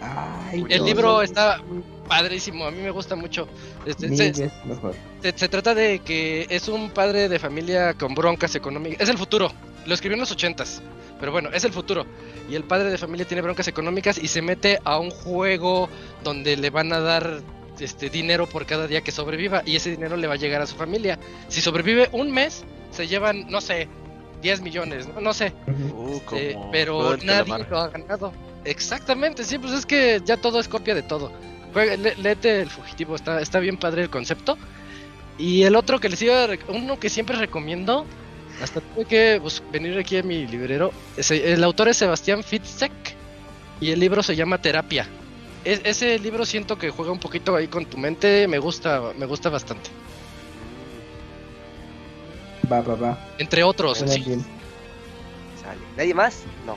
[0.01, 1.61] Ay, El libro está
[2.09, 3.49] padrísimo, a mí me gusta mucho.
[3.85, 4.95] Este, se, mejor.
[5.23, 9.01] se- se trata de que es un padre de familia con broncas económicas.
[9.01, 9.51] Es el futuro.
[9.87, 10.81] Lo escribió en los ochentas.
[11.19, 12.07] Pero bueno, es el futuro.
[12.49, 15.89] Y el padre de familia tiene broncas económicas y se mete a un juego
[16.23, 17.41] donde le van a dar
[17.81, 19.63] este dinero por cada día que sobreviva.
[19.67, 21.19] Y ese dinero le va a llegar a su familia.
[21.49, 23.89] Si sobrevive un mes, se llevan, no sé,
[24.43, 25.53] 10 millones, no, no sé.
[25.67, 28.33] Uh, como pero nadie lo ha ganado.
[28.65, 31.33] Exactamente, sí, pues es que ya todo es copia de todo.
[31.75, 34.57] Lé- léete el fugitivo, está, está bien padre el concepto.
[35.39, 38.05] Y el otro que les iba a uno que siempre recomiendo,
[38.63, 40.93] hasta tuve que bus- venir aquí a mi librero.
[41.31, 42.91] el autor es Sebastián Fitzek
[43.81, 45.07] y el libro se llama Terapia.
[45.69, 49.27] Es- ese libro siento que juega un poquito ahí con tu mente, me gusta, me
[49.27, 49.91] gusta bastante.
[52.73, 53.19] Va, va, va.
[53.37, 54.07] Entre otros, sí.
[55.61, 55.81] Sale.
[55.95, 56.45] ¿Nadie más?
[56.65, 56.77] No.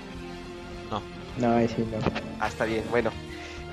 [1.38, 2.00] No, ahí sí no.
[2.42, 3.12] Ah, está bien, bueno.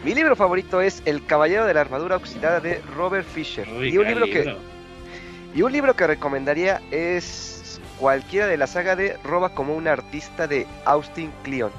[0.05, 3.69] Mi libro favorito es El Caballero de la Armadura Oxidada de Robert Fisher.
[3.69, 4.59] Uy, y, un gran libro que, libro.
[5.53, 10.47] y un libro que recomendaría es cualquiera de la saga de Roba como un artista
[10.47, 11.73] de Austin Kleon.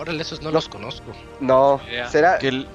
[0.00, 1.12] Órale, esos no los conozco.
[1.40, 1.78] No,
[2.10, 2.38] será...
[2.38, 2.66] Que, l-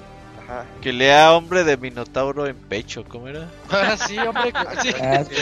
[0.44, 0.64] Ajá.
[0.80, 3.48] que lea hombre de Minotauro en pecho, ¿cómo era?
[3.68, 4.90] Ah, sí, hombre, sí.
[5.02, 5.34] Ah, sí.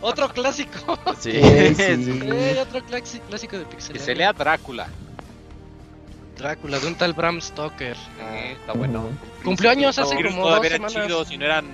[0.00, 0.96] Otro clásico.
[1.18, 1.32] Sí.
[1.32, 2.20] Sí.
[2.32, 3.98] Eh, otro clásico, clásico de Que Pixel.
[3.98, 4.86] se lea Drácula.
[6.38, 7.96] Drácula, de un tal Bram Stoker.
[8.20, 9.08] Eh, está bueno.
[9.44, 10.92] Cumplió años hace como dos semanas.
[10.94, 11.64] chidos y no eran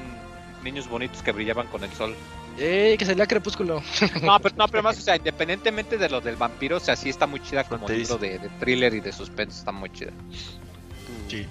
[0.62, 2.14] niños bonitos que brillaban con el sol.
[2.58, 3.82] Eh, que se lea Crepúsculo.
[4.22, 7.08] No, pero, no, pero más, o sea, independientemente de lo del vampiro, o sea, sí
[7.08, 10.10] está muy chida como libro de, de thriller y de suspense, está muy chida.
[11.28, 11.46] Sí,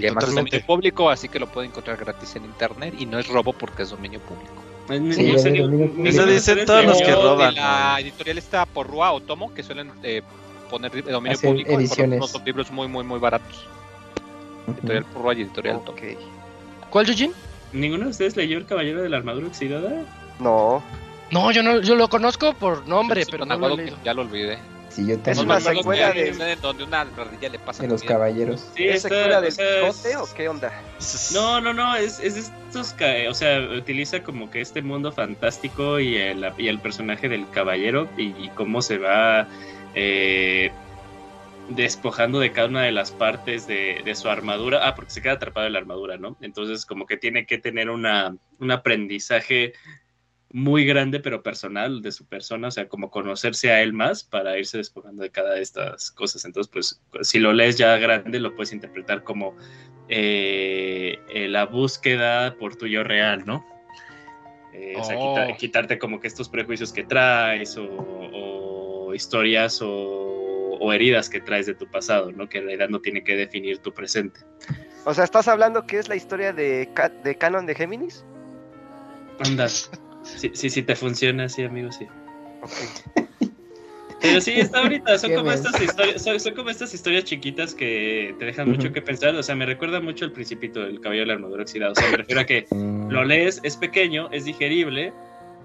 [0.00, 3.18] Y además es dominio público, así que lo pueden encontrar gratis en internet y no
[3.18, 4.52] es robo porque es dominio público.
[4.86, 5.30] Pues, Sí.
[6.04, 7.54] Eso dicen todos los que roban.
[7.54, 10.22] la editorial está Porrúa o Tomo, que suelen eh,
[10.70, 12.16] poner dominio Hacer público por ediciones.
[12.18, 13.66] unos son libros muy, muy, muy baratos.
[14.68, 15.98] Editorial Porrúa y editorial Tomo.
[16.90, 17.32] ¿Cuál, Eugene?
[17.72, 20.04] ¿Ninguno de ustedes leyó El Caballero de la Armadura Oxidada?
[20.38, 20.82] No.
[21.30, 24.58] No, yo no, yo lo conozco por nombre, pero no lo he ya lo olvidé.
[24.90, 28.64] Sí, yo Es una secuela de- donde una ardilla le pasa De los caballeros.
[28.76, 30.72] Sí, ¿Es secuela del Quijote o qué onda?
[31.32, 35.98] No, no, no, es, es estos, ca- o sea, utiliza como que este mundo fantástico
[35.98, 39.48] y el, y el personaje del caballero y, y cómo se va
[39.96, 40.70] eh,
[41.70, 44.86] despojando de cada una de las partes de, de su armadura.
[44.86, 46.36] Ah, porque se queda atrapado en la armadura, ¿no?
[46.40, 49.72] Entonces como que tiene que tener una, un aprendizaje
[50.56, 54.56] muy grande pero personal de su persona, o sea, como conocerse a él más para
[54.56, 56.44] irse despojando de cada de estas cosas.
[56.44, 59.56] Entonces, pues, si lo lees ya grande, lo puedes interpretar como
[60.08, 63.66] eh, eh, la búsqueda por tu yo real, ¿no?
[64.72, 65.34] Eh, O sea, Oh.
[65.34, 69.88] quita- quitarte como que estos prejuicios que traes o, o historias o,
[70.80, 72.48] o heridas que traes de tu pasado, ¿no?
[72.48, 74.38] Que en realidad no tiene que definir tu presente.
[75.04, 76.88] O sea, ¿estás hablando que es la historia de,
[77.24, 78.24] de Canon de Géminis?
[79.44, 79.90] Andas.
[80.24, 82.06] Sí, sí, sí te funciona, sí, amigo, sí.
[82.62, 82.70] Ok.
[84.20, 88.34] Pero sí, está ahorita, son como estas historias, son, son como estas historias chiquitas que
[88.38, 88.94] te dejan mucho Ujú.
[88.94, 89.34] que pensar.
[89.34, 91.92] O sea, me recuerda mucho al principito del cabello de la armadura oxidada.
[91.92, 95.12] O sea, me refiero a que Mm, lo lees, es pequeño, es digerible,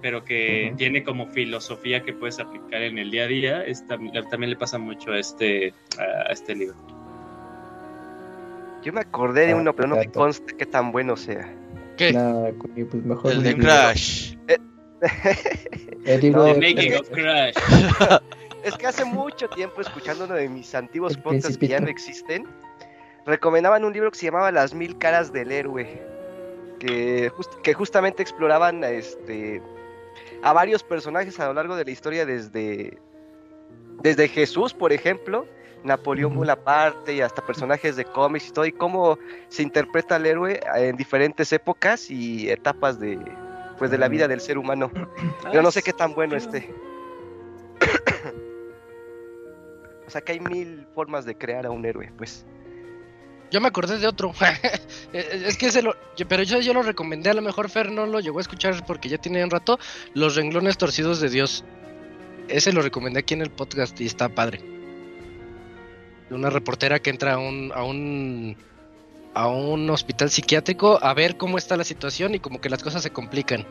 [0.02, 0.76] pero que Ujú.
[0.76, 3.64] tiene como filosofía que puedes aplicar en el día a día.
[3.64, 6.76] Es tam- también le pasa mucho a este, a este libro.
[8.84, 11.50] Yo me acordé de Ah, uno, pero no me consta qué tan bueno sea.
[12.00, 12.12] ¿Qué?
[12.14, 13.30] Nada, Cuni, pues mejor.
[13.32, 13.56] El de.
[13.58, 14.34] Crash.
[16.06, 17.54] El libro No, Making of Crash.
[18.64, 21.88] Es que hace mucho tiempo, escuchando uno de mis antiguos El podcasts que ya no
[21.88, 22.46] existen,
[23.26, 26.02] recomendaban un libro que se llamaba Las mil caras del héroe,
[26.78, 29.62] que, just- que justamente exploraban a, este,
[30.42, 32.98] a varios personajes a lo largo de la historia desde,
[34.02, 35.46] desde Jesús, por ejemplo,
[35.84, 36.34] Napoleón.
[36.34, 39.18] Bonaparte y hasta personajes de cómics y todo, y cómo
[39.48, 43.18] se interpreta al héroe en diferentes épocas y etapas de,
[43.78, 44.90] pues, de la vida del ser humano.
[45.52, 46.72] Yo no sé qué tan bueno esté.
[50.06, 52.44] O sea que hay mil formas de crear a un héroe, pues.
[53.52, 54.32] Yo me acordé de otro.
[55.12, 55.94] Eh, es que se lo.
[56.16, 57.30] yo- Pero yo, yo lo recomendé.
[57.30, 59.76] A lo mejor Fer no lo llegó a escuchar porque ya tiene un rato.
[60.14, 61.64] Los renglones torcidos de Dios.
[62.46, 64.60] Ese lo recomendé aquí en el podcast y está padre.
[66.30, 67.72] De una reportera que entra a un.
[67.74, 68.56] a un.
[69.34, 73.02] a un hospital psiquiátrico a ver cómo está la situación y como que las cosas
[73.02, 73.66] se complican.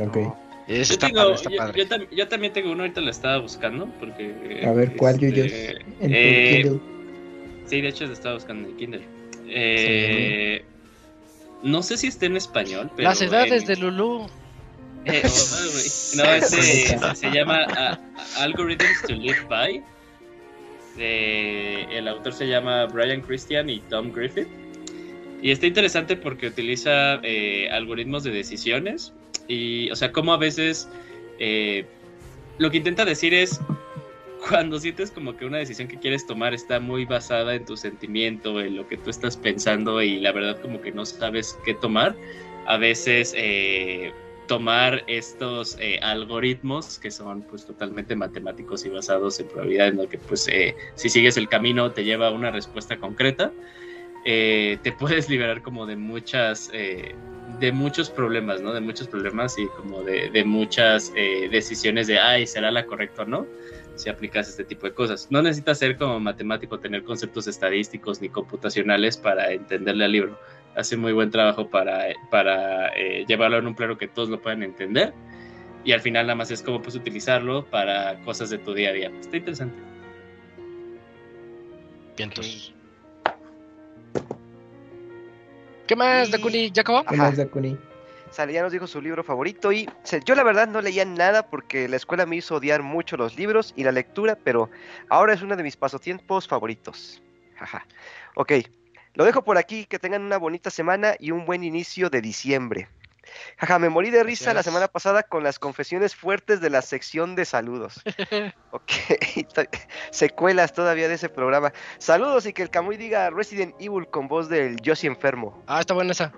[0.00, 0.16] Ok.
[0.68, 3.38] Yo, está tengo- padre, está yo- yo tam- yo también tengo uno, ahorita lo estaba
[3.38, 3.86] buscando.
[4.00, 5.52] Porque, A ver, ¿cuál, este, Yuyos?
[6.00, 6.80] En tu eh, Kindle.
[7.66, 9.02] Sí, de hecho lo estaba buscando en el Kindle.
[9.48, 10.64] Eh,
[11.62, 13.08] No sé si está en español, pero.
[13.08, 14.26] Las edades en- de Lulu.
[15.04, 17.98] Eh, oh, no, ese se llama ah,
[18.38, 19.82] Algorithms to Live By.
[20.96, 24.48] De- el autor se llama Brian Christian y Tom Griffith.
[25.42, 29.12] Y está interesante porque utiliza eh, algoritmos de decisiones.
[29.48, 30.88] Y, o sea, como a veces
[31.38, 31.84] eh,
[32.58, 33.60] lo que intenta decir es
[34.48, 38.60] cuando sientes como que una decisión que quieres tomar está muy basada en tu sentimiento,
[38.60, 42.14] en lo que tú estás pensando y la verdad como que no sabes qué tomar,
[42.66, 44.12] a veces eh,
[44.46, 50.08] tomar estos eh, algoritmos que son pues totalmente matemáticos y basados en probabilidad en lo
[50.08, 53.52] que pues eh, si sigues el camino te lleva a una respuesta concreta,
[54.24, 56.70] eh, te puedes liberar como de muchas...
[56.72, 57.14] eh,
[57.60, 58.74] de muchos problemas, ¿no?
[58.74, 63.22] De muchos problemas y como de, de muchas eh, decisiones de, ay, ¿será la correcta
[63.22, 63.46] o no?
[63.94, 65.28] Si aplicas este tipo de cosas.
[65.30, 70.38] No necesitas ser como matemático, tener conceptos estadísticos ni computacionales para entenderle al libro.
[70.76, 74.62] Hace muy buen trabajo para, para eh, llevarlo en un plano que todos lo puedan
[74.62, 75.14] entender.
[75.84, 78.92] Y al final nada más es como pues utilizarlo para cosas de tu día a
[78.92, 79.12] día.
[79.20, 79.76] Está interesante.
[82.16, 82.74] Vientos.
[85.86, 86.70] ¿Qué más, Dakuni?
[86.72, 87.04] ¿Ya acabó?
[87.04, 87.78] ¿Qué más, Dakuni?
[88.30, 89.88] Sale, ya nos dijo su libro favorito y
[90.24, 93.72] yo la verdad no leía nada porque la escuela me hizo odiar mucho los libros
[93.76, 94.68] y la lectura, pero
[95.08, 97.22] ahora es uno de mis pasatiempos favoritos.
[97.54, 97.86] Jaja.
[98.34, 98.52] Ok,
[99.16, 102.88] lo dejo por aquí, que tengan una bonita semana y un buen inicio de diciembre.
[103.58, 107.34] Jaja, me morí de risa la semana pasada con las confesiones fuertes de la sección
[107.34, 108.00] de saludos.
[108.70, 108.92] Ok,
[110.10, 111.72] secuelas todavía de ese programa.
[111.98, 115.60] Saludos y que el Camuy diga Resident Evil con voz del Yoshi enfermo.
[115.66, 116.32] Ah, está buena esa.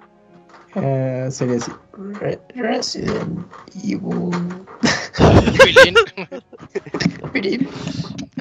[0.75, 1.73] Ah, sería así.
[2.21, 3.47] Re- Resident
[3.85, 4.31] Evil.
[7.33, 7.69] Pilín.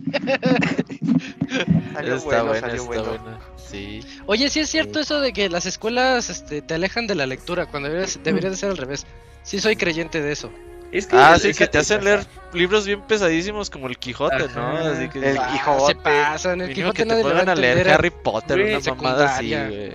[1.94, 3.24] Salió Está bueno, buena, salió está bueno.
[3.24, 3.40] buena.
[3.58, 4.00] Sí.
[4.26, 7.66] Oye, sí es cierto eso de que las escuelas este, te alejan de la lectura
[7.66, 9.06] cuando deberías- debería de ser al revés.
[9.44, 10.52] Sí soy creyente de eso.
[10.90, 12.22] Es que Ah, el- sí, que te hacen leer
[12.54, 14.62] libros bien pesadísimos como el Quijote, ¿no?
[14.78, 14.92] Ajá.
[14.94, 15.94] Así que El Ah, Quijote.
[15.94, 19.36] Se pasan, el Quijote que te pongan a leer entender Harry Potter, Güey, una mamada
[19.36, 19.92] así, güey.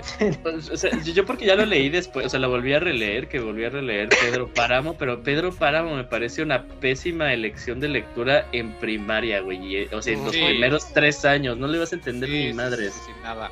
[0.72, 3.40] O sea, yo- porque ya lo leí después, o sea, lo volví a releer, que
[3.40, 8.46] volví a releer Pedro Páramo, pero Pedro Páramo me parece una pésima elección de lectura
[8.52, 9.76] en primaria, güey.
[9.76, 10.44] eh, O sea, en los Sí.
[10.44, 12.92] primeros tres años, no le vas a entender Sí, ni sí, madres.
[12.92, 13.50] sí, sí, nada.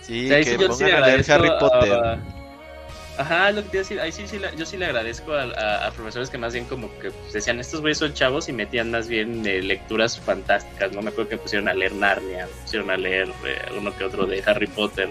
[0.00, 1.92] Sí, O sea, que pongan a leer Harry Potter.
[1.92, 2.18] a-
[3.18, 5.34] Ajá, lo que te iba a decir, ahí sí, sí la- yo sí le agradezco
[5.34, 8.48] a, a- a profesores que más bien como que pues, decían, estos güeyes son chavos
[8.48, 11.02] y metían más bien eh, lecturas fantásticas, ¿no?
[11.02, 14.42] Me acuerdo que pusieron a leer Narnia, pusieron a leer eh, uno que otro de
[14.46, 15.10] Harry Potter.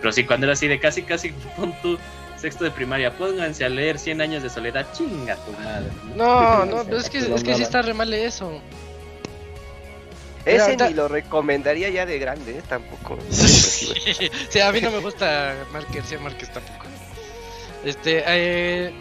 [0.00, 1.98] Pero sí, cuando era así de casi, casi, pon tu
[2.38, 5.90] sexto de primaria, pónganse a leer 100 años de soledad, chinga tu madre.
[6.14, 8.60] No, no, pero es que, es que sí está re mal eso.
[10.44, 12.62] Ese ahorita- ni lo recomendaría ya de grande, ¿eh?
[12.68, 13.18] tampoco.
[13.30, 16.86] sí, a mí no me gusta Márquez tampoco.
[17.86, 18.92] Este, eh,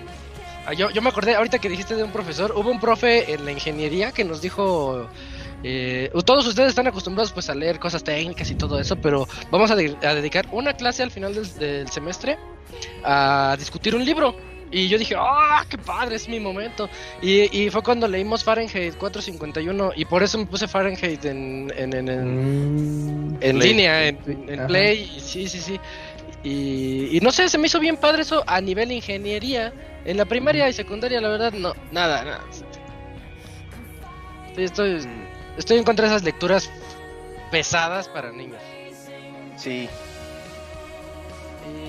[0.67, 3.43] ah, yo, yo me acordé, ahorita que dijiste de un profesor, hubo un profe en
[3.43, 5.09] la ingeniería que nos dijo,
[5.63, 9.71] eh, todos ustedes están acostumbrados pues a leer cosas técnicas y todo eso, pero vamos
[9.71, 12.37] a, de- a dedicar una clase al final del, del semestre
[13.03, 14.35] a discutir un libro.
[14.71, 16.15] Y yo dije, ¡ah, qué padre!
[16.15, 16.89] Es mi momento.
[17.21, 21.93] Y, y fue cuando leímos Fahrenheit 451 y por eso me puse Fahrenheit en, en,
[21.95, 22.35] en- en-
[23.31, 24.17] Mm, en línea, en.
[24.67, 25.79] Play, sí, sí, sí.
[26.45, 29.73] Y, y no sé, se me hizo bien padre eso a nivel ingeniería.
[30.05, 32.41] En la primaria y secundaria, la verdad, no, nada, nada.
[34.55, 35.03] Estoy,
[35.57, 36.69] estoy en contra de esas lecturas
[37.49, 38.61] pesadas para niños.
[39.57, 39.89] Sí.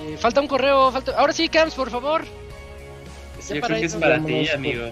[0.09, 1.15] Y falta un correo, falta...
[1.15, 2.25] Ahora sí, Cams, por favor.
[3.47, 4.89] Yo para creo que es para ti, amigo.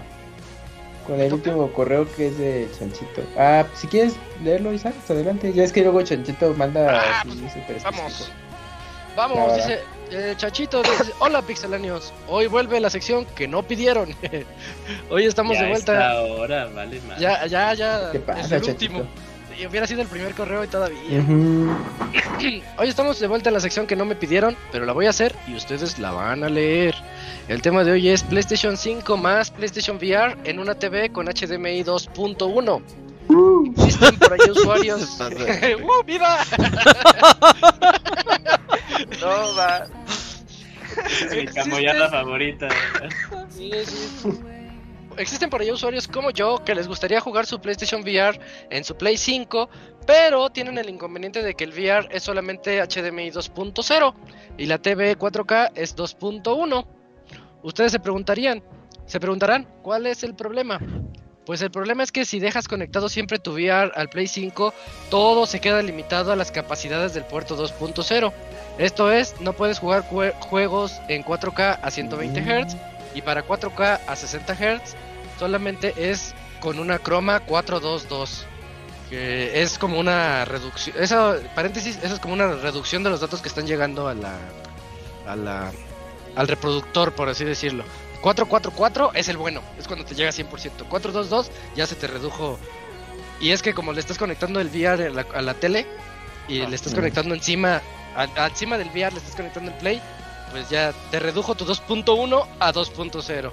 [1.07, 3.23] Con el último correo que es de Chanchito.
[3.35, 4.13] Ah, si quieres
[4.43, 5.51] leerlo, Isaac, adelante.
[5.53, 7.01] Ya es que luego Chanchito manda.
[7.01, 8.31] Ah, pues, Vamos.
[9.15, 9.79] Vamos, Va, va, dice
[10.11, 14.13] eh, Chachito, dice, hola pixelanios, hoy vuelve la sección que no pidieron.
[15.09, 16.11] hoy estamos ya de vuelta.
[16.11, 17.19] ahora, vale más.
[17.19, 18.11] Ya, ya, ya.
[18.11, 18.71] ¿Qué es pasa, el Chachito?
[18.71, 19.05] último.
[19.57, 20.99] Y hubiera sido el primer correo y todavía.
[22.77, 25.11] Hoy estamos de vuelta en la sección que no me pidieron, pero la voy a
[25.11, 26.93] hacer y ustedes la van a leer.
[27.47, 31.83] El tema de hoy es PlayStation 5 más PlayStation VR en una TV con HDMI
[31.83, 32.81] 2.1.
[33.77, 35.17] Existen por ahí usuarios.
[35.21, 36.39] ¡Uh, ¡Viva!
[39.21, 39.87] No va.
[41.07, 42.67] es mi camoyada favorita.
[43.49, 44.29] Sí, sí.
[45.17, 48.97] Existen por ahí usuarios como yo que les gustaría jugar su PlayStation VR en su
[48.97, 49.69] Play 5,
[50.05, 54.13] pero tienen el inconveniente de que el VR es solamente HDMI 2.0
[54.57, 56.85] y la TV 4K es 2.1.
[57.63, 58.61] Ustedes se preguntarían,
[59.05, 60.79] se preguntarán, ¿cuál es el problema?
[61.45, 64.73] Pues el problema es que si dejas conectado siempre tu VR al Play 5,
[65.11, 68.33] todo se queda limitado a las capacidades del puerto 2.0.
[68.79, 72.75] Esto es, no puedes jugar jue- juegos en 4K a 120 Hz
[73.13, 74.95] y para 4K a 60 Hz
[75.39, 78.45] solamente es con una croma 422
[79.09, 83.39] que es como una reducción eso paréntesis eso es como una reducción de los datos
[83.41, 84.33] que están llegando a la
[85.27, 85.71] a la
[86.35, 87.83] al reproductor por así decirlo
[88.25, 90.49] 444 es el bueno es cuando te llega a 100%
[90.89, 92.57] 422 ya se te redujo
[93.39, 95.85] y es que como le estás conectando el VR a la, a la tele
[96.47, 97.83] y Ah, le estás conectando encima
[98.15, 100.01] a- encima del VR le estás conectando el play
[100.51, 103.51] pues ya te redujo tu 2.1 a 2.0.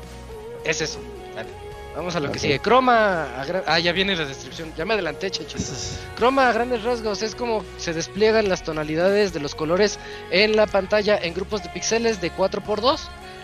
[0.64, 1.00] Es eso.
[1.34, 1.48] Dale.
[1.96, 2.58] Vamos a lo que sigue.
[2.60, 3.24] Croma.
[3.24, 4.72] a Ah, ya viene la descripción.
[4.76, 5.98] Ya me adelanté, chachos.
[6.16, 9.98] Croma a grandes rasgos es como se despliegan las tonalidades de los colores
[10.30, 13.00] en la pantalla en grupos de píxeles de 4x2.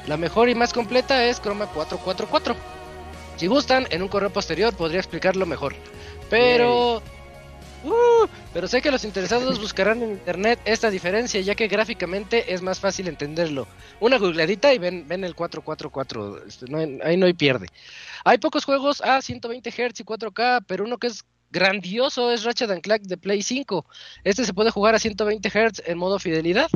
[0.09, 2.57] La mejor y más completa es Chroma 444.
[3.37, 5.75] Si gustan, en un correo posterior podría explicarlo mejor.
[6.31, 7.03] Pero...
[7.85, 12.61] Uh, pero sé que los interesados buscarán en internet esta diferencia, ya que gráficamente es
[12.61, 13.69] más fácil entenderlo.
[14.01, 17.69] Una googleadita y ven, ven el 444, este, no hay- ahí no hay pierde.
[18.25, 22.71] Hay pocos juegos a 120 Hz y 4K, pero uno que es grandioso es Ratchet
[22.71, 23.87] and Clank de Play 5.
[24.25, 26.69] Este se puede jugar a 120 Hz en modo fidelidad,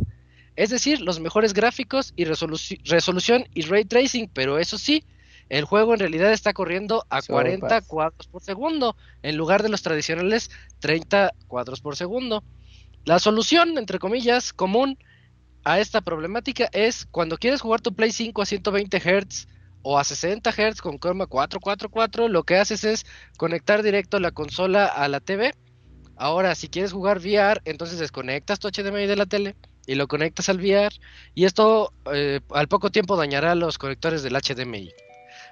[0.56, 5.04] es decir, los mejores gráficos y resoluci- resolución y ray tracing, pero eso sí,
[5.48, 7.42] el juego en realidad está corriendo a Sopas.
[7.42, 10.50] 40 cuadros por segundo, en lugar de los tradicionales
[10.80, 12.44] 30 cuadros por segundo.
[13.04, 14.98] La solución, entre comillas, común
[15.64, 19.48] a esta problemática es cuando quieres jugar tu Play 5 a 120 Hz
[19.82, 23.04] o a 60 Hz con Chroma 444, lo que haces es
[23.36, 25.52] conectar directo la consola a la TV.
[26.16, 29.56] Ahora, si quieres jugar VR, entonces desconectas tu HDMI de la tele
[29.86, 30.94] y lo conectas al VR
[31.34, 34.90] y esto eh, al poco tiempo dañará los conectores del HDMI.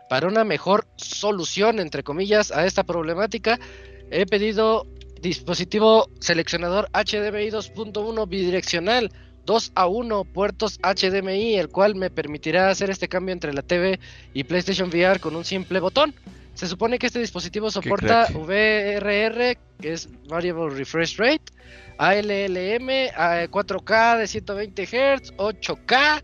[0.09, 3.60] Para una mejor solución, entre comillas, a esta problemática,
[4.10, 4.86] he pedido
[5.20, 9.12] dispositivo seleccionador HDMI 2.1 bidireccional
[9.47, 13.99] 2 a 1 puertos HDMI, el cual me permitirá hacer este cambio entre la TV
[14.34, 16.15] y PlayStation VR con un simple botón.
[16.54, 18.26] Se supone que este dispositivo soporta.
[18.32, 21.42] VRR, que es Variable Refresh Rate,
[21.98, 26.22] ALLM, a 4K de 120 Hz, 8K,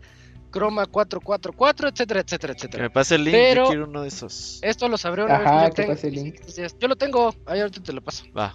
[0.51, 2.83] Chroma 444, etcétera, etcétera, Que etcétera.
[2.83, 4.59] me pase el link, Pero- yo quiero uno de esos.
[4.61, 6.35] Esto lo sabré una Ajá, vez que que yo tenga pase el link.
[6.79, 8.25] Yo lo tengo, ahí ahorita te lo paso.
[8.37, 8.53] Va.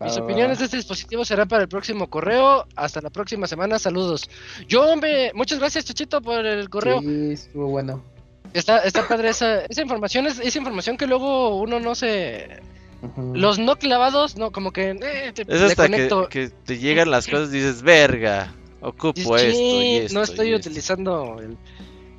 [0.00, 0.60] Mis va, opiniones va.
[0.60, 2.66] de este dispositivo serán para el próximo correo.
[2.76, 3.78] Hasta la próxima semana.
[3.78, 4.28] Saludos.
[4.68, 5.32] Yo me.
[5.34, 7.00] Muchas gracias, Chachito, por el correo.
[7.00, 8.04] Sí, estuvo bueno.
[8.58, 10.26] Está, está padre esa, esa información.
[10.26, 12.60] Es, esa información que luego uno no se.
[13.34, 14.90] Los no clavados, no, como que.
[14.90, 19.60] eh, te- Es hasta que, te llegan las cosas y dices, verga, ocupo Dices, esto,
[19.60, 20.68] y "Chin, esto no y estoy esto".
[20.68, 21.56] utilizando el,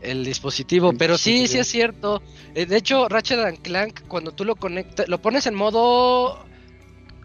[0.02, 2.22] el dispositivo, El pero sí, sí es cierto.
[2.54, 6.46] Eh, de hecho, Ratchet and Clank, cuando tú lo conectas, lo pones en modo.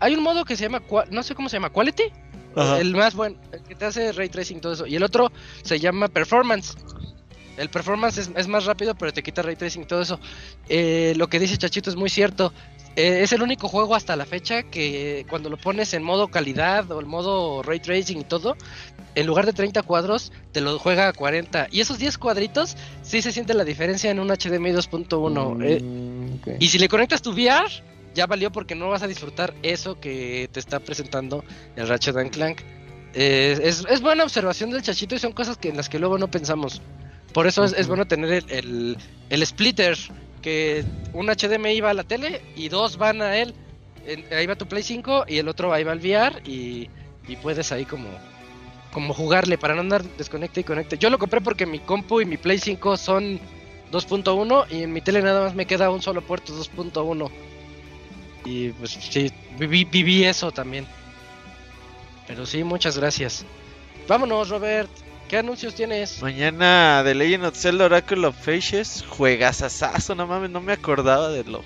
[0.01, 2.05] Hay un modo que se llama, no sé cómo se llama, Quality.
[2.57, 2.81] Ajá.
[2.81, 4.87] El más bueno, el que te hace ray tracing todo eso.
[4.87, 5.31] Y el otro
[5.63, 6.75] se llama Performance.
[7.57, 10.19] El performance es, es más rápido, pero te quita ray tracing y todo eso.
[10.69, 12.53] Eh, lo que dice Chachito es muy cierto.
[12.97, 16.91] Eh, es el único juego hasta la fecha que cuando lo pones en modo calidad
[16.91, 18.57] o en modo ray tracing y todo,
[19.15, 21.69] en lugar de 30 cuadros, te lo juega a 40.
[21.71, 25.59] Y esos 10 cuadritos, sí se siente la diferencia en un HDMI 2.1.
[25.65, 26.49] Eh, Mm, ok.
[26.59, 27.67] y si le conectas tu VR,
[28.15, 31.45] ya valió porque no vas a disfrutar eso que te está presentando
[31.77, 32.61] el Ratchet and Clank.
[33.15, 36.17] Eh, es, es buena observación del chachito y son cosas que en las que luego
[36.19, 36.81] no pensamos.
[37.33, 38.99] Por eso es, es bueno tener el, el,
[39.31, 39.97] el splitter,
[40.43, 43.55] que un HDMI va a la tele y dos van a él.
[44.07, 46.89] En- ahí va tu Play 5 y el otro ahí va al VR y,
[47.29, 48.09] y puedes ahí como,
[48.93, 50.99] como jugarle para no andar desconecte y conecte.
[50.99, 53.39] Yo lo compré porque mi compu y mi Play 5 son
[53.93, 57.31] 2.1 y en mi tele nada más me queda un solo puerto 2.1.
[58.45, 60.87] Y pues sí, viví, viví eso también.
[62.27, 63.45] Pero sí, muchas gracias.
[64.09, 64.91] Vámonos, Robert.
[65.33, 66.21] ¿Qué anuncios tienes?
[66.21, 71.43] Mañana The Legend of Zelda Oracle of Faces, juegasasazo, no mames, no me acordaba de
[71.45, 71.63] lo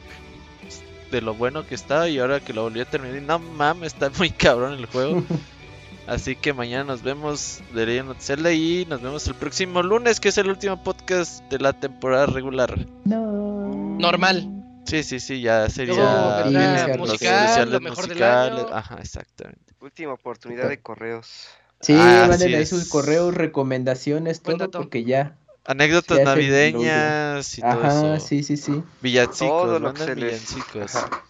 [1.11, 4.09] de lo bueno que estaba y ahora que lo volví a terminar, no mames, está
[4.19, 5.25] muy cabrón el juego.
[6.07, 10.21] Así que mañana nos vemos de Legend of Zelda y nos vemos el próximo lunes,
[10.21, 12.87] que es el último podcast de la temporada regular.
[13.05, 13.97] No.
[13.99, 14.49] Normal.
[14.85, 18.65] Sí, sí, sí, ya sería Luego los musical, especiales lo mejor del musicales.
[18.65, 18.75] año.
[18.77, 19.75] Ajá, exactamente.
[19.81, 21.49] Última oportunidad de correos.
[21.81, 22.69] Sí, Ah, manden ahí es.
[22.69, 25.37] sus correos, recomendaciones, todo, porque ya.
[25.65, 28.27] Anécdotas navideñas y todo Ajá, eso.
[28.27, 28.83] sí, sí, sí.
[29.03, 30.95] Villancicos, Todo lo que manden se les- villancicos.
[30.95, 31.23] Ajá.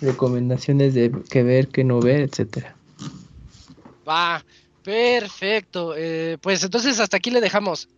[0.00, 2.76] Recomendaciones de qué ver, qué no ver, etcétera.
[4.08, 4.44] Va,
[4.84, 5.94] perfecto.
[5.96, 7.88] Eh, pues entonces hasta aquí le dejamos.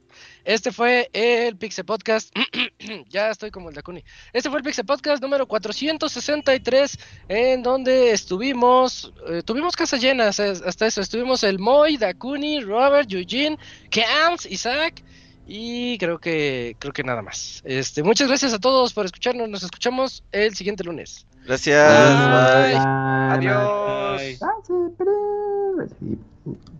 [0.51, 2.35] Este fue el Pixel Podcast.
[3.09, 4.03] ya estoy como el Dakuni.
[4.33, 6.99] Este fue el Pixel Podcast número 463,
[7.29, 11.03] en donde estuvimos, eh, tuvimos casas llenas eh, hasta eso.
[11.03, 13.57] Estuvimos el Moy, Dakuni, Robert, Eugene,
[13.93, 15.05] Camps, Isaac.
[15.47, 17.62] Y creo que creo que nada más.
[17.65, 19.49] Este, muchas gracias a todos por escucharnos.
[19.49, 21.29] Nos escuchamos el siguiente lunes.
[21.47, 22.73] Gracias, Bye.
[22.73, 22.81] bye.
[23.37, 24.41] Adiós.
[25.79, 26.80] Bye.